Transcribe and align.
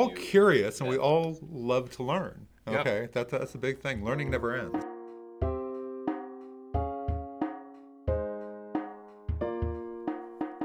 all 0.00 0.10
you- 0.10 0.16
curious 0.16 0.80
and 0.80 0.88
we 0.88 0.96
all 0.96 1.38
love 1.50 1.90
to 1.96 2.02
learn. 2.02 2.46
Yeah. 2.66 2.80
Okay, 2.80 3.08
that, 3.12 3.28
that's 3.28 3.54
a 3.54 3.58
big 3.58 3.80
thing. 3.80 4.04
Learning 4.04 4.30
never 4.30 4.56
ends. 4.56 4.84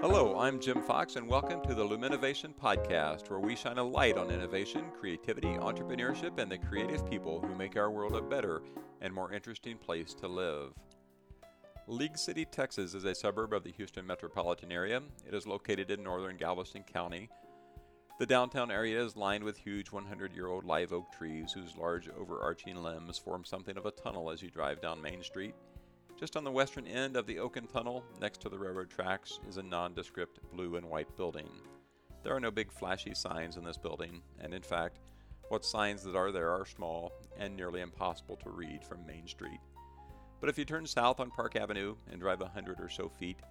Hello, 0.02 0.38
I'm 0.38 0.60
Jim 0.60 0.82
Fox, 0.84 1.16
and 1.16 1.28
welcome 1.28 1.62
to 1.64 1.74
the 1.74 1.84
Luminnovation 1.84 2.54
Podcast, 2.54 3.30
where 3.30 3.40
we 3.40 3.56
shine 3.56 3.80
a 3.80 3.84
light 3.84 4.18
on 4.18 4.30
innovation, 4.30 4.86
creativity, 4.98 5.48
entrepreneurship, 5.48 6.38
and 6.38 6.52
the 6.52 6.60
creative 6.60 7.10
people 7.10 7.42
who 7.42 7.56
make 7.56 7.76
our 7.76 7.90
world 7.90 8.16
a 8.16 8.22
better 8.22 8.62
and 9.02 9.12
more 9.14 9.34
interesting 9.34 9.78
place 9.78 10.14
to 10.14 10.28
live. 10.28 10.74
League 11.88 12.18
City, 12.18 12.46
Texas 12.46 12.94
is 12.94 13.04
a 13.04 13.16
suburb 13.16 13.54
of 13.54 13.64
the 13.64 13.72
Houston 13.72 14.06
metropolitan 14.06 14.72
area. 14.72 15.02
It 15.28 15.34
is 15.34 15.48
located 15.48 15.90
in 15.90 16.04
northern 16.04 16.38
Galveston 16.38 16.84
County. 16.84 17.30
The 18.18 18.26
downtown 18.26 18.72
area 18.72 19.04
is 19.04 19.18
lined 19.18 19.44
with 19.44 19.58
huge 19.58 19.92
100 19.92 20.34
year 20.34 20.48
old 20.48 20.64
live 20.64 20.94
oak 20.94 21.12
trees 21.12 21.52
whose 21.52 21.76
large 21.76 22.08
overarching 22.08 22.82
limbs 22.82 23.18
form 23.18 23.44
something 23.44 23.76
of 23.76 23.86
a 23.86 23.92
tunnel 23.92 24.32
as 24.32 24.42
you 24.42 24.50
drive 24.50 24.82
down 24.82 25.02
Main 25.02 25.22
Street. 25.22 25.54
Just 26.18 26.38
on 26.38 26.46
the 26.46 26.52
western 26.52 26.88
end 26.88 27.18
of 27.18 27.28
the 27.28 27.40
Oaken 27.40 27.68
Tunnel, 27.68 28.06
next 28.22 28.40
to 28.40 28.48
the 28.48 28.58
railroad 28.58 28.90
tracks, 28.90 29.42
is 29.50 29.58
a 29.58 29.64
nondescript 29.64 30.40
blue 30.54 30.78
and 30.78 30.90
white 30.90 31.14
building. 31.18 31.50
There 32.24 32.34
are 32.34 32.40
no 32.40 32.52
big 32.52 32.72
flashy 32.72 33.14
signs 33.14 33.58
in 33.58 33.66
this 33.66 33.78
building, 33.78 34.22
and 34.40 34.54
in 34.54 34.64
fact, 34.64 35.00
what 35.50 35.66
signs 35.66 36.02
that 36.04 36.16
are 36.16 36.32
there 36.32 36.52
are 36.52 36.66
small 36.66 37.12
and 37.38 37.54
nearly 37.54 37.82
impossible 37.82 38.38
to 38.38 38.50
read 38.50 38.82
from 38.86 39.06
Main 39.06 39.28
Street. 39.28 39.60
But 40.40 40.50
if 40.50 40.58
you 40.58 40.64
turn 40.64 40.86
south 40.86 41.20
on 41.20 41.32
Park 41.32 41.58
Avenue 41.58 41.98
and 42.10 42.22
drive 42.22 42.40
a 42.40 42.48
hundred 42.48 42.80
or 42.80 42.88
so 42.88 43.10
feet, 43.10 43.42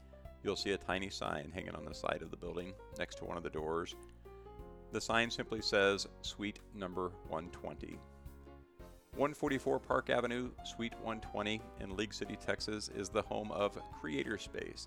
you'll 0.43 0.57
see 0.57 0.73
a 0.73 0.79
tiny 0.79 1.11
sign 1.11 1.53
hanging 1.55 1.75
on 1.75 1.85
the 1.85 1.95
side 1.95 2.23
of 2.23 2.31
the 2.31 2.37
building 2.39 2.73
next 2.99 3.17
to 3.17 3.27
one 3.27 3.37
of 3.37 3.43
the 3.43 3.51
doors. 3.51 3.95
The 4.95 5.01
sign 5.01 5.29
simply 5.29 5.61
says 5.61 6.07
Suite 6.23 6.61
Number 6.73 7.11
120. 7.27 7.99
144 9.17 9.81
Park 9.81 10.09
Avenue, 10.09 10.53
Suite 10.63 10.95
120 11.03 11.61
in 11.81 11.97
League 11.97 12.15
City, 12.15 12.37
Texas, 12.37 12.91
is 12.95 13.09
the 13.09 13.23
home 13.23 13.51
of 13.51 13.77
Creator 14.01 14.39
Space. 14.39 14.87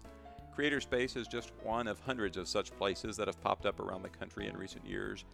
Creator 0.55 0.79
Space 0.79 1.17
is 1.17 1.27
just 1.27 1.51
one 1.61 1.89
of 1.89 1.99
hundreds 1.99 2.37
of 2.37 2.47
such 2.47 2.71
places 2.77 3.17
that 3.17 3.27
have 3.27 3.41
popped 3.41 3.65
up 3.65 3.81
around 3.81 4.01
the 4.01 4.07
country 4.07 4.47
in 4.47 4.55
recent 4.55 4.87
years. 4.87 5.25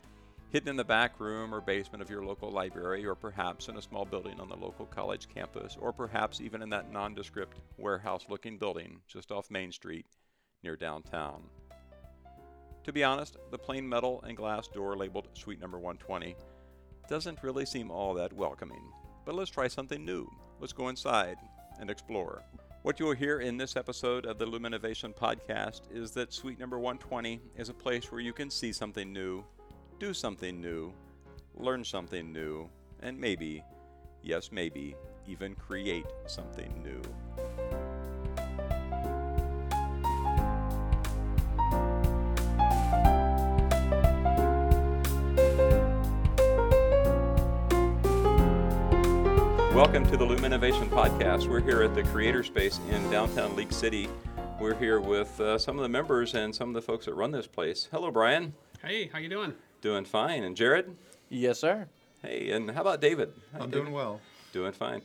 Hidden 0.50 0.70
in 0.70 0.76
the 0.76 0.84
back 0.84 1.20
room 1.20 1.54
or 1.54 1.62
basement 1.62 2.02
of 2.02 2.10
your 2.10 2.26
local 2.26 2.50
library, 2.50 3.06
or 3.06 3.14
perhaps 3.14 3.68
in 3.68 3.78
a 3.78 3.82
small 3.82 4.06
building 4.06 4.40
on 4.40 4.50
the 4.50 4.58
local 4.58 4.88
college 4.88 5.28
campus, 5.30 5.78
or 5.80 5.94
perhaps 5.94 6.42
even 6.42 6.64
in 6.64 6.70
that 6.70 6.92
nondescript 6.92 7.60
warehouse 7.78 8.26
looking 8.28 8.58
building 8.58 9.02
just 9.08 9.32
off 9.32 9.52
Main 9.52 9.72
Street 9.72 10.08
near 10.64 10.76
downtown. 10.76 11.44
To 12.84 12.92
be 12.92 13.04
honest, 13.04 13.38
the 13.50 13.58
plain 13.58 13.88
metal 13.88 14.22
and 14.28 14.36
glass 14.36 14.68
door 14.68 14.98
labeled 14.98 15.30
Suite 15.34 15.62
Number 15.62 15.80
120 15.80 16.36
doesn't 17.08 17.42
really 17.42 17.66
seem 17.66 17.90
all 17.90 18.14
that 18.16 18.34
welcoming. 18.34 18.92
But 19.26 19.36
let's 19.36 19.50
try 19.50 19.70
something 19.70 20.04
new. 20.04 20.30
Let's 20.60 20.74
go 20.74 20.90
inside 20.90 21.38
and 21.80 21.90
explore. 21.90 22.44
What 22.82 23.00
you 23.00 23.06
will 23.06 23.14
hear 23.14 23.40
in 23.40 23.56
this 23.56 23.78
episode 23.78 24.26
of 24.26 24.38
the 24.38 24.46
Luminnovation 24.46 25.16
podcast 25.16 25.82
is 25.94 26.12
that 26.12 26.34
Suite 26.34 26.60
Number 26.60 26.78
120 26.78 27.40
is 27.56 27.70
a 27.70 27.74
place 27.74 28.12
where 28.12 28.20
you 28.20 28.34
can 28.34 28.50
see 28.50 28.74
something 28.74 29.14
new, 29.14 29.46
do 29.98 30.14
something 30.14 30.60
new, 30.60 30.94
learn 31.56 31.86
something 31.86 32.34
new, 32.34 32.70
and 33.00 33.18
maybe, 33.18 33.64
yes, 34.22 34.52
maybe, 34.52 34.94
even 35.26 35.56
create 35.56 36.08
something 36.26 36.84
new. 36.84 37.02
Welcome 49.74 50.06
to 50.12 50.18
the 50.18 50.24
Loom 50.24 50.40
Luminnovation 50.42 50.88
Podcast. 50.88 51.48
We're 51.48 51.60
here 51.60 51.82
at 51.82 51.96
the 51.96 52.04
Creator 52.04 52.44
Space 52.44 52.80
in 52.92 53.10
downtown 53.10 53.56
League 53.56 53.74
City. 53.74 54.08
We're 54.60 54.76
here 54.76 55.00
with 55.00 55.40
uh, 55.42 55.58
some 55.58 55.78
of 55.78 55.82
the 55.82 55.90
members 55.90 56.36
and 56.36 56.54
some 56.54 56.70
of 56.70 56.76
the 56.76 56.82
folks 56.82 57.06
that 57.08 57.16
run 57.16 57.32
this 57.32 57.48
place. 57.48 57.88
Hello, 57.92 58.12
Brian. 58.12 58.54
Hey, 58.84 59.08
how 59.12 59.18
you 59.18 59.30
doing? 59.30 59.56
Doing 59.82 60.06
fine. 60.06 60.44
And 60.44 60.56
Jared? 60.56 60.96
Yes, 61.30 61.58
sir. 61.58 61.88
Hey, 62.22 62.52
and 62.52 62.70
how 62.70 62.82
about 62.82 63.02
David? 63.02 63.34
Hi, 63.54 63.62
I'm 63.62 63.72
David. 63.72 63.86
doing 63.86 63.94
well. 63.94 64.22
Doing 64.52 64.74
fine. 64.74 65.02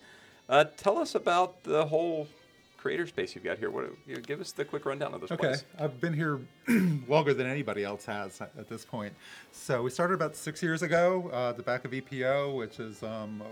Uh, 0.50 0.64
tell 0.76 0.98
us 0.98 1.14
about 1.14 1.62
the 1.64 1.86
whole 1.86 2.28
Creator 2.76 3.06
Space 3.06 3.34
you've 3.34 3.44
got 3.44 3.56
here. 3.56 3.70
What? 3.70 3.86
You 4.06 4.16
know, 4.16 4.20
give 4.20 4.38
us 4.38 4.52
the 4.52 4.66
quick 4.66 4.84
rundown 4.84 5.14
of 5.14 5.22
this 5.22 5.32
Okay, 5.32 5.48
place. 5.48 5.64
I've 5.78 5.98
been 5.98 6.12
here 6.12 6.40
longer 7.08 7.32
than 7.32 7.46
anybody 7.46 7.84
else 7.84 8.04
has 8.04 8.38
at 8.42 8.52
at 8.58 8.68
this 8.68 8.84
point. 8.84 9.14
So 9.50 9.82
we 9.82 9.88
started 9.88 10.12
about 10.12 10.36
six 10.36 10.62
years 10.62 10.82
ago 10.82 11.30
uh, 11.32 11.50
at 11.50 11.56
the 11.56 11.62
back 11.62 11.86
of 11.86 11.92
EPO, 11.92 12.54
which 12.54 12.78
is 12.78 13.02
um, 13.02 13.42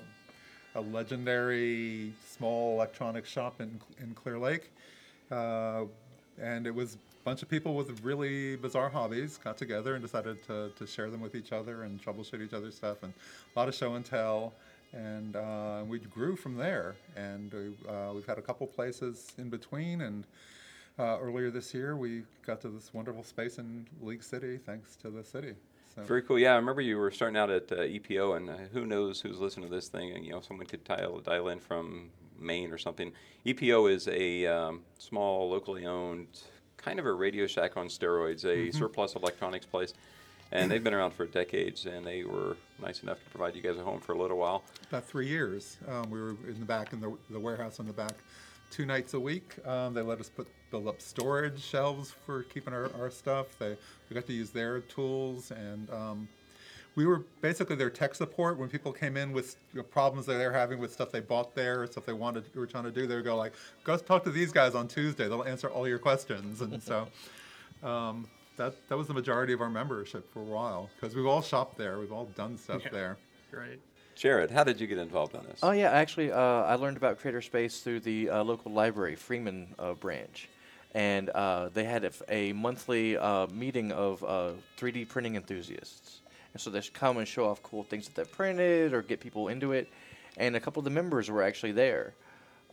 a, 0.77 0.81
legendary 0.81 2.13
small 2.29 2.75
electronics 2.75 3.29
shop 3.29 3.61
in, 3.61 3.81
in 4.01 4.15
Clear 4.15 4.39
Lake. 4.39 4.71
Uh, 5.31 5.85
and 6.41 6.67
it 6.67 6.75
was 6.75 6.95
a 6.95 6.99
bunch 7.25 7.43
of 7.43 7.49
people 7.49 7.75
with 7.75 8.03
really 8.05 8.57
bizarre 8.57 8.89
hobbies 8.89 9.39
got 9.43 9.57
together 9.57 9.95
and 9.95 10.03
decided 10.03 10.43
to, 10.47 10.71
to 10.77 10.87
share 10.87 11.11
them 11.11 11.21
with 11.21 11.35
each 11.35 11.53
other 11.53 11.83
and 11.83 12.03
troubleshoot 12.03 12.43
each 12.43 12.53
other's 12.53 12.75
stuff 12.75 13.03
and 13.03 13.13
a 13.55 13.59
lot 13.59 13.69
of 13.69 13.75
show 13.75 13.95
and 13.95 14.05
tell 14.05 14.53
and 14.93 15.35
uh, 15.35 15.83
we 15.87 15.99
grew 15.99 16.37
from 16.37 16.57
there 16.57 16.95
and 17.17 17.53
uh, 17.89 18.13
we've 18.15 18.27
had 18.27 18.39
a 18.39 18.43
couple 18.43 18.67
places 18.67 19.33
in 19.39 19.49
between 19.49 20.03
and 20.03 20.25
uh, 20.99 21.19
earlier 21.21 21.51
this 21.51 21.75
year 21.75 21.97
we 21.97 22.23
got 22.47 22.61
to 22.61 22.69
this 22.69 22.95
wonderful 22.95 23.25
space 23.25 23.59
in 23.59 23.87
league 24.03 24.23
city 24.23 24.59
thanks 24.65 24.95
to 24.97 25.11
the 25.11 25.25
city 25.25 25.55
so 25.97 26.03
Very 26.03 26.23
cool. 26.23 26.39
Yeah, 26.39 26.53
I 26.53 26.57
remember 26.57 26.83
you 26.83 26.99
were 26.99 27.11
starting 27.11 27.39
out 27.39 27.51
at 27.51 27.73
uh, 27.73 27.77
EPO, 27.77 28.37
and 28.37 28.51
uh, 28.51 28.57
who 28.73 28.85
knows 28.85 29.21
who's 29.21 29.39
listening 29.39 29.69
to 29.69 29.75
this 29.75 29.89
thing? 29.89 30.13
And 30.13 30.25
you 30.25 30.33
know, 30.33 30.43
someone 30.43 30.67
could 30.67 30.85
dial 30.85 31.21
dial 31.21 31.49
in 31.49 31.59
from 31.59 32.11
Maine 32.39 32.71
or 32.71 32.79
something. 32.79 33.13
EPO 33.47 33.91
is 33.91 34.07
a 34.09 34.47
um, 34.47 34.83
small, 34.99 35.49
locally 35.49 35.87
owned, 35.87 36.27
kind 36.77 36.99
of 36.99 37.07
a 37.07 37.13
Radio 37.13 37.47
Shack 37.47 37.79
on 37.79 37.89
steroids, 37.89 38.45
a 38.45 38.71
surplus 38.73 39.15
electronics 39.15 39.65
place, 39.65 39.95
and 40.53 40.71
they've 40.71 40.85
been 40.85 40.95
around 40.95 41.13
for 41.13 41.25
decades. 41.25 41.87
And 41.87 42.05
they 42.05 42.25
were 42.25 42.59
nice 42.79 43.03
enough 43.03 43.23
to 43.25 43.31
provide 43.31 43.57
you 43.57 43.63
guys 43.63 43.79
a 43.79 43.83
home 43.83 44.01
for 44.01 44.13
a 44.13 44.19
little 44.19 44.37
while. 44.37 44.65
about 44.91 45.05
three 45.07 45.29
years 45.29 45.79
um, 45.89 46.11
we 46.11 46.21
were 46.21 46.37
in 46.47 46.61
the 46.61 46.67
back 46.67 46.93
in 46.93 47.01
the, 47.01 47.17
the 47.31 47.41
warehouse 47.41 47.79
in 47.79 47.87
the 47.87 47.93
back 47.93 48.17
two 48.71 48.87
nights 48.87 49.15
a 49.15 49.21
week. 49.21 49.57
Um, 49.67 49.95
they 49.95 50.03
let 50.03 50.21
us 50.21 50.29
put 50.29 50.47
build 50.71 50.89
up 50.89 51.01
storage 51.01 51.63
shelves 51.63 52.13
for 52.25 52.43
keeping 52.45 52.75
our, 52.75 52.91
our 53.01 53.11
stuff. 53.11 53.59
They 53.59 53.77
we 54.11 54.15
got 54.15 54.27
to 54.27 54.33
use 54.33 54.51
their 54.51 54.81
tools 54.81 55.51
and 55.51 55.89
um, 55.91 56.29
we 56.97 57.05
were 57.07 57.23
basically 57.43 57.77
their 57.77 57.91
tech 57.91 58.15
support. 58.15 58.59
When 58.59 58.69
people 58.69 58.91
came 58.93 59.17
in 59.17 59.33
with 59.33 59.57
you 59.73 59.79
know, 59.79 59.85
problems 59.85 60.27
that 60.27 60.35
they 60.35 60.47
were 60.47 60.53
having 60.53 60.79
with 60.79 60.93
stuff 60.93 61.13
they 61.13 61.21
bought 61.21 61.55
there 61.55 61.83
or 61.83 61.87
stuff 61.87 62.07
they 62.07 62.13
wanted 62.13 62.45
were 62.55 62.67
trying 62.67 62.85
to 62.85 62.91
do 62.91 63.07
they 63.07 63.17
would 63.17 63.25
go 63.25 63.37
like 63.37 63.53
go 63.85 63.97
talk 63.97 64.25
to 64.25 64.31
these 64.31 64.53
guys 64.53 64.75
on 64.75 64.89
tuesday. 64.89 65.29
They'll 65.29 65.45
answer 65.45 65.69
all 65.69 65.87
your 65.87 65.99
questions. 65.99 66.61
And 66.63 66.83
so 66.83 67.07
um, 67.83 68.27
that 68.57 68.75
that 68.89 68.97
was 68.97 69.07
the 69.07 69.15
majority 69.15 69.53
of 69.53 69.61
our 69.61 69.71
membership 69.71 70.31
for 70.33 70.41
a 70.41 70.45
while 70.45 70.91
because 70.99 71.15
we've 71.15 71.27
all 71.27 71.43
shopped 71.43 71.77
there. 71.79 71.99
We've 71.99 72.13
all 72.13 72.27
done 72.37 72.59
stuff 72.59 72.83
Yeah. 72.85 72.91
there. 72.91 73.17
Great. 73.51 73.81
Jared, 74.17 74.51
how 74.51 74.65
did 74.65 74.81
you 74.81 74.87
get 74.87 74.97
involved 74.97 75.35
in 75.35 75.43
this? 75.45 75.61
Oh 75.63 75.73
yeah, 75.73 75.91
actually, 75.91 76.33
uh, 76.33 76.39
I 76.41 76.75
learned 76.77 76.97
about 76.97 77.19
Creator 77.21 77.43
Space 77.43 77.81
through 77.81 78.01
the 78.01 78.31
uh, 78.31 78.43
local 78.43 78.73
library, 78.73 79.15
Freeman 79.15 79.75
uh, 79.79 79.93
branch, 79.93 80.49
and 80.95 81.29
uh, 81.31 81.69
they 81.69 81.85
had 81.85 82.05
a, 82.05 82.09
f- 82.09 82.23
a 82.31 82.55
monthly 82.55 83.19
uh, 83.19 83.47
meeting 83.49 83.93
of 83.93 84.25
uh, 84.25 84.53
3D 84.79 85.07
printing 85.09 85.37
enthusiasts, 85.37 86.21
and 86.55 86.61
so 86.61 86.71
they 86.71 86.81
come 86.95 87.19
and 87.19 87.29
show 87.29 87.47
off 87.47 87.63
cool 87.63 87.83
things 87.83 88.09
that 88.09 88.15
they 88.15 88.25
printed 88.25 88.95
or 88.95 89.03
get 89.03 89.21
people 89.21 89.49
into 89.49 89.73
it, 89.73 89.87
and 90.39 90.57
a 90.57 90.61
couple 90.61 90.81
of 90.81 90.85
the 90.85 90.91
members 90.91 91.31
were 91.31 91.43
actually 91.43 91.73
there. 91.73 92.15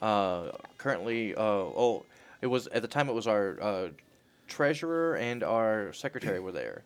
Uh, 0.01 0.49
currently, 0.77 1.35
uh, 1.35 1.39
oh, 1.41 2.05
it 2.41 2.47
was 2.47 2.67
at 2.67 2.81
the 2.81 2.87
time 2.87 3.09
it 3.09 3.13
was 3.13 3.27
our 3.27 3.57
uh, 3.61 3.87
treasurer 4.47 5.15
and 5.17 5.43
our 5.43 5.91
secretary 5.91 6.39
were 6.39 6.53
there. 6.53 6.83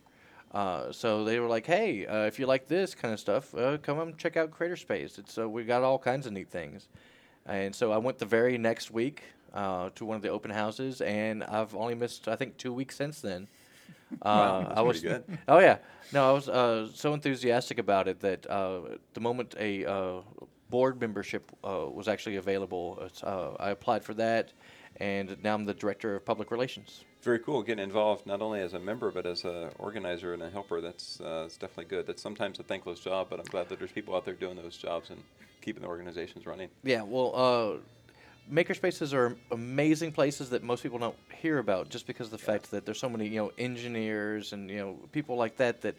Uh, 0.52 0.90
so 0.92 1.24
they 1.24 1.38
were 1.40 1.46
like, 1.46 1.66
"Hey, 1.66 2.06
uh, 2.06 2.24
if 2.24 2.38
you 2.38 2.46
like 2.46 2.68
this 2.68 2.94
kind 2.94 3.12
of 3.12 3.20
stuff, 3.20 3.54
uh, 3.54 3.76
come 3.78 4.00
and 4.00 4.16
check 4.16 4.36
out 4.36 4.50
Creator 4.50 4.76
Space. 4.76 5.18
It's 5.18 5.36
uh, 5.36 5.48
we 5.48 5.64
got 5.64 5.82
all 5.82 5.98
kinds 5.98 6.26
of 6.26 6.32
neat 6.32 6.50
things." 6.50 6.88
And 7.46 7.74
so 7.74 7.92
I 7.92 7.98
went 7.98 8.18
the 8.18 8.26
very 8.26 8.58
next 8.58 8.90
week 8.90 9.22
uh, 9.54 9.90
to 9.94 10.04
one 10.04 10.16
of 10.16 10.22
the 10.22 10.28
open 10.28 10.50
houses, 10.50 11.00
and 11.00 11.44
I've 11.44 11.74
only 11.74 11.94
missed 11.94 12.28
I 12.28 12.36
think 12.36 12.56
two 12.56 12.72
weeks 12.72 12.96
since 12.96 13.20
then. 13.20 13.48
Uh, 14.22 14.60
that's 14.60 14.78
I 14.78 14.80
was 14.80 15.00
good. 15.02 15.22
oh 15.48 15.58
yeah, 15.58 15.76
no, 16.14 16.30
I 16.30 16.32
was 16.32 16.48
uh, 16.48 16.88
so 16.94 17.12
enthusiastic 17.12 17.78
about 17.78 18.08
it 18.08 18.20
that 18.20 18.46
uh, 18.48 18.80
the 19.12 19.20
moment 19.20 19.54
a 19.60 19.84
uh, 19.84 20.20
board 20.70 20.98
membership 20.98 21.52
uh, 21.62 21.84
was 21.92 22.08
actually 22.08 22.36
available, 22.36 23.06
uh, 23.22 23.50
I 23.60 23.68
applied 23.68 24.02
for 24.02 24.14
that, 24.14 24.54
and 24.96 25.36
now 25.42 25.54
I'm 25.54 25.66
the 25.66 25.74
director 25.74 26.16
of 26.16 26.24
public 26.24 26.50
relations. 26.50 27.04
Very 27.22 27.40
cool. 27.40 27.62
Getting 27.62 27.82
involved 27.82 28.26
not 28.26 28.40
only 28.40 28.60
as 28.60 28.74
a 28.74 28.78
member 28.78 29.10
but 29.10 29.26
as 29.26 29.44
an 29.44 29.70
organizer 29.78 30.34
and 30.34 30.42
a 30.42 30.50
helper. 30.50 30.80
That's 30.80 31.20
uh, 31.20 31.44
it's 31.46 31.56
definitely 31.56 31.86
good. 31.86 32.06
That's 32.06 32.22
sometimes 32.22 32.58
a 32.58 32.62
thankless 32.62 33.00
job, 33.00 33.28
but 33.30 33.38
I'm 33.40 33.46
glad 33.46 33.68
that 33.68 33.78
there's 33.78 33.92
people 33.92 34.14
out 34.14 34.24
there 34.24 34.34
doing 34.34 34.56
those 34.56 34.76
jobs 34.76 35.10
and 35.10 35.22
keeping 35.60 35.82
the 35.82 35.88
organizations 35.88 36.46
running. 36.46 36.68
Yeah, 36.84 37.02
well, 37.02 37.32
uh, 37.34 37.78
makerspaces 38.52 39.12
are 39.12 39.36
amazing 39.50 40.12
places 40.12 40.50
that 40.50 40.62
most 40.62 40.82
people 40.82 40.98
don't 40.98 41.16
hear 41.34 41.58
about 41.58 41.88
just 41.88 42.06
because 42.06 42.28
of 42.28 42.32
the 42.32 42.38
fact 42.38 42.70
that 42.70 42.86
there's 42.86 42.98
so 42.98 43.08
many, 43.08 43.28
you 43.28 43.36
know, 43.36 43.52
engineers 43.58 44.52
and 44.52 44.70
you 44.70 44.78
know 44.78 44.96
people 45.12 45.36
like 45.36 45.56
that 45.56 45.82
that 45.82 45.96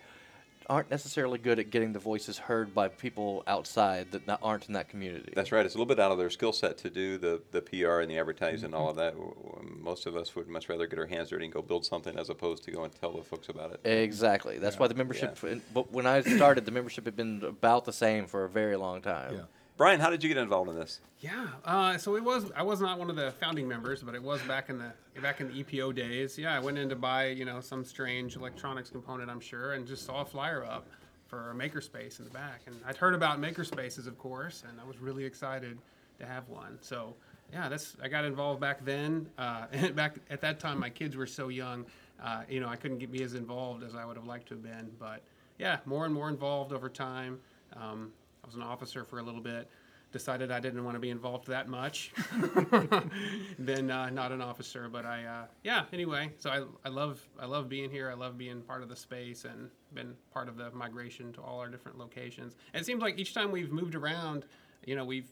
aren't 0.69 0.91
necessarily 0.91 1.39
good 1.39 1.59
at 1.59 1.71
getting 1.71 1.91
the 1.93 1.99
voices 1.99 2.37
heard 2.37 2.73
by 2.73 2.87
people 2.87 3.43
outside 3.47 4.11
that 4.11 4.25
not, 4.27 4.39
aren't 4.43 4.67
in 4.67 4.73
that 4.73 4.87
community. 4.87 5.33
That's 5.35 5.51
right. 5.51 5.65
It's 5.65 5.75
a 5.75 5.77
little 5.77 5.87
bit 5.87 5.99
out 5.99 6.11
of 6.11 6.17
their 6.17 6.29
skill 6.29 6.53
set 6.53 6.77
to 6.79 6.89
do 6.89 7.17
the, 7.17 7.41
the 7.51 7.61
PR 7.61 8.01
and 8.01 8.11
the 8.11 8.17
advertising 8.17 8.65
and 8.65 8.75
all 8.75 8.89
mm-hmm. 8.89 8.89
of 8.89 8.95
that. 8.97 9.13
W- 9.13 9.33
w- 9.33 9.77
Most 9.81 10.05
of 10.05 10.15
us 10.15 10.35
would 10.35 10.47
much 10.47 10.69
rather 10.69 10.85
get 10.85 10.99
our 10.99 11.07
hands 11.07 11.29
dirty 11.29 11.45
and 11.45 11.53
go 11.53 11.61
build 11.61 11.85
something 11.85 12.17
as 12.17 12.29
opposed 12.29 12.63
to 12.65 12.71
go 12.71 12.83
and 12.83 12.93
tell 12.93 13.13
the 13.13 13.23
folks 13.23 13.49
about 13.49 13.71
it. 13.71 13.81
Exactly. 13.83 14.59
That's 14.59 14.77
why 14.77 14.87
the 14.87 14.95
membership. 14.95 15.37
But 15.73 15.91
when 15.91 16.05
I 16.05 16.21
started, 16.21 16.65
the 16.65 16.71
membership 16.71 17.05
had 17.05 17.15
been 17.15 17.43
about 17.43 17.85
the 17.85 17.93
same 17.93 18.27
for 18.27 18.45
a 18.45 18.49
very 18.49 18.75
long 18.75 19.01
time. 19.01 19.35
Yeah. 19.35 19.41
Brian, 19.79 20.01
how 20.01 20.09
did 20.09 20.21
you 20.21 20.27
get 20.27 20.35
involved 20.37 20.69
in 20.69 20.75
this? 20.75 20.99
Yeah, 21.21 21.47
uh, 21.63 21.97
so 21.97 22.17
it 22.17 22.23
was. 22.23 22.51
I 22.53 22.63
was 22.63 22.81
not 22.81 22.99
one 22.99 23.09
of 23.09 23.15
the 23.15 23.31
founding 23.39 23.65
members, 23.65 24.03
but 24.03 24.13
it 24.13 24.21
was 24.21 24.41
back 24.41 24.69
in 24.69 24.77
the 24.77 24.91
back 25.21 25.39
in 25.39 25.47
the 25.47 25.63
EPO 25.63 25.95
days. 25.95 26.37
Yeah, 26.37 26.53
I 26.53 26.59
went 26.59 26.77
in 26.77 26.89
to 26.89 26.97
buy 26.97 27.27
you 27.27 27.45
know 27.45 27.61
some 27.61 27.85
strange 27.85 28.35
electronics 28.35 28.89
component, 28.89 29.31
I'm 29.31 29.39
sure, 29.39 29.71
and 29.71 29.87
just 29.87 30.05
saw 30.05 30.19
a 30.19 30.25
flyer 30.25 30.65
up 30.65 30.85
for 31.27 31.51
a 31.51 31.53
makerspace 31.53 32.19
in 32.19 32.25
the 32.25 32.31
back, 32.31 32.63
and 32.65 32.75
I'd 32.85 32.97
heard 32.97 33.13
about 33.13 33.39
makerspaces, 33.39 34.05
of 34.05 34.17
course, 34.17 34.65
and 34.67 34.81
I 34.81 34.83
was 34.83 34.97
really 34.97 35.23
excited 35.23 35.77
to 36.19 36.25
have 36.25 36.49
one. 36.49 36.77
So 36.81 37.13
yeah, 37.53 37.69
that's 37.69 37.95
I 38.03 38.09
got 38.09 38.25
involved 38.25 38.59
back 38.59 38.83
then. 38.83 39.29
Uh, 39.37 39.67
and 39.71 39.95
back 39.95 40.17
at 40.29 40.41
that 40.41 40.59
time, 40.59 40.77
my 40.77 40.89
kids 40.89 41.15
were 41.15 41.25
so 41.25 41.47
young, 41.47 41.85
uh, 42.21 42.41
you 42.49 42.59
know, 42.59 42.67
I 42.67 42.75
couldn't 42.75 42.97
get 42.97 43.11
me 43.11 43.23
as 43.23 43.33
involved 43.33 43.83
as 43.83 43.95
I 43.95 44.03
would 44.03 44.17
have 44.17 44.27
liked 44.27 44.49
to 44.49 44.55
have 44.55 44.63
been. 44.63 44.91
But 44.99 45.23
yeah, 45.57 45.77
more 45.85 46.03
and 46.03 46.13
more 46.13 46.27
involved 46.27 46.73
over 46.73 46.89
time. 46.89 47.39
Um, 47.77 48.11
I 48.43 48.47
was 48.47 48.55
an 48.55 48.61
officer 48.61 49.03
for 49.03 49.19
a 49.19 49.23
little 49.23 49.41
bit. 49.41 49.69
Decided 50.11 50.49
I 50.51 50.59
didn't 50.59 50.83
want 50.83 50.95
to 50.95 50.99
be 50.99 51.11
involved 51.11 51.47
that 51.47 51.67
much. 51.67 52.11
then 53.59 53.91
uh, 53.91 54.09
not 54.09 54.31
an 54.31 54.41
officer, 54.41 54.89
but 54.89 55.05
I 55.05 55.23
uh, 55.23 55.45
yeah. 55.63 55.83
Anyway, 55.93 56.31
so 56.39 56.49
I, 56.49 56.63
I 56.83 56.89
love 56.89 57.21
I 57.39 57.45
love 57.45 57.69
being 57.69 57.91
here. 57.91 58.09
I 58.09 58.15
love 58.15 58.35
being 58.35 58.61
part 58.61 58.81
of 58.81 58.89
the 58.89 58.95
space 58.95 59.45
and 59.45 59.69
been 59.93 60.15
part 60.33 60.49
of 60.49 60.57
the 60.57 60.71
migration 60.71 61.31
to 61.33 61.41
all 61.41 61.59
our 61.59 61.67
different 61.67 61.99
locations. 61.99 62.55
And 62.73 62.81
it 62.81 62.85
seems 62.85 63.03
like 63.03 63.19
each 63.19 63.35
time 63.35 63.51
we've 63.51 63.71
moved 63.71 63.93
around, 63.93 64.45
you 64.83 64.95
know, 64.95 65.05
we've 65.05 65.29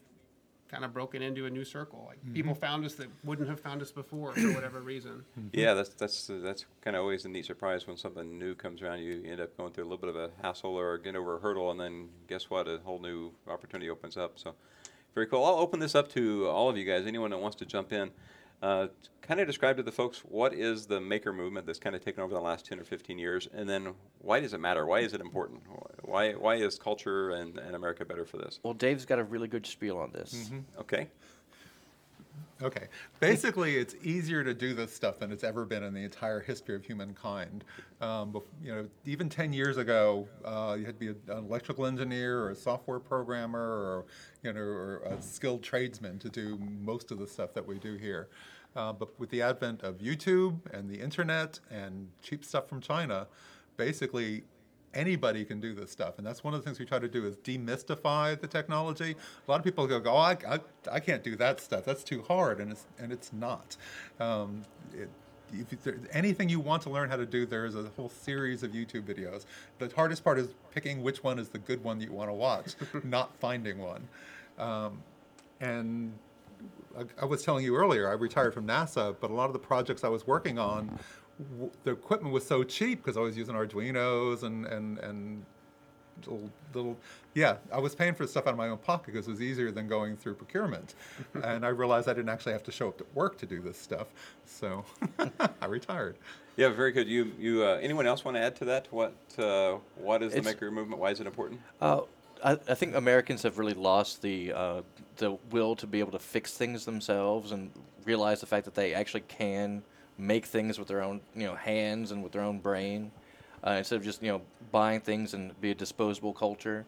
kind 0.68 0.84
of 0.84 0.92
broken 0.92 1.22
into 1.22 1.46
a 1.46 1.50
new 1.50 1.64
circle. 1.64 2.04
Like 2.06 2.34
people 2.34 2.54
found 2.54 2.84
us 2.84 2.94
that 2.94 3.08
wouldn't 3.24 3.48
have 3.48 3.60
found 3.60 3.82
us 3.82 3.90
before 3.90 4.32
for 4.32 4.52
whatever 4.52 4.80
reason. 4.80 5.24
Yeah, 5.52 5.74
that's 5.74 5.90
that's 5.90 6.30
uh, 6.30 6.38
that's 6.42 6.66
kind 6.82 6.96
of 6.96 7.02
always 7.02 7.24
a 7.24 7.28
neat 7.28 7.46
surprise 7.46 7.86
when 7.86 7.96
something 7.96 8.38
new 8.38 8.54
comes 8.54 8.82
around. 8.82 9.00
You 9.00 9.22
end 9.26 9.40
up 9.40 9.56
going 9.56 9.72
through 9.72 9.84
a 9.84 9.88
little 9.88 9.98
bit 9.98 10.10
of 10.10 10.16
a 10.16 10.30
hassle 10.42 10.74
or 10.74 10.98
getting 10.98 11.16
over 11.16 11.36
a 11.36 11.40
hurdle, 11.40 11.70
and 11.70 11.80
then 11.80 12.08
guess 12.28 12.50
what? 12.50 12.68
A 12.68 12.78
whole 12.84 12.98
new 12.98 13.32
opportunity 13.48 13.90
opens 13.90 14.16
up. 14.16 14.38
So, 14.38 14.54
very 15.14 15.26
cool. 15.26 15.44
I'll 15.44 15.56
open 15.56 15.80
this 15.80 15.94
up 15.94 16.08
to 16.12 16.48
all 16.48 16.68
of 16.68 16.76
you 16.76 16.84
guys. 16.84 17.06
Anyone 17.06 17.30
that 17.30 17.38
wants 17.38 17.56
to 17.56 17.66
jump 17.66 17.92
in, 17.92 18.10
uh, 18.62 18.88
kind 19.22 19.40
of 19.40 19.46
describe 19.46 19.76
to 19.76 19.82
the 19.82 19.92
folks 19.92 20.20
what 20.20 20.54
is 20.54 20.86
the 20.86 21.00
maker 21.00 21.32
movement 21.32 21.66
that's 21.66 21.78
kind 21.78 21.94
of 21.94 22.04
taken 22.04 22.22
over 22.22 22.34
the 22.34 22.40
last 22.40 22.66
ten 22.66 22.78
or 22.80 22.84
fifteen 22.84 23.18
years, 23.18 23.48
and 23.52 23.68
then 23.68 23.94
why 24.20 24.40
does 24.40 24.54
it 24.54 24.60
matter? 24.60 24.86
Why 24.86 25.00
is 25.00 25.12
it 25.14 25.20
important? 25.20 25.62
Why 26.02 26.32
why 26.32 26.56
is 26.56 26.78
culture 26.78 27.30
and, 27.30 27.58
and 27.58 27.76
America 27.76 28.04
better 28.04 28.24
for 28.24 28.38
this? 28.38 28.60
Well, 28.62 28.74
Dave's 28.74 29.04
got 29.04 29.18
a 29.18 29.24
really 29.24 29.48
good 29.48 29.66
spiel 29.66 29.98
on 29.98 30.12
this. 30.12 30.50
Okay. 30.80 31.08
Okay. 32.60 32.88
Basically, 33.20 33.76
it's 33.76 33.94
easier 34.02 34.42
to 34.42 34.52
do 34.52 34.74
this 34.74 34.92
stuff 34.92 35.20
than 35.20 35.30
it's 35.30 35.44
ever 35.44 35.64
been 35.64 35.84
in 35.84 35.94
the 35.94 36.02
entire 36.02 36.40
history 36.40 36.74
of 36.74 36.84
humankind. 36.84 37.64
Um, 38.00 38.36
you 38.62 38.74
know, 38.74 38.88
even 39.04 39.28
10 39.28 39.52
years 39.52 39.76
ago, 39.76 40.26
uh, 40.44 40.76
you 40.78 40.84
had 40.84 40.98
to 40.98 41.00
be 41.00 41.08
an 41.08 41.38
electrical 41.38 41.86
engineer 41.86 42.40
or 42.40 42.50
a 42.50 42.56
software 42.56 42.98
programmer 42.98 43.60
or, 43.60 44.06
you 44.42 44.52
know, 44.52 44.60
or 44.60 45.02
a 45.06 45.22
skilled 45.22 45.62
tradesman 45.62 46.18
to 46.18 46.28
do 46.28 46.58
most 46.80 47.12
of 47.12 47.18
the 47.18 47.26
stuff 47.28 47.54
that 47.54 47.64
we 47.64 47.78
do 47.78 47.94
here. 47.94 48.28
Uh, 48.74 48.92
but 48.92 49.18
with 49.20 49.30
the 49.30 49.40
advent 49.40 49.82
of 49.82 49.98
YouTube 49.98 50.58
and 50.72 50.90
the 50.90 51.00
internet 51.00 51.60
and 51.70 52.08
cheap 52.22 52.44
stuff 52.44 52.68
from 52.68 52.80
China, 52.80 53.28
basically 53.76 54.42
anybody 54.94 55.44
can 55.44 55.60
do 55.60 55.74
this 55.74 55.90
stuff. 55.90 56.18
And 56.18 56.26
that's 56.26 56.42
one 56.42 56.54
of 56.54 56.60
the 56.60 56.64
things 56.64 56.78
we 56.78 56.86
try 56.86 56.98
to 56.98 57.08
do 57.08 57.26
is 57.26 57.36
demystify 57.36 58.40
the 58.40 58.46
technology. 58.46 59.14
A 59.46 59.50
lot 59.50 59.58
of 59.58 59.64
people 59.64 59.86
go, 59.86 60.02
oh 60.06 60.16
I, 60.16 60.36
I, 60.48 60.60
I 60.90 61.00
can't 61.00 61.22
do 61.22 61.36
that 61.36 61.60
stuff. 61.60 61.84
That's 61.84 62.04
too 62.04 62.22
hard. 62.22 62.60
And 62.60 62.72
it's 62.72 62.86
and 62.98 63.12
it's 63.12 63.32
not. 63.32 63.76
Um, 64.20 64.62
it, 64.94 65.08
if 65.52 65.82
there's 65.82 66.00
anything 66.12 66.48
you 66.48 66.60
want 66.60 66.82
to 66.82 66.90
learn 66.90 67.08
how 67.08 67.16
to 67.16 67.24
do 67.24 67.46
there's 67.46 67.74
a 67.74 67.90
whole 67.96 68.10
series 68.10 68.62
of 68.62 68.72
youtube 68.72 69.02
videos. 69.02 69.46
The 69.78 69.90
hardest 69.96 70.22
part 70.22 70.38
is 70.38 70.48
picking 70.74 71.02
which 71.02 71.22
one 71.24 71.38
is 71.38 71.48
the 71.48 71.58
good 71.58 71.82
one 71.82 71.98
that 71.98 72.04
you 72.04 72.12
want 72.12 72.28
to 72.28 72.34
watch 72.34 72.74
not 73.04 73.34
finding 73.36 73.78
one. 73.78 74.06
Um, 74.58 75.02
and 75.60 76.12
I, 76.96 77.04
I 77.22 77.24
was 77.24 77.42
telling 77.42 77.64
you 77.64 77.76
earlier, 77.76 78.08
I 78.08 78.12
retired 78.12 78.54
from 78.54 78.66
NASA, 78.66 79.14
but 79.20 79.30
a 79.30 79.34
lot 79.34 79.46
of 79.46 79.52
the 79.52 79.58
projects 79.58 80.04
I 80.04 80.08
was 80.08 80.26
working 80.26 80.58
on, 80.58 80.98
w- 81.38 81.70
the 81.84 81.92
equipment 81.92 82.32
was 82.32 82.46
so 82.46 82.62
cheap 82.64 83.02
because 83.02 83.16
I 83.16 83.20
was 83.20 83.36
using 83.36 83.54
Arduinos 83.54 84.42
and 84.42 84.66
and 84.66 84.98
and 84.98 85.44
little, 86.26 86.50
little 86.74 86.96
yeah, 87.34 87.56
I 87.72 87.78
was 87.78 87.94
paying 87.94 88.14
for 88.14 88.26
stuff 88.26 88.46
out 88.46 88.50
of 88.50 88.56
my 88.56 88.68
own 88.68 88.78
pocket 88.78 89.06
because 89.06 89.28
it 89.28 89.30
was 89.30 89.42
easier 89.42 89.70
than 89.70 89.88
going 89.88 90.16
through 90.16 90.34
procurement, 90.34 90.94
and 91.42 91.64
I 91.64 91.68
realized 91.68 92.08
I 92.08 92.14
didn't 92.14 92.30
actually 92.30 92.52
have 92.52 92.64
to 92.64 92.72
show 92.72 92.88
up 92.88 92.98
to 92.98 93.06
work 93.14 93.38
to 93.38 93.46
do 93.46 93.60
this 93.60 93.78
stuff, 93.78 94.08
so 94.44 94.84
I 95.62 95.66
retired. 95.66 96.16
Yeah, 96.56 96.68
very 96.70 96.92
good. 96.92 97.08
You 97.08 97.32
you 97.38 97.64
uh, 97.64 97.78
anyone 97.80 98.06
else 98.06 98.24
want 98.24 98.36
to 98.36 98.40
add 98.40 98.56
to 98.56 98.64
that? 98.66 98.88
What 98.90 99.14
uh, 99.38 99.76
what 99.96 100.22
is 100.22 100.34
the 100.34 100.42
maker 100.42 100.70
movement? 100.70 101.00
Why 101.00 101.10
is 101.10 101.20
it 101.20 101.26
important? 101.26 101.60
Uh, 101.80 102.02
I, 102.42 102.52
I 102.52 102.74
think 102.74 102.94
Americans 102.94 103.42
have 103.42 103.58
really 103.58 103.74
lost 103.74 104.22
the 104.22 104.52
uh, 104.52 104.82
the 105.16 105.38
will 105.50 105.76
to 105.76 105.86
be 105.86 106.00
able 106.00 106.12
to 106.12 106.18
fix 106.18 106.54
things 106.54 106.84
themselves 106.84 107.52
and 107.52 107.70
realize 108.04 108.40
the 108.40 108.46
fact 108.46 108.64
that 108.64 108.74
they 108.74 108.94
actually 108.94 109.22
can 109.22 109.82
make 110.18 110.46
things 110.46 110.78
with 110.78 110.88
their 110.88 111.02
own 111.02 111.20
you 111.34 111.46
know 111.46 111.54
hands 111.54 112.10
and 112.10 112.22
with 112.22 112.32
their 112.32 112.42
own 112.42 112.58
brain 112.58 113.10
uh, 113.66 113.72
instead 113.72 113.96
of 113.96 114.04
just 114.04 114.22
you 114.22 114.30
know 114.30 114.40
buying 114.70 115.00
things 115.00 115.34
and 115.34 115.58
be 115.60 115.70
a 115.70 115.74
disposable 115.74 116.32
culture. 116.32 116.84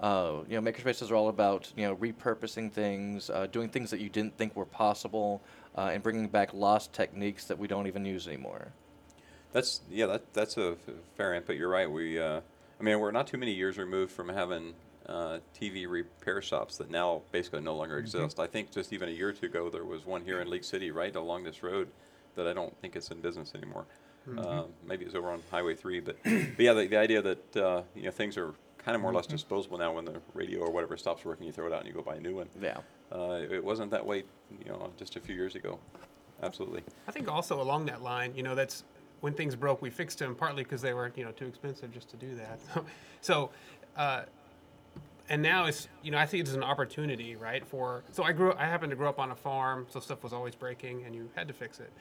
Uh, 0.00 0.40
you 0.48 0.60
know, 0.60 0.72
makerspaces 0.72 1.12
are 1.12 1.14
all 1.14 1.28
about 1.28 1.72
you 1.76 1.86
know 1.86 1.94
repurposing 1.96 2.70
things, 2.72 3.30
uh, 3.30 3.46
doing 3.52 3.68
things 3.68 3.90
that 3.90 4.00
you 4.00 4.08
didn't 4.08 4.36
think 4.36 4.56
were 4.56 4.66
possible, 4.66 5.40
uh, 5.76 5.90
and 5.92 6.02
bringing 6.02 6.26
back 6.26 6.52
lost 6.52 6.92
techniques 6.92 7.44
that 7.44 7.56
we 7.56 7.68
don't 7.68 7.86
even 7.86 8.04
use 8.04 8.26
anymore. 8.26 8.72
That's 9.52 9.80
yeah, 9.88 10.06
that 10.06 10.32
that's 10.32 10.56
a 10.56 10.76
fair 11.16 11.34
input. 11.34 11.56
You're 11.56 11.68
right. 11.68 11.90
We, 11.90 12.18
uh, 12.18 12.40
I 12.80 12.82
mean, 12.82 12.98
we're 12.98 13.12
not 13.12 13.28
too 13.28 13.38
many 13.38 13.52
years 13.52 13.78
removed 13.78 14.10
from 14.10 14.28
having 14.28 14.74
uh, 15.06 15.38
TV 15.58 15.88
repair 15.88 16.42
shops 16.42 16.78
that 16.78 16.90
now 16.90 17.22
basically 17.30 17.60
no 17.60 17.76
longer 17.76 17.98
exist. 17.98 18.40
I 18.40 18.46
think 18.46 18.72
just 18.72 18.92
even 18.92 19.08
a 19.08 19.12
year 19.12 19.28
or 19.28 19.32
two 19.32 19.46
ago, 19.46 19.70
there 19.70 19.84
was 19.84 20.04
one 20.04 20.24
here 20.24 20.40
in 20.40 20.50
League 20.50 20.64
City, 20.64 20.90
right 20.90 21.14
along 21.14 21.44
this 21.44 21.62
road, 21.62 21.88
that 22.36 22.46
I 22.46 22.52
don't 22.52 22.76
think 22.80 22.96
it's 22.96 23.10
in 23.10 23.20
business 23.20 23.52
anymore. 23.54 23.86
Um, 24.38 24.66
maybe 24.86 25.04
it's 25.04 25.14
over 25.14 25.30
on 25.30 25.42
Highway 25.50 25.74
Three, 25.74 26.00
but 26.00 26.16
but 26.22 26.58
yeah, 26.58 26.72
the, 26.72 26.86
the 26.86 26.96
idea 26.96 27.22
that 27.22 27.56
uh, 27.56 27.82
you 27.94 28.04
know 28.04 28.10
things 28.10 28.36
are 28.36 28.54
kind 28.78 28.94
of 28.94 29.00
more 29.00 29.10
or 29.10 29.14
less 29.14 29.26
disposable 29.26 29.78
now. 29.78 29.92
When 29.92 30.04
the 30.04 30.20
radio 30.34 30.60
or 30.60 30.70
whatever 30.70 30.96
stops 30.96 31.24
working, 31.24 31.46
you 31.46 31.52
throw 31.52 31.66
it 31.66 31.72
out 31.72 31.80
and 31.80 31.88
you 31.88 31.94
go 31.94 32.02
buy 32.02 32.16
a 32.16 32.20
new 32.20 32.36
one. 32.36 32.48
Yeah. 32.60 32.78
Uh, 33.10 33.40
it 33.50 33.62
wasn't 33.62 33.90
that 33.90 34.04
way, 34.04 34.24
you 34.64 34.70
know, 34.70 34.90
just 34.96 35.16
a 35.16 35.20
few 35.20 35.34
years 35.34 35.54
ago. 35.54 35.78
Absolutely. 36.42 36.82
I 37.06 37.12
think 37.12 37.30
also 37.30 37.60
along 37.60 37.86
that 37.86 38.02
line, 38.02 38.32
you 38.34 38.42
know, 38.42 38.54
that's 38.54 38.84
when 39.20 39.34
things 39.34 39.54
broke, 39.54 39.82
we 39.82 39.90
fixed 39.90 40.18
them 40.18 40.34
partly 40.34 40.64
because 40.64 40.82
they 40.82 40.94
were, 40.94 41.12
you 41.14 41.24
know, 41.24 41.30
too 41.30 41.46
expensive 41.46 41.92
just 41.92 42.08
to 42.10 42.16
do 42.16 42.34
that. 42.34 42.58
so, 43.20 43.50
uh, 43.96 44.22
and 45.28 45.40
now 45.40 45.66
it's, 45.66 45.88
you 46.02 46.10
know, 46.10 46.18
I 46.18 46.26
think 46.26 46.46
as 46.46 46.54
an 46.54 46.64
opportunity, 46.64 47.36
right? 47.36 47.64
For 47.64 48.02
so 48.10 48.24
I 48.24 48.32
grew, 48.32 48.52
I 48.54 48.64
happened 48.64 48.90
to 48.90 48.96
grow 48.96 49.08
up 49.08 49.20
on 49.20 49.30
a 49.30 49.36
farm, 49.36 49.86
so 49.88 50.00
stuff 50.00 50.22
was 50.24 50.32
always 50.32 50.54
breaking, 50.54 51.04
and 51.04 51.14
you 51.14 51.30
had 51.36 51.46
to 51.48 51.54
fix 51.54 51.78
it. 51.78 51.92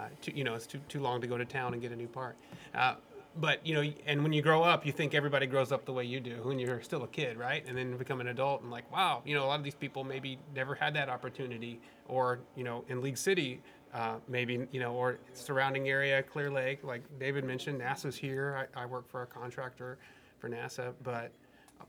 Uh, 0.00 0.08
too, 0.22 0.32
you 0.34 0.44
know, 0.44 0.54
it's 0.54 0.66
too 0.66 0.80
too 0.88 1.00
long 1.00 1.20
to 1.20 1.26
go 1.26 1.36
to 1.36 1.44
town 1.44 1.72
and 1.72 1.82
get 1.82 1.92
a 1.92 1.96
new 1.96 2.06
part. 2.06 2.36
Uh, 2.74 2.94
but 3.36 3.64
you 3.66 3.74
know, 3.74 3.92
and 4.06 4.22
when 4.22 4.32
you 4.32 4.42
grow 4.42 4.62
up, 4.62 4.84
you 4.84 4.92
think 4.92 5.14
everybody 5.14 5.46
grows 5.46 5.70
up 5.72 5.84
the 5.84 5.92
way 5.92 6.04
you 6.04 6.20
do 6.20 6.40
when 6.42 6.58
you're 6.58 6.82
still 6.82 7.04
a 7.04 7.08
kid, 7.08 7.36
right? 7.36 7.64
And 7.66 7.76
then 7.76 7.96
become 7.96 8.20
an 8.20 8.28
adult 8.28 8.62
and 8.62 8.70
like, 8.70 8.90
wow, 8.90 9.22
you 9.24 9.34
know, 9.34 9.44
a 9.44 9.46
lot 9.46 9.58
of 9.58 9.64
these 9.64 9.74
people 9.74 10.02
maybe 10.04 10.38
never 10.54 10.74
had 10.74 10.94
that 10.94 11.08
opportunity, 11.08 11.80
or 12.08 12.40
you 12.56 12.64
know, 12.64 12.84
in 12.88 13.02
League 13.02 13.18
City, 13.18 13.60
uh, 13.94 14.16
maybe 14.28 14.66
you 14.72 14.80
know, 14.80 14.94
or 14.94 15.18
surrounding 15.34 15.88
area, 15.88 16.22
Clear 16.22 16.50
Lake, 16.50 16.82
like 16.82 17.02
David 17.18 17.44
mentioned, 17.44 17.80
NASA's 17.80 18.16
here. 18.16 18.68
I, 18.74 18.82
I 18.82 18.86
work 18.86 19.08
for 19.08 19.22
a 19.22 19.26
contractor 19.26 19.98
for 20.38 20.48
NASA, 20.48 20.92
but 21.04 21.30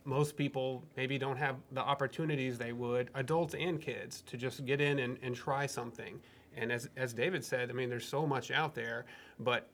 most 0.05 0.35
people 0.35 0.83
maybe 0.97 1.17
don't 1.17 1.37
have 1.37 1.55
the 1.71 1.81
opportunities 1.81 2.57
they 2.57 2.73
would, 2.73 3.09
adults 3.15 3.55
and 3.55 3.81
kids, 3.81 4.21
to 4.27 4.37
just 4.37 4.65
get 4.65 4.81
in 4.81 4.99
and, 4.99 5.17
and 5.21 5.35
try 5.35 5.65
something. 5.65 6.19
And 6.55 6.72
as, 6.72 6.89
as 6.98 7.13
David 7.13 7.43
said, 7.43 7.70
I 7.70 7.74
mean, 7.74 7.89
there's 7.89 8.08
so 8.08 8.25
much 8.25 8.51
out 8.51 8.75
there, 8.75 9.05
but 9.39 9.70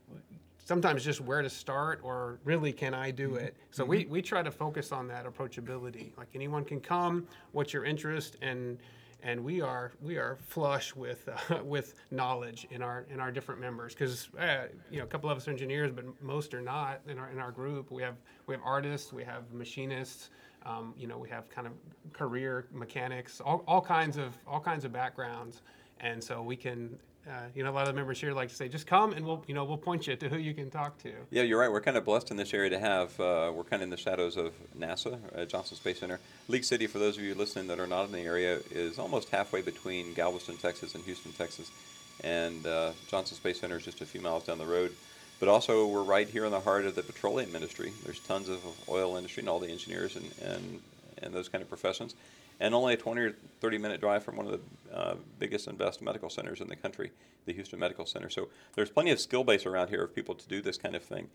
sometimes 0.64 1.04
just 1.04 1.22
where 1.22 1.42
to 1.42 1.50
start 1.50 2.00
or 2.04 2.40
really 2.44 2.74
can 2.74 2.94
I 2.94 3.12
do 3.12 3.36
it? 3.36 3.56
So 3.72 3.86
we, 3.86 4.06
we 4.06 4.22
try 4.22 4.44
to 4.44 4.52
focus 4.52 4.92
on 4.92 5.08
that 5.08 5.26
approachability. 5.26 6.16
Like 6.18 6.28
anyone 6.36 6.66
can 6.66 6.82
come, 6.82 7.28
what's 7.54 7.74
your 7.74 7.86
interest? 7.86 8.38
And 8.42 8.78
and 9.24 9.44
we 9.44 9.62
are 9.62 9.92
we 10.02 10.18
are 10.18 10.38
flush 10.48 10.96
with 10.96 11.28
uh, 11.50 11.64
with 11.64 11.96
knowledge 12.12 12.68
in 12.72 12.82
our 12.82 13.06
in 13.10 13.20
our 13.20 13.32
different 13.32 13.60
members 13.60 13.94
because 13.94 14.30
uh, 14.40 14.66
you 14.92 15.00
know 15.00 15.04
a 15.04 15.08
couple 15.08 15.30
of 15.30 15.38
us 15.38 15.48
are 15.48 15.52
engineers 15.52 15.92
but 15.92 16.06
most 16.22 16.54
are 16.54 16.62
not 16.62 17.02
in 17.08 17.18
our 17.18 17.30
in 17.30 17.40
our 17.40 17.52
group 17.52 17.92
we 17.92 18.02
have 18.02 18.16
we 18.46 18.54
have 18.54 18.62
artists 18.64 19.12
we 19.12 19.24
have 19.24 19.52
machinists 19.52 20.30
um, 20.66 20.94
you 20.98 21.08
know 21.08 21.18
we 21.18 21.30
have 21.30 21.50
kind 21.50 21.68
of 21.68 21.74
career 22.14 22.68
mechanics 22.72 23.42
all, 23.42 23.64
all 23.68 23.82
kinds 23.82 24.18
of 24.18 24.38
all 24.48 24.60
kinds 24.60 24.86
of 24.86 24.92
backgrounds 24.92 25.62
and 26.00 26.24
so 26.24 26.42
we 26.42 26.56
can 26.56 26.98
uh, 27.30 27.42
you 27.54 27.64
know, 27.64 27.72
a 27.72 27.74
lot 27.74 27.82
of 27.82 27.88
the 27.88 27.94
members 27.94 28.22
here 28.22 28.32
like 28.32 28.48
to 28.48 28.56
say, 28.56 28.70
just 28.70 28.88
come 28.88 29.12
and 29.12 29.26
we'll, 29.26 29.44
you 29.48 29.54
know, 29.54 29.66
we'll 29.66 29.78
point 29.78 30.08
you 30.08 30.16
to 30.16 30.30
who 30.30 30.38
you 30.38 30.54
can 30.54 30.70
talk 30.70 30.98
to. 31.00 31.12
Yeah, 31.30 31.44
you're 31.44 31.60
right. 31.60 31.70
We're 31.70 31.82
kind 31.82 31.98
of 31.98 32.06
blessed 32.06 32.32
in 32.32 32.38
this 32.38 32.54
area 32.54 32.70
to 32.70 32.80
have. 32.80 33.20
Uh, 33.20 33.52
we're 33.54 33.66
kind 33.66 33.82
of 33.82 33.84
in 33.84 33.90
the 33.90 33.98
shadows 33.98 34.38
of 34.38 34.54
NASA, 34.78 35.20
uh, 35.36 35.44
Johnson 35.44 35.76
Space 35.76 36.00
Center. 36.00 36.20
League 36.48 36.64
City, 36.64 36.88
for 36.88 37.00
those 37.00 37.18
of 37.18 37.24
you 37.24 37.36
listening 37.36 37.68
that 37.68 37.80
are 37.80 37.88
not 37.88 38.06
in 38.06 38.14
the 38.14 38.22
area, 38.22 38.60
is 38.72 38.98
almost 38.98 39.30
halfway 39.30 39.62
between 39.62 40.14
Galveston, 40.14 40.56
Texas, 40.56 40.96
and 40.96 41.04
Houston, 41.04 41.34
Texas. 41.34 41.70
And 42.24 42.66
uh, 42.66 42.92
Johnson 43.10 43.36
Space 43.36 43.60
Center 43.60 43.76
is 43.76 43.84
just 43.84 44.00
a 44.00 44.06
few 44.06 44.22
miles 44.22 44.46
down 44.46 44.58
the 44.58 44.66
road. 44.66 44.94
But 45.40 45.50
also, 45.50 45.86
we're 45.86 46.04
right 46.04 46.28
here 46.30 46.46
in 46.46 46.52
the 46.52 46.62
heart 46.62 46.86
of 46.86 46.96
the 46.96 47.04
petroleum 47.04 47.54
industry. 47.56 47.92
There's 48.06 48.20
tons 48.20 48.48
of 48.48 48.60
oil 48.88 49.18
industry 49.18 49.42
and 49.42 49.50
all 49.50 49.60
the 49.60 49.70
engineers 49.70 50.16
and, 50.16 50.32
and, 50.42 50.80
and 51.22 51.34
those 51.34 51.50
kind 51.50 51.62
of 51.62 51.68
professions. 51.68 52.16
And 52.60 52.74
only 52.74 52.94
a 52.94 52.98
20 52.98 53.22
or 53.22 53.36
30 53.62 53.78
minute 53.78 54.02
drive 54.02 54.24
from 54.24 54.38
one 54.38 54.48
of 54.48 54.52
the 54.52 54.96
uh, 54.96 55.16
biggest 55.40 55.68
and 55.68 55.78
best 55.78 56.02
medical 56.02 56.30
centers 56.30 56.62
in 56.62 56.68
the 56.68 56.76
country, 56.76 57.12
the 57.46 57.54
Houston 57.54 57.80
Medical 57.80 58.06
Center. 58.06 58.30
So 58.30 58.50
there's 58.76 58.90
plenty 58.90 59.12
of 59.12 59.20
skill 59.20 59.44
base 59.44 59.66
around 59.66 59.90
here 59.90 60.04
of 60.04 60.16
people 60.16 60.36
to 60.36 60.48
do 60.48 60.62
this 60.62 60.78
kind 60.78 60.96
of 60.96 61.04
thing. 61.04 61.30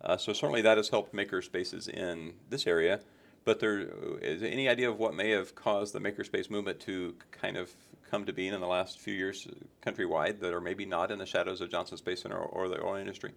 Uh, 0.00 0.16
so 0.16 0.32
certainly 0.32 0.62
that 0.62 0.76
has 0.76 0.88
helped 0.88 1.14
maker 1.14 1.42
spaces 1.42 1.88
in 1.88 2.34
this 2.50 2.66
area. 2.66 3.00
But 3.44 3.58
there 3.58 3.88
is 4.20 4.42
any 4.42 4.68
idea 4.68 4.88
of 4.88 4.98
what 4.98 5.14
may 5.14 5.30
have 5.30 5.54
caused 5.54 5.94
the 5.94 5.98
makerspace 5.98 6.48
movement 6.48 6.78
to 6.80 7.14
kind 7.32 7.56
of 7.56 7.70
come 8.08 8.24
to 8.26 8.32
being 8.32 8.52
in 8.52 8.60
the 8.60 8.66
last 8.66 9.00
few 9.00 9.14
years 9.14 9.48
countrywide 9.84 10.38
that 10.40 10.52
are 10.52 10.60
maybe 10.60 10.84
not 10.84 11.10
in 11.10 11.18
the 11.18 11.26
shadows 11.26 11.60
of 11.60 11.70
Johnson 11.70 11.96
Space 11.96 12.22
Center 12.22 12.36
or, 12.36 12.66
or 12.66 12.68
the 12.68 12.80
oil 12.84 12.96
industry? 12.96 13.32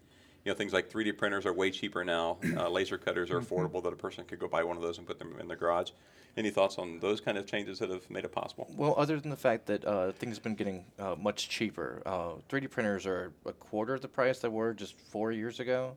You 0.46 0.52
know, 0.52 0.56
things 0.56 0.74
like 0.74 0.92
3D 0.92 1.18
printers 1.18 1.46
are 1.48 1.54
way 1.54 1.72
cheaper 1.72 2.06
now. 2.06 2.38
Uh, 2.56 2.70
laser 2.70 3.00
cutters 3.00 3.32
are 3.32 3.42
affordable 3.42 3.82
that 3.84 3.92
a 3.92 3.96
person 3.96 4.24
could 4.26 4.38
go 4.38 4.48
buy 4.48 4.64
one 4.64 4.78
of 4.78 4.84
those 4.84 5.00
and 5.00 5.08
put 5.08 5.18
them 5.18 5.34
in 5.40 5.48
their 5.48 5.58
garage. 5.58 5.90
Any 6.38 6.52
thoughts 6.52 6.78
on 6.78 7.00
those 7.00 7.20
kind 7.20 7.38
of 7.38 7.48
changes 7.48 7.80
that 7.80 7.90
have 7.90 8.08
made 8.12 8.26
it 8.26 8.32
possible? 8.32 8.68
Well, 8.78 8.94
other 8.96 9.20
than 9.20 9.32
the 9.32 9.38
fact 9.38 9.66
that 9.66 9.84
uh, 9.86 10.12
things 10.12 10.36
have 10.36 10.44
been 10.44 10.54
getting 10.54 10.86
uh, 11.00 11.16
much 11.18 11.50
cheaper, 11.50 12.04
uh, 12.06 12.34
3D 12.48 12.70
printers 12.70 13.08
are 13.08 13.32
a 13.48 13.54
quarter 13.54 13.96
of 13.96 14.02
the 14.02 14.08
price 14.08 14.40
they 14.40 14.48
were 14.48 14.74
just 14.76 15.00
four 15.00 15.32
years 15.32 15.60
ago. 15.60 15.96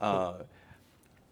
Uh, 0.00 0.34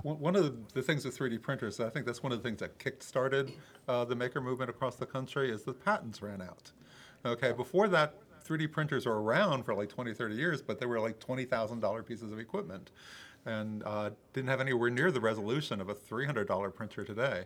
One 0.02 0.18
one 0.18 0.35
of 0.37 0.44
the- 0.44 0.54
the 0.73 0.82
things 0.82 1.04
with 1.04 1.18
3D 1.18 1.37
printers, 1.42 1.78
I 1.78 1.90
think 1.90 2.06
that's 2.06 2.23
one 2.23 2.32
of 2.32 2.38
the 2.42 2.49
things 2.49 2.61
that 2.61 2.78
kick-started 2.78 3.52
uh, 3.87 4.06
the 4.06 4.14
maker 4.14 4.40
movement 4.40 4.70
across 4.70 4.97
the 4.97 5.04
country, 5.04 5.50
is 5.50 5.64
the 5.64 5.75
patents 5.75 6.23
ran 6.23 6.40
out. 6.40 6.73
Okay, 7.26 7.52
before 7.52 7.87
that, 7.88 8.14
3D 8.50 8.73
printers 8.73 9.07
were 9.07 9.23
around 9.23 9.64
for 9.64 9.75
like 9.75 9.88
20, 9.88 10.12
30 10.12 10.35
years, 10.35 10.61
but 10.61 10.80
they 10.80 10.87
were 10.87 10.99
like 10.99 11.21
$20,000 11.21 12.07
pieces 12.07 12.33
of 12.33 12.38
equipment 12.40 12.90
and 13.47 13.83
uh, 13.85 14.11
didn't 14.33 14.49
have 14.49 14.61
anywhere 14.61 14.90
near 14.90 15.11
the 15.12 15.21
resolution 15.21 15.80
of 15.80 15.88
a 15.88 15.95
$300 15.95 16.75
printer 16.75 17.04
today. 17.04 17.45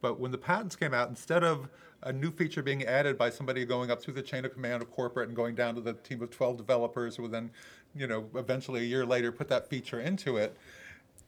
But 0.00 0.20
when 0.20 0.30
the 0.30 0.38
patents 0.38 0.76
came 0.76 0.92
out, 0.92 1.08
instead 1.08 1.42
of 1.42 1.68
a 2.02 2.12
new 2.12 2.30
feature 2.30 2.62
being 2.62 2.84
added 2.84 3.16
by 3.16 3.30
somebody 3.30 3.64
going 3.64 3.90
up 3.90 4.02
through 4.02 4.14
the 4.14 4.22
chain 4.22 4.44
of 4.44 4.52
command 4.52 4.82
of 4.82 4.90
corporate 4.90 5.28
and 5.28 5.36
going 5.36 5.54
down 5.54 5.74
to 5.76 5.80
the 5.80 5.94
team 5.94 6.20
of 6.20 6.30
12 6.30 6.56
developers 6.56 7.16
who 7.16 7.28
then, 7.28 7.50
you 7.94 8.06
know, 8.06 8.28
eventually 8.34 8.80
a 8.80 8.84
year 8.84 9.06
later 9.06 9.30
put 9.30 9.48
that 9.48 9.68
feature 9.68 10.00
into 10.00 10.36
it, 10.36 10.56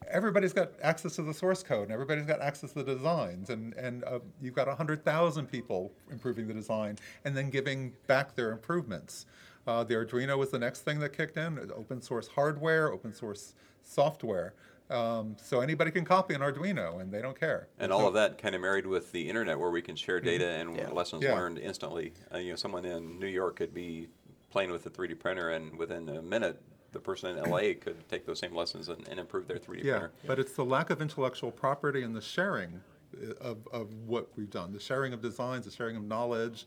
everybody's 0.07 0.53
got 0.53 0.71
access 0.81 1.15
to 1.15 1.21
the 1.23 1.33
source 1.33 1.63
code 1.63 1.83
and 1.83 1.91
everybody's 1.91 2.25
got 2.25 2.41
access 2.41 2.71
to 2.73 2.83
the 2.83 2.95
designs 2.95 3.49
and, 3.49 3.73
and 3.73 4.03
uh, 4.05 4.19
you've 4.41 4.53
got 4.53 4.67
100,000 4.67 5.47
people 5.47 5.91
improving 6.11 6.47
the 6.47 6.53
design 6.53 6.97
and 7.23 7.35
then 7.35 7.49
giving 7.49 7.93
back 8.07 8.35
their 8.35 8.51
improvements. 8.51 9.25
Uh, 9.67 9.83
the 9.83 9.95
Arduino 9.95 10.37
was 10.37 10.51
the 10.51 10.59
next 10.59 10.81
thing 10.81 10.99
that 10.99 11.09
kicked 11.15 11.37
in, 11.37 11.59
open 11.75 12.01
source 12.01 12.27
hardware, 12.27 12.91
open 12.91 13.13
source 13.13 13.55
software. 13.83 14.53
Um, 14.91 15.35
so 15.41 15.61
anybody 15.61 15.89
can 15.89 16.05
copy 16.05 16.35
an 16.35 16.41
Arduino 16.41 17.01
and 17.01 17.11
they 17.11 17.21
don't 17.21 17.39
care. 17.39 17.67
And 17.79 17.91
all 17.91 18.07
of 18.07 18.13
that 18.13 18.37
kind 18.37 18.53
of 18.53 18.61
married 18.61 18.85
with 18.85 19.11
the 19.11 19.27
internet 19.27 19.57
where 19.59 19.71
we 19.71 19.81
can 19.81 19.95
share 19.95 20.19
data 20.19 20.47
and 20.47 20.75
Yeah. 20.75 20.89
lessons 20.91 21.23
Yeah. 21.23 21.33
learned 21.33 21.57
instantly. 21.57 22.13
Uh, 22.31 22.37
you 22.37 22.51
know, 22.51 22.55
someone 22.55 22.85
in 22.85 23.19
New 23.19 23.25
York 23.27 23.55
could 23.55 23.73
be 23.73 24.09
playing 24.51 24.71
with 24.71 24.85
a 24.85 24.89
3D 24.89 25.15
printer, 25.15 25.49
and 25.49 25.75
within 25.77 26.07
a 26.07 26.21
minute, 26.21 26.61
the 26.95 26.99
person 27.01 27.37
in 27.37 27.49
LA 27.49 27.73
could 27.79 27.97
take 28.09 28.25
those 28.25 28.39
same 28.39 28.55
lessons 28.55 28.89
and, 28.89 29.05
and 29.09 29.19
improve 29.19 29.47
their 29.47 29.57
3D 29.57 29.83
Yeah, 29.83 29.91
printer. 29.99 30.11
but 30.25 30.39
it's 30.39 30.53
the 30.53 30.65
lack 30.65 30.89
of 30.89 31.01
intellectual 31.01 31.51
property 31.51 32.01
and 32.01 32.15
the 32.15 32.21
sharing 32.21 32.81
uh, 33.21 33.33
of, 33.41 33.57
of 33.71 33.87
what 34.07 34.27
we've 34.37 34.49
done, 34.49 34.73
the 34.73 34.79
sharing 34.79 35.13
of 35.13 35.21
designs, 35.21 35.65
the 35.65 35.71
sharing 35.71 35.97
of 35.97 36.03
knowledge, 36.03 36.65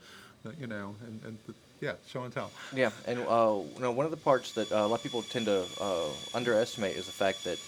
you 0.60 0.66
know, 0.66 0.94
and, 1.06 1.20
and 1.24 1.38
the, 1.46 1.54
yeah, 1.80 1.94
show 2.06 2.22
and 2.24 2.32
tell. 2.32 2.50
Yeah, 2.74 2.90
and 3.06 3.18
uh, 3.20 3.56
you 3.74 3.80
know, 3.80 3.90
one 3.90 4.04
of 4.04 4.10
the 4.10 4.16
parts 4.18 4.52
that 4.52 4.70
uh, 4.70 4.76
a 4.76 4.86
lot 4.86 4.96
of 4.96 5.02
people 5.02 5.22
tend 5.22 5.46
to 5.46 5.64
uh, 5.80 6.08
underestimate 6.34 6.96
is 6.96 7.06
the 7.06 7.12
fact 7.12 7.44
that 7.44 7.58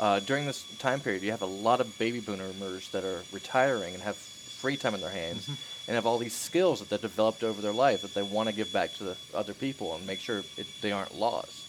uh, 0.00 0.18
during 0.20 0.44
this 0.46 0.64
time 0.78 1.00
period, 1.00 1.22
you 1.22 1.30
have 1.30 1.42
a 1.42 1.46
lot 1.46 1.80
of 1.80 1.98
baby 1.98 2.18
boomers 2.20 2.88
that 2.90 3.04
are 3.04 3.20
retiring 3.32 3.94
and 3.94 4.02
have 4.02 4.16
free 4.16 4.76
time 4.76 4.94
in 4.94 5.00
their 5.00 5.10
hands 5.10 5.48
and 5.48 5.94
have 5.94 6.06
all 6.06 6.18
these 6.18 6.34
skills 6.34 6.80
that 6.80 6.88
they've 6.88 7.00
developed 7.00 7.42
over 7.44 7.60
their 7.62 7.72
life 7.72 8.02
that 8.02 8.14
they 8.14 8.22
want 8.22 8.48
to 8.48 8.54
give 8.54 8.72
back 8.72 8.92
to 8.94 9.04
the 9.04 9.16
other 9.34 9.52
people 9.54 9.94
and 9.94 10.06
make 10.06 10.20
sure 10.20 10.38
it, 10.56 10.66
they 10.80 10.92
aren't 10.92 11.14
lost. 11.16 11.61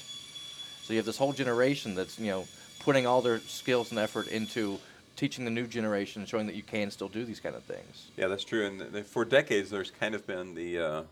So 0.84 0.94
you 0.94 0.98
have 0.98 1.06
this 1.06 1.18
whole 1.18 1.34
generation 1.34 1.96
that's 1.96 2.20
you 2.20 2.28
know 2.28 2.46
putting 2.80 3.08
all 3.08 3.22
their 3.22 3.40
skills 3.40 3.92
and 3.92 4.00
effort 4.00 4.28
into 4.28 4.80
teaching 5.16 5.46
the 5.46 5.52
new 5.52 5.68
generation, 5.68 6.26
showing 6.26 6.48
that 6.48 6.56
you 6.56 6.64
can 6.64 6.92
still 6.92 7.08
do 7.08 7.24
these 7.24 7.40
kind 7.40 7.56
of 7.56 7.64
things. 7.64 8.08
Yeah, 8.18 8.28
that's 8.28 8.44
true. 8.44 8.66
And 8.66 8.94
th- 8.94 9.06
for 9.06 9.26
decades, 9.26 9.70
there's 9.70 9.92
kind 9.92 10.16
of 10.16 10.28
been 10.28 10.56
the 10.56 10.80
uh, 10.80 11.04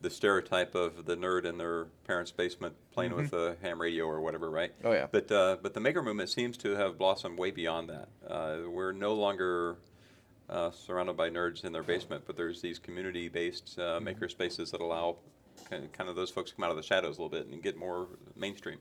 the 0.00 0.10
stereotype 0.10 0.74
of 0.74 1.04
the 1.04 1.16
nerd 1.16 1.44
in 1.44 1.58
their 1.58 1.86
parents' 2.06 2.30
basement 2.30 2.74
playing 2.92 3.14
with 3.14 3.32
a 3.32 3.56
ham 3.62 3.80
radio 3.80 4.06
or 4.06 4.20
whatever, 4.20 4.48
right? 4.48 4.72
Oh, 4.84 4.92
yeah. 4.92 5.06
But 5.10 5.30
uh, 5.30 5.56
but 5.62 5.74
the 5.74 5.80
maker 5.80 6.02
movement 6.02 6.30
seems 6.30 6.56
to 6.58 6.76
have 6.76 6.96
blossomed 6.96 7.38
way 7.38 7.50
beyond 7.50 7.90
that. 7.90 8.08
Uh, 8.26 8.58
we're 8.68 8.92
no 8.92 9.14
longer 9.14 9.76
uh, 10.48 10.70
surrounded 10.70 11.16
by 11.16 11.30
nerds 11.30 11.64
in 11.64 11.72
their 11.72 11.82
basement, 11.82 12.24
but 12.26 12.36
there's 12.36 12.60
these 12.60 12.78
community-based 12.78 13.78
uh, 13.78 14.00
maker 14.00 14.28
spaces 14.28 14.70
that 14.70 14.80
allow 14.80 15.16
kind 15.68 15.84
of, 15.84 15.92
kind 15.92 16.08
of 16.08 16.16
those 16.16 16.30
folks 16.30 16.50
to 16.50 16.56
come 16.56 16.64
out 16.64 16.70
of 16.70 16.76
the 16.76 16.82
shadows 16.82 17.18
a 17.18 17.22
little 17.22 17.28
bit 17.28 17.46
and 17.46 17.62
get 17.62 17.76
more 17.76 18.06
mainstream. 18.36 18.78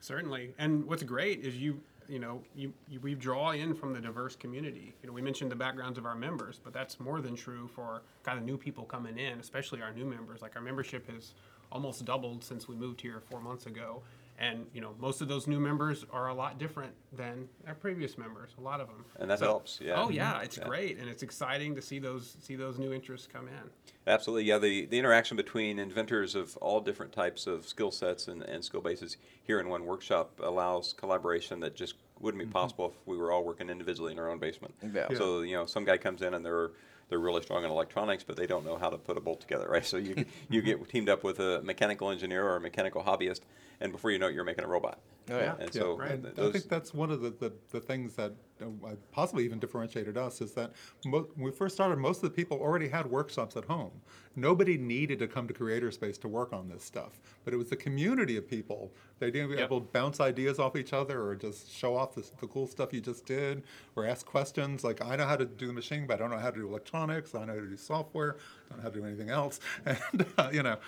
Certainly. 0.00 0.54
And 0.58 0.84
what's 0.86 1.02
great 1.02 1.44
is 1.44 1.56
you, 1.56 1.80
you 2.08 2.18
know, 2.18 2.42
you, 2.54 2.72
you 2.88 3.00
we 3.00 3.14
draw 3.14 3.50
in 3.50 3.74
from 3.74 3.92
the 3.92 4.00
diverse 4.00 4.34
community. 4.34 4.94
You 5.02 5.08
know, 5.08 5.12
we 5.12 5.22
mentioned 5.22 5.50
the 5.50 5.56
backgrounds 5.56 5.98
of 5.98 6.06
our 6.06 6.14
members, 6.14 6.58
but 6.62 6.72
that's 6.72 6.98
more 6.98 7.20
than 7.20 7.36
true 7.36 7.68
for 7.68 8.02
kind 8.22 8.38
of 8.38 8.44
new 8.44 8.56
people 8.56 8.84
coming 8.84 9.18
in, 9.18 9.38
especially 9.38 9.82
our 9.82 9.92
new 9.92 10.06
members. 10.06 10.40
Like 10.42 10.56
our 10.56 10.62
membership 10.62 11.08
has 11.12 11.34
almost 11.70 12.04
doubled 12.04 12.42
since 12.42 12.66
we 12.66 12.74
moved 12.74 13.00
here 13.00 13.22
four 13.30 13.40
months 13.40 13.66
ago. 13.66 14.02
And 14.40 14.66
you 14.72 14.80
know, 14.80 14.94
most 14.98 15.20
of 15.20 15.28
those 15.28 15.46
new 15.46 15.60
members 15.60 16.06
are 16.10 16.28
a 16.28 16.34
lot 16.34 16.58
different 16.58 16.92
than 17.12 17.46
our 17.66 17.74
previous 17.74 18.16
members. 18.16 18.52
A 18.56 18.60
lot 18.62 18.80
of 18.80 18.88
them, 18.88 19.04
And 19.18 19.30
that 19.30 19.38
helps, 19.38 19.78
yeah. 19.82 20.00
Oh 20.00 20.08
yeah, 20.08 20.32
mm-hmm. 20.32 20.44
it's 20.44 20.56
Yeah. 20.56 20.66
great, 20.66 20.98
and 20.98 21.10
it's 21.10 21.22
exciting 21.22 21.74
to 21.74 21.82
see 21.82 21.98
those 21.98 22.36
see 22.40 22.56
those 22.56 22.78
new 22.78 22.94
interests 22.94 23.28
come 23.30 23.48
in. 23.48 23.70
Absolutely, 24.06 24.44
yeah. 24.44 24.56
The, 24.56 24.86
the 24.86 24.98
interaction 24.98 25.36
between 25.36 25.78
inventors 25.78 26.34
of 26.34 26.56
all 26.56 26.80
different 26.80 27.12
types 27.12 27.46
of 27.46 27.68
skill 27.68 27.90
sets 27.90 28.28
and, 28.28 28.42
and 28.42 28.64
skill 28.64 28.80
bases 28.80 29.18
here 29.42 29.60
in 29.60 29.68
one 29.68 29.84
workshop 29.84 30.40
allows 30.42 30.94
collaboration 30.94 31.60
that 31.60 31.76
just 31.76 31.96
wouldn't 32.18 32.40
be 32.40 32.46
mm-hmm. 32.46 32.52
possible 32.52 32.86
if 32.86 33.06
we 33.06 33.18
were 33.18 33.30
all 33.30 33.44
working 33.44 33.68
individually 33.68 34.12
in 34.12 34.18
our 34.18 34.30
own 34.30 34.38
basement. 34.38 34.74
Yeah. 34.82 35.06
Yeah. 35.10 35.18
So 35.18 35.42
you 35.42 35.54
know, 35.54 35.66
some 35.66 35.84
guy 35.84 35.98
comes 35.98 36.22
in 36.22 36.32
and 36.32 36.44
they're 36.44 36.70
they're 37.10 37.18
really 37.18 37.42
strong 37.42 37.64
in 37.64 37.70
electronics, 37.70 38.24
but 38.24 38.36
they 38.36 38.46
don't 38.46 38.64
know 38.64 38.78
how 38.78 38.88
to 38.88 38.96
put 38.96 39.18
a 39.18 39.20
bolt 39.20 39.40
together, 39.42 39.68
right? 39.68 39.84
So 39.84 39.98
you 39.98 40.24
you 40.48 40.62
get 40.62 40.88
teamed 40.88 41.10
up 41.10 41.24
with 41.24 41.40
a 41.40 41.60
mechanical 41.60 42.10
engineer 42.10 42.46
or 42.46 42.56
a 42.56 42.60
mechanical 42.60 43.02
hobbyist, 43.02 43.40
and 43.80 43.92
before 43.92 44.10
you 44.10 44.18
know 44.18 44.28
it, 44.28 44.34
you're 44.34 44.44
making 44.44 44.64
a 44.64 44.68
robot. 44.68 44.98
Oh, 45.30 45.38
yeah. 45.38 45.54
And 45.60 45.72
Yeah, 45.74 45.80
so 45.82 45.96
right. 45.96 46.20
th- 46.20 46.38
I 46.38 46.50
think 46.50 46.68
that's 46.68 46.92
one 46.92 47.10
of 47.10 47.20
the, 47.20 47.30
the, 47.30 47.52
the 47.70 47.78
things 47.80 48.14
that 48.14 48.32
uh, 48.60 48.66
possibly 49.12 49.44
even 49.44 49.60
differentiated 49.60 50.18
us 50.18 50.40
is 50.40 50.52
that 50.54 50.72
mo- 51.04 51.28
when 51.36 51.44
we 51.44 51.52
first 51.52 51.74
started, 51.76 51.98
most 51.98 52.16
of 52.16 52.22
the 52.22 52.30
people 52.30 52.58
already 52.58 52.88
had 52.88 53.06
workshops 53.06 53.56
at 53.56 53.64
home. 53.66 53.92
Nobody 54.34 54.76
needed 54.76 55.18
to 55.20 55.28
come 55.28 55.46
to 55.46 55.54
Creator 55.54 55.92
Space 55.92 56.18
to 56.18 56.28
work 56.28 56.52
on 56.52 56.68
this 56.68 56.82
stuff, 56.82 57.20
but 57.44 57.54
it 57.54 57.58
was 57.58 57.68
the 57.68 57.76
community 57.76 58.36
of 58.36 58.48
people. 58.48 58.92
They 59.20 59.30
didn't 59.30 59.50
be 59.50 59.56
Yep. 59.56 59.66
able 59.66 59.80
to 59.82 59.86
bounce 59.86 60.18
ideas 60.20 60.58
off 60.58 60.74
each 60.74 60.92
other 60.92 61.22
or 61.22 61.36
just 61.36 61.70
show 61.70 61.94
off 61.96 62.14
the, 62.14 62.28
the 62.40 62.46
cool 62.48 62.66
stuff 62.66 62.92
you 62.92 63.00
just 63.00 63.24
did 63.24 63.62
or 63.94 64.06
ask 64.06 64.26
questions. 64.26 64.82
Like, 64.82 65.04
I 65.04 65.14
know 65.16 65.26
how 65.26 65.36
to 65.36 65.44
do 65.44 65.66
the 65.68 65.72
machine, 65.72 66.06
but 66.08 66.14
I 66.14 66.16
don't 66.18 66.30
know 66.30 66.38
how 66.38 66.50
to 66.50 66.58
do 66.60 66.66
electronics. 66.66 67.34
I 67.36 67.44
know 67.44 67.54
how 67.54 67.60
to 67.60 67.66
do 67.68 67.76
software. 67.76 68.36
I 68.36 68.70
don't 68.70 68.78
know 68.78 68.82
how 68.82 68.88
to 68.90 69.00
do 69.00 69.06
anything 69.06 69.30
else. 69.30 69.60
And, 69.86 70.26
uh, 70.38 70.50
you 70.52 70.62
know, 70.64 70.78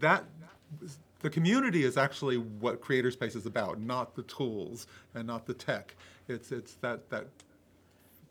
that 0.00 0.24
the 1.20 1.30
community 1.30 1.84
is 1.84 1.96
actually 1.96 2.36
what 2.38 2.80
Creator 2.80 3.10
Space 3.10 3.34
is 3.34 3.46
about, 3.46 3.80
not 3.80 4.14
the 4.16 4.22
tools 4.22 4.86
and 5.14 5.26
not 5.26 5.46
the 5.46 5.54
tech. 5.54 5.94
It's 6.28 6.50
it's 6.52 6.74
that 6.76 7.10
that 7.10 7.26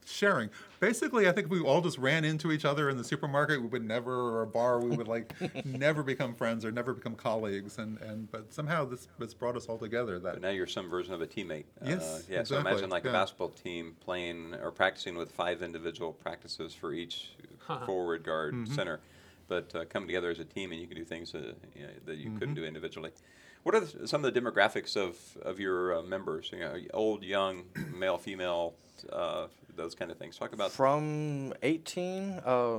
sharing. 0.06 0.50
Basically, 0.80 1.28
I 1.30 1.32
think 1.32 1.46
if 1.46 1.52
we 1.52 1.60
all 1.60 1.82
just 1.82 2.00
ran 2.00 2.26
into 2.26 2.52
each 2.52 2.66
other 2.66 2.90
in 2.90 2.98
the 2.98 3.04
supermarket, 3.04 3.62
we 3.62 3.68
would 3.68 3.86
never, 3.86 4.12
or 4.12 4.42
a 4.42 4.48
bar, 4.48 4.80
we 4.80 4.96
would 4.96 5.08
like 5.08 5.34
never 5.66 6.02
become 6.02 6.34
friends 6.34 6.66
or 6.66 6.72
never 6.72 6.94
become 6.94 7.14
colleagues. 7.14 7.78
And, 7.78 8.00
and 8.02 8.32
but 8.32 8.52
somehow 8.52 8.86
this 8.86 9.08
has 9.20 9.36
brought 9.36 9.56
us 9.56 9.68
all 9.68 9.78
together. 9.78 10.18
That 10.18 10.34
But 10.36 10.42
now 10.42 10.50
you're 10.50 10.66
some 10.66 10.90
version 10.90 11.14
of 11.14 11.22
a 11.22 11.28
teammate. 11.28 11.66
Yes, 11.86 12.02
Uh, 12.28 12.34
yeah. 12.34 12.44
So 12.44 12.58
imagine 12.58 12.90
like 12.90 13.06
a 13.06 13.12
basketball 13.12 13.50
team 13.50 13.96
playing 14.00 14.56
or 14.56 14.72
practicing 14.72 15.16
with 15.16 15.32
five 15.32 15.62
individual 15.62 16.14
practices 16.14 16.74
for 16.74 16.92
each 16.92 17.32
forward 17.86 18.24
guard 18.24 18.56
Mm-hmm. 18.56 18.74
center, 18.74 19.00
but 19.50 19.76
uh, 19.76 19.84
come 19.90 20.06
together 20.06 20.30
as 20.30 20.40
a 20.40 20.46
team 20.46 20.72
and 20.72 20.80
you 20.80 20.88
can 20.88 20.96
do 20.96 21.04
things 21.04 21.36
uh, 21.36 21.54
you 21.76 21.82
know, 21.84 21.90
that 22.06 22.18
you 22.18 22.30
Mm-hmm. 22.30 22.38
couldn't 22.38 22.56
do 22.56 22.64
individually. 22.64 23.12
What 23.64 23.76
are 23.76 23.82
the, 23.82 24.08
some 24.08 24.24
of 24.24 24.34
the 24.34 24.40
demographics 24.40 24.96
of, 24.96 25.18
of 25.42 25.60
your 25.60 25.98
uh, 25.98 26.02
members? 26.04 26.50
You 26.54 26.60
know, 26.60 26.76
old, 26.94 27.24
young, 27.24 27.64
male, 27.94 28.18
female, 28.18 28.76
uh, 29.12 29.48
those 29.76 29.96
kind 29.96 30.12
of 30.12 30.18
things. 30.18 30.38
Talk 30.38 30.54
about 30.54 30.72
From 30.72 31.54
18 31.64 32.42
uh, 32.46 32.78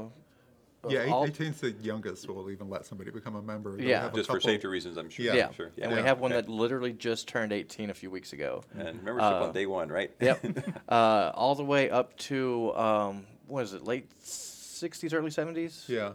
Yeah, 0.88 1.06
all- 1.10 1.26
18 1.26 1.46
is 1.48 1.60
the 1.60 1.72
youngest. 1.72 2.28
We'll 2.30 2.50
even 2.50 2.70
let 2.70 2.86
somebody 2.86 3.10
become 3.10 3.34
a 3.36 3.42
member. 3.42 3.72
Then 3.72 3.84
we 3.84 3.90
Yeah. 3.90 4.08
Just 4.14 4.30
for 4.30 4.40
safety 4.40 4.68
reasons, 4.68 4.96
I'm 4.96 5.10
sure. 5.10 5.26
Yeah. 5.26 5.34
yeah, 5.34 5.50
Sure. 5.52 5.70
and 5.78 5.92
we 5.92 5.98
have 6.00 6.20
one 6.20 6.32
Okay. 6.32 6.40
that 6.42 6.48
literally 6.50 6.92
just 6.94 7.28
turned 7.28 7.52
18 7.52 7.90
a 7.90 7.94
few 7.94 8.10
weeks 8.10 8.32
ago. 8.32 8.62
And 8.78 9.02
membership 9.02 9.32
Uh, 9.32 9.44
on 9.48 9.52
day 9.52 9.66
one, 9.66 9.88
right? 9.90 10.10
Yep, 10.20 10.44
uh, 10.88 11.32
all 11.34 11.54
the 11.56 11.64
way 11.64 11.90
up 11.90 12.16
to 12.30 12.72
um, 12.76 13.26
what 13.48 13.64
is 13.64 13.72
it, 13.74 13.84
late 13.84 14.08
60s, 14.22 15.12
early 15.12 15.30
70s? 15.30 15.88
Yeah. 15.88 16.12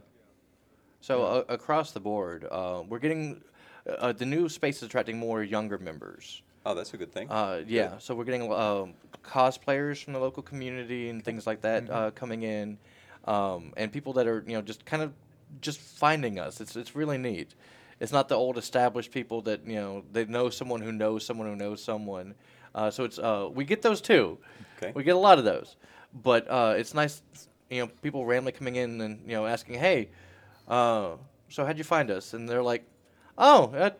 So 1.05 1.21
uh, 1.23 1.43
across 1.49 1.91
the 1.91 1.99
board, 1.99 2.47
uh, 2.49 2.81
we're 2.89 2.97
getting 2.97 3.43
uh, 3.87 4.11
the 4.11 4.25
new 4.25 4.49
space 4.49 4.77
is 4.77 4.83
attracting 4.83 5.19
more 5.19 5.43
younger 5.43 5.77
members. 5.77 6.41
Oh, 6.65 6.73
that's 6.73 6.95
a 6.95 6.97
good 6.97 7.11
thing. 7.11 7.29
Uh, 7.29 7.61
yeah, 7.67 7.99
so 7.99 8.15
we're 8.15 8.23
getting 8.23 8.51
um, 8.51 8.95
cosplayers 9.23 10.03
from 10.03 10.13
the 10.13 10.19
local 10.19 10.41
community 10.41 11.09
and 11.09 11.23
things 11.23 11.45
like 11.45 11.61
that 11.61 11.83
Mm-hmm. 11.83 11.93
uh, 11.93 12.09
coming 12.11 12.41
in, 12.41 12.79
um, 13.25 13.71
and 13.77 13.91
people 13.91 14.13
that 14.13 14.25
are 14.25 14.43
you 14.47 14.53
know 14.53 14.63
just 14.63 14.83
kind 14.83 15.03
of 15.03 15.13
just 15.61 15.79
finding 15.79 16.39
us. 16.39 16.59
It's 16.59 16.75
it's 16.75 16.95
really 16.95 17.19
neat. 17.19 17.53
It's 17.99 18.11
not 18.11 18.27
the 18.27 18.35
old 18.35 18.57
established 18.57 19.11
people 19.11 19.43
that 19.43 19.59
you 19.67 19.75
know 19.75 20.03
they 20.11 20.25
know 20.25 20.49
someone 20.49 20.81
who 20.81 20.91
knows 20.91 21.23
someone 21.23 21.47
who 21.47 21.55
knows 21.55 21.83
someone. 21.83 22.33
Uh, 22.73 22.89
so 22.89 23.03
it's 23.03 23.19
uh, 23.19 23.47
we 23.53 23.63
get 23.63 23.83
those 23.83 24.01
too. 24.01 24.39
Okay. 24.77 24.91
We 24.95 25.03
get 25.03 25.15
a 25.15 25.19
lot 25.19 25.37
of 25.37 25.45
those, 25.45 25.75
but 26.23 26.49
uh, 26.49 26.73
it's 26.75 26.95
nice, 26.95 27.21
you 27.69 27.81
know, 27.81 27.91
people 28.01 28.25
randomly 28.25 28.53
coming 28.53 28.75
in 28.75 28.99
and 29.01 29.21
you 29.27 29.33
know 29.33 29.45
asking, 29.45 29.75
hey, 29.77 30.09
uh, 30.67 31.11
so 31.49 31.65
how'd 31.65 31.77
you 31.77 31.83
find 31.83 32.09
us? 32.11 32.33
And 32.33 32.47
they're 32.49 32.63
like, 32.63 32.85
oh, 33.37 33.71
I 33.75 33.91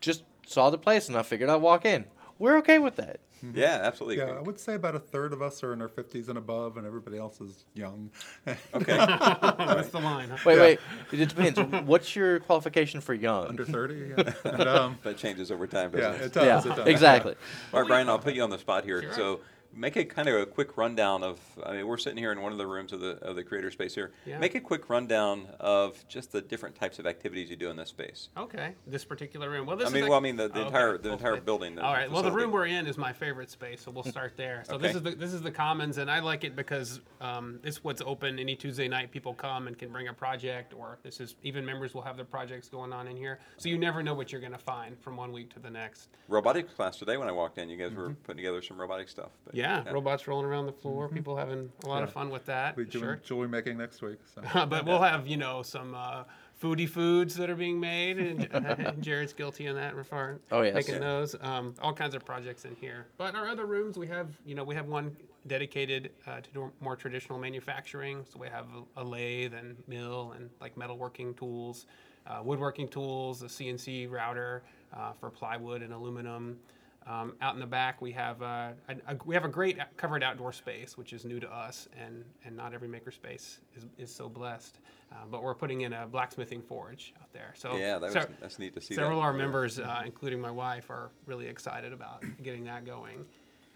just 0.00 0.24
saw 0.46 0.70
the 0.70 0.78
place 0.78 1.08
and 1.08 1.16
I 1.16 1.22
figured 1.22 1.50
I'd 1.50 1.56
walk 1.56 1.84
in. 1.84 2.04
We're 2.38 2.58
okay 2.58 2.78
with 2.78 2.96
that. 2.96 3.20
yeah, 3.54 3.80
absolutely. 3.82 4.18
Yeah, 4.18 4.32
I 4.32 4.40
would 4.40 4.58
say 4.60 4.74
about 4.74 4.94
a 4.94 5.00
third 5.00 5.32
of 5.32 5.42
us 5.42 5.62
are 5.64 5.72
in 5.72 5.82
our 5.82 5.88
50s 5.88 6.28
and 6.28 6.38
above, 6.38 6.76
and 6.76 6.86
everybody 6.86 7.18
else 7.18 7.40
is 7.40 7.64
young. 7.74 8.10
Okay. 8.74 8.96
That's 8.96 9.88
the 9.88 9.98
line. 10.00 10.28
Huh? 10.30 10.36
Wait, 10.46 10.54
Yeah. 10.56 10.60
wait. 10.62 10.78
It 11.20 11.28
depends. 11.28 11.82
What's 11.86 12.14
your 12.14 12.38
qualification 12.40 13.00
for 13.00 13.14
young? 13.14 13.48
Under 13.48 13.64
30, 13.64 14.12
yeah. 14.16 14.32
And, 14.44 14.62
um, 14.62 14.98
that 15.02 15.16
changes 15.18 15.50
over 15.50 15.66
time, 15.66 15.90
yeah, 15.92 16.00
doesn't 16.00 16.20
it 16.22 16.24
it? 16.26 16.32
does. 16.32 16.64
yeah, 16.66 16.72
it 16.72 16.76
does. 16.76 16.86
exactly. 16.86 17.34
All 17.74 17.80
right, 17.80 17.88
Brian, 17.88 18.08
I'll 18.08 18.18
put 18.18 18.34
you 18.34 18.42
on 18.42 18.50
the 18.50 18.58
spot 18.58 18.84
here. 18.84 19.02
Sure. 19.02 19.12
So, 19.12 19.40
make 19.74 19.96
a 19.96 20.04
kind 20.04 20.28
of 20.28 20.40
a 20.40 20.46
quick 20.46 20.76
rundown 20.76 21.22
of. 21.22 21.40
I 21.64 21.72
mean, 21.72 21.86
we're 21.86 21.96
sitting 21.96 22.18
here 22.18 22.32
in 22.32 22.40
one 22.40 22.52
of 22.52 22.58
the 22.58 22.66
rooms 22.66 22.92
of 22.92 23.00
the 23.00 23.12
of 23.22 23.36
the 23.36 23.42
creator 23.44 23.70
space 23.70 23.94
here. 23.94 24.12
Yeah. 24.26 24.38
Make 24.38 24.54
a 24.54 24.60
quick 24.60 24.88
rundown 24.90 25.46
of 25.60 26.06
just 26.08 26.32
the 26.32 26.40
different 26.40 26.74
types 26.74 26.98
of 26.98 27.06
activities 27.06 27.50
you 27.50 27.56
do 27.56 27.70
in 27.70 27.76
this 27.76 27.88
space. 27.88 28.28
Okay, 28.36 28.74
this 28.86 29.04
particular 29.04 29.50
room. 29.50 29.66
Well, 29.66 29.76
this 29.76 29.88
I 29.88 29.92
mean, 29.92 30.04
is 30.04 30.08
well, 30.08 30.18
I 30.18 30.22
mean 30.22 30.36
the, 30.36 30.48
the 30.48 30.54
Oh, 30.54 30.58
okay, 30.60 30.66
entire 30.68 30.98
the 30.98 31.02
full 31.04 31.12
entire 31.12 31.40
building. 31.40 31.74
The 31.76 31.82
All 31.84 31.92
right. 31.92 32.10
Well, 32.10 32.22
the 32.22 32.32
room 32.32 32.50
we're 32.52 32.66
in 32.66 32.86
is 32.86 32.98
my 32.98 33.12
favorite 33.12 33.50
space, 33.50 33.82
so 33.82 33.90
we'll 33.90 34.04
start 34.04 34.34
there. 34.36 34.62
So 34.66 34.78
this 34.78 34.94
is 34.94 35.02
the 35.02 35.12
this 35.12 35.32
is 35.32 35.42
the 35.42 35.50
commons, 35.50 35.98
and 35.98 36.10
I 36.10 36.20
like 36.20 36.44
it 36.44 36.54
because 36.56 37.00
um, 37.20 37.58
it's 37.64 37.82
what's 37.84 38.02
open 38.02 38.38
any 38.38 38.54
Tuesday 38.56 38.88
night. 38.88 39.10
People 39.10 39.34
come 39.34 39.66
and 39.68 39.78
can 39.78 39.90
bring 39.90 40.08
a 40.08 40.12
project, 40.14 40.74
or 40.74 40.98
this 41.02 41.20
is 41.20 41.36
even 41.42 41.64
members 41.64 41.94
will 41.94 42.02
have 42.02 42.16
their 42.16 42.24
projects 42.24 42.68
going 42.68 42.92
on 42.92 43.08
in 43.08 43.16
here. 43.16 43.38
So 43.56 43.68
you 43.68 43.78
never 43.78 44.02
know 44.02 44.14
what 44.14 44.32
you're 44.32 44.40
going 44.40 44.52
to 44.52 44.58
find 44.58 44.98
from 45.00 45.16
one 45.16 45.32
week 45.32 45.52
to 45.54 45.60
the 45.60 45.70
next. 45.70 46.08
robotics 46.28 46.72
class 46.74 46.96
today 46.96 47.16
when 47.16 47.28
I 47.28 47.32
walked 47.32 47.58
in. 47.58 47.68
You 47.68 47.76
guys 47.76 47.92
were 47.94 48.10
putting 48.24 48.36
together 48.36 48.62
some 48.62 48.80
robotic 48.80 49.08
stuff. 49.08 49.30
But, 49.44 49.54
Mm-hmm. 49.54 49.61
Yeah, 49.62 49.88
robots 49.92 50.26
rolling 50.26 50.44
around 50.46 50.66
the 50.66 50.72
floor. 50.72 51.08
People 51.08 51.36
having 51.36 51.70
a 51.84 51.88
lot 51.88 52.02
of 52.02 52.12
fun 52.12 52.30
with 52.30 52.44
that. 52.46 52.76
We're 52.76 52.84
doing 52.84 53.04
Sure. 53.04 53.20
jewelry 53.24 53.48
making 53.48 53.78
next 53.78 54.02
week. 54.02 54.18
So. 54.34 54.42
but 54.66 54.84
we'll 54.84 55.00
have 55.02 55.26
you 55.28 55.36
know 55.36 55.62
some 55.62 55.94
uh, 55.94 56.24
foodie 56.60 56.88
foods 56.88 57.36
that 57.36 57.48
are 57.48 57.54
being 57.54 57.78
made, 57.78 58.18
and 58.18 58.96
Jared's 59.00 59.32
guilty 59.32 59.66
in 59.66 59.76
that 59.76 59.94
regard. 59.94 60.40
Oh, 60.50 60.62
yes. 60.62 60.74
making 60.74 60.94
Yeah. 60.94 61.00
those. 61.00 61.36
Um, 61.40 61.74
all 61.80 61.92
kinds 61.92 62.16
of 62.16 62.24
projects 62.24 62.64
in 62.64 62.74
here. 62.80 63.06
But 63.18 63.36
our 63.36 63.46
other 63.46 63.66
rooms, 63.66 63.96
we 63.96 64.08
have 64.08 64.28
you 64.44 64.56
know 64.56 64.64
we 64.64 64.74
have 64.74 64.86
one 64.88 65.16
dedicated 65.46 66.10
uh, 66.26 66.40
to 66.40 66.50
do 66.52 66.72
more 66.80 66.96
traditional 66.96 67.38
manufacturing. 67.38 68.24
So 68.32 68.40
we 68.40 68.48
have 68.48 68.66
a, 68.96 69.02
a 69.02 69.04
lathe 69.04 69.54
and 69.54 69.76
mill 69.86 70.32
and 70.36 70.50
like 70.60 70.74
metalworking 70.74 71.36
tools, 71.36 71.86
uh, 72.26 72.40
woodworking 72.42 72.88
tools, 72.88 73.42
a 73.42 73.46
CNC 73.46 74.10
router 74.10 74.64
uh, 74.92 75.12
for 75.12 75.30
plywood 75.30 75.82
and 75.82 75.92
aluminum. 75.92 76.58
Um, 77.06 77.34
out 77.40 77.54
in 77.54 77.60
the 77.60 77.66
back, 77.66 78.00
we 78.00 78.12
have 78.12 78.40
uh, 78.42 78.70
a, 78.88 78.96
a, 79.08 79.16
we 79.24 79.34
have 79.34 79.44
a 79.44 79.48
great 79.48 79.78
covered 79.96 80.22
outdoor 80.22 80.52
space, 80.52 80.96
which 80.96 81.12
is 81.12 81.24
new 81.24 81.40
to 81.40 81.52
us, 81.52 81.88
and, 82.00 82.24
and 82.44 82.56
not 82.56 82.72
every 82.74 82.88
makerspace 82.88 83.58
is, 83.76 83.86
is 83.98 84.14
so 84.14 84.28
blessed. 84.28 84.78
Uh, 85.10 85.16
but 85.30 85.42
we're 85.42 85.54
putting 85.54 85.82
in 85.82 85.92
a 85.92 86.06
blacksmithing 86.06 86.62
forge 86.62 87.12
out 87.20 87.32
there. 87.32 87.52
So 87.56 87.76
Yeah, 87.76 87.98
that 87.98 88.02
was, 88.02 88.12
so- 88.12 88.28
that's 88.40 88.58
neat 88.58 88.74
to 88.74 88.80
see. 88.80 88.94
Several 88.94 89.20
that. 89.20 89.26
of 89.26 89.32
our 89.32 89.32
members, 89.32 89.78
uh, 89.78 90.02
including 90.06 90.40
my 90.40 90.50
wife, 90.50 90.90
are 90.90 91.10
really 91.26 91.48
excited 91.48 91.92
about 91.92 92.24
getting 92.42 92.64
that 92.64 92.86
going. 92.86 93.24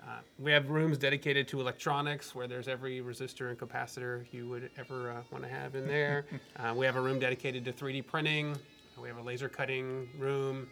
Uh, 0.03 0.19
we 0.39 0.53
have 0.53 0.71
rooms 0.71 0.97
dedicated 0.99 1.49
to 1.49 1.61
electronics 1.61 2.33
where 2.35 2.47
there's 2.47 2.69
every 2.69 3.01
resistor 3.01 3.49
and 3.51 3.59
capacitor 3.59 4.25
you 4.33 4.49
would 4.49 4.71
ever 4.79 5.11
uh, 5.11 5.23
want 5.33 5.43
to 5.43 5.51
have 5.51 5.75
in 5.75 5.87
there. 5.89 6.27
uh, 6.61 6.73
we 6.75 6.87
have 6.87 6.95
a 6.97 7.01
room 7.01 7.19
dedicated 7.19 7.65
to 7.65 7.73
3D 7.73 8.07
printing. 8.07 8.57
We 9.01 9.09
have 9.09 9.19
a 9.19 9.23
laser 9.23 9.49
cutting 9.49 10.09
room, 10.19 10.69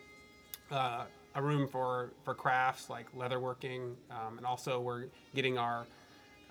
uh, 0.71 1.05
a 1.35 1.43
room 1.43 1.67
for, 1.69 2.11
for 2.25 2.35
crafts 2.35 2.89
like 2.89 3.13
leatherworking, 3.17 3.95
um, 4.11 4.37
and 4.39 4.47
also 4.47 4.81
we're 4.81 5.07
getting 5.35 5.59
our 5.59 5.87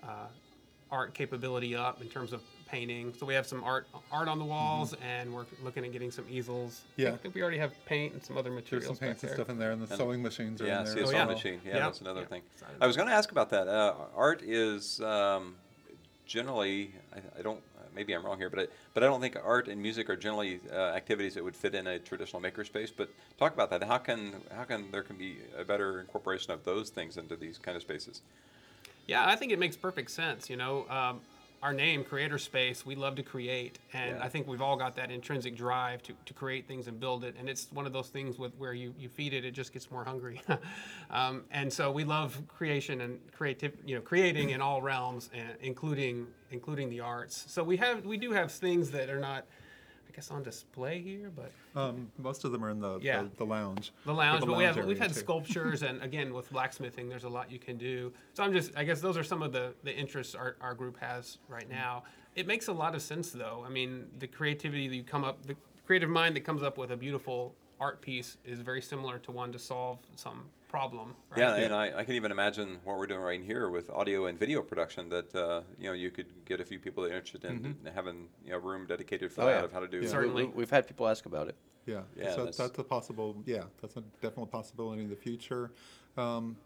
uh, 0.02 0.26
art 0.90 1.14
capability 1.14 1.74
up 1.74 2.02
in 2.02 2.08
terms 2.08 2.32
of 2.32 2.42
painting. 2.66 3.14
So 3.18 3.24
we 3.26 3.34
have 3.34 3.46
some 3.46 3.62
art 3.64 3.86
art 4.12 4.28
on 4.28 4.38
the 4.38 4.44
walls, 4.44 4.94
and 5.02 5.32
we're 5.32 5.46
looking 5.62 5.84
at 5.84 5.92
getting 5.92 6.10
some 6.10 6.24
easels. 6.30 6.82
Yeah, 6.96 7.08
I 7.08 7.10
Yeah. 7.12 7.16
think 7.18 7.34
we 7.34 7.42
already 7.42 7.58
have 7.58 7.72
paint 7.86 8.12
and 8.14 8.22
some 8.24 8.36
other 8.36 8.50
materials. 8.50 8.86
There's 8.86 8.98
some 8.98 9.08
paints 9.08 9.22
back 9.22 9.30
and 9.30 9.36
stuff 9.38 9.48
in 9.48 9.58
there, 9.58 9.72
and 9.72 9.80
the 9.82 9.96
sewing 9.96 10.22
machines 10.22 10.60
are 10.60 10.66
Yeah, 10.66 10.80
in 10.80 10.84
there. 10.84 10.94
see 10.94 11.00
a 11.00 11.02
Oh, 11.02 11.06
sewing 11.06 11.16
yeah. 11.16 11.26
well. 11.26 11.34
machine. 11.34 11.60
Yeah, 11.64 11.76
Yeah, 11.76 11.80
that's 11.86 12.00
another 12.00 12.20
yeah. 12.20 12.26
thing. 12.26 12.42
I 12.80 12.86
was 12.86 12.96
going 12.96 13.08
to 13.08 13.14
ask 13.14 13.30
about 13.32 13.50
that. 13.50 13.68
Uh, 13.68 13.94
art 14.14 14.42
is 14.42 15.00
um, 15.00 15.56
generally, 16.26 16.94
I, 17.14 17.38
I 17.38 17.42
don't, 17.42 17.62
maybe 17.94 18.12
I'm 18.12 18.24
wrong 18.24 18.38
here, 18.38 18.50
but 18.50 18.58
I, 18.60 18.66
but 18.92 19.02
I 19.02 19.06
don't 19.06 19.20
think 19.20 19.36
art 19.42 19.68
and 19.68 19.80
music 19.80 20.10
are 20.10 20.16
generally 20.16 20.60
uh, 20.72 20.76
activities 20.76 21.34
that 21.34 21.44
would 21.44 21.56
fit 21.56 21.74
in 21.74 21.86
a 21.86 21.98
traditional 21.98 22.40
makerspace. 22.40 22.90
But 22.94 23.08
talk 23.38 23.54
about 23.54 23.70
that. 23.70 23.82
How 23.82 23.98
can 23.98 24.34
how 24.54 24.64
can 24.64 24.90
there 24.90 25.02
can 25.02 25.16
be 25.16 25.38
a 25.56 25.64
better 25.64 26.00
incorporation 26.00 26.52
of 26.52 26.64
those 26.64 26.90
things 26.90 27.16
into 27.16 27.36
these 27.36 27.58
kind 27.58 27.76
of 27.76 27.82
spaces? 27.82 28.22
Yeah, 29.06 29.26
I 29.26 29.36
think 29.36 29.52
it 29.52 29.58
makes 29.58 29.76
perfect 29.76 30.10
sense. 30.10 30.48
You 30.48 30.56
know, 30.56 30.86
um, 30.88 31.20
our 31.64 31.72
name, 31.72 32.04
Creator 32.04 32.36
Space, 32.36 32.84
we 32.84 32.94
love 32.94 33.14
to 33.16 33.22
create, 33.22 33.78
and 33.94 34.18
Yeah. 34.18 34.24
I 34.24 34.28
think 34.28 34.46
we've 34.46 34.60
all 34.60 34.76
got 34.76 34.94
that 34.96 35.10
intrinsic 35.10 35.56
drive 35.56 36.02
to, 36.02 36.12
to 36.26 36.34
create 36.34 36.68
things 36.68 36.88
and 36.88 37.00
build 37.00 37.24
it. 37.24 37.34
And 37.38 37.48
it's 37.48 37.68
one 37.72 37.86
of 37.86 37.92
those 37.94 38.08
things 38.10 38.38
with 38.38 38.54
where 38.58 38.74
you, 38.74 38.94
you 38.98 39.08
feed 39.08 39.32
it, 39.32 39.46
it 39.46 39.52
just 39.52 39.72
gets 39.72 39.90
more 39.90 40.04
hungry. 40.04 40.42
um, 41.10 41.44
and 41.50 41.72
so 41.72 41.90
we 41.90 42.04
love 42.04 42.40
creation 42.48 43.00
and 43.00 43.18
creative, 43.32 43.72
you 43.86 43.94
know, 43.94 44.02
creating 44.02 44.50
in 44.50 44.60
all 44.60 44.82
realms, 44.82 45.30
and 45.32 45.56
including 45.62 46.26
including 46.50 46.90
the 46.90 47.00
arts. 47.00 47.46
So 47.48 47.64
we 47.64 47.78
have 47.78 48.04
we 48.04 48.18
do 48.18 48.30
have 48.32 48.52
things 48.52 48.90
that 48.90 49.08
are 49.08 49.18
not, 49.18 49.46
guess, 50.14 50.30
on 50.30 50.42
display 50.42 51.00
here, 51.00 51.30
but 51.34 51.50
Um, 51.78 52.10
most 52.18 52.44
of 52.44 52.52
them 52.52 52.64
are 52.64 52.70
in 52.70 52.80
the, 52.80 52.98
Yeah. 53.00 53.22
the, 53.22 53.30
the 53.38 53.46
lounge. 53.46 53.92
the 54.04 54.12
lounge, 54.14 54.44
but 54.46 54.56
we 54.56 54.64
have 54.64 54.76
lounge 54.76 54.86
we've 54.88 54.96
area, 54.96 55.08
had 55.08 55.14
too. 55.14 55.20
sculptures 55.20 55.82
and 55.82 56.00
again 56.02 56.32
with 56.32 56.50
blacksmithing, 56.50 57.08
there's 57.08 57.24
a 57.24 57.28
lot 57.28 57.50
you 57.50 57.58
can 57.58 57.76
do. 57.76 58.12
So 58.34 58.42
I'm 58.44 58.52
just 58.52 58.72
I 58.76 58.84
guess 58.84 59.00
those 59.00 59.16
are 59.16 59.24
some 59.24 59.42
of 59.42 59.52
the 59.52 59.74
the 59.82 59.94
interests 59.94 60.34
our, 60.34 60.56
our 60.60 60.74
group 60.74 60.98
has 61.00 61.38
right 61.48 61.68
now. 61.68 62.04
It 62.36 62.46
makes 62.46 62.68
a 62.68 62.72
lot 62.72 62.94
of 62.94 63.02
sense 63.02 63.30
though. 63.30 63.64
I 63.66 63.70
mean, 63.70 64.06
the 64.18 64.26
creativity 64.26 64.88
that 64.88 64.94
you 64.96 65.02
come 65.04 65.24
up, 65.24 65.44
the 65.46 65.56
creative 65.86 66.08
mind 66.10 66.36
that 66.36 66.44
comes 66.44 66.62
up 66.62 66.78
with 66.78 66.90
a 66.92 66.96
beautiful 66.96 67.54
art 67.80 68.00
piece 68.00 68.36
is 68.44 68.60
very 68.60 68.80
similar 68.80 69.18
to 69.18 69.32
one 69.32 69.50
to 69.52 69.58
solve 69.58 69.98
some 70.16 70.44
problem. 70.74 71.14
Right? 71.30 71.38
Yeah, 71.38 71.54
and 71.54 71.72
I, 71.72 71.98
I 71.98 72.04
can 72.04 72.14
even 72.14 72.32
imagine 72.32 72.78
what 72.82 72.98
we're 72.98 73.06
doing 73.06 73.20
right 73.20 73.40
here 73.40 73.70
with 73.70 73.90
audio 73.90 74.26
and 74.26 74.36
video 74.38 74.60
production. 74.60 75.08
That 75.08 75.34
uh, 75.34 75.60
you 75.78 75.86
know 75.86 75.92
you 75.92 76.10
could 76.10 76.26
get 76.44 76.60
a 76.60 76.64
few 76.64 76.80
people 76.80 77.04
that 77.04 77.12
are 77.12 77.16
interested 77.16 77.44
in 77.44 77.76
having 77.94 78.26
you 78.44 78.52
know 78.52 78.58
room 78.58 78.86
dedicated 78.86 79.32
for 79.32 79.42
Oh, 79.42 79.46
that 79.46 79.58
yeah. 79.58 79.64
of 79.64 79.72
how 79.72 79.80
to 79.80 79.86
do. 79.88 80.00
Yeah. 80.00 80.08
Certainly. 80.08 80.46
We, 80.46 80.62
have 80.62 80.70
had 80.70 80.88
people 80.88 81.06
ask 81.06 81.26
about 81.26 81.48
it. 81.48 81.54
Yeah, 81.86 82.00
Yeah, 82.16 82.30
so 82.30 82.36
that's- 82.38 82.56
that's, 82.56 82.78
a 82.78 82.82
possible. 82.82 83.36
Yeah, 83.46 83.64
that's 83.80 83.96
a 83.96 84.02
definite 84.22 84.50
possibility 84.50 85.02
in 85.02 85.10
the 85.10 85.16
future. 85.16 85.70
Um, 86.16 86.56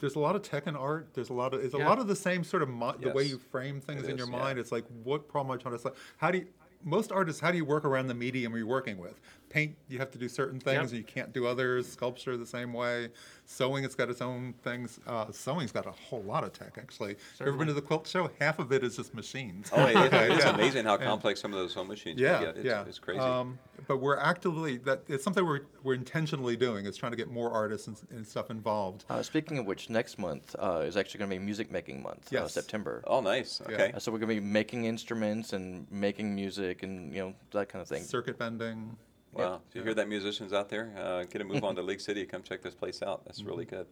there's 0.00 0.16
a 0.16 0.18
lot 0.18 0.34
of 0.34 0.42
tech 0.42 0.66
and 0.66 0.76
art. 0.76 1.10
There's 1.14 1.30
a 1.30 1.32
lot 1.32 1.54
of 1.54 1.64
it's 1.64 1.74
a 1.74 1.78
lot 1.78 1.98
of 2.00 2.08
the 2.08 2.16
same 2.16 2.42
sort 2.44 2.62
of 2.62 2.68
mi- 2.68 2.98
the 3.00 3.12
way 3.12 3.22
you 3.22 3.38
frame 3.38 3.80
things 3.80 4.02
It 4.02 4.10
in 4.10 4.16
is, 4.16 4.18
your 4.18 4.30
yeah. 4.30 4.42
mind. 4.42 4.58
It's 4.58 4.72
like 4.72 4.84
what 5.04 5.28
problem 5.28 5.52
am 5.54 5.58
I 5.58 5.62
trying 5.62 5.74
to 5.76 5.80
solve? 5.80 5.96
How 6.18 6.30
do 6.32 6.38
you? 6.38 6.46
Most 6.84 7.12
artists, 7.12 7.40
how 7.40 7.52
do 7.52 7.56
you 7.56 7.64
work 7.64 7.84
around 7.84 8.08
the 8.08 8.14
medium 8.14 8.56
you're 8.56 8.66
working 8.66 8.98
with? 8.98 9.20
Paint, 9.52 9.76
you 9.88 9.98
have 9.98 10.10
to 10.12 10.18
do 10.18 10.30
certain 10.30 10.58
things, 10.58 10.74
Yep. 10.76 10.82
and 10.84 10.92
you 10.92 11.04
can't 11.04 11.32
do 11.32 11.46
others. 11.46 11.86
Sculpture, 11.86 12.38
the 12.38 12.46
same 12.46 12.72
way. 12.72 13.10
Sewing, 13.44 13.84
it's 13.84 13.94
got 13.94 14.08
its 14.08 14.22
own 14.22 14.54
things. 14.62 14.98
Uh, 15.06 15.30
sewing's 15.30 15.70
got 15.72 15.84
a 15.84 15.90
whole 15.90 16.22
lot 16.22 16.42
of 16.42 16.54
tech, 16.54 16.78
actually. 16.78 17.10
You 17.38 17.46
ever 17.46 17.52
been 17.58 17.66
to 17.66 17.74
the 17.74 17.82
quilt 17.82 18.06
show? 18.08 18.30
Half 18.40 18.58
of 18.60 18.72
it 18.72 18.82
is 18.82 18.96
just 18.96 19.12
machines. 19.14 19.68
Oh, 19.70 19.84
it, 19.86 19.94
it's 20.12 20.44
Yeah. 20.44 20.54
amazing 20.54 20.86
how 20.86 20.96
complex 20.96 21.40
some 21.42 21.52
of 21.52 21.58
those 21.58 21.74
home 21.74 21.88
machines 21.88 22.16
can 22.18 22.24
Yeah, 22.24 22.40
get. 22.40 22.56
It's, 22.56 22.64
yeah, 22.64 22.84
it's 22.88 22.98
crazy. 22.98 23.20
Um, 23.20 23.58
but 23.86 23.98
we're 23.98 24.16
actively 24.16 24.78
that 24.78 25.02
it's 25.06 25.22
something 25.22 25.44
we're 25.44 25.62
we're 25.82 25.94
intentionally 25.94 26.56
doing. 26.56 26.86
Is 26.86 26.96
trying 26.96 27.12
to 27.12 27.16
get 27.16 27.30
more 27.30 27.50
artists 27.50 27.88
and, 27.88 28.00
and 28.10 28.26
stuff 28.26 28.50
involved. 28.50 29.04
Uh, 29.10 29.22
speaking 29.22 29.58
of 29.58 29.66
which, 29.66 29.90
next 29.90 30.18
month 30.18 30.56
uh, 30.58 30.82
is 30.86 30.96
actually 30.96 31.18
going 31.18 31.30
to 31.30 31.36
be 31.36 31.44
music 31.44 31.70
making 31.70 32.02
month, 32.02 32.28
uh, 32.32 32.40
Yes. 32.40 32.54
September. 32.54 33.02
oh, 33.06 33.20
nice. 33.20 33.60
yeah. 33.68 33.74
Okay. 33.74 33.92
Uh, 33.92 33.98
so 33.98 34.10
we're 34.12 34.18
going 34.18 34.34
to 34.34 34.40
be 34.40 34.46
making 34.46 34.86
instruments 34.86 35.52
and 35.52 35.86
making 35.90 36.34
music 36.34 36.82
and 36.84 37.12
you 37.12 37.20
know 37.20 37.34
that 37.50 37.68
kind 37.68 37.82
of 37.82 37.88
thing. 37.88 38.02
Circuit 38.04 38.38
bending. 38.38 38.96
Wow. 39.32 39.60
Did 39.70 39.78
you 39.78 39.84
hear 39.84 39.94
that, 39.94 40.08
musicians 40.08 40.52
out 40.52 40.68
there? 40.68 40.92
Uh, 40.96 41.24
get 41.24 41.40
a 41.40 41.44
move 41.44 41.64
on 41.64 41.74
to 41.76 41.82
League 41.90 42.00
City. 42.00 42.26
Come 42.26 42.42
check 42.42 42.62
this 42.62 42.74
place 42.74 43.02
out. 43.02 43.24
That's 43.24 43.42
really 43.42 43.64
Mm-hmm. 43.64 43.76
good. 43.76 43.86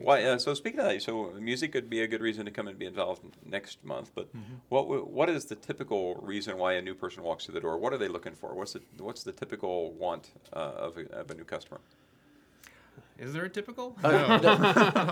Why? 0.00 0.22
Uh, 0.24 0.38
so 0.38 0.52
speaking 0.54 0.80
of 0.80 0.86
that, 0.86 1.00
so 1.02 1.32
music 1.40 1.72
could 1.72 1.88
be 1.88 2.02
a 2.02 2.06
good 2.06 2.20
reason 2.20 2.44
to 2.44 2.50
come 2.50 2.68
and 2.68 2.78
be 2.78 2.86
involved 2.86 3.22
next 3.44 3.82
month. 3.84 4.10
But 4.14 4.28
Mm-hmm. 4.36 4.54
what 4.68 5.10
what 5.10 5.28
is 5.30 5.46
the 5.46 5.54
typical 5.54 6.14
reason 6.16 6.58
why 6.58 6.74
a 6.74 6.82
new 6.82 6.94
person 6.94 7.22
walks 7.22 7.44
through 7.46 7.54
the 7.54 7.60
door? 7.60 7.78
What 7.78 7.92
are 7.92 7.98
they 7.98 8.08
looking 8.08 8.34
for? 8.34 8.54
What's 8.54 8.74
the 8.74 8.82
what's 8.98 9.22
the 9.22 9.32
typical 9.32 9.92
want 9.92 10.30
uh, 10.52 10.58
of, 10.86 10.98
a, 10.98 11.06
of 11.12 11.30
a 11.30 11.34
new 11.34 11.44
customer? 11.44 11.80
Is 13.18 13.32
there 13.32 13.44
a 13.44 13.48
typical? 13.48 13.96
Uh, 14.04 14.10
no, 14.42 14.56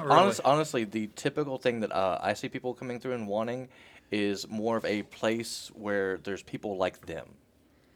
Really. 0.02 0.10
honest, 0.10 0.40
honestly, 0.44 0.84
the 0.84 1.08
typical 1.16 1.56
thing 1.58 1.80
that 1.80 1.92
uh, 1.92 2.18
I 2.22 2.34
see 2.34 2.48
people 2.48 2.74
coming 2.74 3.00
through 3.00 3.12
and 3.14 3.26
wanting 3.26 3.68
is 4.10 4.46
more 4.48 4.76
of 4.76 4.84
a 4.84 5.02
place 5.04 5.70
where 5.74 6.18
there's 6.18 6.42
people 6.42 6.76
like 6.76 7.06
them, 7.06 7.26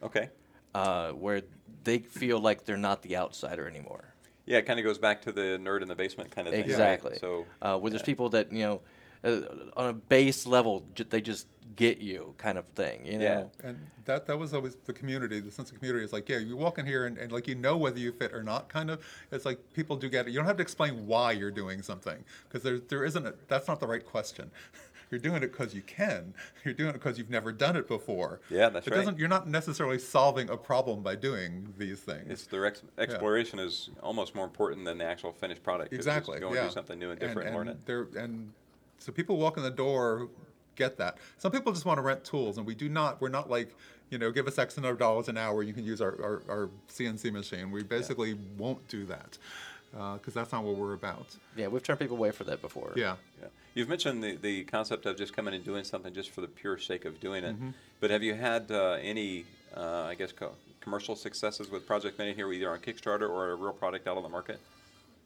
Okay. 0.02 0.30
Uh, 0.74 1.10
where 1.10 1.42
they 1.84 1.98
feel 1.98 2.40
like 2.40 2.64
they're 2.64 2.76
not 2.76 3.02
the 3.02 3.16
outsider 3.16 3.66
anymore. 3.66 4.14
Yeah, 4.46 4.58
it 4.58 4.66
kind 4.66 4.78
of 4.78 4.84
goes 4.84 4.98
back 4.98 5.22
to 5.22 5.32
the 5.32 5.60
nerd 5.62 5.82
in 5.82 5.88
the 5.88 5.94
basement 5.94 6.30
kind 6.30 6.48
of 6.48 6.54
thing. 6.54 6.62
right? 6.62 6.70
Exactly. 6.70 7.18
So 7.20 7.44
uh, 7.60 7.78
where 7.78 7.90
there's 7.90 8.02
yeah. 8.02 8.06
people 8.06 8.30
that 8.30 8.50
you 8.50 8.60
know, 8.60 8.80
uh, 9.22 9.40
on 9.76 9.90
a 9.90 9.92
base 9.92 10.46
level, 10.46 10.86
j- 10.94 11.04
they 11.08 11.20
just 11.20 11.46
get 11.76 11.98
you, 11.98 12.34
kind 12.38 12.56
of 12.56 12.66
thing. 12.68 13.04
You 13.04 13.18
know. 13.18 13.50
Yeah. 13.62 13.68
And 13.68 13.78
that 14.06 14.26
that 14.26 14.38
was 14.38 14.54
always 14.54 14.76
the 14.86 14.92
community. 14.92 15.40
The 15.40 15.50
sense 15.50 15.70
of 15.70 15.76
community 15.76 16.04
is 16.04 16.12
like, 16.12 16.28
yeah, 16.28 16.38
you 16.38 16.56
walk 16.56 16.78
in 16.78 16.86
here 16.86 17.06
and, 17.06 17.18
and 17.18 17.30
like 17.30 17.46
you 17.46 17.54
know 17.54 17.76
whether 17.76 17.98
you 17.98 18.10
fit 18.10 18.32
or 18.32 18.42
not. 18.42 18.68
Kind 18.68 18.90
of, 18.90 19.04
it's 19.30 19.44
like 19.44 19.58
people 19.74 19.96
do 19.96 20.08
get 20.08 20.26
it. 20.26 20.30
You 20.30 20.38
don't 20.38 20.46
have 20.46 20.56
to 20.56 20.62
explain 20.62 21.06
why 21.06 21.32
you're 21.32 21.50
doing 21.50 21.82
something 21.82 22.24
because 22.48 22.62
there 22.62 22.78
there 22.78 23.04
isn't. 23.04 23.26
A, 23.26 23.34
that's 23.48 23.68
not 23.68 23.80
the 23.80 23.86
right 23.86 24.04
question. 24.04 24.50
You're 25.10 25.20
doing 25.20 25.42
it 25.42 25.52
because 25.52 25.74
you 25.74 25.82
can. 25.82 26.34
You're 26.64 26.74
doing 26.74 26.90
it 26.90 26.94
because 26.94 27.18
you've 27.18 27.30
never 27.30 27.52
done 27.52 27.76
it 27.76 27.88
before. 27.88 28.40
Yeah, 28.50 28.68
that's 28.68 28.86
it 28.86 28.90
right. 28.90 28.98
Doesn't, 28.98 29.18
you're 29.18 29.28
not 29.28 29.48
necessarily 29.48 29.98
solving 29.98 30.50
a 30.50 30.56
problem 30.56 31.02
by 31.02 31.14
doing 31.14 31.72
these 31.78 32.00
things. 32.00 32.26
It's 32.28 32.46
the 32.46 32.58
ex- 32.66 32.82
exploration 32.98 33.58
is 33.58 33.90
almost 34.02 34.34
more 34.34 34.44
important 34.44 34.84
than 34.84 34.98
the 34.98 35.04
actual 35.04 35.32
finished 35.32 35.62
product. 35.62 35.92
It's 35.92 36.04
just 36.04 36.18
Exactly. 36.18 36.40
Go 36.40 36.52
yeah. 36.52 36.60
and 36.60 36.68
do 36.68 36.74
something 36.74 36.98
new 36.98 37.10
and 37.10 37.18
different 37.18 37.48
and, 37.48 37.56
learn 37.56 37.68
it. 37.68 37.86
They're, 37.86 38.08
and 38.16 38.52
so 38.98 39.12
people 39.12 39.36
walk 39.36 39.56
in 39.56 39.62
the 39.62 39.70
door 39.70 40.28
get 40.76 40.96
that. 40.96 41.18
Some 41.38 41.50
people 41.50 41.72
just 41.72 41.84
want 41.84 41.98
to 41.98 42.02
rent 42.02 42.22
tools, 42.22 42.56
and 42.56 42.64
we 42.64 42.74
do 42.74 42.88
not. 42.88 43.20
We're 43.20 43.30
not 43.30 43.50
like 43.50 43.74
you 44.10 44.18
know, 44.18 44.30
give 44.30 44.46
us 44.46 44.58
X 44.58 44.76
number 44.76 44.90
of 44.90 44.98
dollars 44.98 45.28
an 45.28 45.36
hour. 45.36 45.62
You 45.62 45.72
can 45.72 45.84
use 45.84 46.00
our, 46.00 46.16
our, 46.22 46.42
our 46.48 46.70
CNC 46.88 47.32
machine. 47.32 47.70
We 47.70 47.82
basically 47.82 48.38
won't 48.56 48.86
do 48.88 49.04
that 49.06 49.38
uh, 49.98 50.14
because 50.14 50.34
that's 50.34 50.52
not 50.52 50.64
what 50.64 50.76
we're 50.76 50.94
about. 50.94 51.36
Yeah, 51.56 51.68
we've 51.68 51.82
turned 51.82 51.98
people 51.98 52.16
away 52.16 52.30
for 52.30 52.44
that 52.44 52.60
before. 52.60 52.92
Yeah. 52.96 53.16
Yeah. 53.40 53.48
You've 53.78 53.88
mentioned 53.88 54.24
the, 54.24 54.34
the 54.34 54.64
concept 54.64 55.06
of 55.06 55.16
just 55.16 55.32
coming 55.32 55.54
and 55.54 55.62
doing 55.64 55.84
something 55.84 56.12
just 56.12 56.30
for 56.30 56.40
the 56.40 56.48
pure 56.48 56.78
sake 56.78 57.04
of 57.04 57.20
doing 57.20 57.44
it. 57.44 57.54
Mm-hmm. 57.54 57.70
But 58.00 58.10
have 58.10 58.24
you 58.24 58.34
had 58.34 58.72
uh, 58.72 58.98
any, 59.00 59.44
uh, 59.76 60.02
I 60.02 60.16
guess, 60.16 60.32
co- 60.32 60.56
commercial 60.80 61.14
successes 61.14 61.70
with 61.70 61.86
Project 61.86 62.18
Many 62.18 62.34
here, 62.34 62.52
either 62.52 62.72
on 62.72 62.80
Kickstarter 62.80 63.30
or 63.30 63.52
a 63.52 63.54
real 63.54 63.72
product 63.72 64.08
out 64.08 64.16
on 64.16 64.24
the 64.24 64.28
market? 64.28 64.58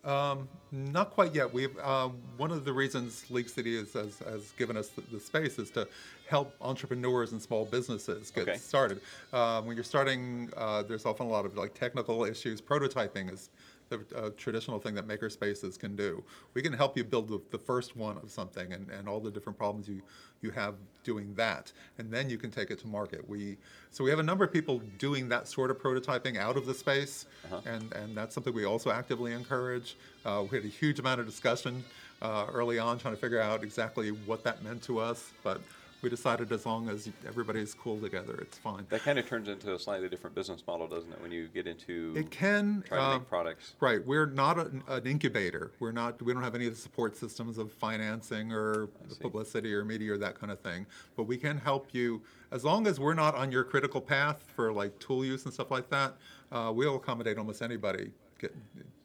Um, 0.05 0.51
not 0.71 1.13
quite 1.13 1.35
yet. 1.35 1.51
We've 1.51 1.75
uh, 1.79 2.11
one 2.37 2.51
of 2.51 2.67
the 2.67 2.75
reasons 2.75 3.25
League 3.31 3.49
City 3.49 3.75
is, 3.75 3.95
has, 3.95 4.19
has 4.19 4.51
given 4.59 4.77
us 4.77 4.89
the, 4.89 5.01
the 5.13 5.21
space 5.21 5.59
is 5.59 5.71
to 5.71 5.89
help 6.29 6.55
entrepreneurs 6.61 7.33
and 7.33 7.41
small 7.41 7.65
businesses 7.65 8.31
get 8.31 8.43
Okay. 8.43 8.59
started. 8.59 9.01
Uh, 9.33 9.63
when 9.63 9.77
you're 9.77 9.85
starting, 9.85 10.51
uh, 10.59 10.83
there's 10.83 11.07
often 11.07 11.25
a 11.25 11.31
lot 11.31 11.47
of 11.47 11.57
like 11.57 11.73
technical 11.73 12.27
issues. 12.27 12.61
Prototyping 12.61 13.33
is 13.33 13.49
the 13.93 14.17
uh, 14.17 14.31
traditional 14.37 14.79
thing 14.79 14.95
that 14.95 15.07
maker 15.07 15.31
spaces 15.31 15.77
can 15.77 15.95
do. 15.97 16.23
We 16.55 16.63
can 16.63 16.73
help 16.73 16.97
you 16.97 17.05
build 17.05 17.29
the, 17.29 17.41
the 17.51 17.59
first 17.59 17.97
one 17.97 18.17
of 18.19 18.31
something 18.31 18.73
and, 18.73 18.89
and 18.91 19.09
all 19.09 19.21
the 19.21 19.31
different 19.31 19.59
problems 19.59 19.89
you, 19.89 20.03
you 20.41 20.51
have 20.51 20.75
doing 21.05 21.35
that, 21.35 21.73
and 21.99 22.11
then 22.11 22.31
you 22.31 22.39
can 22.39 22.51
take 22.51 22.71
it 22.71 22.79
to 22.81 22.87
market. 22.87 23.29
We 23.29 23.57
so 23.91 24.05
we 24.05 24.11
have 24.11 24.19
a 24.19 24.23
number 24.23 24.45
of 24.45 24.53
people 24.53 24.81
doing 24.99 25.29
that 25.29 25.47
sort 25.49 25.71
of 25.71 25.79
prototyping 25.79 26.37
out 26.37 26.57
of 26.57 26.67
the 26.67 26.75
space, 26.75 27.27
and 27.67 27.93
and 27.93 28.17
that's 28.17 28.35
something 28.35 28.55
we 28.55 28.65
also 28.65 28.91
actively 28.91 29.33
encourage. 29.33 29.97
Uh, 30.25 30.45
we 30.51 30.57
had 30.57 30.65
a 30.65 30.71
huge 30.71 30.99
amount 30.99 31.21
of 31.21 31.27
discussion 31.27 31.85
uh, 32.23 32.47
early 32.53 32.79
on 32.79 32.99
trying 32.99 33.15
to 33.15 33.21
figure 33.21 33.41
out 33.41 33.63
exactly 33.63 34.11
what 34.11 34.45
that 34.45 34.63
meant 34.63 34.83
to 34.85 34.99
us, 34.99 35.33
but 35.43 35.61
we 36.03 36.11
decided 36.11 36.51
as 36.51 36.67
long 36.67 36.89
as 36.89 37.09
everybody's 37.27 37.75
cool 37.75 37.99
together, 37.99 38.35
it's 38.41 38.59
fine. 38.59 38.85
That 38.91 39.03
kind 39.03 39.19
of 39.21 39.27
turns 39.29 39.49
into 39.49 39.73
a 39.73 39.79
slightly 39.79 40.09
different 40.09 40.35
business 40.35 40.63
model, 40.67 40.89
doesn't 40.89 41.11
it? 41.13 41.23
When 41.23 41.31
you 41.31 41.47
get 41.47 41.69
into 41.69 42.13
It 42.17 42.31
can. 42.31 42.83
to 42.89 43.01
uh, 43.01 43.19
make 43.19 43.29
products. 43.29 43.75
Right, 43.81 44.05
we're 44.05 44.27
not 44.27 44.59
an, 44.59 44.83
an 44.89 45.07
incubator. 45.07 45.71
We're 45.79 45.93
not. 45.93 46.21
We 46.21 46.33
don't 46.35 46.43
have 46.43 46.57
any 46.57 46.67
of 46.67 46.75
the 46.75 46.81
support 46.81 47.17
systems 47.17 47.57
of 47.57 47.73
financing 47.73 48.53
or 48.53 48.89
publicity 49.21 49.73
or 49.73 49.85
media 49.85 50.15
or 50.15 50.19
that 50.19 50.39
kind 50.39 50.51
of 50.51 50.59
thing. 50.61 50.87
But 51.17 51.25
we 51.25 51.37
can 51.37 51.57
help 51.57 51.89
you 51.93 52.21
as 52.51 52.65
long 52.65 52.89
as 52.89 52.99
we're 52.99 53.15
not 53.15 53.37
on 53.37 53.53
your 53.53 53.63
critical 53.63 54.01
path 54.01 54.43
for 54.57 54.73
like 54.73 54.99
tool 54.99 55.25
use 55.25 55.45
and 55.45 55.55
stuff 55.55 55.71
like 55.71 55.89
that. 55.91 56.17
Uh, 56.51 56.73
we'll 56.75 56.97
accommodate 56.97 57.39
almost 57.39 57.63
anybody. 57.63 58.11
Get, 58.41 58.55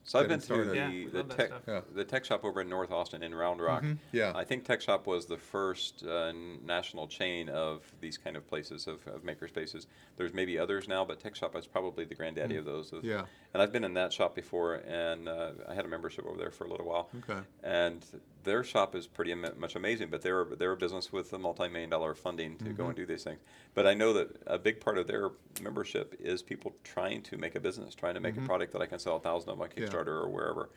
So 0.08 0.20
I've 0.20 0.30
been 0.30 0.40
through 0.40 0.64
started. 0.74 0.76
Yeah, 0.78 0.88
the, 0.90 1.06
the 1.12 1.18
love 1.18 1.28
that 1.28 1.38
tech 1.38 1.48
stuff. 1.50 1.62
Yeah. 1.68 1.82
the 1.94 2.06
tech 2.06 2.24
shop 2.26 2.46
over 2.46 2.62
in 2.62 2.70
North 2.70 2.92
Austin 2.92 3.22
in 3.24 3.36
Round 3.36 3.62
Rock. 3.62 3.84
yeah. 4.14 4.32
I 4.34 4.46
think 4.46 4.64
Tech 4.64 4.80
Shop 4.80 5.06
was 5.06 5.26
the 5.26 5.38
first 5.38 6.04
uh, 6.08 6.28
n- 6.30 6.60
national 6.66 7.08
chain 7.08 7.50
of 7.50 7.82
these 8.00 8.18
kind 8.18 8.38
of 8.38 8.48
places 8.48 8.88
of, 8.88 9.06
of 9.08 9.26
maker 9.26 9.50
spaces. 9.50 9.86
There's 10.16 10.34
maybe 10.34 10.58
others 10.58 10.88
now, 10.88 11.04
but 11.04 11.20
Tech 11.20 11.36
Shop 11.36 11.56
is 11.58 11.68
probably 11.68 12.06
the 12.06 12.16
granddaddy 12.16 12.56
of 12.56 12.64
those. 12.66 12.94
Of- 12.94 13.04
Mm. 13.04 13.04
Yeah. 13.04 13.24
And 13.54 13.62
I've 13.62 13.72
been 13.74 13.84
in 13.84 13.94
that 13.96 14.14
shop 14.14 14.34
before, 14.36 14.76
and 14.88 15.28
uh, 15.28 15.52
I 15.68 15.74
had 15.74 15.84
a 15.84 15.88
membership 15.88 16.26
over 16.26 16.38
there 16.38 16.52
for 16.52 16.64
a 16.66 16.70
little 16.70 16.86
while. 16.86 17.10
Okay. 17.30 17.40
And 17.64 18.06
their 18.44 18.64
shop 18.64 18.96
is 18.96 19.08
pretty 19.08 19.32
ama- 19.32 19.54
much 19.58 19.76
amazing, 19.76 20.10
but 20.10 20.22
they're 20.22 20.46
they're 20.46 20.72
a 20.72 20.78
business 20.78 21.12
with 21.12 21.32
a 21.34 21.40
multi-million 21.40 21.90
dollar 21.90 22.14
funding 22.16 22.58
to 22.58 22.66
Mm-hmm. 22.66 22.74
go 22.76 22.86
and 22.88 22.96
do 22.96 23.06
these 23.06 23.24
things. 23.24 23.40
But 23.74 23.86
I 23.88 23.94
know 23.94 24.14
that 24.14 24.42
a 24.48 24.58
big 24.58 24.80
part 24.80 24.98
of 24.98 25.08
their 25.08 25.32
membership 25.62 26.16
is 26.20 26.42
people 26.42 26.74
trying 26.84 27.22
to 27.24 27.38
make 27.38 27.56
a 27.56 27.60
business, 27.60 27.94
trying 27.96 28.14
to 28.16 28.20
make 28.20 28.36
Mm-hmm. 28.36 28.44
a 28.46 28.48
product 28.48 28.74
that 28.74 28.82
I 28.82 28.86
can 28.86 29.00
sell 29.00 29.16
a 29.18 29.20
thousand 29.20 29.50
of 29.52 29.62
on 29.62 29.70
Kickstarter 29.70 30.08
or 30.24 30.30
wherever. 30.30 30.70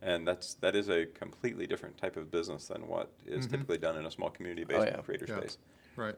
And 0.00 0.26
that's 0.26 0.54
that 0.54 0.74
is 0.74 0.88
a 0.88 1.06
completely 1.06 1.66
different 1.66 1.96
type 1.98 2.16
of 2.16 2.30
business 2.30 2.66
than 2.68 2.86
what 2.88 3.10
is 3.26 3.46
typically 3.46 3.78
done 3.78 3.96
in 3.96 4.06
a 4.06 4.10
small 4.10 4.30
community-based 4.30 4.80
Oh, 4.80 4.84
yeah. 4.84 4.96
creator 5.02 5.26
Mm-hmm. 5.26 5.34
Yeah. 5.34 5.40
space. 5.40 5.58
Right. 5.96 6.14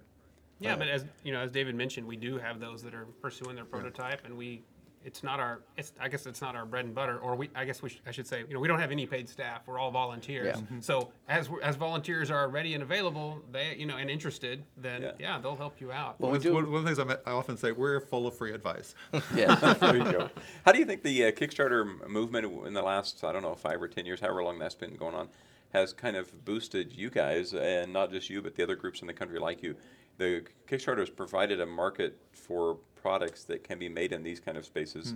Yeah, 0.60 0.76
but 0.76 0.88
as 0.88 1.04
you 1.24 1.32
know, 1.32 1.40
as 1.40 1.50
David 1.50 1.74
mentioned, 1.74 2.06
we 2.06 2.16
do 2.16 2.38
have 2.38 2.60
those 2.60 2.82
that 2.84 2.94
are 2.94 3.06
pursuing 3.20 3.56
their 3.56 3.64
prototype, 3.64 4.24
and 4.24 4.36
we, 4.38 4.62
it's 5.04 5.22
not 5.22 5.40
our, 5.40 5.60
it's 5.76 5.92
I 6.00 6.08
guess 6.08 6.26
it's 6.26 6.40
not 6.40 6.56
our 6.56 6.64
bread 6.64 6.84
and 6.84 6.94
butter, 6.94 7.18
or 7.18 7.34
we, 7.36 7.50
I 7.54 7.64
guess 7.64 7.82
we, 7.82 7.90
sh- 7.90 8.00
I 8.06 8.10
should 8.10 8.26
say, 8.26 8.44
you 8.48 8.54
know, 8.54 8.60
we 8.60 8.68
don't 8.68 8.78
have 8.80 8.90
any 8.90 9.06
paid 9.06 9.28
staff. 9.28 9.62
We're 9.66 9.78
all 9.78 9.90
volunteers. 9.90 10.56
Yeah. 10.56 10.80
So 10.80 11.10
as 11.28 11.48
we're- 11.48 11.62
as 11.62 11.76
volunteers 11.76 12.30
are 12.30 12.48
ready 12.48 12.74
and 12.74 12.82
available, 12.82 13.42
they, 13.52 13.74
you 13.78 13.86
know, 13.86 13.96
and 13.96 14.08
interested, 14.10 14.62
then 14.76 15.02
Yeah. 15.02 15.12
yeah, 15.18 15.38
they'll 15.40 15.56
help 15.56 15.80
you 15.80 15.92
out. 15.92 16.18
Well, 16.20 16.30
we 16.30 16.38
One- 16.38 16.42
do- 16.42 16.54
One, 16.54 16.66
one 16.70 16.74
of 16.78 16.82
the 16.84 16.88
things 16.88 16.98
I, 16.98 17.04
met- 17.04 17.22
I 17.26 17.30
often 17.32 17.56
say, 17.56 17.72
we're 17.72 18.00
full 18.00 18.26
of 18.26 18.36
free 18.36 18.52
advice. 18.52 18.94
Yeah. 19.34 19.54
there 19.80 19.96
you 19.96 20.04
go. 20.04 20.30
How 20.64 20.72
do 20.72 20.78
you 20.78 20.84
think 20.84 21.02
the 21.02 21.26
uh, 21.26 21.30
Kickstarter 21.32 22.08
movement 22.08 22.66
in 22.66 22.72
the 22.74 22.82
last, 22.82 23.22
I 23.24 23.32
don't 23.32 23.42
know, 23.42 23.54
five 23.54 23.80
or 23.82 23.88
ten 23.88 24.06
years, 24.06 24.20
however 24.20 24.42
long 24.42 24.58
that's 24.58 24.74
been 24.74 24.96
going 24.96 25.14
on, 25.14 25.28
has 25.72 25.92
kind 25.92 26.16
of 26.16 26.44
boosted 26.44 26.92
you 26.92 27.10
guys, 27.10 27.52
and 27.52 27.92
not 27.92 28.10
just 28.12 28.30
you, 28.30 28.40
but 28.40 28.54
the 28.54 28.62
other 28.62 28.76
groups 28.76 29.00
in 29.00 29.06
the 29.08 29.12
country 29.12 29.38
like 29.40 29.62
you? 29.62 29.74
The 30.18 30.44
Kickstarter 30.68 30.98
has 30.98 31.10
provided 31.10 31.60
a 31.60 31.66
market 31.66 32.18
for 32.32 32.78
products 32.94 33.44
that 33.44 33.64
can 33.64 33.78
be 33.78 33.88
made 33.88 34.12
in 34.12 34.22
these 34.22 34.40
kind 34.40 34.56
of 34.56 34.64
spaces, 34.64 35.14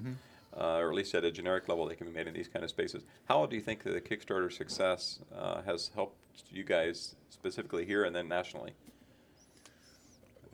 uh, 0.56 0.76
or 0.76 0.88
at 0.88 0.94
least 0.94 1.14
at 1.14 1.24
a 1.24 1.30
generic 1.30 1.68
level, 1.68 1.86
they 1.86 1.94
can 1.94 2.06
be 2.06 2.12
made 2.12 2.26
in 2.26 2.34
these 2.34 2.48
kind 2.48 2.64
of 2.64 2.70
spaces. 2.70 3.04
How 3.28 3.46
do 3.46 3.56
you 3.56 3.62
think 3.62 3.82
that 3.84 3.92
the 3.92 4.00
Kickstarter 4.00 4.52
success 4.52 5.20
uh, 5.34 5.62
has 5.62 5.90
helped 5.94 6.16
you 6.50 6.64
guys 6.64 7.14
specifically 7.30 7.84
here 7.84 8.04
and 8.04 8.14
then 8.14 8.28
nationally? 8.28 8.72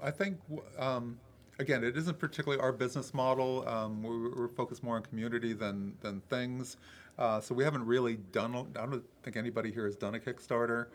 I 0.02 0.10
think, 0.10 0.38
um, 0.78 1.18
again, 1.58 1.82
it 1.82 1.96
isn't 1.96 2.18
particularly 2.18 2.60
our 2.60 2.72
business 2.72 3.14
model. 3.14 3.66
Um, 3.66 4.02
we're, 4.02 4.36
we're 4.36 4.48
focused 4.48 4.82
more 4.82 4.96
on 4.96 5.02
community 5.02 5.54
than, 5.54 5.94
than 6.02 6.20
things. 6.28 6.76
Uh, 7.18 7.40
so 7.40 7.54
we 7.54 7.64
haven't 7.64 7.86
really 7.86 8.16
done, 8.32 8.54
I 8.76 8.86
don't 8.86 9.04
think 9.22 9.36
anybody 9.36 9.72
here 9.72 9.86
has 9.86 9.96
done 9.96 10.14
a 10.14 10.18
Kickstarter 10.18 10.86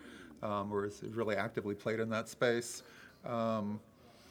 um, 0.44 0.72
or 0.72 0.84
has 0.84 1.02
really 1.04 1.36
actively 1.36 1.76
played 1.76 2.00
in 2.00 2.10
that 2.10 2.30
space. 2.30 2.84
Um, 3.26 3.80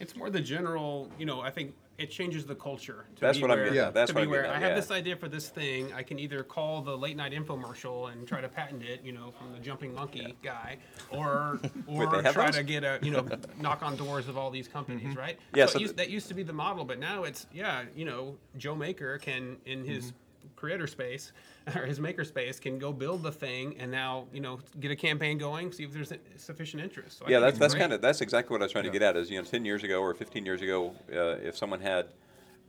It's 0.01 0.14
more 0.16 0.31
the 0.31 0.40
general, 0.40 1.11
you 1.18 1.27
know, 1.27 1.40
I 1.40 1.51
think 1.51 1.74
it 1.98 2.12
changes 2.12 2.46
the 2.46 2.55
culture. 2.55 3.07
To 3.16 3.20
That's 3.20 3.38
be 3.38 3.42
what 3.42 3.51
I'm 3.51 3.57
where, 3.59 3.64
getting 3.64 3.81
at. 3.81 3.92
That's 3.92 4.11
to 4.12 4.14
what 4.14 4.20
be 4.20 4.24
I'm 4.27 4.31
where 4.31 4.42
getting 4.42 4.55
at, 4.55 4.57
I 4.59 4.61
have 4.61 4.70
yeah. 4.77 4.81
this 4.81 4.90
idea 4.92 5.16
for 5.16 5.29
this 5.29 5.48
thing. 5.48 5.92
I 5.92 6.05
can 6.05 6.20
either 6.20 6.44
call 6.44 6.81
the 6.81 6.96
late 6.96 7.16
night 7.16 7.33
infomercial 7.33 8.12
and 8.12 8.27
try 8.27 8.40
to 8.40 8.48
patent 8.48 8.85
it, 8.85 9.01
you 9.03 9.11
know, 9.11 9.33
from 9.33 9.53
the 9.53 9.59
jumping 9.59 9.92
monkey 9.94 10.37
guy, 10.40 10.77
or 11.11 11.59
or 11.88 12.07
they 12.07 12.22
have 12.22 12.35
try 12.35 12.46
those? 12.46 12.55
to 12.57 12.62
get 12.62 12.85
a, 12.85 13.01
you 13.03 13.11
know, 13.11 13.27
knock 13.61 13.83
on 13.83 13.96
doors 13.96 14.29
of 14.29 14.38
all 14.38 14.51
these 14.53 14.68
companies, 14.68 15.16
right? 15.16 15.38
Yeah, 15.57 15.66
So, 15.66 15.72
so 15.72 15.79
it 15.79 15.83
used, 15.83 15.96
that 15.96 16.11
used 16.11 16.29
to 16.29 16.35
be 16.35 16.44
the 16.44 16.53
model, 16.53 16.85
but 16.85 17.01
now 17.01 17.24
it's 17.24 17.48
yeah, 17.53 17.83
you 17.96 18.05
know, 18.05 18.37
Joe 18.57 18.77
Maker 18.77 19.18
can 19.18 19.57
in 19.66 19.85
his 19.85 20.12
creator 20.59 20.87
space 20.87 21.33
or 21.77 21.87
his 21.87 22.01
maker 22.01 22.25
space 22.25 22.59
can 22.59 22.79
go 22.79 22.92
build 22.92 23.23
the 23.23 23.31
thing 23.31 23.77
and 23.79 23.90
now 23.90 24.27
you 24.33 24.40
know 24.40 24.59
get 24.81 24.90
a 24.90 24.97
campaign 24.97 25.38
going 25.38 25.71
see 25.71 25.85
if 25.85 25.92
there's 25.92 26.12
sufficient 26.37 26.83
interest 26.83 27.18
so 27.18 27.25
yeah, 27.29 27.40
that's 27.40 27.59
that's 27.59 27.75
kind 27.75 27.92
of 27.92 28.01
that's 28.01 28.21
exactly 28.21 28.55
what 28.55 28.62
I 28.62 28.64
was 28.64 28.73
trying 28.73 28.85
to 28.85 28.90
get 28.90 29.03
at. 29.03 29.16
Is 29.16 29.31
you 29.31 29.38
know, 29.38 29.44
ten 29.44 29.64
years 29.64 29.83
ago 29.83 30.01
or 30.01 30.14
fifteen 30.14 30.47
years 30.47 30.62
ago, 30.62 30.94
uh, 31.12 31.37
if 31.42 31.57
someone 31.57 31.81
had 31.81 32.07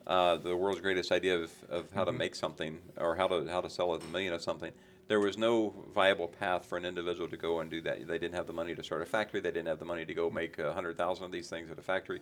uh, 0.08 0.38
the 0.38 0.56
world's 0.56 0.82
greatest 0.82 1.12
idea 1.12 1.38
of, 1.38 1.52
of 1.70 1.92
how 1.92 2.04
to 2.04 2.12
make 2.12 2.36
something 2.36 2.80
or 2.98 3.16
how 3.16 3.28
to 3.28 3.48
how 3.50 3.62
to 3.62 3.70
sell 3.70 3.94
a 3.94 4.00
million 4.06 4.34
of 4.34 4.42
something, 4.42 4.72
there 5.08 5.20
was 5.20 5.38
no 5.38 5.74
viable 5.94 6.28
path 6.28 6.66
for 6.66 6.78
an 6.78 6.86
individual 6.86 7.28
to 7.30 7.38
go 7.38 7.60
and 7.60 7.70
do 7.70 7.82
that. 7.82 8.08
They 8.08 8.18
didn't 8.18 8.36
have 8.36 8.48
the 8.48 8.54
money 8.54 8.74
to 8.76 8.84
start 8.84 9.02
a 9.02 9.06
factory. 9.06 9.40
They 9.40 9.52
didn't 9.52 9.68
have 9.68 9.80
the 9.80 9.86
money 9.86 10.06
to 10.06 10.14
go 10.14 10.30
make 10.30 10.60
hundred 10.60 10.98
thousand 10.98 11.26
of 11.26 11.32
these 11.32 11.50
things 11.50 11.70
at 11.70 11.78
a 11.78 11.84
factory. 11.84 12.20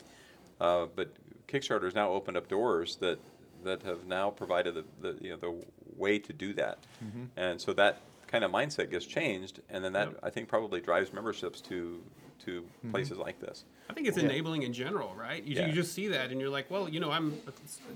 Uh, 0.60 0.88
but 0.96 1.14
Kickstarter's 1.48 1.96
now 1.96 2.10
opened 2.10 2.36
up 2.36 2.48
doors 2.48 2.98
that 2.98 3.20
that 3.68 3.84
have 3.84 4.06
now 4.08 4.30
provided 4.32 4.74
the, 4.76 4.84
the 5.02 5.18
you 5.24 5.30
know 5.32 5.38
the 5.38 5.54
way 5.96 6.18
to 6.20 6.34
do 6.34 6.54
that, 6.54 6.80
Mm-hmm. 7.04 7.26
and 7.36 7.62
so 7.62 7.74
that 7.74 8.02
kind 8.28 8.44
of 8.44 8.52
mindset 8.52 8.90
gets 8.92 9.06
changed, 9.06 9.62
and 9.70 9.84
then 9.84 9.94
that 9.94 10.08
Yep. 10.10 10.20
I 10.24 10.30
think 10.30 10.50
probably 10.50 10.82
drives 10.82 11.14
memberships 11.14 11.62
to 11.62 12.02
to 12.46 12.62
Mm-hmm. 12.62 12.92
places 12.92 13.18
like 13.18 13.40
this. 13.40 13.66
I 13.90 13.94
think 13.94 14.08
it's 14.08 14.18
Yeah. 14.18 14.26
enabling 14.26 14.64
in 14.64 14.74
general, 14.74 15.14
right? 15.16 15.44
You, 15.44 15.56
Yeah. 15.56 15.68
you 15.68 15.74
just 15.74 15.94
see 15.94 16.08
that 16.10 16.32
and 16.32 16.40
you're 16.42 16.50
like, 16.50 16.70
well, 16.70 16.88
you 16.90 17.00
know, 17.00 17.12
I'm 17.12 17.32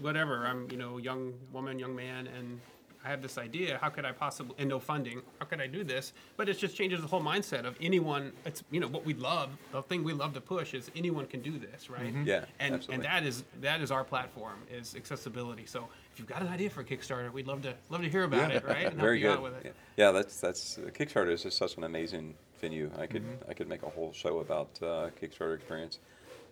whatever. 0.02 0.46
I'm, 0.48 0.70
you 0.72 0.78
know, 0.78 0.98
young 0.98 1.34
woman, 1.52 1.78
young 1.80 1.96
man, 1.96 2.28
and 2.28 2.60
I 3.04 3.10
have 3.10 3.22
this 3.22 3.38
idea. 3.38 3.80
How 3.82 3.90
could 3.90 4.06
I 4.06 4.12
possibly, 4.12 4.56
and 4.60 4.70
no 4.70 4.80
funding, 4.80 5.22
how 5.40 5.46
could 5.46 5.60
I 5.60 5.68
do 5.68 5.84
this? 5.84 6.14
But 6.38 6.50
it 6.50 6.58
just 6.60 6.76
changes 6.76 7.02
the 7.02 7.08
whole 7.08 7.22
mindset 7.22 7.66
of 7.66 7.76
anyone. 7.82 8.32
It's, 8.46 8.64
you 8.70 8.80
know, 8.80 8.88
what 8.88 9.06
we 9.06 9.14
love, 9.16 9.50
the 9.72 9.82
thing 9.82 10.04
we 10.04 10.14
love 10.14 10.34
to 10.36 10.42
push 10.42 10.74
is 10.74 10.92
anyone 10.96 11.26
can 11.26 11.42
do 11.42 11.58
this, 11.58 11.90
right? 11.90 12.14
Yeah, 12.24 12.46
And, 12.60 12.76
absolutely. 12.76 12.96
and 12.96 13.04
that 13.06 13.24
is, 13.24 13.44
that 13.62 13.82
is 13.82 13.90
our 13.92 14.04
platform 14.04 14.60
is 14.72 14.96
accessibility. 14.96 15.66
So 15.66 15.88
if 16.14 16.20
you've 16.20 16.28
got 16.28 16.42
an 16.42 16.48
idea 16.50 16.70
for 16.70 16.82
a 16.82 16.86
Kickstarter, 16.86 17.32
we'd 17.32 17.48
love 17.48 17.64
to, 17.64 17.74
love 17.90 18.02
to 18.02 18.10
hear 18.10 18.24
about 18.24 18.52
it, 18.52 18.64
right? 18.66 18.86
And 18.86 19.00
Very 19.00 19.20
help 19.20 19.22
you 19.22 19.28
good. 19.30 19.38
out 19.38 19.44
with 19.44 19.66
it. 19.66 19.74
Yeah. 19.98 20.06
Yeah, 20.06 20.12
that's 20.12 20.40
that's 20.40 20.78
uh, 20.78 20.82
Kickstarter 20.92 21.32
is 21.32 21.44
just 21.44 21.58
such 21.58 21.78
an 21.78 21.84
amazing 21.84 22.36
venue. 22.60 22.90
I 22.98 23.08
could 23.08 23.24
Mm-hmm. 23.24 23.50
I 23.52 23.54
could 23.54 23.68
make 23.68 23.84
a 23.84 23.90
whole 23.90 24.14
show 24.14 24.40
about 24.40 24.70
uh, 24.82 25.10
Kickstarter 25.22 25.56
experience. 25.56 26.00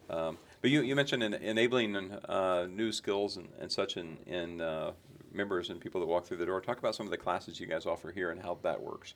Um, 0.09 0.37
but 0.61 0.71
you, 0.71 0.81
you 0.81 0.95
mentioned 0.95 1.23
en- 1.23 1.35
enabling 1.35 1.95
uh, 1.95 2.67
new 2.69 2.91
skills 2.91 3.37
and, 3.37 3.47
and 3.59 3.71
such 3.71 3.95
in, 3.95 4.17
in 4.25 4.59
uh, 4.59 4.91
members 5.33 5.69
and 5.69 5.79
people 5.79 6.01
that 6.01 6.07
walk 6.07 6.25
through 6.25 6.37
the 6.37 6.45
door. 6.45 6.61
Talk 6.61 6.79
about 6.79 6.95
some 6.95 7.05
of 7.05 7.11
the 7.11 7.17
classes 7.17 7.59
you 7.59 7.67
guys 7.67 7.85
offer 7.85 8.11
here 8.11 8.31
and 8.31 8.41
how 8.41 8.57
that 8.63 8.81
works. 8.81 9.13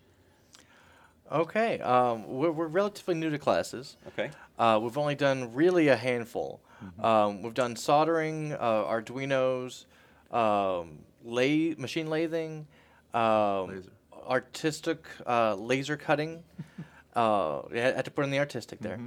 Okay, 1.31 1.79
um, 1.79 2.27
we're, 2.27 2.51
we're 2.51 2.67
relatively 2.67 3.15
new 3.15 3.29
to 3.29 3.39
classes. 3.39 3.95
Okay. 4.09 4.29
Uh, 4.59 4.79
we've 4.81 4.97
only 4.97 5.15
done 5.15 5.53
really 5.53 5.87
a 5.87 5.95
handful. 5.95 6.59
Um, 7.01 7.41
we've 7.41 7.53
done 7.53 7.77
soldering, 7.77 8.51
uh, 8.53 8.83
Arduinos, 8.83 9.85
um, 10.31 10.99
la- 11.23 11.75
machine 11.77 12.07
lathing, 12.07 12.65
um, 13.13 13.69
Laser. 13.69 13.91
artistic 14.27 15.05
uh, 15.25 15.55
laser 15.55 15.95
cutting. 15.95 16.43
uh, 17.15 17.59
I 17.73 17.77
had 17.77 18.05
to 18.05 18.11
put 18.11 18.25
in 18.25 18.31
the 18.31 18.39
artistic 18.39 18.79
there. 18.81 18.99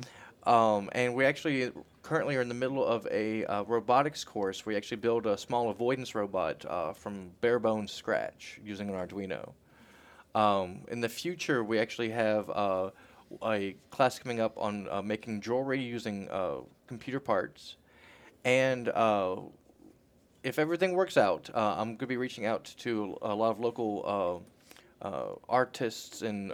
Um, 0.47 0.89
and 0.93 1.15
we 1.15 1.25
actually 1.25 1.73
currently 2.03 2.37
are 2.37 2.41
in 2.41 2.49
the 2.49 2.55
middle 2.55 2.85
of 2.85 3.07
a 3.11 3.45
uh, 3.47 3.65
robotics 3.65 4.23
course. 4.23 4.65
We 4.65 4.77
actually 4.77 4.99
build 4.99 5.27
a 5.27 5.37
small 5.37 5.71
avoidance 5.71 6.15
robot 6.15 6.65
uh, 6.65 6.93
from 6.93 7.31
bare 7.41 7.59
bones 7.59 7.91
scratch 7.91 8.61
using 8.65 8.89
an 8.89 8.95
Arduino. 8.95 9.53
Um, 10.37 10.83
in 10.89 11.01
the 11.01 11.09
future, 11.09 11.65
we 11.65 11.81
actually 11.81 12.11
have 12.11 12.49
uh, 12.51 12.91
a 13.45 13.75
class 13.91 14.21
coming 14.21 14.39
up 14.39 14.57
on 14.57 14.87
uh, 14.89 15.03
making 15.03 15.41
jewelry 15.41 15.81
using 15.83 16.29
uh, 16.31 16.59
computer 16.87 17.19
parts. 17.19 17.77
And 18.45 18.89
uh, 18.91 19.37
if 20.45 20.61
everything 20.61 20.93
works 20.93 21.17
out, 21.17 21.51
I'm 21.55 21.89
going 21.89 21.99
to 21.99 22.07
be 22.07 22.19
reaching 22.19 22.47
out 22.47 22.73
to 22.79 23.19
a 23.21 23.35
lot 23.35 23.51
of 23.51 23.59
local 23.59 24.45
artists 25.49 26.23
and 26.23 26.53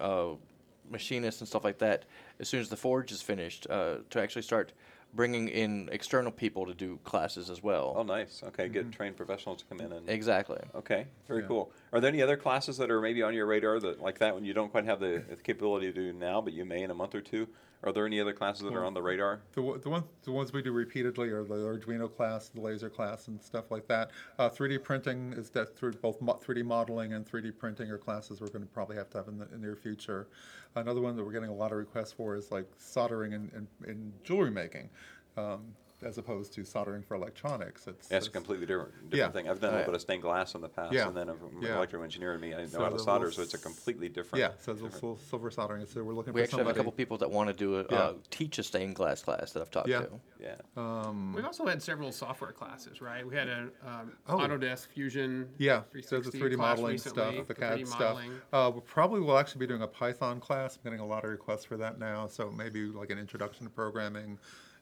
machinists 0.91 1.41
and 1.43 1.49
stuff 1.49 1.65
like 1.65 1.79
that 1.79 2.05
as 2.43 2.49
soon 2.49 2.61
as 2.61 2.69
the 2.69 2.77
forge 2.77 3.13
is 3.13 3.23
finished 3.23 3.67
uh, 3.71 3.99
to 4.11 4.21
actually 4.21 4.43
start 4.43 4.73
bringing 5.15 5.49
in 5.49 5.89
external 5.93 6.33
people 6.33 6.67
to 6.67 6.75
do 6.75 6.99
classes 7.05 7.49
as 7.51 7.63
well. 7.63 7.95
Oh, 7.97 8.03
nice. 8.03 8.43
Okay, 8.49 8.69
get 8.69 8.91
trained 8.91 9.17
professionals 9.17 9.59
to 9.59 9.65
come 9.67 9.81
in 9.81 9.93
and. 9.93 10.09
Exactly. 10.11 10.59
Okay, 10.75 11.07
very 11.29 11.43
Yeah. 11.43 11.47
cool. 11.49 11.73
Are 11.93 12.01
there 12.01 12.09
any 12.09 12.21
other 12.21 12.37
classes 12.37 12.79
that 12.79 12.91
are 12.91 13.01
maybe 13.01 13.23
on 13.23 13.33
your 13.33 13.47
radar 13.47 13.79
that 13.79 14.01
like 14.01 14.19
that 14.19 14.35
one 14.35 14.45
you 14.45 14.55
don't 14.55 14.71
quite 14.71 14.87
have 14.87 15.01
the, 15.01 15.23
the 15.29 15.37
capability 15.37 15.87
to 15.87 15.93
do 15.93 16.13
now, 16.13 16.41
but 16.41 16.53
you 16.53 16.65
may 16.65 16.83
in 16.83 16.91
a 16.91 16.95
month 16.95 17.15
or 17.15 17.21
two? 17.21 17.47
Are 17.85 17.93
there 17.93 18.07
any 18.07 18.21
other 18.21 18.33
classes 18.33 18.63
that 18.63 18.75
are 18.75 18.85
on 18.85 18.95
the 18.95 19.03
radar? 19.03 19.41
The, 19.55 19.81
the, 19.83 19.91
one, 19.91 20.05
the 20.23 20.31
ones 20.31 20.53
we 20.53 20.63
do 20.63 20.71
repeatedly 20.71 21.31
are 21.31 21.43
the 21.43 21.57
Arduino 21.57 22.15
class, 22.15 22.49
the 22.49 22.61
laser 22.61 22.89
class, 22.89 23.27
and 23.27 23.43
stuff 23.43 23.73
like 23.73 23.89
that. 23.89 24.13
Uh, 24.39 24.49
3D 24.49 24.85
printing 24.85 25.33
is 25.33 25.51
that 25.51 25.77
through 25.77 25.95
both 25.95 26.21
mo- 26.21 26.39
3D 26.45 26.65
modeling 26.65 27.15
and 27.15 27.27
3D 27.27 27.59
printing 27.59 27.91
are 27.91 27.99
classes 27.99 28.41
we're 28.41 28.49
going 28.49 28.63
to 28.63 28.69
probably 28.69 28.95
have 28.97 29.11
to 29.11 29.19
have 29.19 29.27
in 29.27 29.37
the, 29.37 29.47
in 29.47 29.51
the 29.51 29.59
near 29.59 29.75
future. 29.75 30.29
Another 30.77 31.01
one 31.01 31.17
that 31.17 31.25
we're 31.25 31.33
getting 31.33 31.49
a 31.49 31.55
lot 31.55 31.73
of 31.73 31.79
requests 31.79 32.13
for 32.13 32.37
is 32.37 32.53
like 32.53 32.67
soldering 32.79 33.35
and, 33.35 33.51
and, 33.53 33.67
and 33.87 34.13
jewelry 34.23 34.53
making, 34.53 34.89
um, 35.37 35.65
as 36.05 36.19
opposed 36.19 36.53
to 36.55 36.65
soldering 36.65 37.03
for 37.03 37.15
electronics. 37.15 37.87
It's, 37.87 38.09
That's 38.09 38.11
a 38.11 38.17
it's- 38.17 38.29
completely 38.29 38.67
different, 38.67 38.93
different 39.11 39.15
Yeah. 39.15 39.31
thing. 39.31 39.49
I've 39.49 39.61
done 39.61 39.71
a 39.71 39.77
little 39.77 39.93
bit 39.93 39.95
of 39.97 40.01
stained 40.01 40.23
glass 40.23 40.55
in 40.55 40.61
the 40.61 40.69
past, 40.69 40.93
Yeah. 40.93 41.09
and 41.09 41.17
then 41.17 41.29
I'm 41.29 41.37
an 41.43 41.63
Yeah. 41.63 41.77
electrical 41.77 42.05
engineer, 42.05 42.33
and 42.33 42.41
me, 42.41 42.55
I 42.55 42.63
know 42.63 42.67
So 42.67 42.79
how 42.81 42.89
to 42.89 42.97
the 42.97 42.99
solder, 43.03 43.27
little 43.27 43.37
so 43.37 43.43
it's 43.43 43.55
a 43.55 43.57
s- 43.59 43.63
completely 43.63 44.09
different. 44.09 44.41
Yeah, 44.41 44.53
so 44.61 44.73
it's 44.73 44.83
different- 44.83 45.19
a 45.21 45.23
silver 45.25 45.51
soldering. 45.51 45.87
So 45.87 46.03
we're 46.03 46.13
looking 46.15 46.33
We 46.33 46.41
for 46.41 46.45
actually 46.45 46.59
have 46.59 46.67
a 46.67 46.71
somebody. 46.71 46.79
couple 46.79 46.93
people 46.93 47.19
that 47.19 47.31
want 47.31 47.49
to 47.49 47.55
do 47.55 47.77
a, 47.81 47.85
Yeah. 47.91 47.99
uh, 47.99 48.15
teach 48.31 48.59
a 48.59 48.63
stained 48.63 48.97
glass 48.97 49.23
class 49.23 49.53
that 49.53 49.61
I've 49.63 49.71
talked 49.71 49.89
Yeah. 49.89 50.01
to. 50.03 50.21
Yeah. 50.41 50.57
Um, 50.77 51.33
We've 51.35 51.45
also 51.45 51.67
had 51.67 51.83
several 51.83 52.11
software 52.13 52.53
classes, 52.53 53.01
right? 53.01 53.27
We 53.27 53.35
had 53.37 53.49
an 53.49 53.71
um, 53.87 54.13
Oh. 54.29 54.39
Autodesk 54.39 54.89
Fusion. 54.89 55.49
Yeah, 55.59 55.83
so 56.03 56.21
the 56.21 56.31
360 56.31 56.39
3D 56.41 56.57
class 56.57 56.59
modeling 56.79 56.93
recently 56.93 57.23
stuff, 57.35 57.47
the 57.49 57.55
for 57.55 57.61
CAD 57.61 57.79
3D 57.79 57.87
stuff. 57.87 58.01
modeling. 58.01 58.41
Uh, 58.53 58.71
we 58.75 58.81
probably 58.81 59.21
will 59.21 59.39
actually 59.39 59.61
be 59.61 59.67
doing 59.67 59.83
a 59.83 59.87
Python 59.87 60.41
class. 60.41 60.77
I'm 60.77 60.83
getting 60.83 61.01
a 61.01 61.07
lot 61.07 61.25
of 61.25 61.31
requests 61.31 61.65
for 61.65 61.77
that 61.77 61.99
now. 61.99 62.27
So 62.27 62.51
maybe 62.51 62.87
like 62.87 63.11
an 63.11 63.19
introduction 63.19 63.65
to 63.67 63.71
programming 63.71 64.39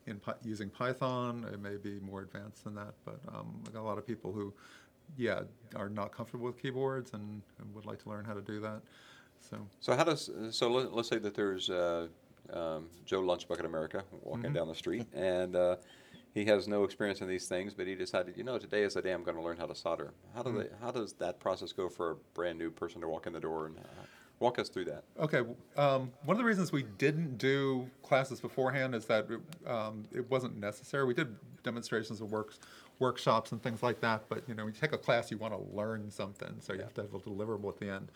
in 0.06 0.18
Py- 0.18 0.32
using 0.42 0.70
Python. 0.70 1.46
It 1.52 1.60
may 1.60 1.76
be 1.76 2.00
more 2.00 2.22
advanced 2.22 2.64
than 2.64 2.74
that, 2.74 2.94
but 3.04 3.20
um, 3.34 3.62
I 3.68 3.70
got 3.70 3.80
a 3.80 3.82
lot 3.82 3.98
of 3.98 4.06
people 4.06 4.32
who, 4.32 4.52
yeah, 5.16 5.40
are 5.76 5.88
not 5.88 6.12
comfortable 6.12 6.46
with 6.46 6.60
keyboards 6.60 7.12
and, 7.12 7.42
and 7.58 7.74
would 7.74 7.86
like 7.86 8.02
to 8.02 8.08
learn 8.08 8.24
how 8.24 8.34
to 8.34 8.42
do 8.42 8.60
that. 8.60 8.80
So 9.40 9.56
So 9.80 9.96
how 9.96 10.04
does 10.04 10.30
so 10.50 10.70
let, 10.70 10.92
let's 10.92 11.08
say 11.08 11.18
that 11.18 11.34
there's 11.34 11.70
uh, 11.70 12.08
um, 12.52 12.88
Joe 13.04 13.22
Lunchbucket 13.22 13.64
America 13.64 14.04
walking 14.22 14.50
Mm-hmm. 14.50 14.54
down 14.54 14.68
the 14.68 14.74
street, 14.74 15.06
and 15.14 15.56
uh, 15.56 15.76
he 16.34 16.44
has 16.46 16.68
no 16.68 16.84
experience 16.84 17.20
in 17.20 17.28
these 17.28 17.46
things, 17.48 17.74
but 17.74 17.86
he 17.86 17.94
decided, 17.94 18.36
you 18.36 18.44
know, 18.44 18.58
today 18.58 18.82
is 18.82 18.94
the 18.94 19.02
day 19.02 19.12
I'm 19.12 19.22
going 19.24 19.36
to 19.36 19.42
learn 19.42 19.56
how 19.56 19.66
to 19.66 19.74
solder. 19.74 20.12
How 20.34 20.42
do 20.42 20.50
Mm. 20.50 20.62
they? 20.62 20.68
How 20.80 20.90
does 20.90 21.14
that 21.14 21.40
process 21.40 21.72
go 21.72 21.88
for 21.88 22.10
a 22.12 22.14
brand 22.34 22.58
new 22.58 22.70
person 22.70 23.00
to 23.00 23.08
walk 23.08 23.26
in 23.26 23.32
the 23.32 23.40
door 23.40 23.66
and 23.66 23.78
uh, 23.78 23.82
walk 24.40 24.58
us 24.58 24.68
through 24.68 24.86
that? 24.86 25.04
Okay, 25.18 25.42
um, 25.76 26.10
one 26.24 26.34
of 26.34 26.38
the 26.38 26.44
reasons 26.44 26.72
we 26.72 26.82
didn't 26.98 27.38
do 27.38 27.88
classes 28.02 28.40
beforehand 28.40 28.94
is 28.94 29.04
that 29.04 29.28
it, 29.30 29.70
um, 29.70 30.04
it 30.12 30.28
wasn't 30.30 30.58
necessary. 30.58 31.04
We 31.04 31.14
did 31.14 31.36
demonstrations 31.62 32.20
and 32.20 32.30
works, 32.30 32.58
workshops 32.98 33.52
and 33.52 33.62
things 33.62 33.82
like 33.82 34.00
that, 34.00 34.24
but 34.28 34.42
you 34.48 34.54
know, 34.54 34.64
when 34.64 34.74
you 34.74 34.80
take 34.80 34.92
a 34.92 34.98
class, 34.98 35.30
you 35.30 35.36
want 35.36 35.54
to 35.54 35.76
learn 35.76 36.10
something, 36.10 36.54
so 36.58 36.72
you 36.72 36.80
have 36.80 36.94
to 36.94 37.02
have 37.02 37.14
a 37.14 37.18
deliverable 37.18 37.68
at 37.68 37.78
the 37.78 37.90
end. 37.90 38.10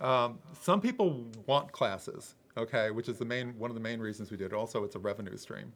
Um, 0.00 0.38
some 0.60 0.80
people 0.80 1.24
want 1.46 1.72
classes, 1.72 2.34
okay, 2.56 2.90
which 2.90 3.08
is 3.08 3.18
the 3.18 3.24
main 3.24 3.56
one 3.58 3.70
of 3.70 3.74
the 3.74 3.80
main 3.80 4.00
reasons 4.00 4.30
we 4.30 4.36
did. 4.36 4.52
Also, 4.52 4.82
it's 4.82 4.96
a 4.96 4.98
revenue 4.98 5.36
stream. 5.36 5.72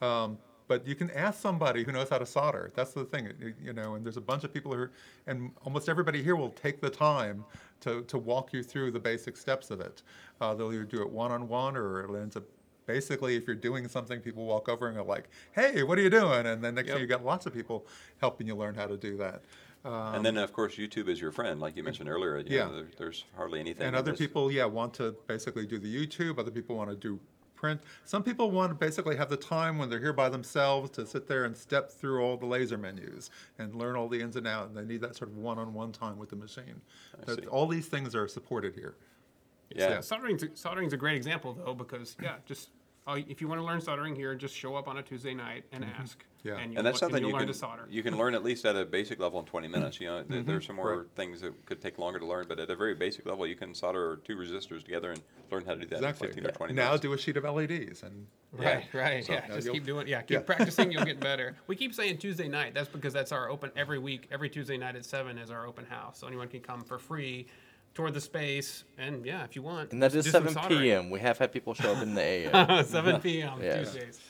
Um, 0.00 0.38
but 0.68 0.86
you 0.86 0.94
can 0.94 1.10
ask 1.10 1.40
somebody 1.40 1.82
who 1.84 1.92
knows 1.92 2.08
how 2.08 2.18
to 2.18 2.24
solder. 2.24 2.70
That's 2.74 2.92
the 2.92 3.04
thing, 3.04 3.30
you- 3.38 3.54
you 3.62 3.72
know. 3.72 3.94
And 3.94 4.04
there's 4.04 4.16
a 4.16 4.22
bunch 4.22 4.44
of 4.44 4.54
people 4.54 4.72
who, 4.72 4.82
are, 4.82 4.90
and 5.26 5.50
almost 5.64 5.88
everybody 5.88 6.22
here 6.22 6.36
will 6.36 6.50
take 6.50 6.80
the 6.80 6.88
time 6.88 7.44
to, 7.82 8.02
to 8.02 8.18
walk 8.18 8.52
you 8.52 8.62
through 8.62 8.90
the 8.90 8.98
basic 9.00 9.36
steps 9.36 9.70
of 9.70 9.80
it. 9.80 10.02
Uh, 10.40 10.54
they'll 10.54 10.72
either 10.72 10.84
do 10.84 11.02
it 11.02 11.10
one 11.10 11.30
on 11.30 11.48
one, 11.48 11.76
or 11.76 12.00
it 12.04 12.20
ends 12.20 12.36
up 12.36 12.44
basically 12.86 13.36
if 13.36 13.46
you're 13.46 13.54
doing 13.54 13.86
something, 13.88 14.20
people 14.20 14.44
walk 14.44 14.68
over 14.68 14.88
and 14.88 14.96
are 14.98 15.04
like, 15.04 15.28
"Hey, 15.52 15.82
what 15.82 15.98
are 15.98 16.02
you 16.02 16.10
doing?" 16.10 16.46
And 16.46 16.62
then 16.64 16.74
next 16.74 16.88
Yep. 16.88 16.94
thing 16.96 17.02
you 17.02 17.06
got 17.08 17.24
lots 17.24 17.46
of 17.46 17.52
people 17.54 17.86
helping 18.20 18.46
you 18.46 18.54
learn 18.56 18.74
how 18.74 18.86
to 18.86 18.96
do 18.96 19.16
that. 19.18 19.42
Um, 19.84 20.14
and 20.16 20.24
then, 20.24 20.36
of 20.38 20.52
course, 20.52 20.76
YouTube 20.76 21.08
is 21.08 21.20
your 21.20 21.32
friend, 21.32 21.60
like 21.60 21.76
you 21.76 21.82
mentioned 21.82 22.08
earlier. 22.08 22.38
You 22.38 22.44
Yeah. 22.48 22.66
know, 22.68 22.76
there, 22.76 22.86
there's 22.98 23.24
hardly 23.36 23.58
anything. 23.60 23.84
and 23.86 23.96
other 23.96 24.12
this- 24.12 24.18
people, 24.20 24.50
yeah, 24.50 24.64
want 24.64 24.94
to 24.94 25.16
basically 25.26 25.66
do 25.66 25.78
the 25.78 25.92
YouTube. 25.94 26.38
Other 26.38 26.52
people 26.52 26.76
want 26.76 26.90
to 26.90 26.96
do 26.96 27.18
print. 27.62 27.80
Some 28.04 28.24
people 28.24 28.50
want 28.50 28.70
to 28.70 28.74
basically 28.74 29.16
have 29.16 29.30
the 29.30 29.36
time 29.36 29.78
when 29.78 29.88
they're 29.88 30.00
here 30.00 30.12
by 30.12 30.28
themselves 30.28 30.90
to 30.90 31.06
sit 31.06 31.28
there 31.28 31.44
and 31.44 31.56
step 31.56 31.90
through 31.90 32.20
all 32.20 32.36
the 32.36 32.44
laser 32.44 32.76
menus 32.76 33.30
and 33.58 33.74
learn 33.76 33.94
all 33.94 34.08
the 34.08 34.20
ins 34.20 34.34
and 34.34 34.46
outs. 34.48 34.68
And 34.68 34.76
they 34.76 34.92
need 34.92 35.00
that 35.00 35.14
sort 35.14 35.30
of 35.30 35.38
one-on-one 35.38 35.92
time 35.92 36.18
with 36.18 36.28
the 36.28 36.36
machine. 36.36 36.80
That- 37.24 37.46
all 37.46 37.68
these 37.68 37.86
things 37.86 38.14
are 38.16 38.26
supported 38.26 38.74
here. 38.74 38.96
Yeah. 39.70 39.88
Yeah, 39.90 40.00
soldering's, 40.00 40.44
soldering's 40.54 40.92
a 40.92 40.98
great 40.98 41.16
example 41.16 41.54
though 41.54 41.72
because 41.72 42.14
yeah, 42.20 42.34
just 42.44 42.68
uh, 43.06 43.18
if 43.26 43.40
you 43.40 43.48
want 43.48 43.58
to 43.58 43.64
learn 43.64 43.80
soldering 43.80 44.14
here, 44.14 44.34
just 44.34 44.54
show 44.54 44.74
up 44.74 44.86
on 44.86 44.98
a 44.98 45.02
Tuesday 45.02 45.32
night 45.32 45.64
and 45.72 45.82
ask. 45.98 46.22
Yeah. 46.44 46.58
and, 46.58 46.76
and 46.76 46.84
that's 46.86 46.94
you'll, 46.94 46.98
something 47.10 47.22
you'll 47.22 47.30
you 47.30 47.34
learn 47.36 47.44
can 47.46 47.52
to 47.52 47.58
solder. 47.58 47.86
you 47.88 48.02
can 48.02 48.16
learn 48.18 48.34
at 48.34 48.42
least 48.42 48.64
at 48.66 48.74
a 48.74 48.84
basic 48.84 49.20
level 49.20 49.38
in 49.38 49.46
20 49.46 49.68
minutes. 49.68 50.00
You 50.00 50.08
know, 50.08 50.22
There- 50.24 50.42
there's 50.42 50.66
some 50.66 50.76
more 50.76 50.86
Mm-hmm. 50.90 50.98
Right. 51.00 51.08
things 51.14 51.40
that 51.42 51.66
could 51.66 51.80
take 51.80 51.98
longer 51.98 52.18
to 52.18 52.26
learn, 52.26 52.46
but 52.48 52.58
at 52.58 52.68
a 52.70 52.74
very 52.76 52.94
basic 52.94 53.26
level, 53.26 53.46
you 53.46 53.54
can 53.54 53.74
solder 53.74 54.20
two 54.24 54.36
resistors 54.36 54.82
together 54.84 55.10
and 55.12 55.20
learn 55.50 55.64
how 55.64 55.74
to 55.74 55.80
do 55.80 55.86
that 55.86 55.96
Exactly. 55.96 56.28
in 56.28 56.34
15 56.34 56.50
or 56.50 56.52
20 56.52 56.74
now 56.74 56.84
minutes. 56.86 57.00
do 57.02 57.12
a 57.12 57.18
sheet 57.18 57.36
of 57.36 57.44
LEDs 57.44 58.02
and 58.02 58.26
Right, 58.54 58.84
right, 58.92 59.24
So 59.24 59.32
yeah. 59.32 59.46
Just 59.54 59.70
keep 59.72 59.86
doing, 59.86 60.06
yeah, 60.06 60.20
keep 60.20 60.30
Yeah. 60.30 60.40
practicing. 60.40 60.92
You'll 60.92 61.04
get 61.06 61.18
better. 61.20 61.56
We 61.68 61.76
keep 61.76 61.94
saying 61.94 62.18
Tuesday 62.18 62.48
night. 62.48 62.74
That's 62.74 62.88
because 62.88 63.12
that's 63.14 63.32
our 63.32 63.48
open 63.48 63.70
every 63.76 63.98
week. 63.98 64.28
Every 64.30 64.50
Tuesday 64.50 64.76
night 64.76 64.94
at 64.94 65.06
seven 65.06 65.38
is 65.38 65.50
our 65.50 65.66
open 65.66 65.86
house, 65.86 66.18
so 66.18 66.26
anyone 66.26 66.48
can 66.48 66.60
come 66.60 66.84
for 66.84 66.98
free, 66.98 67.46
tour 67.94 68.10
the 68.10 68.20
space, 68.20 68.84
and 68.98 69.24
yeah, 69.24 69.44
if 69.44 69.56
you 69.56 69.62
want. 69.62 69.92
And 69.92 70.02
that 70.02 70.08
is 70.14 70.24
just 70.26 70.26
is 70.28 70.32
do 70.34 70.38
some 70.52 70.64
7 70.64 70.68
p.m. 70.82 71.08
We 71.08 71.20
have 71.20 71.38
had 71.38 71.50
people 71.50 71.72
show 71.72 71.92
up 71.94 72.02
in 72.02 72.14
the 72.14 72.20
a.m. 72.20 72.84
7 72.84 73.20
p.m. 73.22 73.58
Yeah. 73.62 73.78
Tuesdays. 73.78 74.20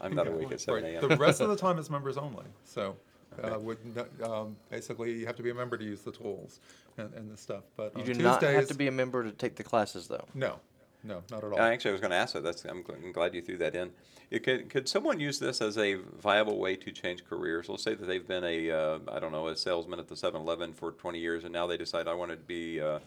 I'm 0.00 0.14
not 0.14 0.26
awake 0.28 0.52
at 0.52 0.60
7 0.60 0.82
Right. 0.82 0.94
a.m. 0.94 1.08
The 1.08 1.16
rest 1.16 1.40
of 1.40 1.48
the 1.48 1.56
time 1.66 1.78
is 1.78 1.90
members 1.90 2.16
only. 2.16 2.44
So, 2.64 2.96
uh, 3.42 3.58
would 3.58 3.78
not, 3.96 4.08
um, 4.22 4.56
basically 4.70 5.12
you 5.12 5.26
have 5.26 5.36
to 5.36 5.42
be 5.42 5.50
a 5.50 5.54
member 5.54 5.76
to 5.76 5.84
use 5.84 6.02
the 6.02 6.12
tools 6.12 6.60
and, 6.98 7.12
and 7.14 7.30
the 7.32 7.36
stuff. 7.36 7.64
But 7.76 7.92
You 7.94 8.00
on 8.00 8.06
do 8.06 8.12
Tuesdays, 8.14 8.24
not 8.24 8.42
have 8.42 8.68
to 8.68 8.74
be 8.74 8.88
a 8.88 8.92
member 8.92 9.24
to 9.24 9.30
take 9.32 9.56
the 9.56 9.62
classes, 9.64 10.08
though. 10.08 10.24
no. 10.34 10.58
no, 11.04 11.22
not 11.30 11.42
at 11.44 11.52
all. 11.52 11.60
Uh, 11.60 11.62
Actually, 11.70 11.90
I 11.90 11.92
was 11.92 12.00
going 12.00 12.10
to 12.12 12.16
ask 12.16 12.34
that. 12.34 12.42
That's 12.44 12.64
I'm, 12.64 12.84
I'm 12.88 13.12
glad 13.12 13.34
you 13.34 13.42
threw 13.42 13.56
that 13.58 13.74
in. 13.74 13.90
It 14.30 14.44
could 14.44 14.70
could 14.70 14.88
someone 14.88 15.18
use 15.20 15.38
this 15.38 15.60
as 15.60 15.76
a 15.76 15.94
viable 16.20 16.58
way 16.58 16.74
to 16.76 16.90
change 16.90 17.24
careers? 17.24 17.68
Let's 17.68 17.82
say 17.82 17.94
that 17.94 18.06
they've 18.06 18.26
been 18.26 18.44
a 18.44 18.70
uh, 18.70 18.98
I 19.10 19.18
don't 19.18 19.32
know 19.32 19.48
a 19.48 19.56
salesman 19.56 19.98
at 19.98 20.08
the 20.08 20.14
7-Eleven 20.14 20.72
for 20.72 20.92
20 20.92 21.18
years, 21.18 21.44
and 21.44 21.52
now 21.52 21.66
they 21.66 21.76
decide 21.76 22.06
I 22.08 22.14
want 22.14 22.30
to 22.30 22.36
be 22.38 22.80
uh, 22.80 22.98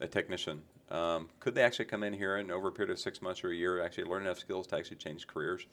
a 0.00 0.06
technician. 0.06 0.62
Um, 0.90 1.28
could 1.40 1.54
they 1.54 1.62
actually 1.62 1.86
come 1.86 2.02
in 2.04 2.12
here 2.12 2.36
and 2.36 2.50
over 2.50 2.68
a 2.68 2.72
period 2.72 2.90
of 2.92 2.98
six 2.98 3.20
months 3.22 3.42
or 3.44 3.50
a 3.50 3.54
year 3.54 3.82
actually 3.82 4.04
learn 4.04 4.22
enough 4.22 4.38
skills 4.38 4.66
to 4.68 4.76
actually 4.76 4.96
change 4.98 5.26
careers? 5.26 5.66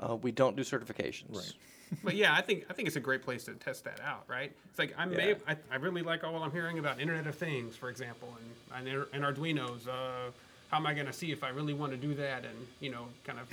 Uh, 0.00 0.16
we 0.16 0.32
don't 0.32 0.56
do 0.56 0.62
certifications. 0.62 1.36
Right. 1.36 1.52
But 2.02 2.16
yeah, 2.16 2.34
I 2.34 2.40
think 2.40 2.64
I 2.70 2.72
think 2.72 2.88
it's 2.88 2.96
a 2.96 3.00
great 3.00 3.22
place 3.22 3.44
to 3.44 3.52
test 3.54 3.84
that 3.84 4.00
out, 4.00 4.24
right? 4.26 4.50
It's 4.70 4.78
like 4.78 4.94
I 4.96 5.04
may 5.04 5.30
Yeah. 5.30 5.34
I, 5.46 5.56
I 5.70 5.76
really 5.76 6.02
like 6.02 6.24
all 6.24 6.42
I'm 6.42 6.50
hearing 6.50 6.78
about 6.78 7.00
Internet 7.00 7.26
of 7.26 7.34
Things, 7.34 7.76
for 7.76 7.90
example, 7.90 8.34
and 8.72 8.88
and, 8.88 9.06
and 9.12 9.24
Arduino's. 9.24 9.86
Uh, 9.86 10.30
how 10.70 10.78
am 10.78 10.86
I 10.86 10.94
going 10.94 11.06
to 11.06 11.12
see 11.12 11.32
if 11.32 11.44
I 11.44 11.50
really 11.50 11.74
want 11.74 11.92
to 11.92 11.98
do 11.98 12.14
that, 12.14 12.46
and 12.46 12.66
you 12.80 12.90
know, 12.90 13.08
kind 13.24 13.38
of 13.38 13.48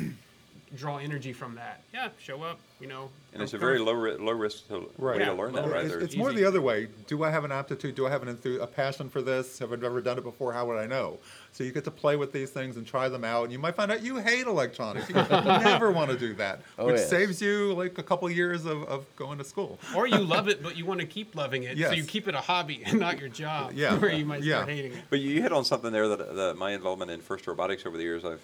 draw 0.75 0.97
energy 0.97 1.34
from 1.34 1.55
that? 1.55 1.82
Yeah, 1.93 2.10
show 2.19 2.43
up, 2.43 2.60
you 2.79 2.88
know. 2.88 3.10
And 3.34 3.43
it's 3.43 3.53
a 3.53 3.58
very 3.58 3.77
low 3.79 3.93
ri- 3.93 4.17
low 4.17 4.32
risk 4.34 4.67
to, 4.69 4.89
Right. 4.97 5.17
way 5.17 5.23
Yeah, 5.23 5.29
to 5.29 5.34
learn 5.36 5.53
that, 5.53 5.65
low 5.67 5.71
right? 5.73 5.86
It's, 5.86 5.93
it's 5.95 6.15
more 6.15 6.34
the 6.34 6.45
other 6.45 6.62
way. 6.62 6.88
Do 7.08 7.23
I 7.23 7.29
have 7.29 7.43
an 7.43 7.51
aptitude? 7.51 7.95
Do 7.95 8.08
I 8.08 8.10
have 8.10 8.23
an 8.23 8.36
enthu- 8.36 8.62
a 8.62 8.65
passion 8.67 9.10
for 9.10 9.21
this? 9.21 9.60
Have 9.60 9.71
I 9.71 9.75
never 9.75 10.01
done 10.01 10.17
it 10.17 10.23
before? 10.23 10.51
How 10.53 10.65
would 10.65 10.77
I 10.77 10.86
know? 10.88 11.19
So 11.51 11.63
you 11.63 11.71
get 11.71 11.84
to 11.86 11.91
play 11.91 12.15
with 12.15 12.32
these 12.32 12.49
things 12.51 12.77
and 12.77 12.86
try 12.88 13.10
them 13.10 13.23
out, 13.23 13.43
and 13.43 13.51
you 13.51 13.60
might 13.60 13.75
find 13.75 13.91
out 13.91 14.01
you 14.03 14.17
hate 14.17 14.45
electronics. 14.47 15.10
You 15.10 15.15
never 15.29 15.91
want 15.91 16.10
to 16.12 16.17
do 16.17 16.34
that, 16.36 16.62
Oh, 16.77 16.86
which 16.88 16.97
yes. 16.97 17.10
saves 17.10 17.41
you 17.41 17.73
like 17.73 17.97
a 17.97 18.03
couple 18.03 18.29
years 18.32 18.65
of, 18.65 18.84
of 18.84 19.05
going 19.15 19.38
to 19.39 19.43
school. 19.43 19.79
Or 19.95 20.08
you 20.08 20.19
love 20.19 20.47
it, 20.47 20.62
but 20.63 20.77
you 20.77 20.86
want 20.86 20.99
to 20.99 21.05
keep 21.08 21.36
loving 21.36 21.63
it, 21.63 21.77
so 21.77 21.91
you 21.91 22.03
keep 22.03 22.27
it 22.27 22.36
a 22.36 22.41
hobby 22.41 22.84
and 22.86 22.99
not 22.99 23.19
your 23.19 23.29
job. 23.29 23.73
Yeah. 23.73 23.97
where 23.99 24.12
you 24.13 24.25
might 24.25 24.43
start 24.43 24.67
Yeah. 24.69 24.73
hating 24.75 24.93
it. 24.93 25.03
But 25.10 25.19
you 25.19 25.41
hit 25.41 25.51
on 25.51 25.65
something 25.65 25.91
there 25.91 26.08
that, 26.08 26.36
that 26.36 26.58
my 26.58 26.71
involvement 26.71 27.12
in 27.12 27.19
First 27.21 27.45
Robotics 27.47 27.86
over 27.86 27.97
the 27.97 28.03
years, 28.03 28.23
I've 28.25 28.41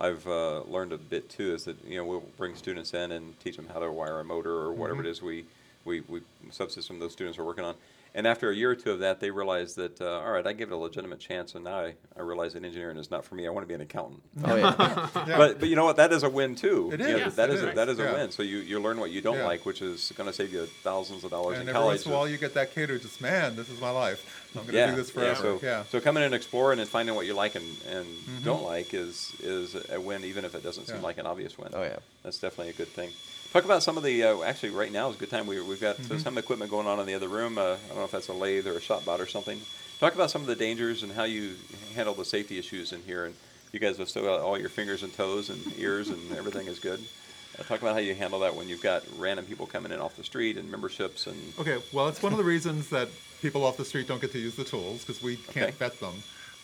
I've 0.00 0.26
uh, 0.26 0.62
learned 0.62 0.92
a 0.92 0.98
bit 0.98 1.28
too. 1.28 1.54
Is 1.54 1.64
that 1.64 1.76
you 1.84 1.96
know 1.96 2.04
we'll 2.04 2.24
bring 2.36 2.54
students 2.54 2.94
in 2.94 3.12
and 3.12 3.38
teach 3.40 3.56
them 3.56 3.68
how 3.72 3.80
to 3.80 3.90
wire 3.92 4.20
a 4.20 4.24
motor 4.24 4.52
or 4.52 4.72
whatever 4.72 5.00
it 5.00 5.06
is 5.06 5.20
we 5.20 5.44
we 5.84 6.00
we 6.02 6.22
subsystem 6.50 6.98
those 6.98 7.12
students 7.12 7.38
are 7.38 7.44
working 7.44 7.64
on. 7.64 7.74
And 8.12 8.26
after 8.26 8.50
a 8.50 8.54
year 8.54 8.70
or 8.72 8.74
two 8.74 8.90
of 8.90 8.98
that, 9.00 9.20
they 9.20 9.30
realize 9.30 9.76
that 9.76 10.00
uh, 10.00 10.20
all 10.20 10.32
right, 10.32 10.44
I 10.46 10.52
give 10.52 10.70
it 10.70 10.74
a 10.74 10.76
legitimate 10.76 11.20
chance, 11.20 11.54
and 11.54 11.62
now 11.64 11.78
I, 11.78 11.94
I 12.16 12.22
realize 12.22 12.54
that 12.54 12.64
engineering 12.64 12.96
is 12.96 13.08
not 13.10 13.24
for 13.24 13.36
me. 13.36 13.46
I 13.46 13.50
want 13.50 13.62
to 13.62 13.68
be 13.68 13.74
an 13.74 13.80
accountant. 13.82 14.22
Oh 14.44 14.56
yeah. 14.56 15.08
Yeah. 15.26 15.36
But 15.38 15.60
but 15.60 15.68
you 15.68 15.76
know 15.76 15.84
what? 15.84 15.96
That 15.96 16.12
is 16.12 16.22
a 16.24 16.28
win 16.28 16.56
too. 16.56 16.90
It 16.92 17.00
You 17.00 17.06
know, 17.06 17.26
is, 17.26 17.36
that 17.36 17.50
it 17.50 17.54
is 17.54 17.62
a, 17.62 17.68
is, 17.70 17.74
that 17.76 17.88
is 17.88 17.98
a 18.00 18.04
win. 18.12 18.30
So 18.32 18.42
you, 18.42 18.58
you 18.58 18.80
learn 18.80 18.98
what 18.98 19.10
you 19.10 19.20
don't 19.20 19.36
Yeah. 19.36 19.46
like, 19.46 19.64
which 19.64 19.80
is 19.80 20.12
going 20.16 20.26
to 20.28 20.32
save 20.32 20.52
you 20.52 20.66
thousands 20.82 21.22
of 21.24 21.30
dollars 21.30 21.58
and 21.58 21.68
in 21.68 21.68
every 21.68 21.80
college. 21.80 21.94
once 21.98 22.06
in 22.06 22.12
a 22.12 22.14
while, 22.16 22.28
you 22.28 22.36
get 22.36 22.54
that 22.54 22.74
kid 22.74 22.90
who 22.90 22.98
just, 22.98 23.20
man, 23.20 23.54
this 23.56 23.68
is 23.68 23.80
my 23.80 23.90
life. 23.90 24.20
I'm 24.56 24.62
going 24.62 24.72
to 24.72 24.78
yeah, 24.78 24.90
do 24.90 24.96
this 24.96 25.08
yeah. 25.08 25.14
forever. 25.34 25.58
So, 25.60 25.60
Yeah. 25.62 25.84
so 25.84 26.00
coming 26.00 26.22
in 26.22 26.26
and 26.26 26.34
exploring 26.34 26.80
and 26.80 26.88
finding 26.88 27.14
what 27.14 27.26
you 27.26 27.34
like 27.34 27.54
and, 27.54 27.64
and 27.88 28.06
don't 28.44 28.64
like 28.64 28.92
is 28.92 29.32
is 29.40 29.76
a 29.90 30.00
win, 30.00 30.24
even 30.24 30.44
if 30.44 30.54
it 30.56 30.62
doesn't 30.64 30.86
seem 30.88 31.00
like 31.02 31.18
an 31.18 31.26
obvious 31.26 31.56
win. 31.56 31.68
Oh, 31.74 31.82
yeah. 31.82 31.96
that's 32.24 32.38
definitely 32.38 32.70
a 32.70 32.76
good 32.76 32.88
thing. 32.88 33.10
Talk 33.52 33.64
about 33.64 33.82
some 33.82 33.96
of 33.96 34.04
the. 34.04 34.22
Uh, 34.22 34.42
actually, 34.42 34.70
right 34.70 34.92
now 34.92 35.08
is 35.10 35.16
a 35.16 35.18
good 35.18 35.30
time. 35.30 35.46
We, 35.46 35.60
we've 35.60 35.80
got 35.80 35.96
Mm-hmm. 35.98 36.18
some 36.18 36.38
equipment 36.38 36.70
going 36.70 36.86
on 36.86 37.00
in 37.00 37.06
the 37.06 37.14
other 37.14 37.28
room. 37.28 37.58
Uh, 37.58 37.62
I 37.84 37.88
don't 37.88 37.96
know 37.98 38.04
if 38.04 38.10
that's 38.12 38.28
a 38.28 38.32
lathe 38.32 38.66
or 38.66 38.74
a 38.76 38.80
ShopBot 38.80 39.18
or 39.18 39.26
something. 39.26 39.60
Talk 39.98 40.14
about 40.14 40.30
some 40.30 40.40
of 40.40 40.46
the 40.46 40.54
dangers 40.56 41.02
and 41.02 41.12
how 41.12 41.24
you 41.24 41.56
handle 41.94 42.14
the 42.14 42.24
safety 42.24 42.58
issues 42.58 42.92
in 42.92 43.02
here. 43.02 43.24
And 43.26 43.34
you 43.72 43.80
guys 43.80 43.98
have 43.98 44.08
still 44.08 44.22
got 44.22 44.40
all 44.40 44.58
your 44.58 44.68
fingers 44.68 45.02
and 45.02 45.12
toes 45.12 45.50
and 45.50 45.60
ears 45.78 46.10
and 46.10 46.32
everything 46.32 46.68
is 46.68 46.78
good. 46.78 47.00
Uh, 47.58 47.64
talk 47.64 47.80
about 47.82 47.94
how 47.94 47.98
you 48.00 48.14
handle 48.14 48.38
that 48.40 48.54
when 48.54 48.68
you've 48.68 48.82
got 48.82 49.02
random 49.18 49.44
people 49.44 49.66
coming 49.66 49.90
in 49.90 49.98
off 50.00 50.16
the 50.16 50.24
street 50.24 50.56
and 50.56 50.70
memberships 50.70 51.26
and 51.26 51.36
Okay, 51.58 51.78
well, 51.92 52.06
it's 52.08 52.22
one 52.22 52.32
of 52.32 52.38
the 52.38 52.44
reasons 52.44 52.88
that 52.90 53.08
people 53.42 53.64
off 53.64 53.76
the 53.76 53.84
street 53.84 54.06
don't 54.06 54.20
get 54.20 54.30
to 54.32 54.38
use 54.38 54.54
the 54.54 54.64
tools 54.64 55.04
because 55.04 55.20
we 55.22 55.36
can't 55.36 55.70
Okay. 55.70 55.76
vet 55.76 55.98
them. 56.00 56.14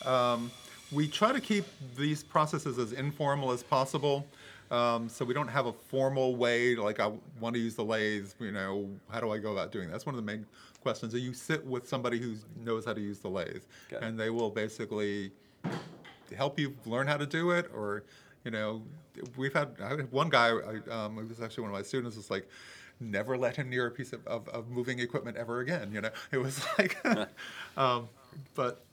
Um, 0.04 0.50
we 0.92 1.08
try 1.08 1.32
to 1.32 1.40
keep 1.40 1.64
these 1.96 2.22
processes 2.22 2.78
as 2.78 2.92
informal 2.92 3.50
as 3.50 3.64
possible. 3.64 4.24
Um, 4.70 5.08
so 5.08 5.24
we 5.24 5.34
don't 5.34 5.48
have 5.48 5.66
a 5.66 5.72
formal 5.72 6.36
way, 6.36 6.74
like 6.74 7.00
I 7.00 7.12
want 7.40 7.54
to 7.54 7.60
use 7.60 7.74
the 7.74 7.84
lathe, 7.84 8.30
you 8.40 8.52
know, 8.52 8.88
how 9.10 9.20
do 9.20 9.30
I 9.30 9.38
go 9.38 9.52
about 9.52 9.70
doing 9.72 9.86
that? 9.86 9.92
That's 9.92 10.06
one 10.06 10.14
of 10.14 10.20
the 10.24 10.26
main 10.26 10.44
questions. 10.82 11.12
So 11.12 11.18
you 11.18 11.32
sit 11.32 11.64
with 11.64 11.88
somebody 11.88 12.18
who 12.18 12.34
knows 12.64 12.84
how 12.84 12.92
to 12.92 13.00
use 13.00 13.20
the 13.20 13.28
lathe, 13.28 13.62
it. 13.90 14.02
and 14.02 14.18
they 14.18 14.30
will 14.30 14.50
basically 14.50 15.30
help 16.34 16.58
you 16.58 16.74
learn 16.86 17.06
how 17.06 17.16
to 17.16 17.26
do 17.26 17.50
it 17.50 17.70
or 17.74 18.02
you 18.44 18.50
know 18.50 18.82
we've 19.36 19.52
had 19.52 19.76
I 19.82 19.90
had 19.90 20.10
one 20.10 20.28
guy 20.28 20.48
I, 20.48 20.90
um, 20.90 21.16
who 21.16 21.26
was 21.26 21.40
actually 21.40 21.62
one 21.62 21.70
of 21.70 21.76
my 21.76 21.82
students 21.82 22.16
was 22.16 22.30
like 22.30 22.48
never 22.98 23.36
let 23.36 23.56
him 23.56 23.68
near 23.68 23.86
a 23.86 23.90
piece 23.90 24.12
of, 24.12 24.26
of, 24.26 24.48
of 24.48 24.68
moving 24.68 24.98
equipment 24.98 25.36
ever 25.36 25.60
again 25.60 25.90
you 25.92 26.00
know 26.00 26.10
it 26.32 26.38
was 26.38 26.64
like 26.78 26.96
um, 27.76 28.08
but 28.54 28.85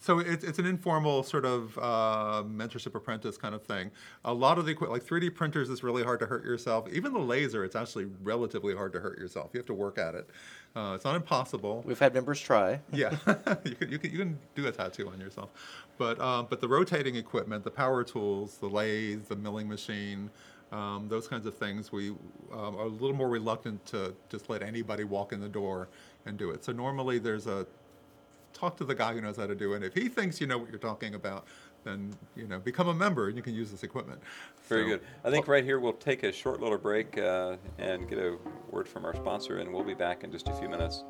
so 0.00 0.18
it's, 0.18 0.44
it's 0.44 0.58
an 0.58 0.66
informal 0.66 1.22
sort 1.22 1.44
of 1.44 1.76
uh, 1.78 2.42
mentorship 2.46 2.94
apprentice 2.94 3.36
kind 3.36 3.54
of 3.54 3.62
thing. 3.62 3.90
A 4.24 4.32
lot 4.32 4.58
of 4.58 4.66
the 4.66 4.72
equipment, 4.72 5.02
like 5.02 5.08
3D 5.08 5.34
printers, 5.34 5.70
is 5.70 5.82
really 5.82 6.02
hard 6.02 6.20
to 6.20 6.26
hurt 6.26 6.44
yourself. 6.44 6.88
Even 6.92 7.12
the 7.12 7.18
laser, 7.18 7.64
it's 7.64 7.76
actually 7.76 8.06
relatively 8.22 8.74
hard 8.74 8.92
to 8.92 9.00
hurt 9.00 9.18
yourself. 9.18 9.50
You 9.52 9.58
have 9.58 9.66
to 9.66 9.74
work 9.74 9.98
at 9.98 10.14
it. 10.14 10.28
Uh, 10.76 10.92
it's 10.94 11.04
not 11.04 11.16
impossible. 11.16 11.82
We've 11.84 11.98
had 11.98 12.14
members 12.14 12.40
try. 12.40 12.80
Yeah, 12.92 13.16
you 13.64 13.74
can, 13.74 13.90
you 13.90 13.98
can 13.98 14.10
you 14.12 14.18
can 14.18 14.38
do 14.54 14.66
a 14.66 14.72
tattoo 14.72 15.08
on 15.08 15.20
yourself, 15.20 15.50
but 15.96 16.20
um, 16.20 16.46
but 16.48 16.60
the 16.60 16.68
rotating 16.68 17.16
equipment, 17.16 17.64
the 17.64 17.70
power 17.70 18.04
tools, 18.04 18.58
the 18.58 18.68
lathe, 18.68 19.26
the 19.26 19.36
milling 19.36 19.68
machine, 19.68 20.30
um, 20.70 21.08
those 21.08 21.26
kinds 21.26 21.46
of 21.46 21.56
things, 21.56 21.90
we 21.90 22.10
um, 22.52 22.76
are 22.76 22.84
a 22.84 22.86
little 22.86 23.16
more 23.16 23.28
reluctant 23.28 23.84
to 23.86 24.14
just 24.28 24.50
let 24.50 24.62
anybody 24.62 25.04
walk 25.04 25.32
in 25.32 25.40
the 25.40 25.48
door 25.48 25.88
and 26.26 26.36
do 26.36 26.50
it. 26.50 26.64
So 26.64 26.72
normally 26.72 27.18
there's 27.18 27.46
a 27.46 27.66
talk 28.52 28.76
to 28.78 28.84
the 28.84 28.94
guy 28.94 29.12
who 29.14 29.20
knows 29.20 29.36
how 29.36 29.46
to 29.46 29.54
do 29.54 29.72
it. 29.74 29.82
If 29.82 29.94
he 29.94 30.08
thinks 30.08 30.40
you 30.40 30.46
know 30.46 30.58
what 30.58 30.70
you're 30.70 30.78
talking 30.78 31.14
about, 31.14 31.46
then 31.84 32.12
you 32.36 32.46
know 32.46 32.58
become 32.58 32.88
a 32.88 32.94
member 32.94 33.28
and 33.28 33.36
you 33.36 33.42
can 33.42 33.54
use 33.54 33.70
this 33.70 33.82
equipment. 33.82 34.20
Very 34.68 34.82
So- 34.84 34.88
good. 34.88 35.00
I 35.24 35.30
think 35.30 35.46
right 35.48 35.64
here 35.64 35.78
we'll 35.78 35.92
take 35.92 36.22
a 36.22 36.32
short 36.32 36.60
little 36.60 36.78
break 36.78 37.16
uh, 37.18 37.56
and 37.78 38.08
get 38.08 38.18
a 38.18 38.36
word 38.70 38.88
from 38.88 39.04
our 39.04 39.14
sponsor, 39.14 39.58
and 39.58 39.72
we'll 39.72 39.84
be 39.84 39.94
back 39.94 40.24
in 40.24 40.32
just 40.32 40.48
a 40.48 40.52
few 40.54 40.68
minutes. 40.68 41.04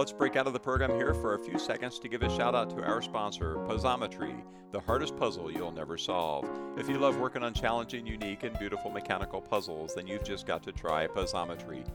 Let's 0.00 0.12
break 0.12 0.34
out 0.34 0.46
of 0.46 0.54
the 0.54 0.58
program 0.58 0.92
here 0.92 1.12
for 1.12 1.34
a 1.34 1.38
few 1.38 1.58
seconds 1.58 1.98
to 1.98 2.08
give 2.08 2.22
a 2.22 2.34
shout 2.34 2.54
out 2.54 2.70
to 2.70 2.82
our 2.82 3.02
sponsor, 3.02 3.56
Puzzometry, 3.68 4.42
the 4.72 4.80
hardest 4.80 5.14
puzzle 5.14 5.52
you'll 5.52 5.72
never 5.72 5.98
solve. 5.98 6.48
If 6.78 6.88
you 6.88 6.96
love 6.96 7.18
working 7.18 7.42
on 7.42 7.52
challenging, 7.52 8.06
unique, 8.06 8.42
and 8.42 8.58
beautiful 8.58 8.90
mechanical 8.90 9.42
puzzles, 9.42 9.94
then 9.94 10.06
you've 10.06 10.24
just 10.24 10.46
got 10.46 10.62
to 10.62 10.72
try 10.72 11.06
Puzzometry. 11.06 11.86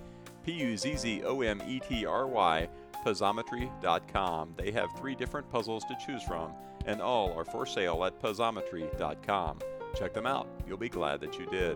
P 0.46 0.52
U 0.52 0.78
Z 0.78 0.98
Z 0.98 1.24
O 1.24 1.42
M 1.42 1.60
E 1.68 1.80
T 1.80 2.06
R 2.06 2.28
Y, 2.28 2.70
Puzzometry.com. 3.04 4.54
They 4.56 4.70
have 4.70 4.90
three 5.00 5.16
different 5.16 5.50
puzzles 5.50 5.84
to 5.86 5.98
choose 6.06 6.22
from, 6.22 6.52
and 6.86 7.02
all 7.02 7.34
are 7.34 7.44
for 7.44 7.66
sale 7.66 8.06
at 8.06 8.22
Puzzometry.com. 8.22 9.60
Check 9.98 10.14
them 10.14 10.28
out. 10.28 10.48
You'll 10.68 10.78
be 10.78 10.90
glad 10.90 11.22
that 11.22 11.40
you 11.40 11.48
did. 11.48 11.76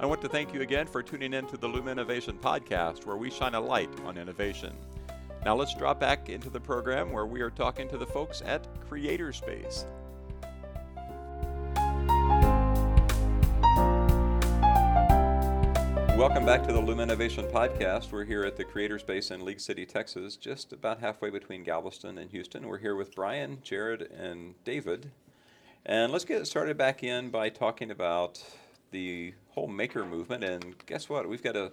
I 0.00 0.06
want 0.06 0.20
to 0.22 0.28
thank 0.28 0.52
you 0.52 0.62
again 0.62 0.88
for 0.88 1.00
tuning 1.00 1.32
in 1.32 1.46
to 1.46 1.56
the 1.56 1.68
Luminnovation 1.68 2.40
Podcast, 2.40 3.06
where 3.06 3.16
we 3.16 3.30
shine 3.30 3.54
a 3.54 3.60
light 3.60 3.90
on 4.04 4.18
innovation. 4.18 4.74
Now 5.44 5.54
let's 5.54 5.74
drop 5.74 6.00
back 6.00 6.30
into 6.30 6.48
the 6.48 6.58
program 6.58 7.12
where 7.12 7.26
we 7.26 7.42
are 7.42 7.50
talking 7.50 7.86
to 7.90 7.98
the 7.98 8.06
folks 8.06 8.40
at 8.46 8.66
Creator 8.88 9.34
Space. 9.34 9.84
Welcome 16.16 16.46
back 16.46 16.66
to 16.66 16.72
the 16.72 16.80
Luminnovation 16.80 17.52
Podcast. 17.52 18.10
We're 18.10 18.24
here 18.24 18.44
at 18.44 18.56
the 18.56 18.64
Creator 18.64 19.00
Space 19.00 19.30
in 19.30 19.44
League 19.44 19.60
City, 19.60 19.84
Texas, 19.84 20.36
just 20.36 20.72
about 20.72 21.00
halfway 21.00 21.28
between 21.28 21.62
Galveston 21.62 22.16
and 22.16 22.30
Houston. 22.30 22.66
We're 22.66 22.78
here 22.78 22.96
with 22.96 23.14
Brian, 23.14 23.58
Jared, 23.62 24.10
and 24.18 24.54
David. 24.64 25.10
And 25.84 26.10
let's 26.10 26.24
get 26.24 26.46
started 26.46 26.78
back 26.78 27.04
in 27.04 27.28
by 27.28 27.50
talking 27.50 27.90
about 27.90 28.42
the 28.92 29.34
whole 29.50 29.68
maker 29.68 30.06
movement. 30.06 30.42
And 30.42 30.74
guess 30.86 31.10
what? 31.10 31.28
We've 31.28 31.42
got 31.42 31.54
a 31.54 31.70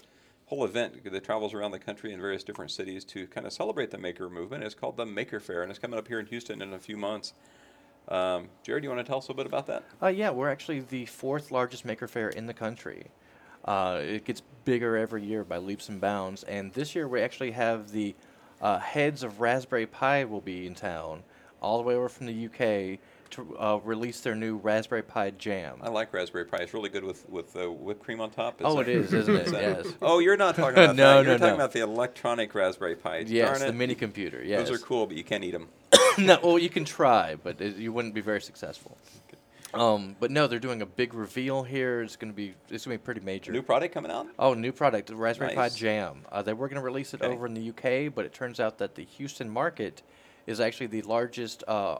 whole 0.51 0.65
event 0.65 1.01
that 1.09 1.23
travels 1.23 1.53
around 1.53 1.71
the 1.71 1.79
country 1.79 2.11
in 2.11 2.19
various 2.19 2.43
different 2.43 2.69
cities 2.69 3.05
to 3.05 3.25
kind 3.27 3.47
of 3.47 3.53
celebrate 3.53 3.89
the 3.89 3.97
maker 3.97 4.29
movement. 4.29 4.65
It's 4.65 4.75
called 4.75 4.97
the 4.97 5.05
Maker 5.05 5.39
Faire, 5.39 5.61
and 5.61 5.71
it's 5.71 5.79
coming 5.79 5.97
up 5.97 6.09
here 6.09 6.19
in 6.19 6.25
Houston 6.25 6.61
in 6.61 6.73
a 6.73 6.77
few 6.77 6.97
months. 6.97 7.31
Um, 8.09 8.49
Jared, 8.61 8.83
you 8.83 8.89
want 8.89 8.99
to 8.99 9.09
tell 9.09 9.19
us 9.19 9.29
a 9.29 9.33
bit 9.33 9.45
about 9.45 9.65
that? 9.67 9.85
Uh, 10.03 10.07
yeah, 10.07 10.29
we're 10.29 10.49
actually 10.49 10.81
the 10.81 11.05
fourth 11.05 11.51
largest 11.51 11.85
maker 11.85 12.05
fair 12.05 12.27
in 12.27 12.47
the 12.47 12.53
country. 12.53 13.05
Uh, 13.63 14.01
it 14.03 14.25
gets 14.25 14.41
bigger 14.65 14.97
every 14.97 15.23
year 15.23 15.45
by 15.45 15.57
leaps 15.57 15.87
and 15.87 16.01
bounds, 16.01 16.43
and 16.43 16.73
this 16.73 16.95
year 16.95 17.07
we 17.07 17.21
actually 17.21 17.51
have 17.51 17.89
the 17.93 18.13
uh, 18.59 18.77
heads 18.77 19.23
of 19.23 19.39
Raspberry 19.39 19.85
Pi 19.85 20.25
will 20.25 20.41
be 20.41 20.67
in 20.67 20.75
town, 20.75 21.23
all 21.61 21.77
the 21.77 21.83
way 21.83 21.95
over 21.95 22.09
from 22.09 22.25
the 22.25 22.45
UK 22.45 22.99
to 23.31 23.57
uh, 23.57 23.79
release 23.83 24.19
their 24.21 24.35
new 24.35 24.57
Raspberry 24.57 25.03
Pi 25.03 25.29
Jam. 25.31 25.77
I 25.81 25.89
like 25.89 26.11
Raspberry 26.13 26.43
Pi. 26.45 26.57
It's 26.57 26.73
really 26.73 26.89
good 26.89 27.03
with 27.03 27.27
with 27.29 27.55
uh, 27.55 27.71
whipped 27.71 28.03
cream 28.03 28.19
on 28.19 28.29
top. 28.29 28.59
Oh, 28.63 28.79
it 28.79 28.89
is, 28.89 29.13
isn't 29.13 29.35
it? 29.35 29.47
Yes. 29.51 29.87
Oh, 30.01 30.19
you're 30.19 30.35
not 30.37 30.55
talking 30.55 30.77
about 30.83 30.95
No, 30.95 31.17
that. 31.17 31.25
You're 31.25 31.33
no, 31.33 31.37
talking 31.37 31.49
no. 31.49 31.55
about 31.55 31.71
the 31.71 31.79
electronic 31.81 32.53
Raspberry 32.53 32.95
Pi. 32.95 33.19
Yes, 33.27 33.63
the 33.63 33.71
mini 33.71 33.95
computer. 33.95 34.43
Yes. 34.43 34.67
Those 34.67 34.81
are 34.81 34.85
cool, 34.85 35.07
but 35.07 35.15
you 35.15 35.23
can't 35.23 35.43
eat 35.43 35.51
them. 35.51 35.69
no, 36.17 36.39
well, 36.43 36.59
you 36.59 36.69
can 36.69 36.83
try, 36.83 37.35
but 37.35 37.61
it, 37.61 37.77
you 37.77 37.93
wouldn't 37.93 38.13
be 38.13 38.21
very 38.21 38.41
successful. 38.41 38.97
Um, 39.73 40.17
but 40.19 40.31
no, 40.31 40.47
they're 40.47 40.59
doing 40.59 40.81
a 40.81 40.85
big 40.85 41.13
reveal 41.13 41.63
here. 41.63 42.01
It's 42.01 42.17
gonna 42.17 42.33
be 42.33 42.55
it's 42.69 42.83
gonna 42.83 42.95
be 42.97 43.01
pretty 43.01 43.21
major. 43.21 43.53
New 43.53 43.61
product 43.61 43.93
coming 43.93 44.11
out? 44.11 44.27
Oh, 44.37 44.53
new 44.53 44.73
product, 44.73 45.07
the 45.07 45.15
Raspberry 45.15 45.55
Nice. 45.55 45.73
Pi 45.73 45.79
Jam. 45.79 46.25
Uh, 46.29 46.41
they 46.41 46.51
were 46.51 46.67
going 46.67 46.81
to 46.81 46.85
release 46.85 47.13
it 47.13 47.21
Okay. 47.21 47.31
over 47.33 47.45
in 47.45 47.53
the 47.53 47.69
UK, 47.69 48.13
but 48.13 48.25
it 48.25 48.33
turns 48.33 48.59
out 48.59 48.79
that 48.79 48.95
the 48.95 49.05
Houston 49.05 49.49
market 49.49 50.01
is 50.47 50.59
actually 50.59 50.87
the 50.87 51.01
largest 51.03 51.63
uh, 51.67 51.99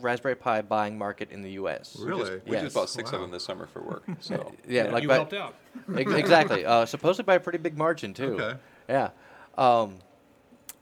Raspberry 0.00 0.34
Pi 0.34 0.62
buying 0.62 0.98
market 0.98 1.30
in 1.30 1.42
the 1.42 1.52
US. 1.52 1.96
Really? 2.00 2.22
We 2.22 2.28
just, 2.36 2.46
we 2.48 2.56
just 2.58 2.74
bought 2.74 2.88
six 2.90 3.12
of 3.12 3.20
them 3.20 3.30
this 3.30 3.44
summer 3.44 3.66
for 3.66 3.82
work. 3.82 4.04
So 4.20 4.52
Yeah, 4.68 4.84
like 4.84 5.02
you 5.02 5.08
by- 5.08 5.14
helped 5.16 5.32
out. 5.34 5.54
Ex- 5.96 6.12
exactly. 6.12 6.64
Uh, 6.64 6.86
supposedly 6.86 7.24
by 7.26 7.34
a 7.34 7.40
pretty 7.40 7.58
big 7.58 7.76
margin 7.76 8.14
too. 8.14 8.34
Okay. 8.40 8.58
Yeah. 8.88 9.10
Um, 9.56 9.96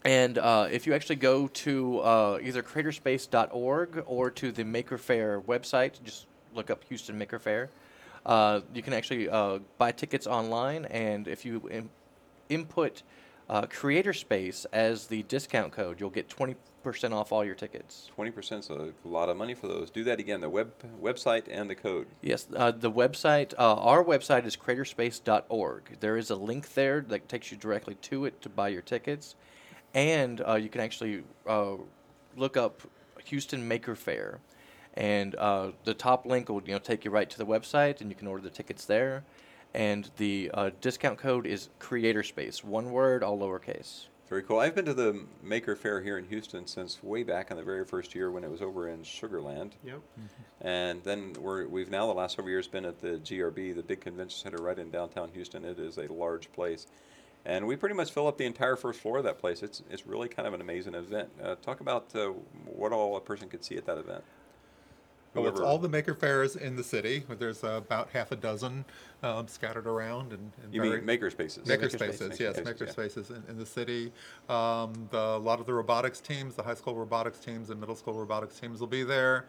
and 0.04 0.38
uh, 0.38 0.68
if 0.70 0.86
you 0.86 0.94
actually 0.94 1.16
go 1.16 1.46
to 1.48 1.98
uh, 2.00 2.38
either 2.42 2.62
creatorspace.org 2.62 4.02
or 4.06 4.30
to 4.32 4.50
the 4.52 4.64
Maker 4.64 4.98
Faire 4.98 5.40
website, 5.42 6.02
just 6.02 6.26
look 6.54 6.70
up 6.70 6.82
Houston 6.84 7.16
Maker 7.18 7.38
Faire. 7.38 7.70
Uh, 8.26 8.60
you 8.74 8.82
can 8.82 8.92
actually 8.92 9.28
uh, 9.28 9.58
buy 9.78 9.92
tickets 9.92 10.26
online, 10.26 10.84
and 10.86 11.28
if 11.28 11.44
you 11.44 11.68
Im- 11.70 11.90
input 12.48 13.02
uh, 13.52 13.66
Creator 13.66 14.14
Space 14.14 14.64
as 14.72 15.08
the 15.08 15.22
discount 15.24 15.72
code, 15.72 16.00
you'll 16.00 16.08
get 16.08 16.26
20% 16.26 16.56
off 17.12 17.32
all 17.32 17.44
your 17.44 17.54
tickets. 17.54 18.10
twenty 18.14 18.30
percent 18.30 18.64
is 18.64 18.70
a 18.70 18.92
lot 19.04 19.28
of 19.28 19.36
money 19.36 19.52
for 19.52 19.68
those. 19.68 19.90
Do 19.90 20.02
that 20.04 20.18
again. 20.18 20.40
The 20.40 20.48
web 20.48 20.72
website 21.00 21.44
and 21.50 21.68
the 21.68 21.74
code. 21.74 22.06
Yes, 22.22 22.46
uh, 22.56 22.70
the 22.70 22.90
website, 22.90 23.52
uh, 23.58 23.74
our 23.74 24.02
website 24.02 24.46
is 24.46 24.56
creatorspace.org. 24.56 25.98
There 26.00 26.16
is 26.16 26.30
a 26.30 26.34
link 26.34 26.72
there 26.72 27.02
that 27.02 27.28
takes 27.28 27.50
you 27.52 27.58
directly 27.58 27.96
to 27.96 28.24
it 28.24 28.40
to 28.40 28.48
buy 28.48 28.68
your 28.68 28.80
tickets. 28.80 29.36
And 29.92 30.40
uh, 30.48 30.54
you 30.54 30.70
can 30.70 30.80
actually 30.80 31.22
uh, 31.46 31.74
look 32.34 32.56
up 32.56 32.80
Houston 33.26 33.68
Maker 33.68 33.94
Faire. 33.94 34.40
And 34.94 35.34
uh, 35.34 35.72
the 35.84 35.92
top 35.92 36.24
link 36.24 36.48
will 36.48 36.62
you 36.64 36.72
know 36.72 36.78
take 36.78 37.04
you 37.04 37.10
right 37.10 37.28
to 37.28 37.36
the 37.36 37.46
website, 37.46 38.00
and 38.00 38.08
you 38.08 38.16
can 38.16 38.26
order 38.26 38.42
the 38.42 38.50
tickets 38.50 38.86
there. 38.86 39.24
And 39.74 40.10
the 40.16 40.50
uh, 40.52 40.70
discount 40.80 41.18
code 41.18 41.46
is 41.46 41.70
CreatorSpace. 41.80 42.62
One 42.62 42.90
word, 42.90 43.22
all 43.22 43.38
lowercase. 43.38 44.06
Very 44.28 44.42
cool. 44.42 44.60
I've 44.60 44.74
been 44.74 44.86
to 44.86 44.94
the 44.94 45.24
Maker 45.42 45.76
Faire 45.76 46.00
here 46.00 46.16
in 46.16 46.24
Houston 46.24 46.66
since 46.66 47.02
way 47.02 47.22
back 47.22 47.50
in 47.50 47.56
the 47.58 47.62
very 47.62 47.84
first 47.84 48.14
year 48.14 48.30
when 48.30 48.44
it 48.44 48.50
was 48.50 48.62
over 48.62 48.88
in 48.88 49.02
Sugarland. 49.02 49.72
Yep. 49.84 50.00
And 50.62 51.04
then 51.04 51.34
we're, 51.38 51.66
we've 51.68 51.90
now 51.90 52.06
the 52.06 52.14
last 52.14 52.36
several 52.36 52.48
years 52.48 52.66
been 52.66 52.86
at 52.86 52.98
the 52.98 53.18
GRB, 53.18 53.74
the 53.74 53.82
big 53.82 54.00
convention 54.00 54.38
center 54.38 54.62
right 54.62 54.78
in 54.78 54.90
downtown 54.90 55.28
Houston. 55.34 55.66
It 55.66 55.78
is 55.78 55.98
a 55.98 56.10
large 56.10 56.50
place. 56.52 56.86
And 57.44 57.66
we 57.66 57.76
pretty 57.76 57.94
much 57.94 58.10
fill 58.10 58.26
up 58.26 58.38
the 58.38 58.46
entire 58.46 58.76
first 58.76 59.00
floor 59.00 59.18
of 59.18 59.24
that 59.24 59.38
place. 59.38 59.62
It's, 59.62 59.82
it's 59.90 60.06
really 60.06 60.28
kind 60.28 60.48
of 60.48 60.54
an 60.54 60.62
amazing 60.62 60.94
event. 60.94 61.28
Uh, 61.42 61.56
talk 61.56 61.80
about 61.80 62.06
uh, 62.14 62.28
what 62.64 62.92
all 62.92 63.16
a 63.16 63.20
person 63.20 63.50
could 63.50 63.62
see 63.62 63.76
at 63.76 63.84
that 63.84 63.98
event. 63.98 64.24
Well, 65.34 65.46
it's 65.48 65.60
all 65.60 65.78
the 65.78 65.88
maker 65.88 66.14
fairs 66.14 66.56
in 66.56 66.76
the 66.76 66.84
city. 66.84 67.24
There's 67.38 67.64
uh, 67.64 67.80
about 67.86 68.10
half 68.12 68.32
a 68.32 68.36
dozen 68.36 68.84
um, 69.22 69.48
scattered 69.48 69.86
around. 69.86 70.32
And, 70.32 70.52
and 70.62 70.74
You 70.74 70.82
mean 70.82 71.06
maker 71.06 71.30
spaces? 71.30 71.66
Maker 71.66 71.84
Maker 71.84 71.96
spaces, 71.98 72.16
spaces, 72.16 72.40
yes, 72.40 72.54
yeah. 72.58 72.64
maker 72.64 72.84
Yeah. 72.84 72.90
spaces 72.92 73.30
in, 73.30 73.42
in 73.48 73.56
the 73.58 73.64
city. 73.64 74.12
Um, 74.50 75.08
the, 75.10 75.18
a 75.18 75.38
lot 75.38 75.58
of 75.58 75.64
the 75.66 75.72
robotics 75.72 76.20
teams, 76.20 76.54
the 76.54 76.62
high 76.62 76.74
school 76.74 76.94
robotics 76.94 77.38
teams 77.38 77.70
and 77.70 77.80
middle 77.80 77.96
school 77.96 78.14
robotics 78.14 78.60
teams 78.60 78.80
will 78.80 78.86
be 78.88 79.04
there. 79.04 79.46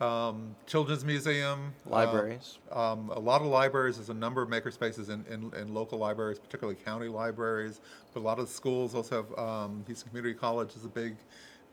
Um, 0.00 0.54
Children's 0.66 1.04
Museum. 1.04 1.74
uh, 1.86 1.90
Libraries. 1.90 2.58
um, 2.70 3.10
a 3.10 3.18
lot 3.18 3.40
of 3.42 3.48
libraries. 3.48 3.96
There's 3.96 4.10
a 4.10 4.14
number 4.14 4.40
of 4.40 4.48
maker 4.48 4.70
spaces 4.70 5.08
in, 5.08 5.24
in, 5.28 5.52
in 5.60 5.74
local 5.74 5.98
libraries, 5.98 6.38
particularly 6.38 6.78
county 6.84 7.08
libraries. 7.08 7.80
But 8.14 8.20
a 8.20 8.22
lot 8.22 8.38
of 8.38 8.48
schools 8.48 8.94
also 8.94 9.26
have 9.28 9.38
um, 9.38 9.82
Houston 9.86 10.08
Community 10.08 10.34
College 10.38 10.74
is 10.76 10.84
a 10.84 10.88
big, 10.88 11.16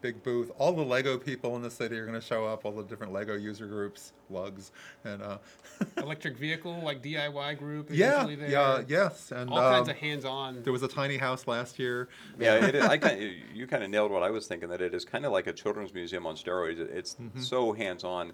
big 0.05 0.21
booth. 0.21 0.51
All 0.59 0.71
the 0.71 0.83
Lego 0.83 1.17
people 1.17 1.55
in 1.55 1.63
the 1.63 1.71
city 1.71 1.97
are 1.97 2.05
going 2.05 2.19
to 2.19 2.25
show 2.25 2.45
up. 2.45 2.63
All 2.63 2.71
the 2.71 2.83
different 2.83 3.11
Lego 3.11 3.35
user 3.35 3.65
groups, 3.65 4.13
lugs, 4.29 4.71
and 5.03 5.19
uh, 5.21 5.37
Electric 5.97 6.37
vehicle, 6.37 6.79
like 6.83 7.01
DIY 7.01 7.57
group. 7.57 7.89
Is 7.89 7.97
yeah, 7.97 8.23
there. 8.25 8.49
yeah, 8.49 8.83
yes, 8.87 9.31
and 9.31 9.49
All 9.49 9.57
kinds 9.59 9.89
um, 9.89 9.95
of 9.95 9.97
hands-on. 9.97 10.61
there 10.63 10.71
was 10.73 10.83
a 10.83 10.87
tiny 10.87 11.17
house 11.17 11.47
last 11.47 11.79
year. 11.79 12.07
Yeah, 12.39 12.55
it 12.67 12.75
is, 12.75 12.85
I 12.85 12.97
kind 12.97 13.33
you 13.53 13.65
kind 13.65 13.83
of 13.83 13.89
nailed 13.89 14.11
what 14.11 14.21
I 14.21 14.29
was 14.29 14.45
thinking. 14.45 14.69
That 14.69 14.81
it 14.81 14.93
is 14.93 15.05
kind 15.05 15.25
of 15.25 15.31
like 15.31 15.47
a 15.47 15.53
children's 15.53 15.93
museum 15.93 16.25
on 16.27 16.35
steroids. 16.35 16.79
It's 16.79 17.15
Mm-hmm. 17.15 17.39
so 17.41 17.73
hands-on. 17.73 18.33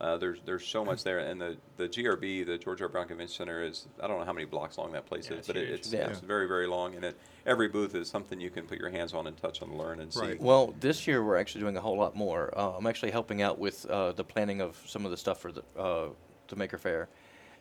Uh, 0.00 0.16
there's 0.16 0.38
there's 0.46 0.66
so 0.66 0.82
much 0.82 1.04
there, 1.04 1.18
and 1.18 1.38
the 1.38 1.58
the 1.76 1.86
GRB, 1.86 2.46
the 2.46 2.56
George 2.56 2.80
R. 2.80 2.88
Brown 2.88 3.06
Convention 3.06 3.36
Center, 3.36 3.62
is 3.62 3.86
I 4.02 4.06
don't 4.06 4.18
know 4.18 4.24
how 4.24 4.32
many 4.32 4.46
blocks 4.46 4.78
long 4.78 4.92
that 4.92 5.04
place 5.04 5.26
Yeah, 5.26 5.34
is, 5.34 5.38
it's 5.40 5.46
but 5.46 5.56
it, 5.56 5.68
it's 5.68 5.92
Yeah. 5.92 6.08
it's 6.08 6.20
very 6.20 6.48
very 6.48 6.66
long, 6.66 6.94
and 6.94 7.04
it 7.04 7.18
every 7.44 7.68
booth 7.68 7.94
is 7.94 8.08
something 8.08 8.40
you 8.40 8.48
can 8.48 8.64
put 8.64 8.78
your 8.78 8.88
hands 8.88 9.12
on 9.12 9.26
and 9.26 9.36
touch 9.36 9.60
and 9.60 9.76
learn 9.76 10.00
and 10.00 10.12
see. 10.12 10.36
Well, 10.40 10.74
this 10.80 11.06
year 11.06 11.22
we're 11.22 11.36
actually 11.36 11.60
doing 11.60 11.76
a 11.76 11.82
whole 11.82 11.98
lot 11.98 12.16
more. 12.16 12.50
Uh, 12.56 12.70
I'm 12.78 12.86
actually 12.86 13.10
helping 13.10 13.42
out 13.42 13.58
with 13.58 13.84
uh, 13.90 14.12
the 14.12 14.24
planning 14.24 14.62
of 14.62 14.82
some 14.86 15.04
of 15.04 15.10
the 15.10 15.18
stuff 15.18 15.38
for 15.38 15.52
the 15.52 15.62
uh, 15.78 16.08
the 16.48 16.56
Maker 16.56 16.78
Faire, 16.78 17.10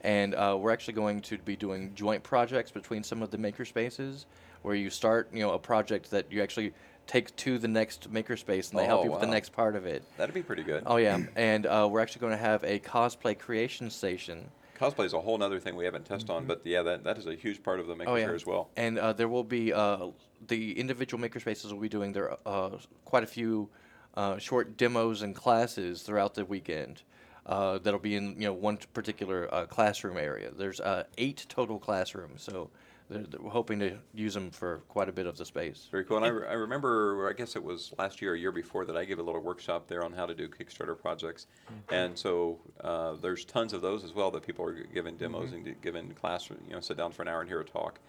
and 0.02 0.34
uh, 0.34 0.56
we're 0.58 0.72
actually 0.72 0.94
going 0.94 1.20
to 1.24 1.38
be 1.40 1.58
doing 1.58 1.94
joint 1.94 2.24
projects 2.24 2.72
between 2.72 3.04
some 3.04 3.22
of 3.22 3.32
the 3.32 3.38
maker 3.38 3.66
spaces, 3.66 4.28
where 4.62 4.76
you 4.76 4.90
start, 4.90 5.30
you 5.34 5.42
know, 5.42 5.52
a 5.52 5.60
project 5.60 6.10
that 6.12 6.32
you 6.32 6.42
actually 6.42 6.74
take 7.10 7.36
to 7.36 7.57
the 7.57 7.68
next 7.68 8.14
makerspace, 8.14 8.70
and 8.70 8.80
they 8.80 8.86
help 8.86 9.01
Oh, 9.01 9.03
you 9.05 9.12
with 9.12 9.22
the 9.22 9.28
next 9.28 9.51
part 9.51 9.76
of 9.76 9.86
it. 9.88 10.03
That'd 10.18 10.36
be 10.36 10.43
pretty 10.43 10.64
good. 10.64 10.84
Oh 10.86 10.97
yeah, 10.97 11.20
and 11.36 11.66
uh, 11.66 11.89
we're 11.91 12.01
actually 12.01 12.22
going 12.22 12.34
to 12.34 12.38
have 12.38 12.64
a 12.64 12.80
cosplay 12.80 13.38
creation 13.38 13.89
station. 13.89 14.49
Cosplay 14.80 15.05
is 15.05 15.14
a 15.14 15.20
whole 15.20 15.41
other 15.43 15.60
thing 15.60 15.76
we 15.76 15.86
haven't 15.86 16.05
touched 16.05 16.30
on, 16.30 16.45
but 16.45 16.62
yeah, 16.64 16.84
that, 16.84 17.03
that 17.03 17.18
is 17.18 17.26
a 17.26 17.36
huge 17.36 17.62
part 17.64 17.80
of 17.80 17.88
the 17.88 17.95
Maker 17.95 18.12
Mm-hmm. 18.12 18.16
Oh 18.16 18.20
yeah, 18.20 18.26
Fair 18.28 18.36
as 18.36 18.45
well. 18.45 18.70
And 18.78 18.99
uh, 18.99 19.12
there 19.14 19.28
will 19.28 19.43
be 19.43 19.74
uh, 19.74 20.07
the 20.47 20.80
individual 20.80 21.22
makerspaces 21.22 21.72
will 21.74 21.80
be 21.80 21.89
doing 21.89 22.14
their 22.14 22.38
uh, 22.45 22.78
quite 23.05 23.24
a 23.24 23.28
few 23.28 23.70
uh, 24.14 24.38
short 24.38 24.78
demos 24.78 25.24
and 25.24 25.36
classes 25.36 26.03
throughout 26.03 26.36
the 26.36 26.45
weekend. 26.45 27.01
Uh, 27.45 27.80
that'll 27.80 27.99
be 27.99 28.16
in 28.16 28.36
you 28.39 28.47
know 28.47 28.53
one 28.53 28.78
particular 28.93 29.51
uh, 29.53 29.66
classroom 29.66 30.18
area. 30.18 30.51
There's 30.55 30.80
uh, 30.80 31.05
eight 31.18 31.47
total 31.49 31.80
classrooms, 31.80 32.43
so 32.43 32.70
they're, 33.10 33.24
they're 33.24 33.49
hoping 33.49 33.80
to 33.80 33.97
use 34.14 34.34
them 34.34 34.51
for 34.51 34.78
quite 34.88 35.10
a 35.10 35.12
bit 35.12 35.26
of 35.26 35.38
the 35.38 35.45
space. 35.45 35.88
Very 35.91 36.05
cool. 36.05 36.18
And 36.18 36.26
I, 36.26 36.30
re- 36.30 36.47
I 36.47 36.53
remember, 36.53 37.30
I 37.30 37.34
guess 37.34 37.55
it 37.55 37.64
was 37.64 37.93
last 37.97 38.22
year 38.22 38.34
or 38.34 38.36
year 38.36 38.51
before 38.51 38.86
that 38.86 38.95
I 38.95 39.05
gave 39.05 39.20
a 39.20 39.24
little 39.24 39.41
workshop 39.41 39.88
there 39.88 40.03
on 40.03 40.14
how 40.14 40.26
to 40.26 40.36
do 40.36 40.47
Kickstarter 40.47 40.97
projects. 40.99 41.47
And 41.91 42.18
so 42.18 42.60
uh, 42.82 43.14
there's 43.22 43.45
tons 43.45 43.74
of 43.74 43.82
those 43.82 44.03
as 44.03 44.14
well 44.14 44.32
that 44.32 44.45
people 44.45 44.66
are 44.66 44.74
g- 44.74 44.84
giving 44.93 45.18
demos 45.18 45.51
and 45.51 45.66
g- 45.66 45.76
giving 45.82 46.10
class, 46.12 46.49
you 46.49 46.57
know, 46.74 46.80
sit 46.80 46.97
down 46.97 47.12
for 47.12 47.22
an 47.24 47.28
hour 47.28 47.41
and 47.41 47.49
hear 47.49 47.60
a 47.62 47.66
talk. 47.66 47.99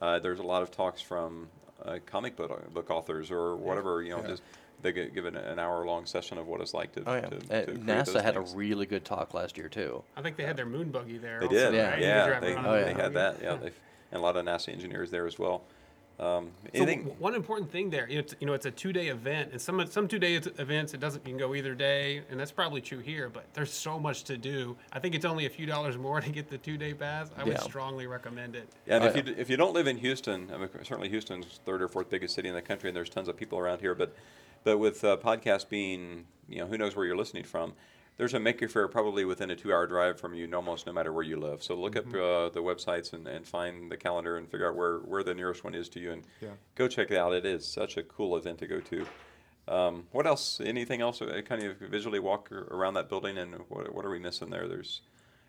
Uh, 0.00 0.18
there's 0.18 0.40
a 0.40 0.44
lot 0.44 0.62
of 0.62 0.70
talks 0.70 1.00
from 1.00 1.48
uh, 1.84 1.98
comic 2.06 2.36
book, 2.36 2.72
book 2.72 2.90
authors 2.90 3.30
or 3.30 3.56
whatever, 3.56 4.02
you 4.02 4.10
know, 4.10 4.20
Yeah. 4.22 4.28
just 4.28 4.42
they 4.82 4.92
get 4.92 5.14
given 5.14 5.36
an 5.36 5.58
hour 5.58 5.86
long 5.86 6.04
session 6.04 6.36
of 6.36 6.46
what 6.46 6.60
it's 6.60 6.74
like 6.74 6.92
to, 6.92 7.02
Oh 7.06 7.14
yeah, 7.14 7.20
to, 7.22 7.36
Uh, 7.36 7.38
to 7.38 7.64
create 7.64 7.86
NASA 7.86 8.04
those 8.12 8.22
had 8.22 8.34
things. 8.34 8.52
a 8.52 8.56
really 8.56 8.84
good 8.84 9.04
talk 9.06 9.32
last 9.32 9.56
year 9.56 9.68
too. 9.70 10.02
I 10.16 10.20
think 10.22 10.36
they 10.36 10.44
had 10.44 10.56
their 10.56 10.66
moon 10.66 10.90
buggy 10.90 11.16
there. 11.16 11.40
They 11.40 11.46
also, 11.46 11.70
did, 11.70 11.74
Yeah. 11.74 11.88
right? 11.90 11.98
You 11.98 12.04
yeah. 12.06 12.26
drive 12.26 12.42
They, 12.42 12.52
around 12.54 12.66
Oh, 12.66 12.74
yeah. 12.74 12.84
they 12.84 12.92
the 12.94 13.02
had 13.02 13.14
that, 13.14 13.36
yeah. 13.42 13.56
They've, 13.56 13.74
and 14.12 14.20
a 14.20 14.22
lot 14.22 14.36
of 14.36 14.44
NASA 14.44 14.68
engineers 14.72 15.10
there 15.10 15.26
as 15.26 15.38
well. 15.38 15.62
Um, 16.18 16.50
So 16.72 16.80
anything, 16.82 17.00
w- 17.00 17.16
one 17.20 17.34
important 17.34 17.70
thing 17.70 17.90
there, 17.90 18.08
you 18.08 18.14
know, 18.14 18.20
it's, 18.20 18.34
you 18.40 18.46
know, 18.46 18.54
it's 18.54 18.64
a 18.64 18.70
two-day 18.70 19.08
event, 19.08 19.50
and 19.52 19.60
some 19.60 19.86
some 19.86 20.08
two-day 20.08 20.36
events 20.36 20.94
it 20.94 21.00
doesn't 21.00 21.26
you 21.26 21.32
can 21.32 21.38
go 21.38 21.54
either 21.54 21.74
day, 21.74 22.22
and 22.30 22.40
that's 22.40 22.50
probably 22.52 22.80
true 22.80 23.00
here. 23.00 23.28
But 23.28 23.44
there's 23.52 23.70
so 23.70 23.98
much 23.98 24.24
to 24.24 24.38
do. 24.38 24.78
I 24.92 24.98
think 24.98 25.14
it's 25.14 25.26
only 25.26 25.44
a 25.44 25.50
few 25.50 25.66
dollars 25.66 25.98
more 25.98 26.20
to 26.26 26.30
get 26.30 26.48
the 26.48 26.56
two-day 26.56 26.94
pass. 26.94 27.30
I 27.36 27.44
would 27.44 27.60
strongly 27.60 28.06
recommend 28.06 28.56
it. 28.56 28.66
Yeah, 28.86 28.94
and 28.96 29.04
Oh, 29.04 29.08
if 29.08 29.16
yeah. 29.16 29.24
you 29.26 29.34
if 29.36 29.50
you 29.50 29.58
don't 29.58 29.74
live 29.74 29.86
in 29.86 29.98
Houston, 29.98 30.50
I 30.54 30.56
mean, 30.56 30.70
certainly 30.84 31.10
Houston's 31.10 31.60
third 31.66 31.82
or 31.82 31.88
fourth 31.88 32.08
biggest 32.08 32.34
city 32.34 32.48
in 32.48 32.54
the 32.54 32.62
country, 32.62 32.88
and 32.88 32.96
there's 32.96 33.10
tons 33.10 33.28
of 33.28 33.36
people 33.36 33.58
around 33.58 33.80
here. 33.80 33.94
But 33.94 34.14
but 34.64 34.78
with 34.78 35.04
uh, 35.04 35.18
podcast 35.18 35.68
being, 35.68 36.24
you 36.48 36.60
know, 36.60 36.66
who 36.66 36.78
knows 36.78 36.96
where 36.96 37.04
you're 37.04 37.16
listening 37.16 37.44
from, 37.44 37.74
there's 38.16 38.34
a 38.34 38.40
Maker 38.40 38.68
Faire 38.68 38.88
probably 38.88 39.24
within 39.24 39.50
a 39.50 39.56
two-hour 39.56 39.86
drive 39.86 40.18
from 40.18 40.34
you, 40.34 40.48
almost 40.54 40.86
no 40.86 40.92
matter 40.92 41.12
where 41.12 41.24
you 41.24 41.38
live. 41.38 41.62
So 41.62 41.74
look 41.74 41.96
up 41.96 42.06
uh, 42.08 42.48
the 42.48 42.62
websites 42.62 43.12
and, 43.12 43.26
and 43.26 43.46
find 43.46 43.90
the 43.90 43.96
calendar 43.96 44.36
and 44.36 44.48
figure 44.50 44.68
out 44.68 44.76
where, 44.76 44.98
where 44.98 45.22
the 45.22 45.34
nearest 45.34 45.64
one 45.64 45.74
is 45.74 45.88
to 45.90 46.00
you, 46.00 46.12
and 46.12 46.22
Yeah. 46.40 46.52
go 46.74 46.88
check 46.88 47.10
it 47.10 47.18
out. 47.18 47.34
It 47.34 47.44
is 47.44 47.66
such 47.66 47.96
a 47.96 48.02
cool 48.02 48.36
event 48.36 48.58
to 48.60 48.66
go 48.66 48.80
to. 48.80 49.06
Um, 49.68 50.04
what 50.12 50.26
else? 50.26 50.60
Anything 50.64 51.00
else? 51.02 51.20
Uh, 51.20 51.40
kind 51.44 51.62
of 51.62 51.76
visually 51.78 52.20
walk 52.20 52.50
around 52.52 52.94
that 52.94 53.08
building, 53.08 53.36
and 53.36 53.54
what, 53.68 53.92
what 53.94 54.04
are 54.04 54.10
we 54.10 54.18
missing 54.18 54.50
there? 54.50 54.66
There's 54.68 55.02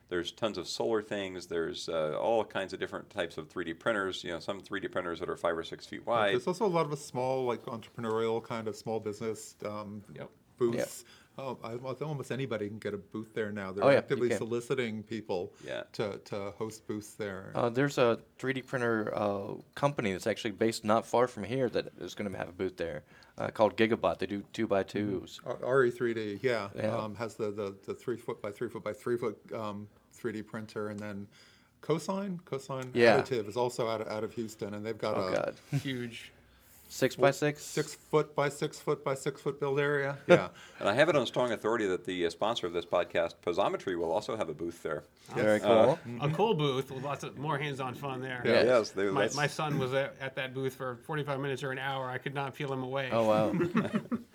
there's 0.10 0.32
tons 0.32 0.58
of 0.58 0.68
solar 0.70 1.02
things. 1.02 1.48
There's 1.48 1.90
uh, 1.90 2.18
all 2.18 2.44
kinds 2.46 2.72
of 2.74 2.80
different 2.80 3.10
types 3.10 3.38
of 3.38 3.50
3D 3.50 3.78
printers. 3.78 4.24
You 4.24 4.32
know, 4.32 4.40
some 4.40 4.62
3D 4.62 4.90
printers 4.92 5.20
that 5.20 5.30
are 5.30 5.36
five 5.36 5.58
or 5.58 5.64
six 5.64 5.86
feet 5.86 6.06
wide. 6.08 6.34
There's 6.34 6.48
also 6.48 6.66
a 6.66 6.68
lot 6.68 6.86
of 6.86 6.94
a 6.94 6.98
small, 6.98 7.44
like 7.46 7.64
entrepreneurial 7.66 8.42
kind 8.44 8.68
of 8.68 8.76
small 8.76 9.00
business 9.02 9.56
um, 9.66 10.02
Yep. 10.16 10.30
booths. 10.58 11.04
Oh, 11.40 11.58
I, 11.64 11.76
well, 11.76 11.96
almost 12.02 12.32
anybody 12.32 12.68
can 12.68 12.80
get 12.80 12.96
a 12.96 12.98
booth 12.98 13.34
there 13.36 13.52
now. 13.52 13.72
They're 13.72 13.84
Oh, 13.86 13.90
yeah, 13.90 13.98
actively 14.00 14.32
soliciting 14.36 15.04
people 15.04 15.54
Yeah. 15.64 15.84
to, 15.94 16.18
to 16.26 16.52
host 16.58 16.88
booths 16.88 17.12
there. 17.14 17.52
Uh, 17.54 17.70
there's 17.70 18.00
a 18.00 18.20
3D 18.40 18.66
printer 18.66 19.14
uh, 19.16 19.54
company 19.76 20.12
that's 20.14 20.26
actually 20.26 20.52
based 20.52 20.84
not 20.84 21.06
far 21.06 21.28
from 21.28 21.44
here 21.44 21.70
that 21.70 21.90
is 22.00 22.16
going 22.16 22.32
to 22.32 22.36
have 22.38 22.50
a 22.50 22.54
booth 22.54 22.78
there 22.78 23.04
uh, 23.38 23.50
called 23.50 23.78
Gigabot. 23.78 24.18
They 24.18 24.26
do 24.26 24.44
two 24.52 24.66
by 24.66 24.84
2s 24.84 25.40
R- 25.46 25.58
RE3D, 25.58 26.40
yeah, 26.42 26.70
Yeah. 26.76 26.96
Um, 26.98 27.14
has 27.16 27.36
the, 27.36 27.52
the, 27.52 27.76
the 27.86 27.94
three 27.94 28.18
foot 28.18 28.42
by 28.42 28.50
three 28.52 28.70
foot 28.70 28.84
by 28.84 28.94
three 28.94 29.18
foot 29.18 29.38
um, 29.54 29.88
3D 30.20 30.44
printer, 30.48 30.90
and 30.90 31.00
then 31.00 31.28
Cosine, 31.82 32.40
Cosine 32.46 32.90
Yeah. 32.96 33.22
Additive 33.22 33.48
is 33.48 33.56
also 33.58 33.88
out 33.88 34.02
of, 34.02 34.08
out 34.08 34.24
of 34.24 34.34
Houston, 34.34 34.74
and 34.74 34.84
they've 34.84 34.98
got 34.98 35.16
Oh 35.18 35.28
a 35.28 35.32
God. 35.36 35.56
Huge. 35.84 36.32
Six 36.90 37.16
by 37.16 37.32
six. 37.32 37.64
Six 37.64 37.96
foot 37.96 38.34
by 38.34 38.50
six 38.50 38.80
foot 38.80 39.04
by 39.04 39.14
six 39.14 39.42
foot 39.42 39.60
build 39.60 39.80
area. 39.80 40.18
Yeah. 40.28 40.50
And 40.80 40.88
I 40.88 40.94
have 40.94 41.10
it 41.10 41.16
on 41.16 41.26
strong 41.26 41.52
authority 41.52 41.88
that 41.88 42.06
the 42.06 42.28
uh, 42.28 42.30
sponsor 42.30 42.68
of 42.68 42.74
this 42.74 42.86
podcast, 42.86 43.34
Puzzometry, 43.44 43.98
will 43.98 44.12
also 44.12 44.38
have 44.38 44.48
a 44.48 44.54
booth 44.54 44.84
there. 44.84 45.04
Very 45.34 45.60
cool. 45.60 45.98
Uh, 46.22 46.28
A 46.28 46.30
cool 46.30 46.54
booth 46.54 46.92
with 46.92 47.04
lots 47.04 47.24
of 47.24 47.36
more 47.40 47.58
hands-on 47.58 47.96
fun 47.96 48.22
there. 48.22 48.44
Yeah. 48.46 48.64
Yes, 48.64 48.92
they, 48.92 49.10
My, 49.10 49.22
that's, 49.22 49.36
my 49.36 49.48
son 49.48 49.80
was 49.80 49.96
at, 49.96 50.16
at 50.22 50.36
that 50.36 50.54
booth 50.54 50.76
for 50.76 50.98
45 50.98 51.40
minutes 51.40 51.64
or 51.64 51.72
an 51.72 51.80
hour. 51.80 52.08
I 52.12 52.20
could 52.20 52.36
not 52.36 52.54
peel 52.54 52.72
him 52.72 52.84
away. 52.84 53.10
oh 53.12 53.28
wow. 53.28 53.52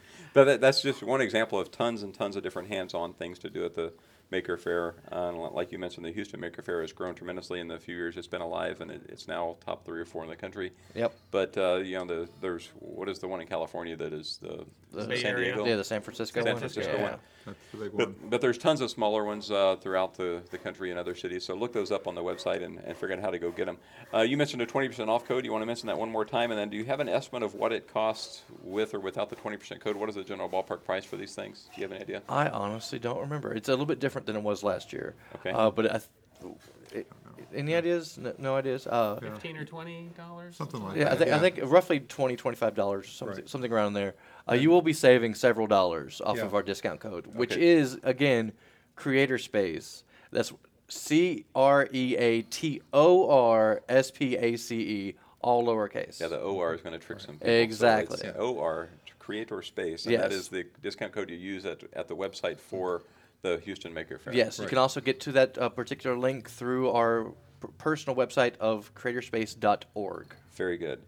but 0.35 0.45
that, 0.45 0.61
that's 0.61 0.83
just 0.83 1.05
one 1.05 1.21
example 1.21 1.61
of 1.61 1.71
tons 1.71 2.03
and 2.03 2.13
tons 2.13 2.35
of 2.35 2.43
different 2.43 2.67
hands-on 2.69 3.13
things 3.15 3.39
to 3.39 3.49
do 3.51 3.65
at 3.65 3.75
the 3.75 3.93
Maker 4.33 4.57
Faire. 4.57 4.97
Uh, 5.13 5.29
and 5.29 5.39
like 5.55 5.71
you 5.71 5.79
mentioned, 5.79 6.05
the 6.05 6.11
Houston 6.11 6.41
Maker 6.41 6.63
Faire 6.63 6.81
has 6.81 6.93
grown 6.93 7.15
tremendously 7.15 7.61
in 7.61 7.69
the 7.69 7.79
few 7.79 7.95
years 7.95 8.17
it's 8.17 8.27
been 8.27 8.41
alive, 8.41 8.81
and 8.81 8.91
it, 8.91 9.03
it's 9.09 9.29
now 9.29 9.57
top 9.65 9.85
three 9.85 10.01
or 10.01 10.05
four 10.05 10.25
in 10.25 10.31
the 10.31 10.35
country. 10.35 10.73
Yep. 10.97 11.15
But 11.31 11.57
uh, 11.57 11.77
you 11.77 11.99
know, 11.99 12.07
the, 12.07 12.29
there's 12.41 12.71
what 12.81 13.09
is 13.09 13.21
the 13.21 13.29
one 13.29 13.41
in 13.41 13.47
California 13.47 13.95
that 13.97 14.13
is 14.13 14.39
the, 14.43 14.65
The 14.91 15.07
Bay 15.07 15.23
San 15.23 15.33
Area. 15.33 15.53
Diego? 15.53 15.69
Yeah, 15.69 15.77
the 15.77 15.85
San 15.85 16.01
Francisco 16.01 16.43
San 16.43 16.55
one. 16.55 16.61
Francisco 16.61 16.93
yeah. 16.93 17.03
one. 17.03 17.19
That's 17.45 17.59
the 17.73 17.77
big 17.79 17.93
one. 17.93 18.07
But, 18.07 18.31
but 18.31 18.41
there's 18.41 18.59
tons 18.59 18.81
of 18.81 18.91
smaller 18.91 19.25
ones 19.25 19.51
uh, 19.51 19.77
throughout 19.81 20.15
the, 20.15 20.43
the 20.51 20.59
country 20.59 20.91
and 20.91 20.99
other 20.99 21.15
cities. 21.15 21.45
So 21.45 21.55
look 21.55 21.73
those 21.73 21.91
up 21.91 22.07
on 22.07 22.15
the 22.15 22.23
website 22.23 22.63
and, 22.63 22.79
and 22.79 22.97
figure 22.97 23.17
out 23.17 23.23
how 23.23 23.31
to 23.31 23.39
go 23.39 23.51
get 23.51 23.67
them. 23.67 23.79
Uh, 24.13 24.21
you 24.21 24.37
mentioned 24.37 24.63
a 24.63 24.67
20% 24.67 25.09
off 25.09 25.27
code. 25.27 25.45
You 25.45 25.53
want 25.53 25.63
to 25.63 25.67
mention 25.67 25.87
that 25.89 25.99
one 25.99 26.11
more 26.11 26.25
time? 26.25 26.51
And 26.51 26.59
then 26.59 26.71
do 26.71 26.77
you 26.77 26.85
have 26.85 27.01
an 27.01 27.09
estimate 27.09 27.43
of 27.43 27.55
what 27.55 27.73
it 27.73 27.93
costs 27.93 28.43
with 28.63 28.95
or 28.95 29.01
without 29.01 29.31
the 29.31 29.37
20% 29.37 29.81
code? 29.81 29.97
What 29.97 30.09
is 30.09 30.15
the 30.15 30.25
general 30.25 30.49
ballpark 30.49 30.85
price 30.85 31.05
for 31.05 31.17
these 31.17 31.35
things? 31.35 31.69
Do 31.75 31.81
you 31.81 31.89
have 31.89 31.97
an 31.97 32.03
idea? 32.03 32.23
I 32.29 32.49
honestly 32.49 32.99
don't 32.99 33.21
remember. 33.21 33.53
It's 33.53 33.69
a 33.69 33.73
little 33.73 33.87
bit 33.87 34.01
different 34.01 34.27
than 34.27 34.37
it 34.37 34.43
was 34.43 34.63
last 34.63 34.93
year. 34.93 35.15
Okay. 35.37 35.51
Uh, 35.51 35.71
but 35.71 35.87
I 35.87 35.99
th- 35.99 36.55
it, 36.93 37.07
any 37.55 37.75
ideas? 37.75 38.19
No, 38.19 38.33
no 38.39 38.57
ideas. 38.57 38.87
Uh, 38.87 39.19
Yeah. 39.23 39.31
15 39.31 39.57
or 39.57 39.65
20 39.65 40.11
dollars. 40.17 40.57
Something 40.57 40.83
like 40.83 40.97
Yeah, 40.97 41.07
I 41.13 41.15
that. 41.15 41.19
think 41.19 41.31
I 41.33 41.39
think 41.39 41.71
roughly 41.73 42.01
20 42.01 42.37
25 42.37 42.75
dollars, 42.75 43.09
something, 43.11 43.37
Right. 43.39 43.49
something 43.49 43.73
around 43.73 43.95
there. 43.95 44.15
Uh, 44.49 44.55
you 44.55 44.71
will 44.71 44.83
be 44.83 44.93
saving 44.93 45.35
several 45.35 45.67
dollars 45.67 46.21
off 46.25 46.37
Yeah. 46.39 46.45
of 46.45 46.55
our 46.55 46.63
discount 46.63 47.01
code, 47.01 47.27
which 47.35 47.53
Okay. 47.53 47.63
is 47.67 47.99
again 48.03 48.53
Creator 48.97 49.39
Space. 49.39 50.05
That's 50.31 50.53
C 50.89 51.45
R 51.55 51.89
E 51.93 52.17
A 52.17 52.43
T 52.43 52.81
O 52.93 53.31
R 53.31 53.83
S 53.89 54.11
P 54.11 54.37
A 54.37 54.57
C 54.57 54.81
E, 54.81 55.15
all 55.41 55.65
lowercase. 55.67 56.21
Yeah, 56.21 56.29
the 56.29 56.41
OR 56.41 56.75
is 56.75 56.83
going 56.83 56.99
to 56.99 57.05
trick 57.05 57.21
some 57.21 57.37
people. 57.37 57.49
Exactly. 57.51 58.17
So 58.19 58.29
it's 58.29 58.39
OR, 58.39 58.89
creator 59.19 59.63
space, 59.63 60.05
and 60.07 60.15
that 60.17 60.31
Yes. 60.33 60.41
is 60.41 60.49
the 60.49 60.67
discount 60.83 61.13
code 61.13 61.31
you 61.31 61.37
use 61.37 61.65
at, 61.65 61.83
at 61.95 62.09
the 62.09 62.17
website 62.17 62.59
for 62.59 63.03
the 63.43 63.61
Houston 63.65 63.93
Maker 63.93 64.19
Faire. 64.19 64.33
Yes, 64.35 64.59
you 64.59 64.67
can 64.67 64.79
also 64.79 65.01
get 65.01 65.21
to 65.21 65.33
that 65.33 65.59
uh, 65.59 65.69
particular 65.69 66.17
link 66.17 66.49
through 66.49 66.91
our 66.91 67.33
p- 67.61 67.69
personal 67.77 68.17
website 68.17 68.57
of 68.59 68.95
creatorspace.org. 68.95 70.35
Very 70.55 70.79
good. 70.79 71.03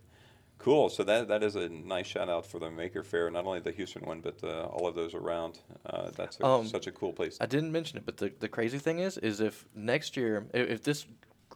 Cool. 0.59 0.89
So 0.89 1.05
that 1.05 1.29
that 1.29 1.43
is 1.43 1.57
a 1.57 1.69
nice 1.69 2.07
shout 2.07 2.29
out 2.29 2.47
for 2.47 2.59
the 2.59 2.71
Maker 2.71 3.03
Faire, 3.03 3.31
not 3.31 3.45
only 3.45 3.61
the 3.61 3.71
Houston 3.73 4.03
one, 4.03 4.21
but 4.21 4.43
uh, 4.43 4.63
all 4.65 4.87
of 4.87 4.95
those 4.95 5.15
around. 5.15 5.59
Uh, 5.87 6.11
that's 6.17 6.39
a, 6.41 6.47
Um, 6.47 6.67
such 6.67 6.87
a 6.87 6.93
cool 6.93 7.13
place. 7.13 7.37
I 7.41 7.47
didn't 7.47 7.71
mention 7.71 7.99
it, 7.99 8.07
but 8.07 8.17
the, 8.17 8.33
the 8.41 8.49
crazy 8.49 8.79
thing 8.79 8.99
is, 8.99 9.19
is 9.19 9.41
if 9.41 9.67
next 9.75 10.17
year, 10.17 10.47
if 10.55 10.83
this 10.83 11.07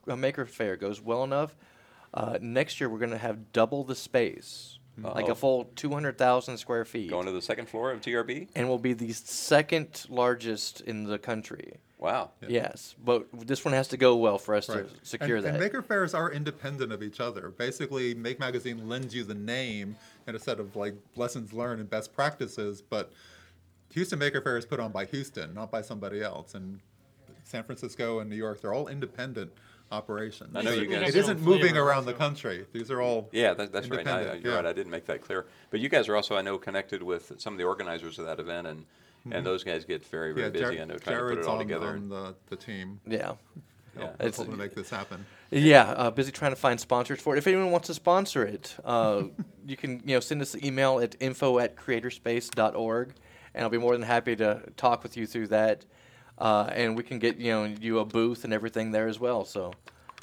uh, 0.09 0.15
Maker 0.17 0.45
Faire 0.47 0.77
goes 0.77 1.01
well 1.01 1.25
enough, 1.25 1.57
uh, 2.13 2.39
next 2.41 2.81
year 2.81 2.89
we're 2.91 2.99
going 2.99 3.11
to 3.11 3.19
have 3.19 3.53
double 3.53 3.83
the 3.83 3.95
space, 3.95 4.78
like 5.03 5.27
Uh-oh. 5.27 5.33
a 5.33 5.35
full 5.35 5.65
200,000 5.77 6.57
square 6.59 6.85
feet, 6.85 7.11
Going 7.11 7.27
to 7.27 7.33
the 7.33 7.43
second 7.43 7.69
floor 7.69 7.91
of 7.93 8.01
GRB. 8.01 8.49
and 8.55 8.69
will 8.69 8.79
be 8.79 8.93
the 8.93 9.13
second 9.13 10.07
largest 10.09 10.81
in 10.83 11.05
the 11.05 11.19
country. 11.19 11.75
Wow. 11.99 12.31
Yes, 12.47 12.95
but 13.05 13.27
this 13.33 13.65
one 13.65 13.75
has 13.75 13.89
to 13.89 13.97
go 13.97 14.15
well 14.17 14.39
for 14.39 14.55
us 14.55 14.69
Right. 14.69 14.89
to 14.89 14.95
secure 15.07 15.39
and, 15.39 15.47
that. 15.47 15.55
And 15.55 15.61
maker 15.61 15.83
fairs 15.83 16.15
are 16.15 16.31
independent 16.31 16.93
of 16.93 17.03
each 17.03 17.19
other. 17.19 17.49
Basically, 17.49 18.15
Make 18.15 18.39
Magazine 18.39 18.89
lends 18.89 19.15
you 19.15 19.25
the 19.25 19.35
name 19.35 19.97
and 20.27 20.37
a 20.37 20.39
set 20.39 20.61
of 20.61 20.77
like 20.77 20.95
lessons 21.17 21.53
learned 21.53 21.81
and 21.81 21.91
best 21.91 22.13
practices, 22.15 22.81
but 22.83 23.13
Houston 23.95 24.19
Maker 24.21 24.41
Faire 24.41 24.57
is 24.57 24.65
put 24.67 24.79
on 24.79 24.93
by 24.93 25.07
Houston, 25.07 25.55
not 25.55 25.73
by 25.73 25.83
somebody 25.83 26.23
else. 26.23 26.55
And 26.55 26.79
San 27.43 27.65
Francisco 27.65 28.21
and 28.21 28.29
New 28.31 28.37
York, 28.37 28.61
they're 28.61 28.75
all 28.75 28.87
independent 28.87 29.51
operations. 29.91 30.55
I 30.55 30.63
know 30.63 30.73
you 30.73 30.87
guys- 30.87 31.01
It 31.01 31.05
has 31.07 31.17
isn't 31.17 31.43
moving 31.43 31.77
around 31.77 32.05
the 32.07 32.13
country. 32.15 32.67
These 32.73 32.91
are 32.91 33.01
all 33.01 33.29
Yeah, 33.33 33.55
that, 33.55 33.73
that's 33.73 33.89
right. 33.89 34.07
I, 34.07 34.35
you're 34.35 34.53
yeah. 34.53 34.57
right. 34.57 34.67
I 34.67 34.73
didn't 34.73 34.91
make 34.91 35.07
that 35.07 35.23
clear. 35.23 35.47
But 35.71 35.81
you 35.81 35.89
guys 35.89 36.09
are 36.09 36.17
also, 36.17 36.37
I 36.37 36.43
know, 36.43 36.59
connected 36.59 37.03
with 37.03 37.33
some 37.39 37.55
of 37.55 37.59
the 37.59 37.65
organizers 37.65 38.19
of 38.19 38.27
that 38.27 38.39
event, 38.41 38.67
and 38.67 38.85
and 39.31 39.45
those 39.45 39.63
guys 39.65 39.85
get 39.85 40.07
very 40.07 40.33
very 40.33 40.51
busy. 40.51 40.65
Jar- 40.65 40.73
I 40.73 40.85
know 40.87 40.97
trying 40.97 41.19
to 41.19 41.25
put 41.25 41.39
it 41.39 41.45
all 41.47 41.55
on, 41.55 41.59
together. 41.59 41.89
on 41.89 42.09
the, 42.09 42.35
the 42.49 42.57
team. 42.57 43.01
yeah. 43.07 43.33
Yeah. 43.97 44.03
Help- 44.05 44.15
It's- 44.21 44.37
helping 44.37 44.53
to 44.53 44.59
make 44.59 44.75
this 44.75 44.91
happen. 44.91 45.27
Yeah, 45.51 45.85
uh, 45.91 46.11
busy 46.11 46.31
trying 46.31 46.53
to 46.53 46.57
find 46.57 46.79
sponsors 46.79 47.21
for 47.21 47.35
it. 47.35 47.39
If 47.39 47.47
anyone 47.47 47.71
wants 47.71 47.87
to 47.89 47.95
sponsor 47.95 48.45
it, 48.45 48.77
uh, 48.85 49.23
you 49.67 49.77
can 49.77 50.03
you 50.05 50.15
know 50.15 50.21
send 50.21 50.41
us 50.43 50.55
an 50.55 50.65
email 50.65 51.01
at 51.01 51.17
info 51.21 51.59
at 51.59 51.75
creatorspace.org, 51.77 53.15
and 53.55 53.65
I'll 53.65 53.71
be 53.71 53.79
more 53.79 53.93
than 53.95 54.03
happy 54.03 54.37
to 54.37 54.63
talk 54.77 55.03
with 55.03 55.17
you 55.17 55.27
through 55.27 55.49
that. 55.49 55.85
Uh, 56.39 56.71
and 56.73 56.97
we 56.97 57.03
can 57.03 57.19
get 57.19 57.37
you 57.37 57.51
know 57.51 57.65
you 57.65 57.99
a 57.99 58.05
booth 58.05 58.45
and 58.45 58.53
everything 58.53 58.93
there 58.93 59.09
as 59.09 59.19
well. 59.19 59.45
So 59.45 59.73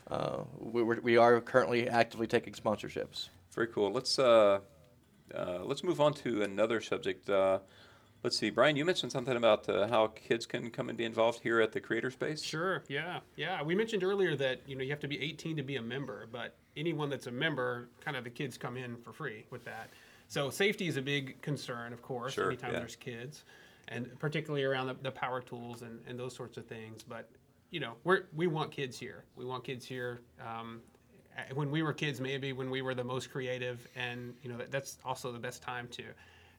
uh, 0.09 0.43
we, 0.57 0.81
we're, 0.83 1.01
we 1.01 1.17
are 1.17 1.41
currently 1.41 1.89
actively 1.89 2.27
taking 2.27 2.53
sponsorships. 2.53 3.29
Very 3.53 3.67
cool. 3.67 3.91
Let's 3.91 4.17
uh, 4.17 4.59
uh, 5.33 5.59
let's 5.63 5.83
move 5.83 5.99
on 5.99 6.13
to 6.15 6.41
another 6.43 6.79
subject. 6.79 7.29
Uh, 7.29 7.59
let's 8.23 8.37
see, 8.37 8.49
Brian. 8.49 8.75
You 8.75 8.85
mentioned 8.85 9.11
something 9.11 9.35
about 9.35 9.67
uh, 9.67 9.87
how 9.87 10.07
kids 10.07 10.45
can 10.45 10.69
come 10.69 10.89
and 10.89 10.97
be 10.97 11.05
involved 11.05 11.41
here 11.41 11.59
at 11.59 11.71
the 11.71 11.81
Creator 11.81 12.11
Space. 12.11 12.41
Sure. 12.41 12.83
Yeah. 12.87 13.19
Yeah. 13.35 13.61
We 13.63 13.75
mentioned 13.75 14.03
earlier 14.03 14.35
that 14.37 14.61
you 14.65 14.75
know 14.75 14.83
you 14.83 14.91
have 14.91 14.99
to 15.01 15.07
be 15.07 15.21
18 15.21 15.57
to 15.57 15.63
be 15.63 15.75
a 15.75 15.81
member, 15.81 16.27
but 16.31 16.55
anyone 16.77 17.09
that's 17.09 17.27
a 17.27 17.31
member, 17.31 17.89
kind 18.03 18.15
of 18.15 18.23
the 18.23 18.29
kids 18.29 18.57
come 18.57 18.77
in 18.77 18.97
for 18.97 19.11
free 19.13 19.45
with 19.49 19.65
that. 19.65 19.89
So 20.27 20.49
safety 20.49 20.87
is 20.87 20.97
a 20.97 21.01
big 21.01 21.41
concern, 21.41 21.93
of 21.93 22.01
course, 22.01 22.33
Sure, 22.33 22.47
anytime 22.47 22.73
yeah. 22.73 22.79
there's 22.79 22.95
kids, 22.95 23.43
and 23.87 24.17
particularly 24.19 24.63
around 24.63 24.87
the, 24.87 24.95
the 25.01 25.11
power 25.11 25.41
tools 25.41 25.81
and, 25.81 25.99
and 26.07 26.19
those 26.19 26.35
sorts 26.35 26.57
of 26.57 26.65
things. 26.65 27.03
But 27.03 27.29
you 27.71 27.79
know, 27.79 27.93
we're 28.03 28.23
we 28.35 28.47
want 28.47 28.71
kids 28.71 28.97
here. 28.97 29.25
We 29.35 29.45
want 29.45 29.63
kids 29.63 29.85
here. 29.85 30.21
Um, 30.45 30.81
when 31.53 31.69
we 31.69 31.83
were 31.83 31.91
kids, 31.93 32.21
maybe 32.21 32.53
when 32.53 32.69
we 32.69 32.81
were 32.81 32.95
the 32.95 33.03
most 33.03 33.29
creative, 33.29 33.85
and 33.95 34.33
you 34.41 34.49
know 34.49 34.57
that, 34.57 34.71
that's 34.71 34.97
also 35.03 35.31
the 35.31 35.39
best 35.39 35.61
time 35.61 35.87
to 35.89 36.03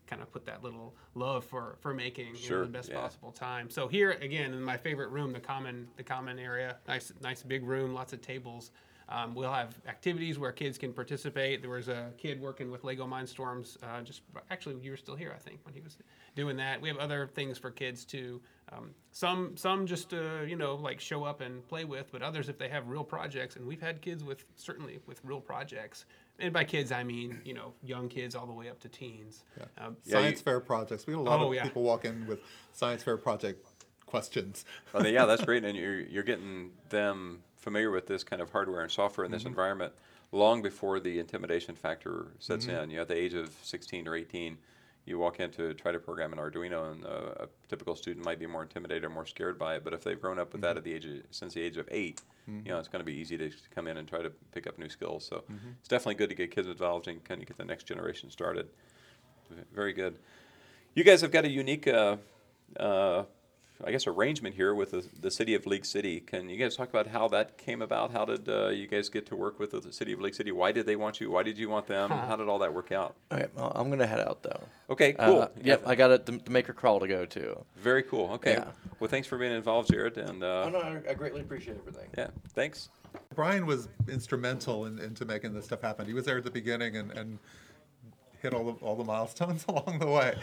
kind 0.07 0.22
of 0.22 0.31
put 0.31 0.45
that 0.47 0.62
little 0.62 0.95
love 1.14 1.45
for 1.45 1.77
for 1.81 1.95
making 1.95 2.29
you 2.29 2.37
Sure, 2.37 2.59
know, 2.59 2.64
the 2.64 2.70
best 2.70 2.91
yeah. 2.91 3.01
possible 3.01 3.33
time. 3.33 3.70
So 3.70 3.89
here 3.89 4.12
again 4.12 4.53
in 4.53 4.62
my 4.62 4.77
favorite 4.77 5.09
room, 5.09 5.33
the 5.33 5.41
common 5.41 5.89
the 5.97 6.03
common 6.03 6.39
area, 6.39 6.77
nice 6.87 7.12
nice 7.22 7.43
big 7.43 7.64
room, 7.64 7.95
lots 7.95 8.12
of 8.12 8.20
tables. 8.20 8.70
Um, 9.09 9.35
we'll 9.35 9.53
have 9.53 9.77
activities 9.87 10.39
where 10.39 10.51
kids 10.53 10.79
can 10.79 10.93
participate. 10.93 11.63
There 11.63 11.71
was 11.71 11.89
a 11.89 12.11
kid 12.19 12.41
working 12.41 12.71
with 12.71 12.83
Lego 12.83 13.07
Mindstorms. 13.07 13.77
Uh, 13.83 14.03
just 14.03 14.23
actually, 14.51 14.77
you 14.83 14.91
were 14.91 14.97
still 14.97 15.15
here, 15.15 15.33
I 15.35 15.39
think, 15.39 15.61
when 15.65 15.75
he 15.75 15.81
was 15.81 15.97
doing 16.35 16.57
that. 16.57 16.81
We 16.81 16.89
have 16.89 16.99
other 16.99 17.29
things 17.35 17.57
for 17.57 17.71
kids 17.71 18.05
too. 18.05 18.41
Um, 18.73 18.91
some 19.13 19.57
some 19.57 19.87
just 19.87 20.13
uh, 20.13 20.43
you 20.47 20.57
know 20.57 20.75
like 20.75 20.99
show 21.01 21.23
up 21.23 21.41
and 21.41 21.67
play 21.69 21.85
with, 21.85 22.11
but 22.11 22.21
others 22.23 22.49
if 22.49 22.59
they 22.59 22.69
have 22.69 22.89
real 22.89 23.05
projects. 23.05 23.55
And 23.55 23.65
we've 23.65 23.81
had 23.81 24.01
kids 24.01 24.25
with 24.25 24.45
certainly 24.57 24.99
with 25.07 25.21
real 25.23 25.41
projects. 25.41 26.05
And 26.41 26.53
by 26.53 26.65
kids, 26.65 26.91
I 26.91 27.05
mean 27.05 27.41
you 27.45 27.55
know 27.55 27.75
young 27.85 28.09
kids 28.09 28.35
all 28.35 28.47
the 28.47 28.53
way 28.53 28.69
up 28.69 28.81
to 28.81 28.89
teens. 28.89 29.45
Um, 29.79 29.97
Yeah, 30.05 30.15
science 30.21 30.41
you- 30.41 30.45
fair 30.45 30.59
projects. 30.61 31.07
We 31.07 31.13
had 31.13 31.21
a 31.21 31.23
lot 31.23 31.41
Oh, 31.41 31.49
of 31.51 31.55
yeah. 31.55 31.63
people 31.63 31.85
walk 31.85 32.05
in 32.05 32.27
with 32.27 32.41
science 32.73 33.05
fair 33.05 33.17
project 33.17 33.65
questions. 34.05 34.65
They- 35.01 35.13
yeah, 35.15 35.27
that's 35.27 35.45
great, 35.45 35.65
and 35.65 35.79
you're 35.79 36.01
you're 36.01 36.25
getting 36.25 36.73
them 36.89 37.45
familiar 37.67 37.91
with 37.91 38.07
this 38.07 38.23
kind 38.23 38.41
of 38.41 38.53
hardware 38.53 38.83
and 38.83 38.91
software 38.93 39.25
in 39.25 39.33
this 39.33 39.43
Mm-hmm. 39.43 39.49
environment 39.49 39.93
long 40.31 40.62
before 40.62 41.01
the 41.01 41.19
intimidation 41.19 41.75
factor 41.75 42.29
sets 42.39 42.67
in. 42.69 42.91
You 42.91 42.97
know, 42.97 43.03
at 43.03 43.09
the 43.09 43.17
age 43.17 43.35
of 43.35 43.53
16 43.62 44.07
or 44.07 44.14
18, 44.14 44.57
you 45.05 45.19
walk 45.19 45.41
in 45.41 45.51
to 45.53 45.75
try 45.75 45.91
to 45.91 45.99
program 45.99 46.33
an 46.33 46.39
Arduino, 46.39 46.93
and 46.93 47.05
uh, 47.05 47.45
a 47.45 47.49
typical 47.69 47.97
student 47.97 48.25
might 48.25 48.39
be 48.39 48.47
more 48.47 48.62
intimidated 48.62 49.03
or 49.05 49.11
more 49.11 49.27
scared 49.27 49.59
by 49.59 49.75
it. 49.75 49.83
But 49.85 49.95
if 49.95 50.05
they've 50.05 50.21
grown 50.21 50.39
up 50.39 50.53
with 50.53 50.62
Mm-hmm. 50.62 50.69
that 50.69 50.77
at 50.77 50.85
the 50.85 50.95
age 50.95 51.07
of, 51.07 51.19
since 51.33 51.55
the 51.55 51.62
age 51.62 51.77
of 51.77 51.89
8 51.91 52.23
you 52.64 52.71
know, 52.73 52.79
it's 52.79 52.87
going 52.87 53.01
to 53.01 53.05
be 53.05 53.14
easy 53.14 53.37
to 53.37 53.51
come 53.75 53.89
in 53.89 53.97
and 53.97 54.07
try 54.09 54.23
to 54.23 54.31
pick 54.55 54.69
up 54.69 54.79
new 54.79 54.89
skills. 54.89 55.25
So 55.27 55.37
Mm-hmm. 55.53 55.71
it's 55.81 55.89
definitely 55.89 56.14
good 56.14 56.29
to 56.29 56.37
get 56.37 56.53
kids 56.55 56.69
involved 56.69 57.09
and 57.09 57.23
kind 57.25 57.41
of 57.43 57.49
get 57.49 57.57
the 57.57 57.64
next 57.64 57.85
generation 57.85 58.31
started. 58.31 58.69
Very 59.75 59.93
good. 59.93 60.14
You 60.95 61.03
guys 61.05 61.21
have 61.23 61.33
got 61.33 61.45
a 61.45 61.51
unique, 61.51 61.87
uh, 61.89 62.17
uh, 62.79 63.25
I 63.85 63.91
guess, 63.91 64.07
arrangement 64.07 64.55
here 64.55 64.74
with 64.74 64.93
the, 64.93 65.05
the 65.20 65.31
city 65.31 65.55
of 65.55 65.66
League 65.66 65.85
City. 65.85 66.20
Can 66.20 66.49
you 66.49 66.57
guys 66.57 66.77
talk 66.77 66.89
about 66.89 67.07
how 67.07 67.29
that 67.29 67.59
came 67.59 67.83
about? 67.83 68.11
How 68.11 68.24
did 68.24 68.49
uh, 68.49 68.68
you 68.68 68.87
guys 68.87 69.09
get 69.09 69.27
to 69.27 69.37
work 69.37 69.59
with 69.59 69.70
the 69.72 69.93
city 69.93 70.12
of 70.12 70.20
League 70.20 70.35
City? 70.35 70.51
Why 70.51 70.72
did 70.72 70.87
they 70.87 70.97
want 70.97 71.20
you? 71.20 71.31
Why 71.31 71.43
did 71.43 71.59
you 71.59 71.68
want 71.68 71.87
them? 71.87 72.11
How 72.11 72.37
did 72.37 72.49
all 72.49 72.59
that 72.61 72.72
work 72.72 72.91
out? 72.93 73.16
All 73.31 73.39
right, 73.39 73.51
well, 73.55 73.72
I'm 73.74 73.91
gonna 73.91 74.07
head 74.07 74.20
out 74.20 74.43
though. 74.43 74.61
Okay, 74.89 75.12
cool. 75.12 75.43
Uh, 75.43 75.49
yep, 75.62 75.83
I 75.87 75.95
got 75.95 76.11
a, 76.11 76.18
the, 76.18 76.33
the 76.39 76.51
maker 76.51 76.72
crawl 76.72 77.01
to 77.01 77.09
go 77.09 77.27
to. 77.27 77.64
Very 77.77 78.03
cool. 78.03 78.31
Okay. 78.33 78.53
Yeah. 78.53 78.68
Well, 78.99 79.11
thanks 79.11 79.29
for 79.29 79.37
being 79.37 79.53
involved, 79.53 79.91
Jared. 79.91 80.16
And 80.16 80.43
uh, 80.43 80.64
Oh 80.66 80.68
no, 80.70 80.79
I, 80.79 81.01
I 81.11 81.14
greatly 81.14 81.43
appreciate 81.43 81.77
everything. 81.77 82.09
yeah, 82.16 82.29
thanks. 82.55 82.89
Brian 83.35 83.66
was 83.66 83.89
instrumental 84.09 84.87
in, 84.87 84.99
into 84.99 85.24
making 85.24 85.53
this 85.53 85.66
stuff 85.66 85.83
happen. 85.83 86.07
He 86.07 86.14
was 86.14 86.24
there 86.24 86.39
at 86.39 86.45
the 86.45 86.51
beginning 86.51 86.97
and, 86.97 87.11
and 87.12 87.39
hit 88.41 88.55
all 88.55 88.64
the 88.64 88.72
all 88.85 88.97
the 88.97 89.05
milestones 89.05 89.64
along 89.68 89.99
the 89.99 90.07
way. 90.07 90.35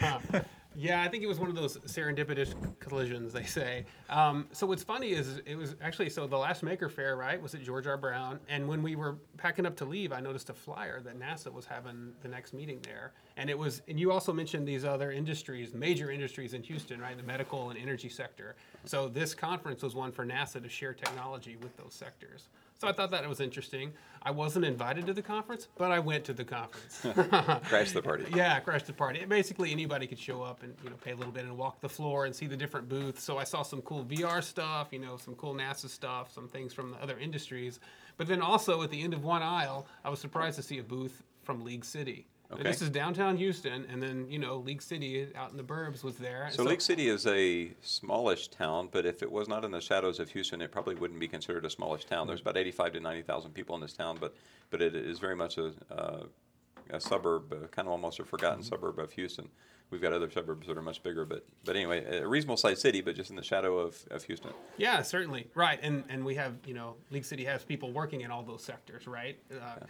Yeah, 0.76 1.02
I 1.02 1.08
think 1.08 1.22
it 1.22 1.26
was 1.26 1.38
one 1.38 1.48
of 1.48 1.54
those 1.54 1.76
serendipitous 1.78 2.54
collisions, 2.80 3.32
they 3.32 3.44
say. 3.44 3.84
Um, 4.08 4.46
so 4.52 4.66
what's 4.66 4.82
funny 4.82 5.12
is 5.12 5.40
it 5.46 5.54
was 5.56 5.76
actually 5.80 6.10
so 6.10 6.26
the 6.26 6.36
last 6.36 6.62
Maker 6.62 6.88
Faire, 6.88 7.16
right, 7.16 7.40
was 7.40 7.54
at 7.54 7.62
George 7.62 7.86
R. 7.86 7.96
Brown, 7.96 8.40
and 8.48 8.66
when 8.66 8.82
we 8.82 8.96
were 8.96 9.16
packing 9.36 9.66
up 9.66 9.76
to 9.76 9.84
leave, 9.84 10.12
I 10.12 10.20
noticed 10.20 10.50
a 10.50 10.54
flyer 10.54 11.00
that 11.02 11.18
NASA 11.18 11.52
was 11.52 11.64
having 11.64 12.12
the 12.22 12.28
next 12.28 12.54
meeting 12.54 12.80
there, 12.82 13.12
and 13.36 13.48
it 13.48 13.56
was. 13.58 13.82
And 13.88 14.00
you 14.00 14.10
also 14.10 14.32
mentioned 14.32 14.66
these 14.66 14.84
other 14.84 15.12
industries, 15.12 15.74
major 15.74 16.10
industries 16.10 16.54
in 16.54 16.62
Houston, 16.64 17.00
right, 17.00 17.16
the 17.16 17.22
medical 17.22 17.70
and 17.70 17.78
energy 17.78 18.08
sector. 18.08 18.56
So 18.84 19.08
this 19.08 19.34
conference 19.34 19.82
was 19.82 19.94
one 19.94 20.10
for 20.10 20.26
NASA 20.26 20.60
to 20.62 20.68
share 20.68 20.92
technology 20.92 21.56
with 21.56 21.76
those 21.76 21.94
sectors. 21.94 22.48
So 22.84 22.90
I 22.90 22.92
thought 22.92 23.12
that 23.12 23.26
was 23.26 23.40
interesting. 23.40 23.94
I 24.22 24.30
wasn't 24.30 24.66
invited 24.66 25.06
to 25.06 25.14
the 25.14 25.22
conference, 25.22 25.68
but 25.78 25.90
I 25.90 26.00
went 26.00 26.22
to 26.24 26.34
the 26.34 26.44
conference. 26.44 27.00
Crash 27.68 27.92
the 27.92 28.02
party. 28.02 28.26
Yeah, 28.34 28.60
crash 28.60 28.82
the 28.82 28.92
party. 28.92 29.24
Basically, 29.24 29.72
anybody 29.72 30.06
could 30.06 30.18
show 30.18 30.42
up 30.42 30.62
and 30.62 30.74
you 30.84 30.90
know 30.90 30.96
pay 30.96 31.12
a 31.12 31.16
little 31.16 31.32
bit 31.32 31.44
and 31.44 31.56
walk 31.56 31.80
the 31.80 31.88
floor 31.88 32.26
and 32.26 32.36
see 32.36 32.46
the 32.46 32.58
different 32.58 32.90
booths. 32.90 33.22
So 33.22 33.38
I 33.38 33.44
saw 33.44 33.62
some 33.62 33.80
cool 33.82 34.04
VR 34.04 34.42
stuff, 34.42 34.88
you 34.90 34.98
know, 34.98 35.16
some 35.16 35.34
cool 35.36 35.54
NASA 35.54 35.88
stuff, 35.88 36.30
some 36.30 36.46
things 36.46 36.74
from 36.74 36.90
the 36.90 37.02
other 37.02 37.18
industries. 37.18 37.80
But 38.18 38.26
then 38.26 38.42
also 38.42 38.82
at 38.82 38.90
the 38.90 39.00
end 39.00 39.14
of 39.14 39.24
one 39.24 39.42
aisle, 39.42 39.86
I 40.04 40.10
was 40.10 40.18
surprised 40.18 40.56
to 40.56 40.62
see 40.62 40.78
a 40.78 40.82
booth 40.82 41.22
from 41.42 41.64
League 41.64 41.86
City. 41.86 42.26
And 42.50 42.60
Okay. 42.60 42.62
This 42.62 42.82
is 42.82 42.90
downtown 42.90 43.36
Houston, 43.36 43.86
and 43.90 44.02
then 44.02 44.26
you 44.30 44.38
know 44.38 44.58
League 44.58 44.82
City 44.82 45.28
out 45.34 45.50
in 45.50 45.56
the 45.56 45.62
burbs 45.62 46.04
was 46.04 46.16
there. 46.16 46.48
So 46.52 46.62
League 46.62 46.82
City 46.82 47.08
is 47.08 47.26
a 47.26 47.72
smallish 47.80 48.48
town, 48.48 48.90
but 48.92 49.06
if 49.06 49.22
it 49.22 49.32
was 49.32 49.48
not 49.48 49.64
in 49.64 49.70
the 49.70 49.80
shadows 49.80 50.20
of 50.20 50.30
Houston, 50.30 50.60
it 50.60 50.70
probably 50.70 50.94
wouldn't 50.94 51.18
be 51.18 51.26
considered 51.26 51.64
a 51.64 51.70
smallish 51.70 52.04
town. 52.04 52.26
There's 52.26 52.42
about 52.42 52.56
85 52.56 52.92
to 52.92 53.00
90,000 53.00 53.52
people 53.52 53.74
in 53.74 53.80
this 53.80 53.94
town, 53.94 54.18
but 54.20 54.34
but 54.70 54.82
it 54.82 54.94
is 54.94 55.18
very 55.18 55.34
much 55.36 55.58
a 55.58 55.72
uh, 55.90 56.24
a 56.90 57.00
suburb, 57.00 57.52
uh, 57.52 57.66
kind 57.68 57.88
of 57.88 57.92
almost 57.92 58.20
a 58.20 58.24
forgotten 58.24 58.62
suburb 58.62 58.98
of 58.98 59.12
Houston. 59.12 59.48
We've 59.90 60.02
got 60.02 60.12
other 60.12 60.30
suburbs 60.30 60.66
that 60.66 60.76
are 60.76 60.82
much 60.82 61.02
bigger, 61.02 61.24
but 61.24 61.46
but 61.64 61.76
anyway, 61.76 62.04
a 62.04 62.26
reasonable 62.26 62.56
sized 62.56 62.80
city, 62.80 63.00
but 63.00 63.14
just 63.16 63.30
in 63.30 63.36
the 63.36 63.42
shadow 63.42 63.78
of, 63.78 63.96
of 64.10 64.24
Houston. 64.24 64.50
Yeah, 64.76 65.02
certainly. 65.02 65.48
Right. 65.54 65.78
And 65.82 66.04
and 66.08 66.24
we 66.24 66.34
have, 66.34 66.54
you 66.66 66.74
know, 66.74 66.96
League 67.10 67.24
City 67.24 67.44
has 67.44 67.64
people 67.64 67.92
working 67.92 68.22
in 68.22 68.30
all 68.30 68.42
those 68.42 68.62
sectors, 68.62 69.06
right? 69.06 69.38
Uh, 69.52 69.84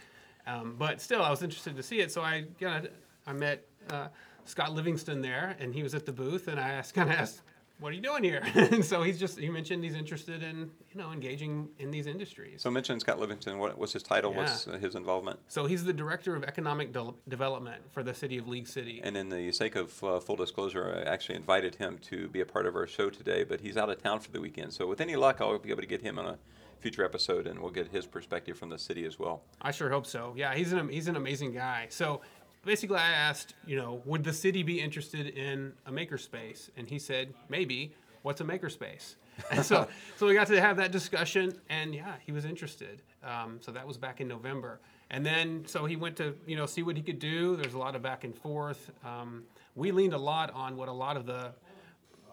um, 0.47 0.75
but 0.77 1.01
still, 1.01 1.21
I 1.21 1.29
was 1.29 1.41
interested 1.43 1.75
to 1.75 1.83
see 1.83 1.99
it. 1.99 2.11
So 2.11 2.21
I 2.21 2.45
kind 2.59 2.85
of 2.85 2.91
I 3.27 3.33
met 3.33 3.65
uh, 3.89 4.07
Scott 4.45 4.73
Livingston 4.73 5.21
there, 5.21 5.55
and 5.59 5.73
he 5.73 5.83
was 5.83 5.95
at 5.95 6.05
the 6.05 6.11
booth, 6.13 6.47
and 6.47 6.59
I 6.59 6.69
asked, 6.69 6.93
kind 6.93 7.09
of 7.09 7.15
asked, 7.15 7.41
"What 7.79 7.89
are 7.91 7.95
you 7.95 8.01
doing 8.01 8.23
here?" 8.23 8.41
and 8.55 8.85
so 8.85 9.01
he's 9.03 9.19
just 9.19 9.39
he 9.39 9.49
mentioned 9.49 9.83
he's 9.83 9.95
interested 9.95 10.43
in 10.43 10.69
you 10.91 10.99
know 11.01 11.11
engaging 11.11 11.69
in 11.79 11.89
these 11.91 12.05
industries. 12.05 12.61
So 12.61 12.69
mention 12.69 12.99
Scott 12.99 13.19
Livingston. 13.19 13.57
What, 13.57 13.77
what's 13.77 13.93
his 13.93 14.03
title? 14.03 14.33
What's 14.33 14.67
Yeah. 14.67 14.73
uh, 14.73 14.77
his 14.77 14.93
involvement? 14.95 15.39
So 15.47 15.65
he's 15.65 15.83
the 15.83 15.93
director 15.93 16.35
of 16.35 16.43
economic 16.43 16.93
del 16.93 17.17
development 17.27 17.81
for 17.91 18.03
the 18.03 18.13
city 18.13 18.37
of 18.37 18.47
League 18.47 18.67
City. 18.67 19.01
And 19.03 19.17
in 19.17 19.29
the 19.29 19.51
sake 19.51 19.75
of 19.75 20.03
uh, 20.03 20.19
full 20.19 20.35
disclosure, 20.35 21.03
I 21.05 21.09
actually 21.09 21.35
invited 21.35 21.75
him 21.75 21.97
to 22.09 22.27
be 22.29 22.41
a 22.41 22.45
part 22.45 22.67
of 22.67 22.75
our 22.75 22.85
show 22.87 23.09
today, 23.09 23.43
but 23.43 23.61
he's 23.61 23.77
out 23.77 23.89
of 23.89 24.01
town 24.01 24.19
for 24.19 24.31
the 24.31 24.39
weekend. 24.41 24.73
So 24.73 24.85
with 24.87 25.01
any 25.01 25.15
luck, 25.15 25.41
I'll 25.41 25.57
be 25.57 25.71
able 25.71 25.81
to 25.81 25.87
get 25.87 26.01
him 26.01 26.19
on 26.19 26.25
a 26.27 26.37
future 26.79 27.03
episode, 27.03 27.47
and 27.47 27.59
we'll 27.59 27.71
get 27.71 27.87
his 27.87 28.05
perspective 28.05 28.57
from 28.57 28.69
the 28.69 28.77
city 28.77 29.05
as 29.05 29.19
well. 29.19 29.43
I 29.61 29.71
sure 29.71 29.89
hope 29.89 30.05
so. 30.05 30.33
Yeah, 30.35 30.53
he's 30.53 30.73
an 30.73 30.89
he's 30.89 31.07
an 31.07 31.15
amazing 31.15 31.53
guy. 31.53 31.87
So 31.89 32.21
basically, 32.63 32.97
I 32.97 33.11
asked, 33.11 33.53
you 33.65 33.77
know, 33.77 34.01
would 34.05 34.23
the 34.23 34.33
city 34.33 34.63
be 34.63 34.79
interested 34.81 35.27
in 35.27 35.73
a 35.85 35.91
makerspace? 35.91 36.69
And 36.77 36.87
he 36.87 36.99
said, 36.99 37.33
maybe. 37.49 37.93
What's 38.21 38.41
a 38.41 38.43
makerspace? 38.43 39.15
So 39.63 39.87
so 40.15 40.25
we 40.25 40.33
got 40.33 40.47
to 40.47 40.59
have 40.61 40.77
that 40.77 40.91
discussion, 40.91 41.53
and 41.69 41.93
yeah, 41.93 42.15
he 42.25 42.31
was 42.31 42.45
interested. 42.45 43.01
Um, 43.23 43.59
so 43.59 43.71
that 43.71 43.85
was 43.85 43.97
back 43.97 44.21
in 44.21 44.27
November. 44.27 44.79
And 45.11 45.25
then 45.25 45.63
so 45.67 45.85
he 45.85 45.95
went 45.95 46.15
to 46.17 46.35
you 46.47 46.55
know 46.55 46.65
see 46.65 46.83
what 46.83 46.95
he 46.95 47.03
could 47.03 47.19
do. 47.19 47.55
There's 47.57 47.73
a 47.73 47.77
lot 47.77 47.95
of 47.95 48.01
back 48.01 48.23
and 48.23 48.35
forth. 48.35 48.91
Um, 49.03 49.43
we 49.75 49.91
leaned 49.91 50.13
a 50.13 50.17
lot 50.17 50.51
on 50.53 50.77
what 50.77 50.87
a 50.87 50.93
lot 50.93 51.17
of 51.17 51.25
the 51.25 51.53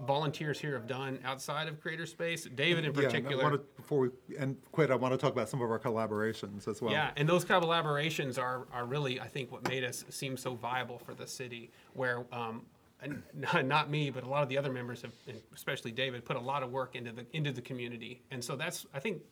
volunteers 0.00 0.58
here 0.58 0.74
have 0.74 0.86
done 0.86 1.18
outside 1.24 1.68
of 1.68 1.80
creator 1.80 2.06
space 2.06 2.44
david 2.54 2.84
in 2.84 2.92
Yeah, 2.94 3.00
I 3.00 3.04
particular 3.04 3.42
wanna- 3.42 3.58
before 3.76 4.00
we 4.00 4.36
and 4.38 4.56
quit, 4.72 4.90
I 4.90 4.94
want 4.96 5.12
to 5.12 5.18
talk 5.18 5.32
about 5.32 5.48
some 5.48 5.60
of 5.62 5.70
our 5.70 5.78
collaborations 5.78 6.66
as 6.68 6.82
well. 6.82 6.92
Yeah, 6.92 7.10
and 7.16 7.28
those 7.28 7.44
collaborations 7.44 8.38
are, 8.38 8.66
are 8.72 8.84
really, 8.86 9.20
I 9.20 9.28
think, 9.28 9.52
what 9.52 9.68
made 9.68 9.84
us 9.84 10.04
seem 10.08 10.36
so 10.36 10.54
viable 10.54 10.98
for 10.98 11.14
the 11.14 11.26
city. 11.26 11.70
Where, 11.94 12.24
um, 12.32 12.66
not, 13.64 13.90
me, 13.90 14.10
but 14.10 14.22
a 14.22 14.28
lot 14.28 14.42
of 14.42 14.48
the 14.48 14.56
other 14.56 14.72
members 14.72 15.02
have, 15.02 15.12
and 15.26 15.40
especially 15.54 15.90
David, 15.92 16.24
put 16.24 16.36
a 16.36 16.40
lot 16.40 16.62
of 16.62 16.70
work 16.70 16.94
into 16.94 17.12
the 17.12 17.26
into 17.32 17.52
the 17.52 17.60
community, 17.62 18.22
and 18.30 18.42
so 18.42 18.54
that's 18.56 18.86
I 18.94 19.00
think 19.00 19.22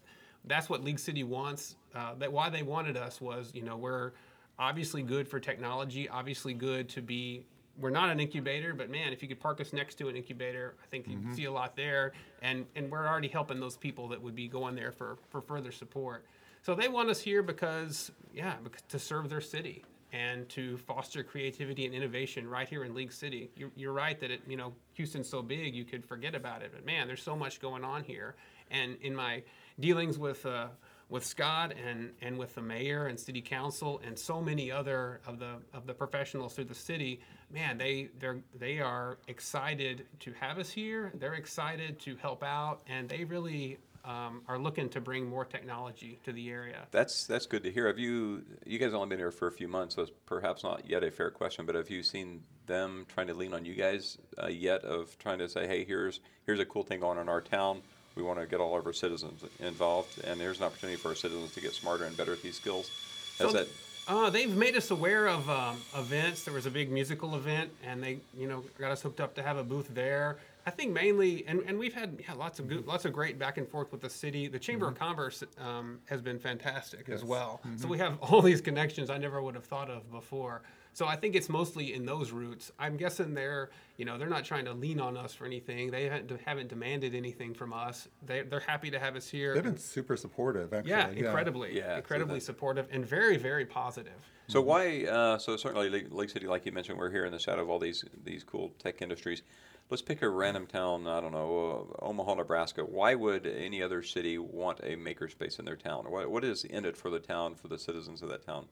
that's 0.45 0.69
what 0.69 0.83
League 0.83 0.99
City 0.99 1.23
wants. 1.25 1.77
Uh, 1.95 2.15
that 2.15 2.33
why 2.33 2.51
they 2.51 2.63
wanted 2.63 2.97
us 2.97 3.21
was, 3.21 3.53
you 3.55 3.63
know, 3.63 3.77
we're 3.77 4.13
obviously 4.59 5.03
good 5.03 5.29
for 5.29 5.39
technology, 5.41 6.09
obviously 6.09 6.53
good 6.55 6.89
to 6.91 7.03
be. 7.03 7.45
We're 7.81 7.91
not 7.91 8.11
an 8.11 8.21
incubator, 8.21 8.75
but 8.75 8.91
man, 8.91 9.13
if 9.13 9.23
you 9.23 9.29
could 9.29 9.41
park 9.41 9.61
us 9.61 9.73
next 9.73 9.95
to 9.97 10.09
an 10.09 10.17
incubator, 10.17 10.75
I 10.83 10.87
think 10.89 11.09
you'd 11.09 11.35
see 11.35 11.45
a 11.47 11.53
lot 11.53 11.77
there. 11.77 12.13
And 12.43 12.67
and 12.77 12.91
we're 12.91 13.07
already 13.07 13.29
helping 13.29 13.59
those 13.59 13.77
people 13.77 14.09
that 14.09 14.21
would 14.23 14.35
be 14.35 14.49
going 14.49 14.75
there 14.75 14.93
for 14.93 15.17
for 15.31 15.41
further 15.41 15.73
support. 15.73 16.25
So 16.63 16.75
they 16.75 16.89
want 16.89 17.09
us 17.09 17.21
here 17.21 17.43
because, 17.43 18.13
yeah, 18.35 18.55
because 18.63 18.83
to 18.89 18.99
serve 18.99 19.31
their 19.31 19.41
city 19.41 19.83
and 20.13 20.49
to 20.51 20.77
foster 20.77 21.23
creativity 21.23 21.87
and 21.87 21.95
innovation 21.95 22.49
right 22.49 22.69
here 22.69 22.85
in 22.85 22.95
League 22.95 23.13
City. 23.13 23.51
You're, 23.57 23.71
you're 23.77 23.93
right 23.93 24.19
that 24.21 24.31
it, 24.31 24.43
you 24.47 24.57
know, 24.57 24.73
Houston's 24.95 25.29
so 25.29 25.41
big 25.41 25.75
you 25.75 25.85
could 25.85 26.05
forget 26.05 26.35
about 26.35 26.63
it, 26.63 26.73
but 26.75 26.85
man, 26.85 27.07
there's 27.07 27.23
so 27.23 27.37
much 27.37 27.61
going 27.61 27.85
on 27.85 28.03
here. 28.03 28.35
And 28.71 28.97
in 29.03 29.15
my 29.15 29.43
dealings 29.79 30.19
with 30.19 30.45
uh, 30.45 30.69
with 31.11 31.25
Scott 31.25 31.75
and 31.87 32.13
and 32.23 32.39
with 32.39 32.55
the 32.55 32.63
mayor 32.63 33.09
and 33.09 33.19
city 33.19 33.43
council 33.43 34.01
and 34.07 34.19
so 34.19 34.41
many 34.41 34.71
other 34.71 35.21
of 35.27 35.39
the 35.39 35.57
of 35.75 35.87
the 35.87 35.93
professionals 35.93 36.55
through 36.55 36.65
the 36.65 36.75
city, 36.75 37.21
man, 37.53 37.77
they 37.77 38.09
they're 38.19 38.39
they 38.59 38.79
are 38.79 39.19
excited 39.29 40.07
to 40.21 40.33
have 40.41 40.59
us 40.59 40.71
here. 40.71 41.13
They're 41.15 41.35
excited 41.35 41.99
to 42.01 42.17
help 42.17 42.43
out, 42.43 42.81
and 42.87 43.09
they 43.09 43.25
really 43.25 43.79
um, 44.05 44.43
are 44.49 44.59
looking 44.59 44.89
to 44.91 45.01
bring 45.01 45.29
more 45.29 45.45
technology 45.45 46.19
to 46.25 46.33
the 46.33 46.49
area. 46.51 46.87
That's 46.91 47.27
that's 47.27 47.47
good 47.47 47.65
to 47.65 47.71
hear. 47.71 47.87
Have 47.89 47.99
you 47.99 48.45
you 48.65 48.79
guys 48.79 48.95
only 48.95 49.09
been 49.09 49.19
here 49.19 49.33
for 49.33 49.49
a 49.49 49.53
few 49.53 49.69
months, 49.69 49.97
so 49.97 50.03
it's 50.03 50.13
perhaps 50.27 50.63
not 50.63 50.89
yet 50.89 51.05
a 51.05 51.11
fair 51.11 51.31
question. 51.31 51.67
But 51.67 51.75
have 51.75 51.91
you 51.91 52.03
seen 52.03 52.43
them 52.67 53.05
trying 53.13 53.27
to 53.27 53.35
lean 53.35 53.53
on 53.53 53.65
you 53.65 53.75
guys 53.75 54.17
uh, 54.43 54.47
yet? 54.47 54.85
Of 54.85 55.19
trying 55.19 55.39
to 55.41 55.49
say, 55.49 55.67
hey, 55.67 55.85
here's 55.85 56.21
here's 56.47 56.61
a 56.61 56.65
cool 56.65 56.85
thing 56.85 57.01
going 57.01 57.19
on 57.19 57.23
in 57.23 57.29
our 57.29 57.43
town. 57.43 57.83
We 58.21 58.27
want 58.27 58.39
to 58.39 58.47
get 58.47 58.61
all 58.61 58.77
of 58.77 58.87
our 58.87 58.93
citizens 58.93 59.43
involved, 59.61 60.23
and 60.25 60.39
there's 60.39 60.59
an 60.59 60.65
opportunity 60.65 60.99
for 60.99 61.09
our 61.09 61.15
citizens 61.15 61.53
to 61.55 61.61
get 61.63 61.73
smarter 61.73 62.05
and 62.05 62.15
better 62.19 62.35
at 62.35 62.43
these 62.43 62.55
skills. 62.55 62.91
Has 63.39 63.51
So, 63.51 63.53
that 63.57 63.69
uh, 64.09 64.29
they've 64.29 64.55
made 64.55 64.77
us 64.77 64.91
aware 64.91 65.27
of 65.27 65.49
um, 65.49 65.79
events. 65.97 66.45
There 66.45 66.53
was 66.53 66.67
a 66.67 66.71
big 66.71 66.93
musical 66.93 67.35
event, 67.35 67.71
and 67.83 68.03
they, 68.03 68.19
you 68.37 68.47
know, 68.47 68.63
got 68.79 68.91
us 68.91 69.01
hooked 69.01 69.21
up 69.21 69.35
to 69.37 69.43
have 69.43 69.57
a 69.57 69.65
booth 69.65 69.89
there. 69.95 70.37
I 70.67 70.71
think 70.71 70.93
mainly, 70.93 71.47
and, 71.47 71.63
and 71.67 71.79
we've 71.79 71.95
had 71.95 72.23
yeah, 72.29 72.35
lots 72.35 72.59
of 72.59 72.69
good, 72.69 72.87
lots 72.87 73.07
of 73.07 73.15
great 73.15 73.39
back 73.39 73.57
and 73.57 73.67
forth 73.67 73.91
with 73.91 74.03
the 74.03 74.11
city. 74.11 74.49
The 74.49 74.59
Chamber 74.59 74.87
of 74.87 74.99
Commerce 74.99 75.43
um, 75.59 75.99
has 76.05 76.21
been 76.21 76.39
fantastic 76.39 77.09
as 77.09 77.23
Yes. 77.23 77.25
well. 77.25 77.63
So 77.77 77.89
we 77.89 77.97
have 77.97 78.19
all 78.21 78.43
these 78.43 78.61
connections 78.61 79.09
I 79.09 79.17
never 79.17 79.41
would 79.41 79.55
have 79.55 79.65
thought 79.65 79.89
of 79.89 80.11
before. 80.13 80.61
So 80.93 81.07
I 81.07 81.17
think 81.17 81.35
it's 81.37 81.49
mostly 81.49 81.95
in 81.95 82.05
those 82.05 82.33
routes. 82.33 82.73
I'm 82.79 82.97
guessing 82.97 83.33
they're, 83.35 83.71
you 83.97 84.05
know, 84.05 84.19
they're 84.19 84.29
not 84.29 84.45
trying 84.45 84.65
to 84.65 84.73
lean 84.73 85.01
on 85.01 85.17
us 85.17 85.33
for 85.33 85.47
anything. 85.47 85.91
They 85.91 86.05
haven't, 86.09 86.41
haven't 86.45 86.69
demanded 86.69 87.15
anything 87.15 87.55
from 87.55 87.73
us. 87.73 88.09
They, 88.27 88.43
they're 88.43 88.61
happy 88.61 88.91
to 88.91 88.99
have 88.99 89.15
us 89.17 89.29
here. 89.29 89.55
They've 89.55 89.63
been 89.63 89.79
super 89.79 90.17
supportive, 90.17 90.73
actually. 90.75 90.91
yeah, 90.91 91.09
incredibly, 91.11 91.77
Yeah, 91.77 91.97
incredibly 91.97 92.41
that- 92.41 92.45
supportive 92.45 92.89
and 92.91 93.07
very, 93.07 93.37
very 93.37 93.65
positive. 93.67 94.13
So 94.49 94.61
why? 94.61 95.05
Uh, 95.05 95.39
so 95.39 95.57
certainly, 95.57 95.89
Lake, 95.89 96.07
Lake 96.13 96.29
City, 96.29 96.49
like 96.49 96.67
you 96.67 96.73
mentioned, 96.73 96.99
we're 96.99 97.11
here 97.11 97.25
in 97.25 97.31
the 97.31 97.39
shadow 97.39 97.63
of 97.63 97.71
all 97.71 97.79
these 97.79 98.05
these 98.25 98.43
cool 98.43 98.73
tech 98.81 99.01
industries. 99.01 99.43
Let's 99.91 100.03
pick 100.03 100.23
a 100.23 100.29
random 100.29 100.67
town. 100.67 101.07
I 101.07 101.21
don't 101.21 101.31
know, 101.31 101.89
uh, 102.01 102.05
Omaha, 102.05 102.35
Nebraska. 102.35 102.83
Why 102.83 103.15
would 103.15 103.47
any 103.47 103.81
other 103.81 104.03
city 104.03 104.39
want 104.39 104.81
a 104.81 104.97
makerspace 104.97 105.61
in 105.61 105.65
their 105.65 105.77
town? 105.77 106.11
What 106.11 106.29
what 106.33 106.43
is 106.45 106.65
in 106.65 106.85
it 106.85 106.97
for 106.97 107.11
the 107.11 107.21
town, 107.21 107.55
for 107.55 107.69
the 107.69 107.79
citizens 107.79 108.23
of 108.23 108.29
that 108.31 108.45
town? 108.45 108.67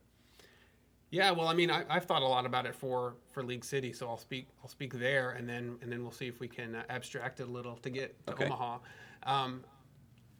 Yeah, 1.10 1.30
well, 1.30 1.48
I 1.48 1.54
mean, 1.54 1.70
I, 1.70 1.84
I've 1.88 2.04
thought 2.04 2.22
a 2.22 2.26
lot 2.26 2.44
about 2.44 2.66
it 2.66 2.74
for 2.74 3.14
for 3.30 3.42
League 3.42 3.64
City, 3.64 3.92
so 3.92 4.08
I'll 4.08 4.18
speak 4.18 4.48
I'll 4.62 4.68
speak 4.68 4.92
there, 4.92 5.30
and 5.30 5.48
then 5.48 5.78
and 5.82 5.90
then 5.90 6.02
we'll 6.02 6.12
see 6.12 6.28
if 6.28 6.40
we 6.40 6.48
can 6.48 6.74
uh, 6.74 6.82
abstract 6.90 7.40
it 7.40 7.48
a 7.48 7.50
little 7.50 7.76
to 7.76 7.90
get 7.90 8.26
to 8.26 8.32
Okay. 8.34 8.44
Omaha. 8.46 8.78
Um, 9.24 9.64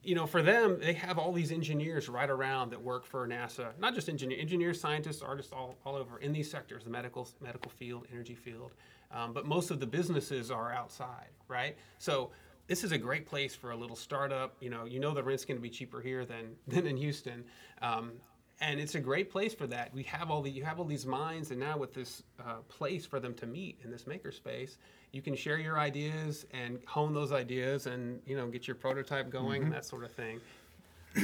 you 0.02 0.14
know, 0.14 0.26
for 0.26 0.42
them, 0.42 0.78
they 0.80 0.92
have 0.92 1.18
all 1.18 1.32
these 1.32 1.50
engineers 1.50 2.08
right 2.08 2.30
around 2.30 2.70
that 2.70 2.80
work 2.80 3.04
for 3.04 3.26
NASA. 3.26 3.70
Not 3.78 3.94
just 3.94 4.08
engineer, 4.08 4.38
engineers, 4.38 4.80
scientists, 4.80 5.22
artists, 5.22 5.52
all, 5.52 5.76
all 5.84 5.96
over 5.96 6.18
in 6.18 6.32
these 6.32 6.50
sectors, 6.50 6.84
the 6.84 6.90
medical 6.90 7.28
medical 7.40 7.70
field, 7.72 8.06
energy 8.12 8.34
field. 8.34 8.72
Um, 9.10 9.32
but 9.32 9.46
most 9.46 9.70
of 9.70 9.80
the 9.80 9.86
businesses 9.86 10.50
are 10.50 10.72
outside, 10.72 11.28
right? 11.48 11.76
So 11.98 12.30
this 12.68 12.84
is 12.84 12.92
a 12.92 12.98
great 12.98 13.26
place 13.26 13.54
for 13.56 13.72
a 13.72 13.76
little 13.76 13.96
startup. 13.96 14.54
You 14.60 14.70
know, 14.70 14.84
you 14.84 15.00
know 15.00 15.14
the 15.14 15.22
rent's 15.22 15.44
going 15.44 15.56
to 15.58 15.62
be 15.62 15.70
cheaper 15.70 16.00
here 16.00 16.24
than 16.24 16.54
than 16.68 16.86
in 16.86 16.96
Houston. 16.96 17.44
Um, 17.82 18.12
and 18.60 18.80
it's 18.80 18.94
a 18.94 19.00
great 19.00 19.30
place 19.30 19.54
for 19.54 19.66
that. 19.68 19.92
We 19.94 20.02
have 20.04 20.30
all 20.30 20.42
the 20.42 20.50
you 20.50 20.64
have 20.64 20.78
all 20.78 20.84
these 20.84 21.06
minds, 21.06 21.50
and 21.50 21.60
now 21.60 21.76
with 21.76 21.94
this 21.94 22.22
uh, 22.40 22.56
place 22.68 23.06
for 23.06 23.20
them 23.20 23.34
to 23.34 23.46
meet 23.46 23.78
in 23.84 23.90
this 23.90 24.04
makerspace, 24.04 24.76
you 25.12 25.22
can 25.22 25.36
share 25.36 25.58
your 25.58 25.78
ideas 25.78 26.46
and 26.52 26.80
hone 26.86 27.14
those 27.14 27.32
ideas, 27.32 27.86
and 27.86 28.20
you 28.26 28.36
know 28.36 28.46
get 28.48 28.66
your 28.66 28.74
prototype 28.74 29.30
going 29.30 29.62
and 29.64 29.72
that 29.72 29.84
sort 29.84 30.04
of 30.04 30.10
thing. 30.10 30.40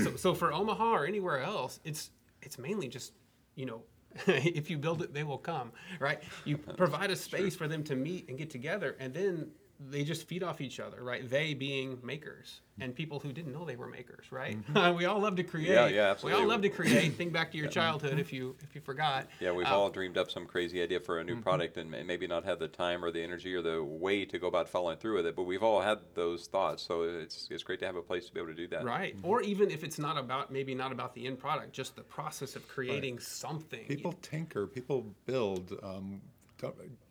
so, 0.02 0.16
so 0.16 0.34
for 0.34 0.52
Omaha 0.52 0.92
or 0.92 1.06
anywhere 1.06 1.42
else, 1.42 1.80
it's 1.84 2.10
it's 2.42 2.58
mainly 2.58 2.88
just 2.88 3.12
you 3.56 3.66
know 3.66 3.82
if 4.26 4.70
you 4.70 4.78
build 4.78 5.02
it, 5.02 5.12
they 5.12 5.24
will 5.24 5.38
come, 5.38 5.72
right? 5.98 6.22
You 6.44 6.56
provide 6.56 7.10
a 7.10 7.16
space 7.16 7.56
for 7.56 7.66
them 7.66 7.82
to 7.84 7.96
meet 7.96 8.28
and 8.28 8.38
get 8.38 8.50
together, 8.50 8.96
and 9.00 9.12
then 9.12 9.50
they 9.80 10.04
just 10.04 10.26
feed 10.26 10.42
off 10.42 10.60
each 10.60 10.80
other, 10.80 11.02
right? 11.02 11.28
They 11.28 11.54
being 11.54 11.98
makers 12.02 12.60
and 12.80 12.94
people 12.94 13.18
who 13.20 13.32
didn't 13.32 13.52
know 13.52 13.64
they 13.64 13.76
were 13.76 13.86
makers, 13.86 14.26
right? 14.30 14.56
we 14.96 15.04
all 15.04 15.20
love 15.20 15.36
to 15.36 15.42
create. 15.42 15.76
Mm-hmm. 15.76 15.94
yeah, 15.94 16.14
We 16.22 16.32
all 16.32 16.46
love 16.46 16.62
to 16.62 16.68
create. 16.68 17.14
Think 17.14 17.32
back 17.32 17.52
to 17.52 17.58
your 17.58 17.68
childhood 17.68 18.18
if 18.18 18.32
you 18.32 18.56
if 18.62 18.74
you 18.74 18.80
forgot. 18.80 19.28
Yeah, 19.40 19.52
we've 19.52 19.66
Uh, 19.66 19.78
all 19.78 19.90
dreamed 19.90 20.18
up 20.18 20.30
some 20.30 20.46
crazy 20.46 20.82
idea 20.82 21.00
for 21.00 21.18
a 21.18 21.24
new 21.24 21.40
product 21.40 21.76
and 21.76 21.90
maybe 21.90 22.26
not 22.26 22.44
had 22.44 22.58
the 22.58 22.68
time 22.68 23.04
or 23.04 23.10
the 23.10 23.22
energy 23.22 23.54
or 23.54 23.62
the 23.62 23.82
way 23.82 24.24
to 24.24 24.38
go 24.38 24.48
about 24.48 24.68
following 24.68 24.98
through 24.98 25.16
with 25.16 25.26
it. 25.26 25.36
But 25.36 25.44
we've 25.44 25.62
all 25.62 25.80
had 25.80 25.98
those 26.14 26.46
thoughts, 26.46 26.82
so 26.82 27.02
it's 27.02 27.48
it's 27.50 27.62
great 27.62 27.80
to 27.80 27.86
have 27.86 27.96
a 27.96 28.02
place 28.02 28.26
to 28.26 28.32
be 28.32 28.40
able 28.40 28.50
to 28.50 28.56
do 28.56 28.68
that. 28.68 28.84
Right. 28.84 29.16
Or 29.22 29.42
even 29.42 29.70
if 29.70 29.84
it's 29.84 29.98
not 29.98 30.16
about 30.18 30.52
maybe 30.52 30.74
not 30.74 30.92
about 30.92 31.14
the 31.14 31.26
end 31.26 31.38
product, 31.38 31.72
just 31.72 31.96
the 31.96 32.02
process 32.02 32.56
of 32.56 32.66
creating 32.68 33.18
something. 33.18 33.86
People 33.86 34.12
tinker, 34.22 34.66
people 34.66 35.14
build. 35.26 35.78
Um, 35.82 36.20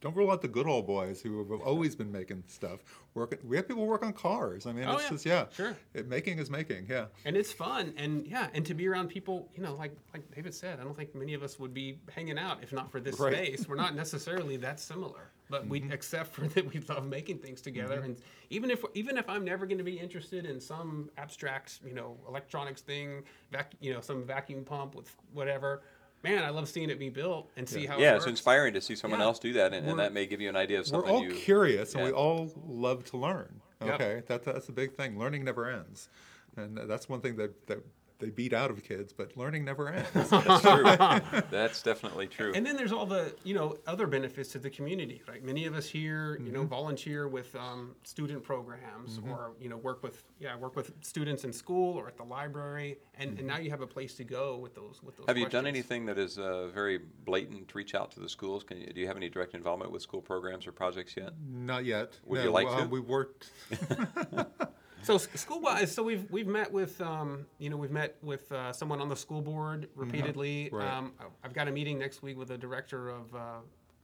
don't, 0.02 0.16
rule 0.16 0.32
out 0.32 0.42
the 0.42 0.48
good 0.48 0.68
old 0.68 0.88
boys 0.88 1.22
who 1.22 1.40
have 1.40 1.62
always 1.62 1.96
been 1.96 2.12
making 2.12 2.44
stuff. 2.48 2.84
Work, 3.14 3.40
we 3.44 3.56
have 3.58 3.68
people 3.68 3.86
work 3.86 4.04
on 4.04 4.14
cars. 4.14 4.66
I 4.66 4.74
mean, 4.74 4.86
Oh, 4.88 4.94
it's 4.94 5.04
yeah. 5.04 5.10
just 5.10 5.26
yeah, 5.26 5.46
Sure. 5.52 5.78
It, 5.94 6.08
making 6.08 6.40
is 6.40 6.50
making. 6.50 6.88
Yeah, 6.90 7.06
and 7.26 7.38
it's 7.38 7.52
fun 7.52 7.94
and 7.98 8.26
yeah 8.28 8.48
and 8.54 8.66
to 8.66 8.74
be 8.74 8.88
around 8.88 9.08
people 9.10 9.50
you 9.56 9.64
know 9.64 9.76
like 9.76 9.96
like 10.14 10.30
david 10.34 10.54
said 10.54 10.80
i 10.80 10.84
don't 10.84 10.96
think 10.96 11.14
many 11.16 11.34
of 11.34 11.44
us 11.44 11.60
would 11.60 11.74
be 11.74 11.98
hanging 12.10 12.38
out 12.38 12.60
if 12.62 12.72
not 12.74 12.92
for 12.92 13.00
this 13.00 13.20
Right. 13.20 13.34
space 13.34 13.68
we're 13.68 13.76
not 13.76 13.96
necessarily 13.96 14.58
that 14.58 14.80
similar 14.80 15.32
but 15.50 15.68
we 15.68 15.82
mm-hmm. 15.82 15.92
except 15.92 16.34
for 16.34 16.48
that 16.48 16.74
we 16.74 16.80
love 16.82 17.06
making 17.06 17.40
things 17.40 17.62
together 17.62 17.98
mm-hmm. 17.98 18.06
and 18.06 18.18
even 18.50 18.72
if 18.72 18.84
even 18.94 19.18
if 19.18 19.30
i'm 19.30 19.46
never 19.46 19.66
going 19.66 19.78
to 19.78 19.84
be 19.84 20.00
interested 20.00 20.46
in 20.46 20.60
some 20.60 21.10
abstract 21.18 21.80
you 21.86 21.94
know 21.94 22.18
electronics 22.28 22.82
thing 22.82 23.24
vac 23.52 23.74
you 23.80 23.94
know 23.94 24.02
some 24.02 24.24
vacuum 24.24 24.64
pump 24.64 24.96
with 24.96 25.16
whatever 25.34 25.84
man 26.24 26.44
i 26.44 26.50
love 26.50 26.68
seeing 26.68 26.90
it 26.90 26.98
be 26.98 27.10
built 27.10 27.50
and 27.58 27.68
see 27.68 27.86
how 27.86 27.98
it 27.98 28.02
Yeah, 28.02 28.14
works. 28.14 28.24
it's 28.24 28.30
inspiring 28.32 28.74
to 28.74 28.82
see 28.82 28.96
someone 28.96 29.20
Yeah. 29.20 29.26
else 29.28 29.40
do 29.40 29.54
that, 29.54 29.74
and, 29.74 29.88
and 29.88 30.00
that 30.00 30.14
may 30.14 30.26
give 30.26 30.42
you 30.42 30.50
an 30.50 30.56
idea 30.56 30.80
of 30.80 30.88
something. 30.88 31.02
we're 31.12 31.18
something 31.20 31.32
all 31.32 31.36
you. 31.38 31.44
curious 31.44 31.94
and 31.96 32.04
we 32.06 32.12
all 32.12 32.52
love 32.68 33.04
to 33.06 33.18
learn. 33.18 33.60
Yep. 33.84 33.94
Okay, 33.96 34.24
that, 34.28 34.44
that's 34.46 34.70
a 34.70 34.72
big 34.72 34.94
thing. 34.96 35.20
Learning 35.20 35.44
never 35.44 35.70
ends, 35.70 36.08
and 36.56 36.78
that's 36.78 37.10
one 37.10 37.20
thing 37.20 37.36
that 37.36 37.68
that 37.68 37.80
they 38.20 38.30
beat 38.30 38.54
out 38.54 38.72
of 38.72 38.84
kids. 38.84 39.14
But 39.14 39.36
learning 39.38 39.66
never 39.66 39.90
ends. 39.90 40.10
That's 40.30 40.62
true. 40.62 40.84
That's 41.52 41.82
definitely 41.82 42.28
true. 42.28 42.52
And 42.56 42.66
then 42.66 42.76
there's 42.76 42.92
all 42.92 43.06
the 43.06 43.34
you 43.44 43.54
know 43.54 43.78
other 43.88 44.08
benefits 44.08 44.50
to 44.54 44.60
the 44.60 44.70
community. 44.70 45.22
Like 45.28 45.44
many 45.44 45.66
of 45.66 45.76
us 45.76 45.88
here, 45.88 46.40
you 46.44 46.52
know, 46.52 46.64
volunteer 46.64 47.28
with 47.28 47.56
um, 47.56 47.96
student 48.04 48.44
programs 48.44 49.20
or 49.28 49.52
you 49.60 49.70
know 49.70 49.78
work 49.78 50.04
with 50.04 50.24
yeah 50.40 50.56
work 50.56 50.76
with 50.76 50.92
students 51.02 51.44
in 51.44 51.54
school 51.54 51.98
or 51.98 52.08
at 52.08 52.18
the 52.18 52.24
library, 52.24 52.98
and, 53.18 53.38
and 53.38 53.48
now 53.48 53.58
you 53.58 53.70
have 53.70 53.82
a 53.82 53.88
place 53.88 54.16
to 54.16 54.24
go 54.24 54.58
with 54.58 54.76
those 54.76 55.02
with 55.04 55.18
those. 55.18 55.26
Have 55.28 55.38
you 55.38 55.50
done 55.50 55.68
anything 55.68 56.06
that 56.06 56.18
is 56.18 56.38
uh, 56.38 56.68
very 56.68 57.00
blatant? 57.26 57.74
Reach 57.74 57.96
out 57.96 58.12
to 58.12 58.20
the 58.20 58.30
schools. 58.30 58.64
Can 58.64 58.80
you, 58.80 58.88
do 58.88 59.02
you 59.02 59.08
have 59.08 59.18
any 59.18 59.30
direct 59.30 59.54
involvement 59.54 59.92
with 59.92 60.02
school 60.02 60.22
programs 60.22 60.68
or 60.68 60.72
projects 60.72 61.16
yet? 61.18 61.34
Not 61.50 61.86
yet. 61.86 62.20
Would 62.26 62.40
no, 62.40 62.44
you 62.44 62.52
like 62.52 62.68
uh, 62.68 62.82
to? 62.82 62.88
We 62.88 63.00
worked. 63.00 63.50
So 65.04 65.18
school 65.18 65.60
wise, 65.60 65.94
so 65.94 66.02
we've 66.02 66.30
we've 66.32 66.48
met 66.48 66.72
with 66.72 67.00
um, 67.02 67.46
you 67.60 67.70
know 67.70 67.78
we've 67.78 67.92
met 67.92 68.16
with 68.22 68.52
uh, 68.52 68.72
someone 68.72 69.02
on 69.02 69.10
the 69.10 69.16
school 69.16 69.42
board 69.42 69.90
repeatedly. 69.96 70.70
Right. 70.72 70.88
Um, 70.88 71.14
I've 71.44 71.54
got 71.54 71.68
a 71.68 71.72
meeting 71.72 72.00
next 72.00 72.22
week 72.24 72.38
with 72.38 72.48
the 72.48 72.58
director 72.58 73.10
of 73.10 73.36
uh, 73.36 73.40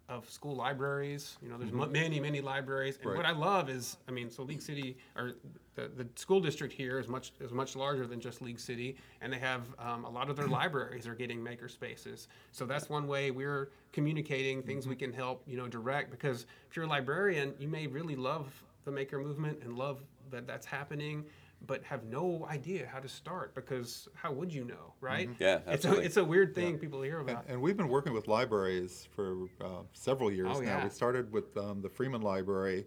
of 0.10 0.30
school 0.30 0.56
libraries. 0.56 1.38
You 1.42 1.50
know, 1.50 1.58
there's 1.58 1.72
mu 1.72 1.86
many 1.88 2.20
many 2.20 2.42
libraries, 2.42 2.98
and 2.98 3.12
Right. 3.12 3.18
what 3.18 3.26
I 3.26 3.32
love 3.32 3.70
is, 3.70 3.98
I 4.08 4.12
mean, 4.12 4.30
so 4.30 4.44
League 4.44 4.62
City 4.62 4.98
or 5.16 5.34
the, 5.76 5.88
the 5.88 6.08
school 6.16 6.42
district 6.42 6.74
here 6.74 7.00
is 7.00 7.08
much 7.08 7.32
is 7.40 7.52
much 7.52 7.76
larger 7.76 8.06
than 8.06 8.20
just 8.20 8.42
League 8.42 8.60
City, 8.60 8.98
and 9.22 9.32
they 9.32 9.40
have 9.40 9.64
um, 9.78 10.04
a 10.04 10.10
lot 10.10 10.30
of 10.30 10.36
their 10.36 10.48
libraries 10.60 11.08
are 11.08 11.16
getting 11.16 11.42
maker 11.42 11.70
spaces. 11.70 12.28
So 12.52 12.66
that's 12.66 12.90
one 12.90 13.08
way 13.08 13.32
we're 13.32 13.70
communicating 13.94 14.64
things 14.64 14.88
we 14.88 14.96
can 14.96 15.14
help 15.14 15.44
you 15.48 15.56
know 15.58 15.68
direct 15.68 16.12
because 16.12 16.46
if 16.70 16.76
you're 16.76 16.86
a 16.86 16.90
librarian, 16.90 17.54
you 17.58 17.68
may 17.68 17.88
really 17.88 18.16
love 18.16 18.64
the 18.86 18.92
maker 18.92 19.20
movement 19.20 19.60
and 19.64 19.78
love 19.78 20.02
that 20.32 20.48
that's 20.48 20.66
happening 20.66 21.26
but 21.66 21.84
have 21.84 22.06
no 22.06 22.48
idea 22.50 22.88
how 22.90 23.00
to 23.00 23.10
start 23.10 23.54
because 23.54 24.08
how 24.14 24.32
would 24.32 24.54
you 24.54 24.64
know 24.64 24.94
right 25.02 25.30
Yeah, 25.40 25.60
it's 25.68 25.84
a, 25.86 26.00
it's 26.00 26.16
a 26.18 26.24
weird 26.24 26.56
thing 26.56 26.78
people 26.78 27.02
hear 27.02 27.20
about 27.20 27.46
and 27.50 27.62
we've 27.62 27.76
been 27.76 27.90
working 27.90 28.14
with 28.14 28.28
libraries 28.30 29.08
for 29.14 29.48
uh, 29.62 29.82
several 29.94 30.32
years 30.32 30.48
Oh, 30.56 30.60
now. 30.62 30.78
yeah. 30.78 30.84
We 30.86 30.90
started 30.90 31.32
with 31.32 31.56
um, 31.58 31.82
the 31.82 31.90
Freeman 31.90 32.22
Library. 32.22 32.86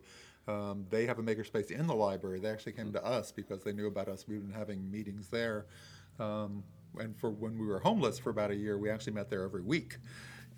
Um, 0.48 0.86
they 0.90 1.06
have 1.06 1.18
a 1.18 1.22
makerspace 1.22 1.70
in 1.70 1.86
the 1.86 1.94
library. 1.94 2.40
They 2.40 2.48
actually 2.48 2.72
came 2.72 2.92
to 2.94 3.04
us 3.04 3.30
because 3.30 3.62
they 3.62 3.72
knew 3.72 3.86
about 3.86 4.08
us. 4.08 4.24
We've 4.26 4.40
been 4.40 4.50
having 4.58 4.90
meetings 4.90 5.28
there. 5.28 5.66
Um, 6.18 6.64
and 6.98 7.16
for 7.16 7.30
when 7.30 7.58
we 7.58 7.66
were 7.66 7.78
homeless 7.78 8.18
for 8.18 8.30
about 8.30 8.50
a 8.50 8.56
year, 8.56 8.76
we 8.78 8.90
actually 8.90 9.12
met 9.12 9.30
there 9.30 9.44
every 9.44 9.62
week. 9.62 9.98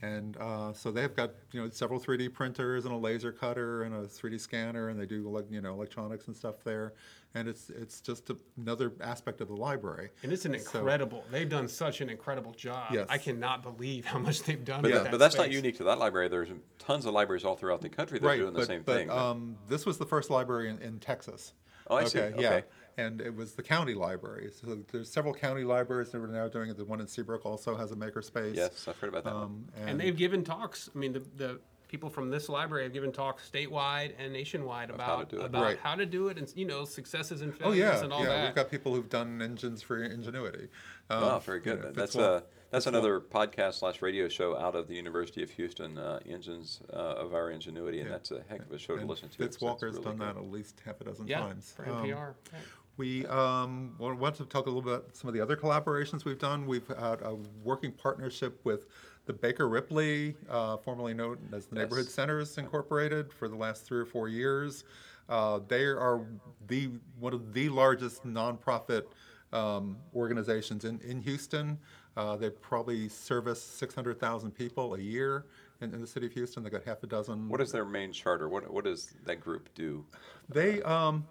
And 0.04 0.36
uh, 0.36 0.72
so 0.72 0.90
they've 0.90 1.14
got 1.14 1.30
you 1.52 1.62
know 1.62 1.70
several 1.70 1.98
3D 1.98 2.32
printers 2.32 2.84
and 2.84 2.92
a 2.92 2.96
laser 2.96 3.32
cutter 3.32 3.84
and 3.84 3.94
a 3.94 4.02
3D 4.02 4.38
scanner, 4.38 4.88
and 4.90 5.00
they 5.00 5.06
do 5.06 5.28
like 5.30 5.46
you 5.50 5.60
know 5.62 5.72
electronics 5.72 6.26
and 6.26 6.36
stuff 6.36 6.56
there. 6.62 6.92
And 7.34 7.48
it's 7.48 7.70
it's 7.70 8.00
just 8.00 8.28
a, 8.30 8.36
another 8.58 8.92
aspect 9.00 9.40
of 9.40 9.48
the 9.48 9.56
library. 9.56 10.10
and 10.22 10.32
it's 10.32 10.44
an 10.44 10.52
So- 10.52 10.78
incredible 10.78 11.24
they've 11.32 11.48
done 11.48 11.66
such 11.68 12.00
an 12.00 12.08
incredible 12.08 12.52
job 12.52 12.92
Yes. 12.92 13.06
i 13.08 13.18
cannot 13.18 13.62
believe 13.64 14.04
how 14.04 14.18
much 14.20 14.44
they've 14.44 14.64
done 14.64 14.82
But, 14.82 14.90
with 14.90 14.94
that- 14.98 15.04
that 15.04 15.10
but 15.10 15.18
that's 15.18 15.36
not 15.36 15.50
unique 15.50 15.76
to 15.78 15.84
that 15.84 15.98
library. 15.98 16.28
There's 16.28 16.50
tons 16.78 17.06
of 17.06 17.14
libraries 17.14 17.44
all 17.44 17.56
throughout 17.56 17.80
the 17.80 17.88
country 17.88 18.18
that 18.18 18.26
are 18.28 18.36
doing 18.36 18.52
the 18.54 18.66
same 18.66 18.82
but, 18.84 18.96
thing. 18.96 19.10
Um, 19.10 19.56
this 19.68 19.84
was 19.86 19.98
the 19.98 20.06
first 20.06 20.30
library 20.30 20.68
in, 20.68 20.78
in 20.78 21.00
Texas. 21.00 21.54
Oh, 21.88 21.96
I 21.96 22.04
see. 22.04 22.18
Yeah, 22.18 22.26
Okay. 22.34 22.62
And 22.96 23.20
it 23.20 23.34
was 23.34 23.52
the 23.52 23.62
county 23.62 23.94
library. 23.94 24.50
So 24.60 24.78
there's 24.92 25.10
several 25.10 25.34
county 25.34 25.64
libraries 25.64 26.10
that 26.10 26.18
are 26.20 26.26
now 26.28 26.48
doing 26.48 26.70
it. 26.70 26.76
The 26.76 26.84
one 26.84 27.00
in 27.00 27.06
Seabrook 27.06 27.44
also 27.44 27.76
has 27.76 27.92
a 27.92 27.96
makerspace. 27.96 28.54
yes, 28.54 28.86
I've 28.88 28.98
heard 28.98 29.10
about 29.10 29.24
that. 29.24 29.34
Um, 29.34 29.64
and 29.84 29.98
they've 30.00 30.16
given 30.16 30.44
talks 30.44 30.88
i 30.94 30.98
mean 30.98 31.12
the, 31.12 31.22
the 31.36 31.60
people 31.88 32.10
from 32.10 32.28
this 32.30 32.48
library 32.48 32.82
have 32.82 32.92
given 32.92 33.12
talks 33.12 33.48
statewide 33.48 34.12
and 34.18 34.32
nationwide 34.32 34.88
how 34.88 34.94
about 34.96 35.30
to 35.30 35.36
do 35.36 35.42
it. 35.42 35.46
about 35.46 35.62
Right. 35.62 35.78
how 35.78 35.94
to 35.94 36.04
do 36.06 36.28
it 36.28 36.38
and 36.38 36.52
you 36.56 36.64
know 36.66 36.84
successes 36.84 37.40
and 37.40 37.52
Oh 37.60 37.64
failures 37.70 37.78
yeah, 37.78 38.02
and 38.04 38.12
all 38.12 38.20
yeah. 38.22 38.28
that 38.30 38.44
We've 38.46 38.54
got 38.54 38.70
people 38.70 38.94
who've 38.94 39.08
done 39.08 39.40
engines 39.40 39.80
for 39.82 40.02
Ingenuity. 40.02 40.68
Um, 41.10 41.22
Wow, 41.22 41.38
very 41.38 41.58
you 41.58 41.64
good. 41.64 41.82
know, 41.82 41.92
that's 41.92 42.16
Fitzwalk- 42.16 42.38
uh, 42.38 42.40
that's 42.72 42.86
Fitzwalk. 42.86 42.88
another 42.88 43.20
podcast 43.20 43.74
slash 43.74 44.02
radio 44.02 44.28
show 44.28 44.56
out 44.58 44.74
of 44.74 44.88
the 44.88 44.94
University 44.94 45.42
of 45.44 45.50
Houston, 45.50 45.96
uh, 45.96 46.18
Engines 46.26 46.80
uh, 46.92 46.96
of 46.96 47.32
Our 47.32 47.50
Ingenuity, 47.50 48.00
and 48.00 48.08
Yeah. 48.08 48.14
that's 48.16 48.32
a 48.32 48.42
heck 48.48 48.60
of 48.62 48.72
a 48.72 48.78
show 48.78 48.96
to 48.96 49.04
listen 49.06 49.28
to. 49.28 49.36
Fitz 49.38 49.38
so 49.38 49.66
that's 49.66 49.82
Walker's 49.82 49.92
really 49.94 50.04
done 50.04 50.16
good. 50.18 50.26
that 50.36 50.36
at 50.36 50.50
least 50.50 50.80
half 50.84 51.00
a 51.00 51.04
dozen 51.04 51.28
yeah 51.28 51.40
times. 51.40 51.72
for 51.76 51.88
Um, 51.88 52.04
npr 52.06 52.34
right. 52.52 52.62
We 52.96 53.26
um, 53.26 53.94
want 53.98 54.36
to 54.36 54.44
talk 54.44 54.66
a 54.66 54.70
little 54.70 54.82
bit 54.82 54.92
about 54.92 55.16
some 55.16 55.26
of 55.26 55.34
the 55.34 55.40
other 55.40 55.56
collaborations 55.56 56.24
we've 56.24 56.38
done. 56.38 56.64
We've 56.64 56.86
had 56.86 57.22
a 57.22 57.36
working 57.64 57.90
partnership 57.90 58.60
with 58.64 58.86
the 59.26 59.32
Baker 59.32 59.68
Ripley, 59.68 60.36
uh, 60.48 60.76
formerly 60.76 61.14
known 61.14 61.38
as 61.52 61.66
the 61.66 61.76
Neighborhood 61.76 62.06
Yes. 62.06 62.14
Centers 62.14 62.56
Incorporated, 62.58 63.32
for 63.32 63.48
the 63.48 63.56
last 63.56 63.84
three 63.84 63.98
or 63.98 64.04
four 64.04 64.28
years. 64.28 64.84
Uh, 65.28 65.58
they 65.66 65.84
are 65.84 66.20
the 66.68 66.90
one 67.18 67.32
of 67.32 67.52
the 67.52 67.68
largest 67.68 68.24
nonprofit 68.24 69.04
um, 69.52 69.96
organizations 70.14 70.84
in, 70.84 71.00
in 71.00 71.20
Houston. 71.22 71.78
Uh, 72.16 72.36
they 72.36 72.50
probably 72.50 73.08
service 73.08 73.60
600,000 73.60 74.52
people 74.52 74.94
a 74.94 75.00
year 75.00 75.46
in, 75.80 75.92
in 75.92 76.00
the 76.00 76.06
city 76.06 76.26
of 76.26 76.32
Houston. 76.32 76.62
They 76.62 76.70
got 76.70 76.84
half 76.84 77.02
a 77.02 77.06
dozen. 77.06 77.48
What 77.48 77.60
is 77.60 77.72
their 77.72 77.84
main 77.84 78.12
charter? 78.12 78.48
What 78.48 78.70
what 78.72 78.84
does 78.84 79.14
that 79.24 79.40
group 79.40 79.68
do? 79.74 80.04
They 80.48 80.82
um, 80.82 81.26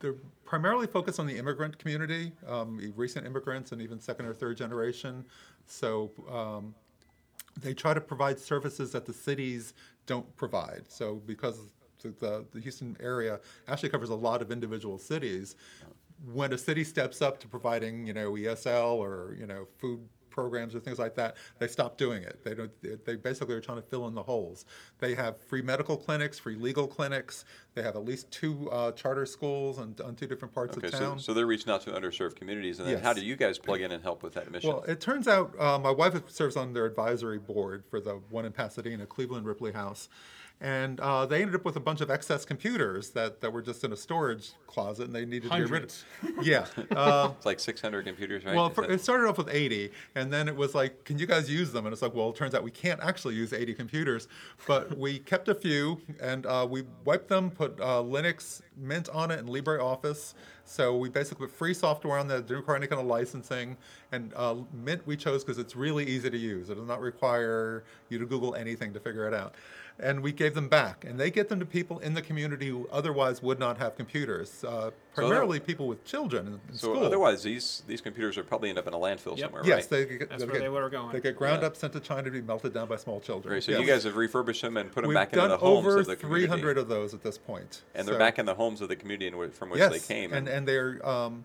they're 0.00 0.16
primarily 0.44 0.86
focused 0.86 1.18
on 1.18 1.26
the 1.26 1.36
immigrant 1.36 1.78
community, 1.78 2.32
um, 2.46 2.80
recent 2.96 3.26
immigrants, 3.26 3.72
and 3.72 3.82
even 3.82 4.00
second 4.00 4.26
or 4.26 4.34
third 4.34 4.56
generation. 4.56 5.24
So 5.66 6.10
um, 6.30 6.74
they 7.60 7.74
try 7.74 7.94
to 7.94 8.00
provide 8.00 8.38
services 8.38 8.92
that 8.92 9.06
the 9.06 9.12
cities 9.12 9.74
don't 10.06 10.34
provide. 10.36 10.84
So 10.88 11.16
because 11.26 11.58
the, 12.02 12.44
the, 12.52 12.60
Houston 12.60 12.96
area 13.00 13.40
actually 13.66 13.88
covers 13.88 14.10
a 14.10 14.14
lot 14.14 14.40
of 14.40 14.52
individual 14.52 14.98
cities, 14.98 15.56
when 16.32 16.52
a 16.52 16.58
city 16.58 16.84
steps 16.84 17.20
up 17.22 17.38
to 17.40 17.48
providing, 17.48 18.06
you 18.06 18.12
know, 18.12 18.32
ESL 18.32 18.94
or 18.94 19.36
you 19.38 19.46
know 19.46 19.66
food 19.78 20.00
programs 20.38 20.72
or 20.72 20.78
things 20.78 21.00
like 21.00 21.16
that, 21.16 21.36
they 21.58 21.66
stop 21.66 21.98
doing 21.98 22.22
it. 22.22 22.44
They 22.44 22.54
don't. 22.54 22.70
They- 23.04 23.16
basically 23.18 23.56
are 23.56 23.60
trying 23.60 23.82
to 23.82 23.88
fill 23.88 24.06
in 24.06 24.14
the 24.14 24.22
holes. 24.22 24.64
They 25.00 25.16
have 25.16 25.36
free 25.36 25.60
medical 25.60 25.96
clinics, 25.96 26.38
free 26.38 26.54
legal 26.54 26.86
clinics. 26.86 27.44
They 27.74 27.82
have 27.82 27.96
at 27.96 28.04
least 28.04 28.30
two 28.30 28.70
uh, 28.70 28.92
charter 28.92 29.26
schools 29.26 29.78
on, 29.78 29.96
on 30.04 30.14
two 30.14 30.28
different 30.28 30.54
parts 30.54 30.76
Okay, 30.78 30.86
of 30.86 30.94
so, 30.94 31.00
town. 31.00 31.18
so 31.18 31.34
they're 31.34 31.46
reaching 31.46 31.72
out 31.72 31.80
to 31.82 31.90
underserved 31.90 32.36
communities, 32.36 32.78
and 32.78 32.88
then 32.88 32.98
how 32.98 33.12
do 33.12 33.24
you 33.24 33.34
guys 33.34 33.58
plug 33.58 33.80
in 33.80 33.90
and 33.90 34.02
help 34.04 34.22
with 34.22 34.34
that 34.34 34.50
mission? 34.52 34.70
Well, 34.70 34.84
it 34.84 35.00
turns 35.00 35.26
out 35.26 35.52
uh, 35.58 35.78
my 35.80 35.90
wife 35.90 36.14
serves 36.30 36.56
on 36.56 36.72
their 36.72 36.86
advisory 36.86 37.38
board 37.38 37.82
for 37.90 38.00
the 38.00 38.20
one 38.30 38.44
in 38.44 38.52
Pasadena, 38.52 39.04
Cleveland 39.04 39.44
Ripley 39.44 39.72
House. 39.72 40.08
And 40.60 40.98
uh, 40.98 41.24
they 41.24 41.40
ended 41.40 41.54
up 41.54 41.64
with 41.64 41.76
a 41.76 41.80
bunch 41.80 42.00
of 42.00 42.10
excess 42.10 42.44
computers 42.44 43.10
that, 43.10 43.40
that 43.40 43.52
were 43.52 43.62
just 43.62 43.84
in 43.84 43.92
a 43.92 43.96
storage 43.96 44.50
closet 44.66 45.04
and 45.06 45.14
they 45.14 45.24
needed 45.24 45.52
to 45.52 45.58
get 45.58 45.70
rid 45.70 45.84
of. 45.84 46.04
Yeah. 46.42 46.66
Uh, 46.90 47.30
it's 47.36 47.46
like 47.46 47.60
600 47.60 48.04
computers, 48.04 48.44
right? 48.44 48.56
well, 48.56 48.70
for, 48.70 48.84
it 48.90 49.00
started 49.00 49.28
off 49.28 49.38
with 49.38 49.48
80, 49.48 49.90
and 50.16 50.32
then 50.32 50.48
it 50.48 50.56
was 50.56 50.74
like, 50.74 51.04
can 51.04 51.18
you 51.18 51.26
guys 51.26 51.48
use 51.48 51.70
them? 51.70 51.86
And 51.86 51.92
it's 51.92 52.02
like, 52.02 52.14
well, 52.14 52.30
it 52.30 52.36
turns 52.36 52.54
out 52.54 52.64
we 52.64 52.70
can't 52.70 53.00
actually 53.00 53.34
use 53.34 53.52
80 53.52 53.74
computers, 53.74 54.26
but 54.66 54.96
we 54.98 55.20
kept 55.20 55.48
a 55.48 55.54
few, 55.54 56.00
and 56.20 56.44
uh, 56.46 56.66
we 56.68 56.84
wiped 57.04 57.28
them, 57.28 57.50
put 57.50 57.78
uh, 57.80 58.02
Linux 58.02 58.62
Mint 58.76 59.08
on 59.10 59.30
it 59.30 59.38
and 59.38 59.48
LibreOffice, 59.48 60.34
So 60.64 60.96
we 60.96 61.08
basically 61.08 61.46
put 61.46 61.54
free 61.54 61.74
software 61.74 62.18
on 62.18 62.28
there, 62.28 62.40
didn't 62.40 62.58
require 62.58 62.76
any 62.76 62.86
kind 62.86 63.00
of 63.00 63.06
licensing. 63.06 63.76
And 64.12 64.32
uh, 64.34 64.56
Mint 64.72 65.06
we 65.06 65.16
chose 65.16 65.44
because 65.44 65.58
it's 65.58 65.76
really 65.76 66.06
easy 66.06 66.30
to 66.30 66.38
use. 66.38 66.70
It 66.70 66.76
does 66.76 66.86
not 66.86 67.00
require 67.00 67.84
you 68.08 68.18
to 68.18 68.26
Google 68.26 68.54
anything 68.54 68.92
to 68.94 69.00
figure 69.00 69.26
it 69.26 69.34
out. 69.34 69.54
And 70.00 70.22
we 70.22 70.30
gave 70.30 70.54
them 70.54 70.68
back, 70.68 71.04
and 71.04 71.18
they 71.18 71.28
get 71.28 71.48
them 71.48 71.58
to 71.58 71.66
people 71.66 71.98
in 71.98 72.14
the 72.14 72.22
community 72.22 72.68
who 72.68 72.88
otherwise 72.92 73.42
would 73.42 73.58
not 73.58 73.78
have 73.78 73.96
computers, 73.96 74.62
uh, 74.62 74.92
primarily 75.12 75.58
people 75.58 75.88
with 75.88 76.04
children 76.04 76.46
in, 76.46 76.52
in 76.68 76.74
So 76.78 76.92
school. 76.94 77.04
otherwise, 77.04 77.42
these 77.42 77.82
these 77.88 78.00
computers 78.00 78.36
would 78.36 78.46
probably 78.46 78.68
end 78.68 78.78
up 78.78 78.86
in 78.86 78.94
a 78.94 78.96
landfill 78.96 79.36
Yep. 79.36 79.38
somewhere, 79.46 79.62
Yes, 79.64 79.76
right? 79.76 79.90
they 79.90 80.04
get, 80.18 80.28
That's 80.30 80.40
they 80.42 80.46
where 80.46 80.54
get- 80.54 80.62
they 80.62 80.68
were 80.68 80.88
going. 80.88 81.12
They 81.12 81.20
get 81.20 81.34
ground 81.36 81.62
Yeah. 81.62 81.66
up, 81.68 81.76
sent 81.76 81.92
to 81.94 82.00
China 82.00 82.22
to 82.22 82.30
be 82.30 82.40
melted 82.40 82.72
down 82.74 82.86
by 82.86 82.94
small 82.94 83.18
children. 83.20 83.54
Right, 83.54 83.62
so 83.62 83.72
Yes. 83.72 83.80
you 83.80 83.86
guys 83.88 84.04
have 84.04 84.14
refurbished 84.14 84.62
them 84.62 84.76
and 84.76 84.92
put 84.92 85.00
them 85.00 85.08
We've 85.08 85.16
back 85.16 85.32
into 85.32 85.48
the 85.48 85.56
homes 85.56 85.92
of 85.92 86.06
the 86.06 86.14
community. 86.14 86.44
over 86.44 86.56
300 86.60 86.78
of 86.78 86.86
those 86.86 87.12
at 87.12 87.22
this 87.24 87.36
point. 87.36 87.82
and 87.96 88.06
they're 88.06 88.18
back 88.18 88.38
in 88.38 88.46
the 88.46 88.54
homes 88.54 88.80
of 88.80 88.88
the 88.88 88.94
community 88.96 89.26
in 89.26 89.50
from 89.50 89.70
which 89.70 89.80
yes, 89.80 89.90
they 89.90 89.98
came. 90.14 90.32
and 90.32 90.46
and 90.46 90.68
they're 90.68 91.04
um, 91.04 91.44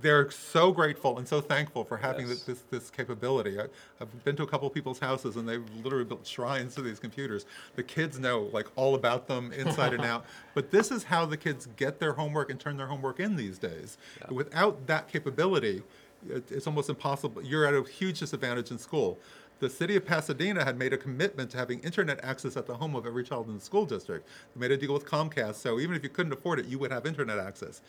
they're 0.00 0.30
so 0.30 0.70
grateful 0.72 1.18
and 1.18 1.26
so 1.26 1.40
thankful 1.40 1.84
for 1.84 1.96
having 1.96 2.28
Yes. 2.28 2.42
this, 2.42 2.62
this 2.70 2.90
capability. 2.90 3.58
I, 3.58 3.64
I've 4.00 4.24
been 4.24 4.36
to 4.36 4.42
a 4.42 4.46
couple 4.46 4.68
of 4.68 4.74
people's 4.74 4.98
houses 4.98 5.36
and 5.36 5.48
they've 5.48 5.64
literally 5.82 6.04
built 6.04 6.26
shrines 6.26 6.74
to 6.76 6.82
these 6.82 7.00
computers. 7.00 7.46
The 7.76 7.82
kids 7.82 8.18
know 8.18 8.48
like 8.52 8.66
all 8.76 8.94
about 8.94 9.26
them 9.26 9.52
inside 9.52 9.94
and 9.94 10.04
out. 10.12 10.24
But 10.54 10.70
this 10.70 10.90
is 10.90 11.04
how 11.04 11.24
the 11.26 11.36
kids 11.36 11.68
get 11.76 11.98
their 11.98 12.12
homework 12.12 12.50
and 12.50 12.60
turn 12.60 12.76
their 12.76 12.86
homework 12.86 13.18
in 13.20 13.36
these 13.36 13.58
days. 13.58 13.98
Without 14.30 14.86
that 14.86 15.08
capability, 15.08 15.82
it, 16.28 16.50
it's 16.50 16.66
almost 16.66 16.88
impossible. 16.88 17.42
You're 17.42 17.66
at 17.66 17.74
a 17.74 17.82
huge 17.88 18.20
disadvantage 18.20 18.70
in 18.70 18.78
school. 18.78 19.18
The 19.60 19.68
city 19.68 19.96
of 19.96 20.06
Pasadena 20.06 20.64
had 20.64 20.78
made 20.78 20.92
a 20.92 20.96
commitment 20.96 21.50
to 21.50 21.56
having 21.56 21.80
internet 21.80 22.22
access 22.22 22.56
at 22.56 22.66
the 22.66 22.76
home 22.76 22.94
of 22.94 23.04
every 23.06 23.24
child 23.24 23.48
in 23.48 23.54
the 23.54 23.60
school 23.60 23.84
district. 23.86 24.28
They 24.54 24.60
made 24.60 24.70
a 24.70 24.76
deal 24.76 24.92
with 24.92 25.04
Comcast, 25.04 25.56
so 25.56 25.80
even 25.80 25.96
if 25.96 26.04
you 26.04 26.08
couldn't 26.08 26.32
afford 26.32 26.60
it, 26.60 26.66
you 26.66 26.78
would 26.78 26.92
have 26.92 27.06
internet 27.06 27.40
access. 27.40 27.80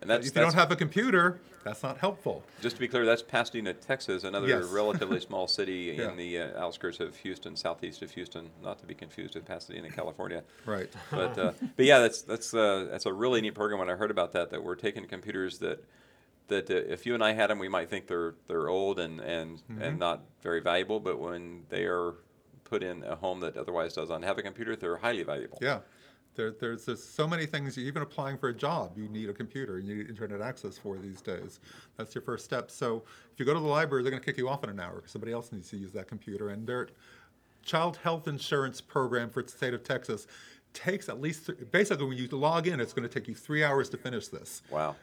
And 0.00 0.10
that's- 0.10 0.28
if 0.28 0.34
you 0.36 0.42
don't 0.42 0.54
have 0.54 0.70
a 0.70 0.76
computer, 0.76 1.38
that's 1.64 1.82
not 1.82 1.98
helpful. 1.98 2.44
Just 2.60 2.76
to 2.76 2.80
be 2.80 2.86
clear, 2.86 3.04
that's 3.04 3.22
Pasadena, 3.22 3.72
Texas, 3.74 4.22
another 4.24 4.46
Yes. 4.46 4.64
relatively 4.70 5.18
small 5.20 5.48
city 5.48 5.94
Yeah. 5.96 6.10
in 6.10 6.16
the 6.16 6.38
uh, 6.38 6.62
outskirts 6.64 7.00
of 7.00 7.16
Houston, 7.16 7.56
southeast 7.56 8.02
of 8.02 8.10
Houston, 8.12 8.50
not 8.62 8.78
to 8.80 8.86
be 8.86 8.94
confused 8.94 9.34
with 9.34 9.44
Pasadena, 9.46 9.90
California. 9.90 10.44
Right. 10.64 10.88
But 11.10 11.38
uh, 11.38 11.52
but 11.76 11.84
yeah, 11.86 11.98
that's 12.00 12.22
that's 12.22 12.54
uh, 12.54 12.86
that's 12.90 13.06
a 13.06 13.12
really 13.12 13.40
neat 13.40 13.54
program. 13.54 13.80
When 13.80 13.90
I 13.90 13.94
heard 13.96 14.10
about 14.10 14.32
that, 14.32 14.50
that 14.50 14.62
we're 14.62 14.76
taking 14.76 15.06
computers 15.06 15.58
that 15.58 15.82
that 16.48 16.70
uh, 16.70 16.74
if 16.74 17.04
you 17.06 17.14
and 17.14 17.24
I 17.24 17.32
had 17.32 17.50
them, 17.50 17.58
we 17.58 17.68
might 17.68 17.88
think 17.90 18.06
they're 18.06 18.34
they're 18.46 18.68
old 18.68 19.00
and 19.00 19.20
and 19.20 19.58
Mm-hmm. 19.68 19.82
and 19.82 19.98
not 19.98 20.22
very 20.42 20.60
valuable. 20.60 21.00
But 21.00 21.18
when 21.18 21.64
they 21.70 21.84
are 21.86 22.14
put 22.62 22.82
in 22.84 23.02
a 23.02 23.16
home 23.16 23.40
that 23.40 23.56
otherwise 23.56 23.94
does 23.94 24.08
not 24.10 24.22
have 24.24 24.38
a 24.38 24.42
computer, 24.42 24.76
they're 24.76 24.96
highly 24.98 25.22
valuable. 25.24 25.58
Yeah. 25.60 25.80
There, 26.36 26.52
there's, 26.52 26.84
there's 26.84 27.02
so 27.02 27.26
many 27.26 27.46
things, 27.46 27.78
even 27.78 28.02
applying 28.02 28.36
for 28.38 28.48
a 28.48 28.54
job, 28.54 28.92
you 28.96 29.08
need 29.08 29.28
a 29.28 29.32
computer, 29.32 29.78
you 29.78 29.94
need 29.96 30.08
internet 30.08 30.40
access 30.40 30.78
for 30.78 30.96
these 30.98 31.20
days. 31.20 31.60
That's 31.96 32.14
your 32.14 32.22
first 32.22 32.44
step. 32.44 32.70
So 32.70 33.02
if 33.32 33.40
you 33.40 33.46
go 33.46 33.54
to 33.54 33.60
the 33.60 33.66
library, 33.66 34.02
they're 34.02 34.10
going 34.10 34.22
to 34.22 34.26
kick 34.26 34.38
you 34.38 34.48
off 34.48 34.62
in 34.64 34.70
an 34.70 34.78
hour 34.78 34.96
because 34.96 35.10
somebody 35.10 35.32
else 35.32 35.50
needs 35.52 35.70
to 35.70 35.76
use 35.76 35.92
that 35.92 36.08
computer. 36.08 36.50
And 36.50 36.66
their 36.66 36.88
child 37.64 37.98
health 38.02 38.28
insurance 38.28 38.80
program 38.80 39.30
for 39.30 39.42
the 39.42 39.50
state 39.50 39.74
of 39.74 39.82
Texas 39.82 40.26
takes 40.72 41.08
at 41.08 41.20
least, 41.20 41.46
th- 41.46 41.58
basically, 41.72 42.06
when 42.06 42.18
you 42.18 42.28
log 42.28 42.66
in, 42.66 42.80
it's 42.80 42.92
going 42.92 43.08
to 43.08 43.12
take 43.12 43.26
you 43.26 43.34
three 43.34 43.64
hours 43.64 43.88
to 43.88 43.96
finish 43.96 44.28
this. 44.28 44.62
Wow. 44.70 44.94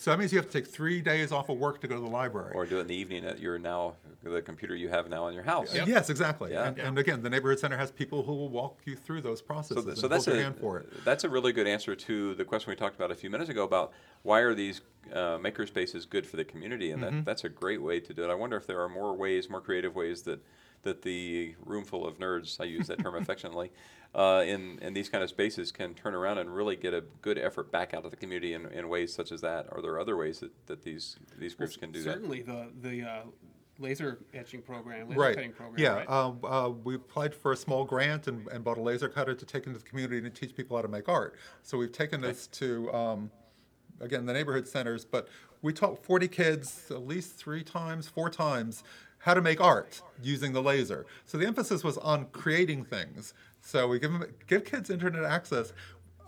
So 0.00 0.10
that 0.10 0.18
means 0.18 0.32
you 0.32 0.38
have 0.38 0.46
to 0.46 0.52
take 0.52 0.66
three 0.66 1.02
days 1.02 1.30
off 1.30 1.50
of 1.50 1.58
work 1.58 1.82
to 1.82 1.86
go 1.86 1.94
to 1.94 2.00
the 2.00 2.06
library. 2.08 2.52
Or 2.54 2.64
do 2.64 2.78
it 2.78 2.82
in 2.82 2.86
the 2.86 2.94
evening 2.94 3.26
at 3.26 3.38
your 3.38 3.58
now 3.58 3.96
the 4.22 4.40
computer 4.40 4.74
you 4.74 4.88
have 4.88 5.10
now 5.10 5.26
in 5.28 5.34
your 5.34 5.42
house. 5.42 5.74
Yep. 5.74 5.88
Yes, 5.88 6.08
exactly. 6.08 6.52
Yeah. 6.52 6.68
And, 6.68 6.78
and 6.78 6.98
again, 6.98 7.22
the 7.22 7.28
neighborhood 7.28 7.58
center 7.58 7.76
has 7.76 7.90
people 7.90 8.22
who 8.22 8.32
will 8.34 8.48
walk 8.48 8.78
you 8.86 8.96
through 8.96 9.20
those 9.20 9.40
So, 9.40 9.44
processes 9.44 9.98
so 9.98 10.04
and 10.06 10.12
that's 10.12 10.26
a 10.26 10.34
hand 10.42 10.56
for 10.58 10.78
it. 10.78 11.04
that's 11.04 11.24
a 11.24 11.28
really 11.28 11.52
good 11.52 11.66
answer 11.66 11.94
to 11.94 12.34
the 12.34 12.44
question 12.46 12.70
we 12.70 12.76
talked 12.76 12.96
about 12.96 13.10
a 13.10 13.14
few 13.14 13.28
minutes 13.28 13.50
ago 13.50 13.62
about 13.62 13.92
why 14.22 14.40
are 14.40 14.54
these 14.54 14.80
uh, 15.12 15.36
maker 15.38 15.66
spaces 15.66 16.06
good 16.06 16.26
for 16.26 16.36
the 16.38 16.44
community, 16.44 16.92
and 16.92 17.02
Mm-hmm. 17.02 17.16
that, 17.16 17.24
that's 17.26 17.44
a 17.44 17.50
great 17.50 17.82
way 17.82 18.00
to 18.00 18.14
do 18.14 18.24
it. 18.24 18.30
I 18.30 18.34
wonder 18.34 18.56
if 18.56 18.66
there 18.66 18.80
are 18.80 18.88
more 18.88 19.14
ways, 19.14 19.50
more 19.50 19.60
creative 19.60 19.94
ways 19.94 20.22
that 20.22 20.42
that 20.82 21.02
the 21.02 21.54
room 21.64 21.84
full 21.84 22.06
of 22.06 22.18
nerds, 22.18 22.60
I 22.60 22.64
use 22.64 22.86
that 22.88 23.00
term 23.00 23.14
affectionately, 23.22 23.70
uh, 24.14 24.42
in 24.46 24.78
in 24.80 24.92
these 24.92 25.08
kind 25.08 25.22
of 25.22 25.30
spaces 25.30 25.70
can 25.70 25.94
turn 25.94 26.14
around 26.14 26.38
and 26.38 26.54
really 26.54 26.76
get 26.76 26.94
a 26.94 27.02
good 27.22 27.38
effort 27.38 27.70
back 27.70 27.94
out 27.94 28.04
of 28.04 28.10
the 28.10 28.16
community 28.16 28.54
in, 28.54 28.66
in 28.66 28.88
ways 28.88 29.12
such 29.14 29.30
as 29.32 29.40
that. 29.42 29.66
Are 29.72 29.80
there 29.82 29.98
other 30.00 30.16
ways 30.16 30.40
that, 30.40 30.50
that 30.66 30.82
these 30.82 31.16
these 31.38 31.54
groups 31.54 31.76
can 31.76 31.92
do 31.92 32.02
that? 32.02 32.12
Certainly, 32.14 32.42
the 32.42 32.70
the 32.80 33.02
uh, 33.02 33.22
laser 33.78 34.18
etching 34.34 34.62
program, 34.62 35.08
laser 35.08 35.20
Right. 35.20 35.34
cutting 35.34 35.52
program. 35.52 35.78
Yeah. 35.82 35.94
right? 35.98 36.10
Um, 36.10 36.38
uh, 36.44 36.70
we 36.84 36.96
applied 36.96 37.34
for 37.34 37.52
a 37.52 37.56
small 37.56 37.84
grant 37.84 38.26
and, 38.26 38.46
and 38.48 38.62
bought 38.62 38.76
a 38.78 38.82
laser 38.82 39.08
cutter 39.08 39.34
to 39.34 39.46
take 39.46 39.66
into 39.66 39.78
the 39.78 39.84
community 39.84 40.18
and 40.18 40.34
teach 40.34 40.54
people 40.54 40.76
how 40.76 40.82
to 40.82 40.88
make 40.88 41.08
art. 41.08 41.36
So 41.62 41.78
we've 41.78 41.90
taken 41.92 42.20
this 42.20 42.46
to, 42.48 42.92
um, 42.92 43.30
again, 44.00 44.26
the 44.26 44.34
neighborhood 44.34 44.68
centers, 44.68 45.04
but 45.06 45.28
we 45.62 45.72
taught 45.72 46.04
40 46.04 46.28
kids 46.28 46.90
at 46.90 47.06
least 47.06 47.36
three 47.36 47.62
times, 47.62 48.06
four 48.06 48.28
times, 48.28 48.84
how 49.20 49.34
to 49.34 49.40
make 49.40 49.60
art 49.60 50.02
using 50.22 50.52
the 50.52 50.62
laser. 50.62 51.06
So 51.26 51.38
the 51.38 51.46
emphasis 51.46 51.84
was 51.84 51.98
on 51.98 52.26
creating 52.32 52.84
things. 52.84 53.34
So 53.60 53.86
we 53.86 53.98
give, 53.98 54.12
them, 54.12 54.24
give 54.46 54.64
kids 54.64 54.90
internet 54.90 55.24
access. 55.24 55.72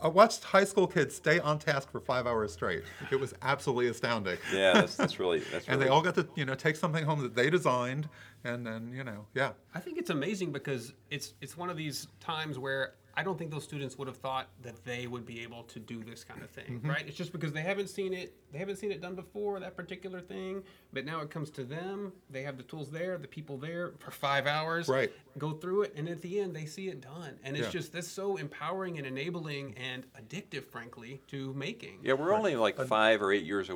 I 0.03 0.09
watched 0.09 0.43
high 0.43 0.65
school 0.65 0.87
kids 0.87 1.15
stay 1.15 1.39
on 1.39 1.59
task 1.59 1.91
for 1.91 2.01
five 2.01 2.27
hours 2.27 2.53
straight. 2.53 2.83
It 3.11 3.21
was 3.21 3.35
absolutely 3.41 3.89
astounding. 3.89 4.37
Yeah, 4.53 4.73
that's 4.73 4.97
that's 4.97 5.21
really 5.21 5.39
that's 5.53 5.69
And 5.69 5.77
really 5.77 5.85
they 5.85 5.91
all 5.91 6.03
got 6.03 6.17
to, 6.17 6.27
you 6.35 6.45
know, 6.45 6.55
take 6.55 6.75
something 6.77 7.05
home 7.05 7.23
that 7.23 7.37
they 7.37 7.51
designed, 7.51 8.09
and 8.43 8.67
then, 8.67 8.93
you 8.93 9.05
know, 9.05 9.27
yeah. 9.33 9.53
I 9.75 9.81
think 9.81 9.99
it's 9.99 10.11
amazing 10.11 10.51
because 10.51 10.93
it's 11.11 11.35
it's 11.41 11.57
one 11.57 11.71
of 11.71 11.77
these 11.77 12.09
times 12.21 12.59
where 12.59 12.95
I 13.15 13.23
don't 13.23 13.37
think 13.39 13.51
those 13.51 13.65
students 13.65 13.99
would 13.99 14.09
have 14.09 14.17
thought 14.17 14.49
that 14.63 14.85
they 14.85 15.07
would 15.07 15.27
be 15.27 15.43
able 15.43 15.65
to 15.65 15.79
do 15.79 16.03
this 16.03 16.25
kind 16.25 16.43
of 16.43 16.51
thing, 16.51 16.79
Mm-hmm. 16.79 16.89
right? 16.89 17.05
It's 17.07 17.17
just 17.17 17.33
because 17.33 17.53
they 17.53 17.61
haven't 17.61 17.89
seen 17.89 18.15
it, 18.15 18.35
they 18.53 18.59
haven't 18.59 18.77
seen 18.77 18.91
it 18.91 19.01
done 19.03 19.15
before, 19.15 19.61
that 19.61 19.77
particular 19.77 20.21
thing. 20.21 20.63
But 20.93 21.05
now 21.05 21.21
it 21.21 21.31
comes 21.31 21.51
to 21.53 21.65
them. 21.65 22.13
They 22.31 22.43
have 22.43 22.57
the 22.57 22.63
tools 22.63 22.91
there, 22.91 23.19
the 23.19 23.29
people 23.29 23.59
there 23.59 23.93
for 23.99 24.11
five 24.11 24.47
hours. 24.47 24.89
Right. 24.89 25.13
Go 25.39 25.53
through 25.53 25.83
it, 25.83 25.95
and 25.97 26.09
at 26.09 26.23
the 26.23 26.41
end 26.41 26.55
they 26.57 26.65
see 26.67 26.89
it 26.89 27.01
done, 27.01 27.39
and 27.45 27.57
it's 27.57 27.67
Yeah. 27.67 27.73
just 27.73 27.93
that's 27.93 28.09
so 28.09 28.37
empowering 28.37 28.97
and 28.99 29.07
enabling 29.07 29.75
and 29.77 30.05
addictive, 30.21 30.65
frankly, 30.67 31.21
to 31.29 31.53
making. 31.55 31.99
Yeah, 32.03 32.15
we're 32.15 32.35
only 32.35 32.57
like 32.57 32.77
five 32.87 33.21
or 33.23 33.33
eight 33.33 33.45
years 33.45 33.71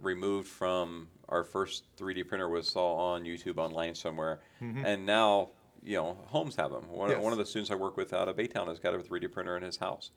removed 0.00 0.48
from 0.48 1.08
our 1.28 1.44
first 1.44 1.84
3D 1.96 2.24
printer 2.28 2.48
was 2.48 2.68
saw 2.68 2.94
on 3.14 3.24
YouTube 3.24 3.56
online 3.58 3.94
somewhere, 3.94 4.40
and 4.60 5.06
now 5.06 5.50
you 5.82 5.96
know 5.96 6.16
homes 6.26 6.56
have 6.56 6.70
them. 6.70 6.88
One, 6.88 7.10
Yes. 7.10 7.22
one 7.22 7.32
of 7.32 7.38
the 7.38 7.46
students 7.46 7.70
I 7.70 7.74
work 7.74 7.96
with 7.96 8.12
out 8.12 8.28
of 8.28 8.36
Baytown 8.36 8.68
has 8.68 8.78
got 8.78 8.94
a 8.94 8.98
3D 8.98 9.30
printer 9.32 9.56
in 9.56 9.62
his 9.62 9.78
house. 9.78 10.10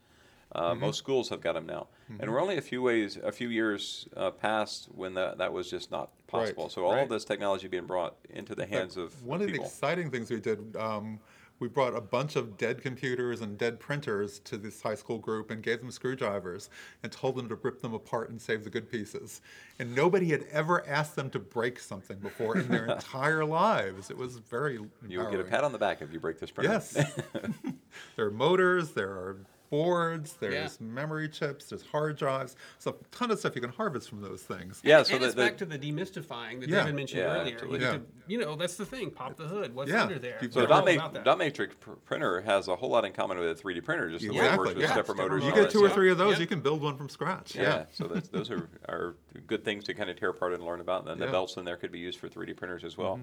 Uh, 0.51 0.76
Most 0.76 0.97
schools 0.99 1.30
have 1.30 1.41
got 1.41 1.53
them 1.53 1.66
now, 1.66 1.88
and 2.20 2.32
we're 2.32 2.39
only 2.39 2.55
a 2.57 2.61
few 2.61 2.82
ways, 2.82 3.18
a 3.18 3.32
few 3.32 3.49
years 3.49 4.07
uh, 4.16 4.30
past 4.32 4.88
when 4.93 5.16
that 5.16 5.39
that 5.39 5.51
was 5.51 5.70
just 5.70 5.89
not 5.91 6.11
possible. 6.28 6.70
So 6.70 6.86
all 6.86 6.93
Right. 6.93 7.01
of 7.03 7.09
this 7.09 7.26
technology 7.26 7.68
being 7.68 7.86
brought 7.88 8.16
into 8.30 8.53
the 8.53 8.66
hands 8.66 8.95
of 8.95 9.22
One 9.24 9.41
of 9.41 9.47
the 9.51 9.55
exciting 9.59 10.11
things 10.11 10.30
we 10.30 10.39
did, 10.39 10.76
um, 10.76 11.20
we 11.60 11.68
brought 11.68 11.95
a 11.95 12.01
bunch 12.01 12.36
of 12.36 12.58
dead 12.58 12.82
computers 12.82 13.41
and 13.41 13.58
dead 13.58 13.80
printers 13.80 14.39
to 14.39 14.58
this 14.58 14.82
high 14.82 14.95
school 14.95 15.18
group 15.18 15.51
and 15.51 15.64
gave 15.64 15.80
them 15.80 15.91
screwdrivers 15.91 16.70
and 17.03 17.12
told 17.12 17.36
them 17.36 17.47
to 17.49 17.56
rip 17.56 17.82
them 17.82 17.93
apart 17.93 18.30
and 18.30 18.41
save 18.41 18.64
the 18.64 18.70
good 18.70 18.89
pieces. 18.89 19.41
And 19.80 19.95
nobody 19.95 20.32
had 20.32 20.45
ever 20.51 20.86
asked 20.88 21.16
them 21.16 21.30
to 21.32 21.39
break 21.39 21.80
something 21.80 22.18
before 22.20 22.58
in 22.58 22.68
their 22.68 22.86
entire 22.95 23.45
lives. 23.45 24.10
It 24.10 24.18
was 24.18 24.38
very 24.38 24.80
you 25.08 25.20
would 25.20 25.32
get 25.32 25.39
a 25.39 25.43
pat 25.43 25.64
on 25.64 25.72
the 25.72 25.78
back 25.78 26.01
if 26.01 26.12
you 26.12 26.20
break 26.20 26.39
this 26.39 26.51
printer. 26.51 26.74
Yes. 26.74 26.91
there 28.16 28.26
are 28.26 28.32
motors, 28.32 28.91
there 28.91 29.12
are 29.12 29.38
boards, 29.70 30.34
there's 30.39 30.78
Yeah. 30.80 30.88
memory 30.88 31.28
chips, 31.30 31.66
there's 31.70 31.82
hard 31.84 32.18
drives. 32.18 32.55
So 32.80 32.91
a 32.91 33.16
ton 33.16 33.32
of 33.32 33.39
stuff 33.39 33.55
you 33.55 33.61
can 33.61 33.72
harvest 33.72 34.09
from 34.09 34.22
those 34.22 34.41
things. 34.43 34.82
yeah. 34.84 34.99
and 34.99 35.07
So 35.07 35.16
it's 35.16 35.34
the, 35.34 35.41
back 35.41 35.57
to 35.57 35.66
the 35.66 35.78
demystifying 35.80 36.59
that 36.61 36.70
Yeah. 36.70 36.82
David 36.82 36.95
mentioned 36.95 37.20
Yeah, 37.22 37.39
earlier. 37.41 37.53
absolutely. 37.53 37.80
You, 37.80 37.86
Yeah. 37.86 37.91
could- 37.93 38.07
you 38.28 38.38
know, 38.39 38.55
that's 38.55 38.76
the 38.76 38.86
thing. 38.86 39.11
Pop 39.11 39.36
the 39.38 39.47
hood. 39.47 39.76
What's 39.76 39.89
Yeah. 39.91 40.03
under 40.03 40.20
there? 40.20 40.38
You- 40.41 40.49
so 40.51 40.59
They're 40.59 40.66
a 40.66 40.70
dot, 40.70 40.88
all 40.88 41.11
ma- 41.11 41.20
dot 41.20 41.38
matrix 41.38 41.76
pr- 41.80 41.91
printer 42.05 42.41
has 42.41 42.68
a 42.68 42.76
whole 42.76 42.89
lot 42.89 43.05
in 43.05 43.13
common 43.13 43.38
with 43.39 43.49
a 43.49 43.55
3D 43.55 43.82
printer. 43.82 44.09
Just 44.09 44.24
the 44.28 44.32
way 44.32 44.45
it 44.45 44.57
works 44.57 44.70
with 44.74 44.80
yeah. 44.84 44.88
stepper 44.91 45.13
Stepper 45.13 45.22
motors. 45.22 45.43
You 45.43 45.49
and 45.49 45.57
get 45.61 45.70
two 45.72 45.84
or 45.84 45.89
three 45.89 46.09
of 46.11 46.18
those, 46.18 46.34
Yeah. 46.36 46.39
you 46.41 46.47
can 46.47 46.61
build 46.61 46.82
one 46.82 46.97
from 46.97 47.09
scratch. 47.09 47.55
Yeah, 47.55 47.86
so 47.91 48.05
that's, 48.07 48.30
those 48.30 48.49
are, 48.51 48.70
are 48.89 49.16
good 49.47 49.63
things 49.63 49.84
to 49.86 49.93
kind 49.93 50.09
of 50.09 50.16
tear 50.20 50.30
apart 50.30 50.53
and 50.53 50.63
learn 50.63 50.80
about. 50.82 51.01
And 51.01 51.09
then 51.09 51.20
the 51.28 51.32
belts 51.32 51.57
in 51.57 51.66
there 51.66 51.78
could 51.78 51.91
be 51.91 51.99
used 51.99 52.20
for 52.20 52.28
3D 52.28 52.53
printers 52.55 52.84
as 52.84 52.97
well. 52.97 53.20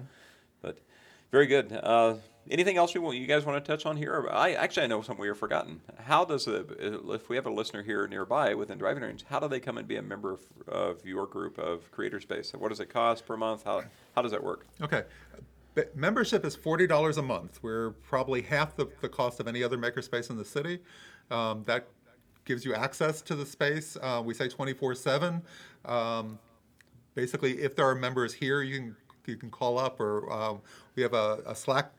But 0.61 0.77
very 1.31 1.47
good. 1.47 1.71
Uh, 1.73 2.15
anything 2.49 2.77
else 2.77 2.93
you, 2.93 3.01
want, 3.01 3.17
you 3.17 3.27
guys 3.27 3.45
want 3.45 3.63
to 3.63 3.71
touch 3.71 3.85
on 3.85 3.97
here? 3.97 4.27
I 4.31 4.53
actually 4.53 4.83
I 4.83 4.87
know 4.87 5.01
something 5.01 5.21
we 5.21 5.27
have 5.27 5.37
forgotten. 5.37 5.81
How 6.05 6.25
does 6.25 6.47
a, 6.47 6.65
if 7.13 7.29
we 7.29 7.35
have 7.35 7.45
a 7.45 7.51
listener 7.51 7.83
here 7.83 8.07
nearby 8.07 8.53
within 8.53 8.77
driving 8.77 9.03
range, 9.03 9.23
how 9.29 9.39
do 9.39 9.47
they 9.47 9.59
come 9.59 9.77
and 9.77 9.87
be 9.87 9.95
a 9.97 10.01
member 10.01 10.33
of, 10.33 10.41
of 10.67 11.05
your 11.05 11.25
group 11.27 11.57
of 11.57 11.91
Creator 11.91 12.21
Space? 12.21 12.53
What 12.53 12.69
does 12.69 12.79
it 12.79 12.89
cost 12.89 13.25
per 13.25 13.37
month? 13.37 13.63
How 13.63 13.83
how 14.15 14.21
does 14.21 14.31
that 14.31 14.43
work? 14.43 14.65
Okay. 14.81 15.03
But 15.75 15.95
membership 15.95 16.45
is 16.45 16.55
forty 16.55 16.87
dollars 16.87 17.17
a 17.17 17.23
month. 17.23 17.59
We're 17.61 17.91
probably 17.91 18.41
half 18.41 18.75
the, 18.75 18.87
the 19.01 19.09
cost 19.09 19.39
of 19.39 19.47
any 19.47 19.63
other 19.63 19.77
makerspace 19.77 20.29
in 20.29 20.37
the 20.37 20.45
city. 20.45 20.79
Um, 21.31 21.63
that 21.65 21.87
gives 22.45 22.65
you 22.65 22.75
access 22.75 23.21
to 23.21 23.35
the 23.35 23.45
space. 23.45 23.97
Uh, 24.01 24.21
we 24.23 24.33
say 24.33 24.47
twenty 24.47 24.73
four 24.73 24.95
seven. 24.95 25.41
Um, 25.85 26.39
Basically, 27.15 27.61
if 27.61 27.75
there 27.75 27.87
are 27.87 27.93
members 27.93 28.33
here, 28.33 28.63
you 28.63 28.79
can 28.79 28.95
you 29.27 29.35
can 29.35 29.51
call 29.51 29.77
up, 29.77 29.99
or 29.99 30.33
um, 30.33 30.61
we 30.95 31.03
have 31.03 31.13
a, 31.13 31.43
a 31.45 31.53
Slack 31.53 31.91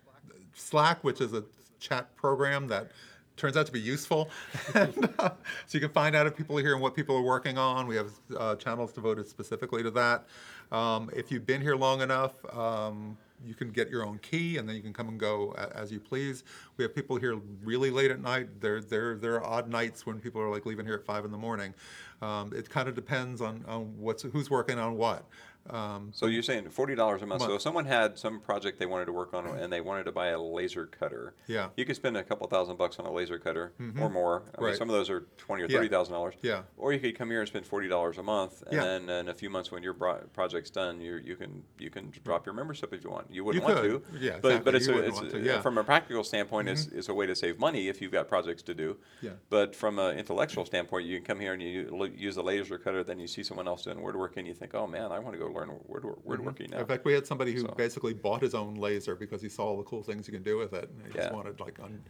Slack, 0.54 1.02
which 1.04 1.20
is 1.20 1.32
a 1.32 1.44
chat 1.78 2.14
program 2.16 2.68
that 2.68 2.90
turns 3.36 3.56
out 3.56 3.66
to 3.66 3.72
be 3.72 3.80
useful. 3.80 4.30
and, 4.74 5.10
uh, 5.18 5.30
so 5.66 5.76
you 5.76 5.80
can 5.80 5.90
find 5.90 6.14
out 6.14 6.26
if 6.26 6.36
people 6.36 6.58
are 6.58 6.62
here 6.62 6.72
and 6.72 6.82
what 6.82 6.94
people 6.94 7.16
are 7.16 7.22
working 7.22 7.58
on. 7.58 7.86
We 7.86 7.96
have 7.96 8.10
uh, 8.36 8.56
channels 8.56 8.92
devoted 8.92 9.26
specifically 9.26 9.82
to 9.82 9.90
that. 9.92 10.26
Um, 10.72 11.10
if 11.14 11.30
you've 11.30 11.46
been 11.46 11.60
here 11.60 11.76
long 11.76 12.00
enough, 12.00 12.32
um, 12.54 13.16
you 13.44 13.54
can 13.54 13.70
get 13.70 13.90
your 13.90 14.06
own 14.06 14.18
key 14.18 14.56
and 14.56 14.68
then 14.68 14.74
you 14.76 14.82
can 14.82 14.92
come 14.92 15.08
and 15.08 15.18
go 15.18 15.54
as 15.74 15.92
you 15.92 16.00
please. 16.00 16.44
We 16.76 16.84
have 16.84 16.94
people 16.94 17.16
here 17.16 17.38
really 17.62 17.90
late 17.90 18.10
at 18.10 18.20
night. 18.20 18.60
There, 18.60 18.80
there, 18.80 19.16
there 19.16 19.34
are 19.34 19.44
odd 19.44 19.68
nights 19.68 20.06
when 20.06 20.18
people 20.20 20.40
are 20.40 20.50
like 20.50 20.64
leaving 20.64 20.86
here 20.86 20.94
at 20.94 21.04
five 21.04 21.24
in 21.24 21.30
the 21.30 21.38
morning. 21.38 21.74
Um, 22.22 22.52
it 22.54 22.70
kind 22.70 22.88
of 22.88 22.94
depends 22.94 23.40
on, 23.40 23.64
on 23.68 23.92
what's 23.98 24.22
who's 24.22 24.48
working 24.48 24.78
on 24.78 24.96
what. 24.96 25.26
Um, 25.70 26.10
So 26.12 26.26
you're 26.26 26.42
saying 26.42 26.68
forty 26.70 26.94
dollars 26.94 27.22
a 27.22 27.26
month. 27.26 27.42
So 27.42 27.54
if 27.54 27.62
someone 27.62 27.84
had 27.86 28.18
some 28.18 28.40
project 28.40 28.78
they 28.78 28.86
wanted 28.86 29.06
to 29.06 29.12
work 29.12 29.32
on 29.32 29.46
and 29.46 29.72
they 29.72 29.80
wanted 29.80 30.04
to 30.04 30.12
buy 30.12 30.28
a 30.28 30.38
laser 30.40 30.86
cutter, 30.86 31.34
Yeah. 31.46 31.68
you 31.76 31.84
could 31.86 31.96
spend 31.96 32.16
a 32.16 32.22
couple 32.22 32.46
thousand 32.48 32.76
bucks 32.76 32.98
on 32.98 33.06
a 33.06 33.12
laser 33.12 33.38
cutter 33.38 33.72
or 33.98 34.10
more. 34.10 34.42
I 34.56 34.60
mean, 34.60 34.70
Right. 34.70 34.76
some 34.76 34.90
of 34.90 34.94
those 34.94 35.08
are 35.08 35.20
twenty 35.38 35.62
or 35.62 35.66
Yeah. 35.66 35.78
thirty 35.78 35.88
thousand 35.88 36.12
dollars. 36.14 36.34
Yeah. 36.42 36.62
Or 36.76 36.92
you 36.92 37.00
could 37.00 37.16
come 37.16 37.30
here 37.30 37.40
and 37.40 37.48
spend 37.48 37.66
forty 37.66 37.88
dollars 37.88 38.18
a 38.18 38.22
month, 38.22 38.62
and 38.66 38.72
Yeah. 38.74 38.84
then 38.84 39.08
in 39.08 39.28
a 39.28 39.34
few 39.34 39.48
months 39.48 39.70
when 39.72 39.82
your 39.82 39.94
project's 39.94 40.70
done, 40.70 41.00
you 41.00 41.16
you 41.16 41.36
can 41.36 41.64
you 41.78 41.90
can 41.90 42.12
drop 42.24 42.44
your 42.46 42.54
membership 42.54 42.92
if 42.92 43.02
you 43.02 43.10
want. 43.10 43.30
You 43.30 43.44
wouldn't 43.44 43.62
You 43.62 43.68
want 43.74 43.80
could. 43.80 44.12
to. 44.12 44.18
Yeah, 44.18 44.38
But 44.40 44.64
but 44.64 44.74
it's 44.74 44.88
a, 44.88 44.98
it's 44.98 45.20
a- 45.20 45.28
to, 45.30 45.38
yeah. 45.40 45.52
Mm-hmm. 45.54 45.62
from 45.62 45.78
a 45.78 45.84
practical 45.84 46.24
standpoint, 46.24 46.68
it's, 46.68 46.86
it's 46.88 47.08
a 47.08 47.14
way 47.14 47.26
to 47.26 47.34
save 47.34 47.58
money 47.58 47.88
if 47.88 48.02
you've 48.02 48.12
got 48.12 48.28
projects 48.28 48.62
to 48.64 48.74
do. 48.74 48.98
Yeah. 49.22 49.30
But 49.48 49.74
from 49.74 49.98
an 49.98 50.18
intellectual 50.18 50.64
standpoint, 50.66 51.06
you 51.06 51.16
can 51.18 51.24
come 51.24 51.40
here 51.40 51.52
and 51.54 51.62
you 51.62 52.12
use 52.16 52.34
the 52.34 52.42
laser 52.42 52.78
cutter, 52.78 53.02
then 53.02 53.18
you 53.18 53.26
see 53.26 53.42
someone 53.42 53.66
else 53.66 53.84
doing 53.84 54.02
woodworking, 54.02 54.40
and 54.40 54.48
you 54.48 54.54
think, 54.54 54.74
oh 54.74 54.86
man, 54.86 55.10
I 55.12 55.18
want 55.18 55.32
to 55.34 55.38
go 55.38 55.48
learn 55.54 55.70
woodwork, 55.86 56.18
woodworking 56.24 56.66
mm-hmm. 56.66 56.74
now. 56.74 56.80
In 56.80 56.86
fact, 56.86 57.04
we 57.04 57.12
had 57.12 57.26
somebody 57.26 57.52
who 57.52 57.60
So- 57.60 57.68
basically 57.76 58.12
bought 58.14 58.42
his 58.42 58.54
own 58.54 58.74
laser 58.74 59.14
because 59.14 59.40
he 59.40 59.48
saw 59.48 59.64
all 59.66 59.76
the 59.78 59.84
cool 59.84 60.02
things 60.02 60.26
you 60.28 60.32
can 60.34 60.42
do 60.42 60.56
with 60.58 60.72
it, 60.72 60.90
and 60.90 61.06
he 61.12 61.16
Yeah. 61.16 61.22
just 61.24 61.34
wanted 61.34 61.60
like 61.60 61.78
un, 61.80 62.02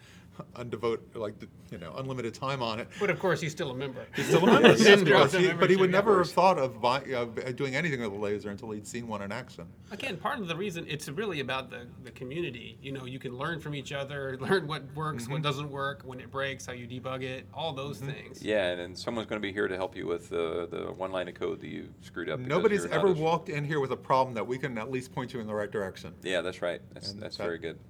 undevote 0.56 0.98
like 1.14 1.38
the- 1.38 1.48
you 1.70 1.78
know 1.78 1.94
unlimited 1.96 2.34
time 2.34 2.62
on 2.62 2.80
it. 2.80 2.88
But 2.98 3.10
of 3.10 3.18
course, 3.18 3.40
he's 3.40 3.52
still 3.52 3.70
a 3.70 3.74
member. 3.74 4.04
He's 4.16 4.26
still 4.26 4.42
a 4.42 4.46
member, 4.46 4.68
He 4.72 4.74
yes, 4.78 4.84
didn't 4.84 5.04
drop 5.04 5.30
because 5.30 5.32
the 5.32 5.40
he- 5.40 5.52
but 5.52 5.70
he 5.70 5.76
would 5.76 5.90
membership. 5.90 6.06
never 6.06 6.18
have 6.18 6.30
thought 6.32 6.58
of, 6.58 6.80
buy, 6.80 7.00
of 7.02 7.38
uh, 7.38 7.52
doing 7.52 7.76
anything 7.76 8.00
with 8.00 8.12
a 8.12 8.16
laser 8.16 8.50
until 8.50 8.70
he'd 8.70 8.86
seen 8.86 9.06
one 9.06 9.22
in 9.22 9.30
action. 9.32 9.66
Again, 9.90 10.16
part 10.16 10.40
of 10.40 10.48
the 10.48 10.56
reason 10.56 10.86
it's 10.88 11.08
really 11.08 11.40
about 11.40 11.70
the, 11.70 11.86
the 12.02 12.10
community. 12.10 12.78
You 12.82 12.92
know, 12.92 13.04
you 13.06 13.18
can 13.18 13.36
learn 13.36 13.60
from 13.60 13.74
each 13.74 13.92
other, 13.92 14.36
learn 14.40 14.66
what 14.66 14.82
works, 14.94 15.24
Mm-hmm. 15.24 15.32
what 15.34 15.42
doesn't 15.42 15.70
work, 15.70 16.02
when 16.04 16.18
it 16.20 16.30
breaks, 16.30 16.66
how 16.66 16.72
you 16.72 16.86
debug 16.86 17.22
it, 17.22 17.46
all 17.54 17.72
those 17.72 17.98
mm-hmm. 17.98 18.10
things. 18.10 18.42
Yeah, 18.42 18.70
and, 18.70 18.80
and 18.80 18.98
someone's 18.98 19.28
going 19.28 19.40
to 19.40 19.46
be 19.46 19.52
here 19.52 19.68
to 19.68 19.76
help 19.76 19.96
you 19.96 20.06
with 20.06 20.28
the 20.28 20.66
the 20.70 20.92
one 20.92 21.12
line 21.12 21.28
of 21.28 21.34
code 21.34 21.60
that 21.60 21.68
you 21.68 21.88
screwed 22.00 22.28
up. 22.28 22.40
Nobody's 22.40 22.84
ever 22.86 23.08
as- 23.08 23.18
walked 23.34 23.48
in 23.48 23.64
here 23.64 23.80
with 23.80 23.90
a 23.90 23.96
problem 23.96 24.32
that 24.36 24.46
we 24.46 24.56
can 24.56 24.78
at 24.78 24.92
least 24.92 25.12
point 25.12 25.34
you 25.34 25.40
in 25.40 25.46
the 25.48 25.54
right 25.54 25.72
direction. 25.72 26.14
Yeah, 26.22 26.40
that's 26.40 26.62
right. 26.62 26.80
That's 26.92 27.10
And 27.10 27.20
that's 27.20 27.36
that- 27.36 27.42
very 27.42 27.58
good. 27.58 27.80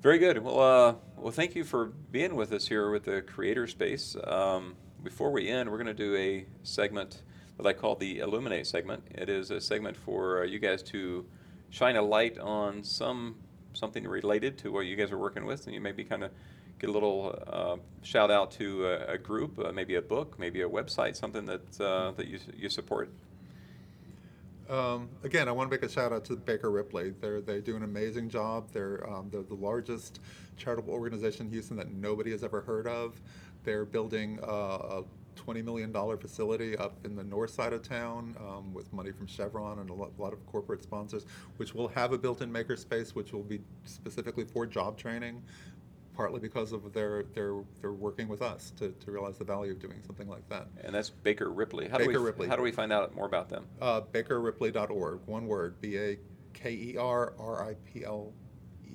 Very 0.00 0.18
good. 0.18 0.38
Well, 0.42 0.58
uh, 0.58 0.94
well, 1.18 1.32
thank 1.32 1.54
you 1.54 1.64
for 1.64 1.86
being 2.10 2.34
with 2.34 2.50
us 2.50 2.66
here 2.68 2.90
with 2.90 3.04
the 3.04 3.20
CreatorSpace. 3.22 4.16
Um, 4.30 4.76
before 5.02 5.30
we 5.30 5.48
end, 5.48 5.70
we're 5.70 5.76
going 5.76 5.94
to 5.98 6.02
do 6.08 6.16
a 6.16 6.46
segment 6.62 7.22
that 7.58 7.66
I 7.66 7.74
call 7.74 7.94
the 7.94 8.20
Illuminate 8.20 8.66
segment. 8.66 9.02
It 9.10 9.28
is 9.28 9.50
a 9.50 9.60
segment 9.60 9.98
for 9.98 10.42
uh, 10.42 10.46
you 10.46 10.58
guys 10.58 10.82
to 10.84 11.26
shine 11.68 11.96
a 11.96 12.02
light 12.02 12.38
on 12.38 12.82
some 12.84 13.36
something 13.74 14.06
related 14.06 14.56
to 14.58 14.72
what 14.72 14.86
you 14.86 14.96
guys 14.96 15.10
are 15.12 15.18
working 15.18 15.44
with, 15.44 15.66
and 15.66 15.74
you 15.74 15.80
maybe 15.80 16.04
kind 16.04 16.24
of 16.24 16.30
get 16.78 16.88
a 16.88 16.92
little 16.92 17.38
uh, 17.46 17.76
shout 18.02 18.30
out 18.30 18.50
to 18.52 18.86
a, 18.86 19.14
a 19.14 19.18
group, 19.18 19.58
uh, 19.58 19.72
maybe 19.72 19.94
a 19.96 20.02
book, 20.02 20.38
maybe 20.38 20.62
a 20.62 20.68
website, 20.68 21.16
something 21.16 21.44
that 21.44 21.80
uh, 21.80 22.12
that 22.12 22.28
you 22.28 22.38
you 22.56 22.68
support. 22.70 23.10
Um, 24.68 25.10
again, 25.22 25.48
I 25.48 25.52
want 25.52 25.70
to 25.70 25.76
make 25.76 25.84
a 25.84 25.92
shout 25.92 26.12
out 26.12 26.24
to 26.26 26.36
Baker 26.36 26.70
Ripley. 26.70 27.10
They're, 27.20 27.40
they 27.40 27.60
do 27.60 27.76
an 27.76 27.82
amazing 27.82 28.30
job. 28.30 28.70
They're, 28.72 29.08
um, 29.08 29.28
they're 29.30 29.42
the 29.42 29.54
largest 29.54 30.20
charitable 30.56 30.92
organization 30.92 31.46
in 31.46 31.52
Houston 31.52 31.76
that 31.76 31.92
nobody 31.92 32.30
has 32.30 32.42
ever 32.42 32.62
heard 32.62 32.86
of. 32.86 33.20
They're 33.64 33.84
building 33.84 34.38
uh, 34.42 34.46
a 34.46 35.04
$20 35.36 35.64
million 35.64 35.92
facility 36.18 36.76
up 36.76 36.96
in 37.04 37.16
the 37.16 37.24
north 37.24 37.50
side 37.50 37.72
of 37.72 37.82
town 37.82 38.36
um, 38.40 38.72
with 38.72 38.90
money 38.92 39.12
from 39.12 39.26
Chevron 39.26 39.80
and 39.80 39.90
a 39.90 39.92
lot, 39.92 40.12
lot 40.18 40.32
of 40.32 40.44
corporate 40.46 40.82
sponsors, 40.82 41.26
which 41.56 41.74
will 41.74 41.88
have 41.88 42.12
a 42.12 42.18
built 42.18 42.40
in 42.40 42.50
makerspace, 42.50 43.14
which 43.14 43.32
will 43.32 43.42
be 43.42 43.60
specifically 43.84 44.44
for 44.44 44.66
job 44.66 44.96
training. 44.96 45.42
Partly 46.16 46.38
because 46.40 46.72
of 46.72 46.92
their, 46.92 47.24
their, 47.34 47.56
they're 47.80 47.92
working 47.92 48.28
with 48.28 48.40
us 48.40 48.72
to, 48.78 48.92
to 49.04 49.10
realize 49.10 49.36
the 49.38 49.44
value 49.44 49.72
of 49.72 49.80
doing 49.80 50.00
something 50.06 50.28
like 50.28 50.48
that. 50.48 50.68
And 50.82 50.94
that's 50.94 51.10
Baker 51.10 51.50
Ripley. 51.50 51.88
How 51.88 51.98
do 51.98 52.06
Baker 52.06 52.20
we 52.20 52.26
Ripley. 52.26 52.48
how 52.48 52.56
do 52.56 52.62
we 52.62 52.70
find 52.70 52.92
out 52.92 53.14
more 53.14 53.26
about 53.26 53.48
them? 53.48 53.66
Uh, 53.80 54.00
BakerRipley.org, 54.00 55.20
one 55.26 55.46
word, 55.46 55.80
B 55.80 55.96
A 55.98 56.18
K 56.52 56.70
E 56.70 56.96
R 56.96 57.34
R 57.38 57.68
I 57.68 57.74
P 57.92 58.04
L 58.04 58.32
E 58.86 58.92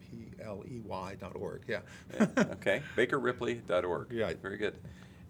P 0.00 0.26
L 0.42 0.62
E 0.68 0.80
Y 0.80 1.16
dot 1.18 1.32
org. 1.36 1.62
Yeah. 1.66 1.80
Yeah, 2.14 2.26
okay, 2.52 2.82
bakerripley.org. 2.96 4.08
Yeah. 4.12 4.32
Very 4.42 4.58
good. 4.58 4.76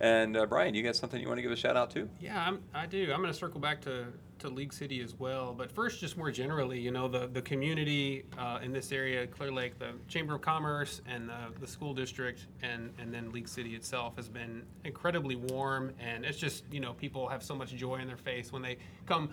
And 0.00 0.36
uh, 0.36 0.46
Brian, 0.46 0.74
you 0.74 0.82
got 0.82 0.94
something 0.94 1.20
you 1.20 1.26
want 1.26 1.38
to 1.38 1.42
give 1.42 1.50
a 1.50 1.56
shout 1.56 1.76
out 1.76 1.90
to? 1.90 2.08
Yeah, 2.20 2.40
I'm, 2.46 2.60
I 2.72 2.86
do. 2.86 3.10
I'm 3.12 3.20
going 3.20 3.32
to 3.32 3.38
circle 3.38 3.60
back 3.60 3.80
to, 3.82 4.06
to 4.38 4.48
League 4.48 4.72
City 4.72 5.00
as 5.00 5.14
well. 5.18 5.54
But 5.56 5.72
first, 5.72 6.00
just 6.00 6.16
more 6.16 6.30
generally, 6.30 6.78
you 6.78 6.92
know, 6.92 7.08
the, 7.08 7.26
the 7.26 7.42
community 7.42 8.24
uh, 8.38 8.60
in 8.62 8.72
this 8.72 8.92
area, 8.92 9.26
Clear 9.26 9.50
Lake, 9.50 9.78
the 9.78 9.92
Chamber 10.06 10.36
of 10.36 10.40
Commerce 10.40 11.02
and 11.06 11.28
the, 11.28 11.60
the 11.60 11.66
school 11.66 11.94
district, 11.94 12.46
and, 12.62 12.92
and 12.98 13.12
then 13.12 13.32
League 13.32 13.48
City 13.48 13.74
itself 13.74 14.14
has 14.16 14.28
been 14.28 14.62
incredibly 14.84 15.34
warm. 15.34 15.92
And 15.98 16.24
it's 16.24 16.38
just, 16.38 16.64
you 16.70 16.80
know, 16.80 16.92
people 16.92 17.28
have 17.28 17.42
so 17.42 17.56
much 17.56 17.74
joy 17.74 17.96
in 17.96 18.06
their 18.06 18.16
face 18.16 18.52
when 18.52 18.62
they 18.62 18.78
come 19.06 19.30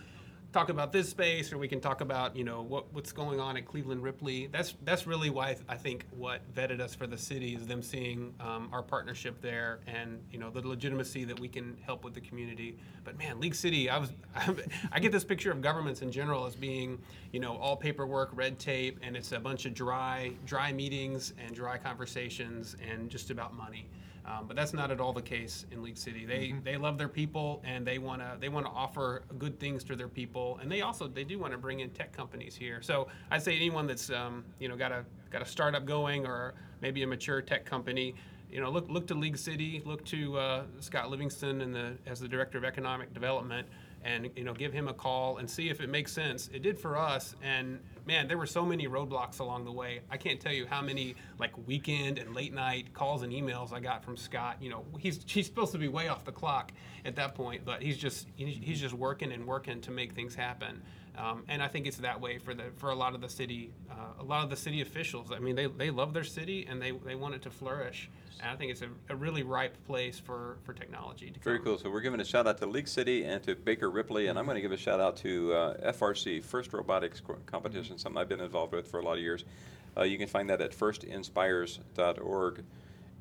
talk 0.56 0.70
about 0.70 0.93
this 0.93 1.10
space 1.10 1.51
or 1.51 1.58
we 1.58 1.68
can 1.68 1.82
talk 1.82 1.99
about 1.99 2.34
you 2.34 2.45
know 2.45 2.62
what, 2.62 2.86
what's 2.93 3.12
going 3.12 3.41
on 3.41 3.58
at 3.58 3.66
cleveland 3.66 4.01
ripley. 4.01 4.47
That's 4.47 4.74
that's 4.86 5.06
really 5.06 5.30
why 5.30 5.58
i 5.68 5.76
think 5.76 6.06
what 6.12 6.41
vetted 6.53 6.80
us 6.80 6.95
for 6.95 7.08
the 7.08 7.18
city 7.18 7.56
is 7.56 7.68
them 7.68 7.82
seeing 7.82 8.34
um, 8.39 8.70
our 8.72 8.82
partnership 8.82 9.41
there 9.41 9.82
and 9.86 10.18
you 10.32 10.39
know 10.39 10.49
the 10.49 10.66
legitimacy 10.66 11.26
that 11.26 11.38
we 11.38 11.49
can 11.49 11.76
help 11.86 12.06
with 12.06 12.14
the 12.14 12.22
community. 12.22 12.78
But 13.03 13.18
man 13.18 13.41
league 13.41 13.53
city 13.53 13.89
i 13.89 13.97
was 13.97 14.14
i 14.93 14.99
get 14.99 15.12
this 15.12 15.26
picture 15.26 15.51
of 15.51 15.62
governments 15.62 16.01
in 16.01 16.10
general 16.10 16.45
as 16.45 16.56
being 16.56 17.01
you 17.34 17.41
know 17.41 17.58
all 17.58 17.76
paperwork 17.76 18.30
red 18.32 18.58
tape 18.58 18.97
and 19.03 19.18
it's 19.18 19.34
a 19.34 19.39
bunch 19.41 19.66
of 19.66 19.74
dry 19.74 20.32
dry 20.45 20.72
meetings 20.72 21.34
and 21.38 21.53
dry 21.53 21.78
conversations 21.78 22.78
and 22.89 23.10
just 23.10 23.30
about 23.30 23.53
money 23.53 23.89
um, 24.28 24.48
but 24.48 24.56
that's 24.56 24.74
not 24.74 24.90
at 24.90 25.00
all 25.00 25.14
the 25.14 25.22
case 25.22 25.66
in 25.72 25.84
League 25.84 25.98
City. 25.98 26.26
They 26.26 26.56
they 26.64 26.78
love 26.78 26.98
their 26.98 27.08
people 27.08 27.62
and 27.64 27.86
they 27.86 28.00
want 28.00 28.22
to 28.22 28.38
they 28.40 28.50
want 28.50 28.66
to 28.66 28.72
offer 28.72 29.24
good 29.38 29.60
things 29.60 29.84
to 29.86 29.96
their 29.96 30.08
people, 30.08 30.58
and 30.62 30.72
they 30.72 30.82
also 30.82 31.08
they 31.08 31.24
do 31.24 31.38
want 31.38 31.52
to 31.52 31.58
bring 31.58 31.82
in 31.82 31.90
tech 31.92 32.12
companies 32.12 32.56
here. 32.56 32.82
So 32.82 33.08
I'd 33.30 33.44
say 33.44 33.56
anyone 33.56 33.86
that's 33.86 34.10
um, 34.10 34.44
you 34.60 34.68
know 34.68 34.76
got 34.76 34.92
a 34.92 35.06
got 35.30 35.42
a 35.42 35.46
startup 35.46 35.86
going 35.86 36.26
or 36.26 36.56
maybe 36.82 37.04
a 37.04 37.08
mature 37.08 37.42
tech 37.42 37.66
company, 37.66 38.16
you 38.50 38.60
know 38.60 38.72
look 38.72 38.90
look 38.90 39.06
to 39.08 39.14
League 39.14 39.38
City, 39.38 39.82
look 39.86 40.04
to 40.06 40.38
uh, 40.38 40.64
Scott 40.80 41.12
Livingston 41.12 41.62
and 41.62 41.74
the 41.74 41.94
as 42.08 42.20
the 42.20 42.28
director 42.28 42.58
of 42.58 42.64
economic 42.64 43.14
development, 43.14 43.68
and 44.04 44.30
you 44.36 44.44
know 44.44 44.54
give 44.54 44.74
him 44.74 44.88
a 44.88 44.94
call 44.94 45.38
and 45.38 45.48
see 45.48 45.70
if 45.70 45.82
it 45.82 45.90
makes 45.90 46.12
sense. 46.12 46.50
It 46.52 46.64
did 46.64 46.80
for 46.80 46.98
us, 46.98 47.36
and 47.44 47.80
man, 48.06 48.28
there 48.28 48.38
were 48.38 48.45
so 48.45 48.66
many 48.66 48.88
roadblocks 48.88 49.39
along 49.39 49.66
the 49.66 49.72
way. 49.72 50.01
I 50.10 50.18
can't 50.18 50.39
tell 50.39 50.53
you 50.53 50.66
how 50.66 50.82
many 50.82 51.16
like 51.39 51.51
weekend 51.68 52.20
and 52.20 52.36
late 52.36 52.53
night 52.53 52.93
calls 52.93 53.24
and 53.24 53.34
emails 53.34 53.74
I 53.74 53.80
got 53.80 54.03
from 54.03 54.16
Scott. 54.18 54.58
You 54.62 54.70
know, 54.70 54.86
he's 54.99 55.20
he's 55.28 55.45
supposed 55.45 55.72
to 55.72 55.78
be 55.78 55.88
way 55.88 56.08
off 56.08 56.26
the 56.26 56.32
clock 56.32 56.72
at 57.06 57.16
that 57.16 57.36
point, 57.36 57.66
but 57.66 57.82
he's 57.82 57.97
just 57.97 58.28
he's 58.36 58.80
just 58.80 58.93
working 58.93 59.32
and 59.32 59.45
working 59.45 59.82
to 59.82 59.91
make 59.91 60.14
things 60.14 60.36
happen. 60.36 60.82
Um, 61.18 61.43
and 61.47 61.61
I 61.61 61.68
think 61.68 61.88
it's 61.88 61.97
that 61.97 62.20
way 62.20 62.38
for 62.38 62.53
the 62.53 62.66
for 62.76 62.89
a 62.89 62.95
lot 62.95 63.16
of 63.16 63.22
the 63.22 63.30
city, 63.30 63.72
uh, 63.89 64.22
a 64.22 64.24
lot 64.24 64.43
of 64.43 64.49
the 64.49 64.55
city 64.55 64.82
officials. 64.82 65.32
I 65.32 65.39
mean, 65.39 65.55
they, 65.55 65.68
they 65.68 65.89
love 65.89 66.13
their 66.13 66.24
city 66.24 66.66
and 66.70 66.82
they, 66.82 66.91
they 66.91 67.16
want 67.16 67.36
it 67.36 67.41
to 67.43 67.49
flourish. 67.49 68.09
And 68.41 68.49
I 68.51 68.55
think 68.55 68.72
it's 68.72 68.82
a, 68.82 68.89
a 69.09 69.16
really 69.16 69.43
ripe 69.43 69.78
place 69.86 70.20
for, 70.20 70.57
for 70.63 70.74
technology 70.74 71.32
to 71.32 71.39
Very 71.39 71.57
come. 71.57 71.66
cool. 71.66 71.78
So 71.78 71.89
we're 71.89 72.01
giving 72.01 72.20
a 72.20 72.26
shout 72.26 72.47
out 72.47 72.57
to 72.57 72.66
League 72.66 72.88
City 72.88 73.24
and 73.24 73.41
to 73.43 73.55
Baker 73.55 73.89
Ripley, 73.89 74.28
and 74.28 74.38
I'm 74.38 74.45
going 74.45 74.55
to 74.55 74.61
give 74.61 74.74
a 74.74 74.78
shout 74.78 74.99
out 74.99 75.16
to 75.18 75.53
uh, 75.53 75.91
FRC, 75.93 76.43
First 76.43 76.74
Robotics 76.74 77.22
Co- 77.22 77.38
Competition, 77.45 77.97
something 77.97 78.20
I've 78.20 78.28
been 78.28 78.41
involved 78.41 78.74
with 78.74 78.88
for 78.89 78.99
a 78.99 79.03
lot 79.03 79.13
of 79.13 79.20
years. 79.24 79.45
Uh, 79.97 80.03
you 80.03 80.18
can 80.18 80.28
find 80.28 80.49
that 80.49 80.59
at 80.59 80.72
firstinspires.org, 80.78 82.63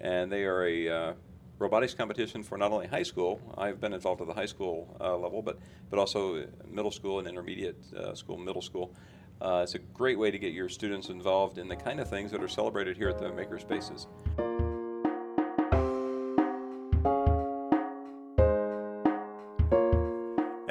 and 0.01 0.32
they 0.32 0.45
are 0.45 0.66
a 0.66 0.88
uh, 0.88 1.12
robotics 1.59 1.95
competition 1.95 2.43
for 2.43 2.59
not 2.59 2.73
only 2.73 2.87
high 2.87 3.03
school. 3.03 3.41
I've 3.57 3.81
been 3.81 3.93
involved 3.93 4.21
at 4.21 4.27
the 4.27 4.35
high 4.35 4.47
school 4.47 4.97
uh, 5.01 5.17
level, 5.17 5.43
but 5.43 5.59
but 5.91 5.99
also 5.99 6.47
middle 6.69 6.91
school 6.91 7.19
and 7.19 7.29
intermediate 7.29 7.77
uh, 7.97 8.15
school, 8.15 8.39
middle 8.39 8.63
school. 8.63 8.93
Uh, 9.41 9.61
it's 9.63 9.75
a 9.75 9.79
great 9.79 10.19
way 10.19 10.31
to 10.31 10.39
get 10.39 10.53
your 10.53 10.69
students 10.69 11.09
involved 11.09 11.59
in 11.59 11.69
the 11.69 11.77
kind 11.77 12.01
of 12.01 12.09
things 12.09 12.31
that 12.31 12.43
are 12.43 12.49
celebrated 12.49 12.97
here 12.97 13.09
at 13.09 13.19
the 13.19 13.31
Maker 13.33 13.59
Spaces. 13.59 14.07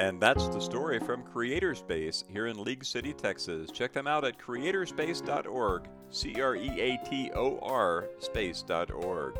And 0.04 0.20
that's 0.20 0.48
the 0.48 0.60
story 0.60 1.00
from 1.00 1.22
CreatorSpace 1.22 2.24
here 2.30 2.46
in 2.48 2.62
League 2.62 2.84
City, 2.84 3.14
Texas. 3.14 3.70
Check 3.70 3.92
them 3.92 4.06
out 4.06 4.24
at 4.24 4.38
creatorspace.org, 4.38 5.88
C 6.10 6.42
R 6.42 6.56
E 6.56 6.80
A 6.80 6.98
T 7.08 7.30
O 7.34 7.58
R 7.62 8.08
space.org. 8.18 9.38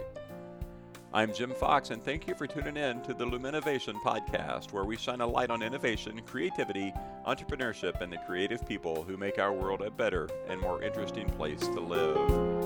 I'm 1.15 1.33
Jim 1.33 1.55
Fox, 1.55 1.91
and 1.91 2.03
thank 2.03 2.27
you 2.27 2.35
for 2.35 2.49
tuning 2.49 2.77
in 2.77 3.01
to 3.03 3.15
the 3.15 3.25
Luminnovation 3.25 3.95
podcast, 4.05 4.73
where 4.73 4.83
we 4.83 4.97
shine 4.97 5.21
a 5.21 5.27
light 5.27 5.49
on 5.49 5.63
innovation, 5.63 6.21
creativity, 6.27 6.93
entrepreneurship, 7.25 8.01
and 8.01 8.13
the 8.13 8.19
creative 8.27 8.67
people 8.67 9.05
who 9.05 9.17
make 9.17 9.39
our 9.39 9.53
world 9.53 9.81
a 9.81 9.93
better 9.93 10.29
and 10.49 10.61
more 10.61 10.83
interesting 10.83 11.29
place 11.31 11.61
to 11.61 11.79
live. 11.79 12.64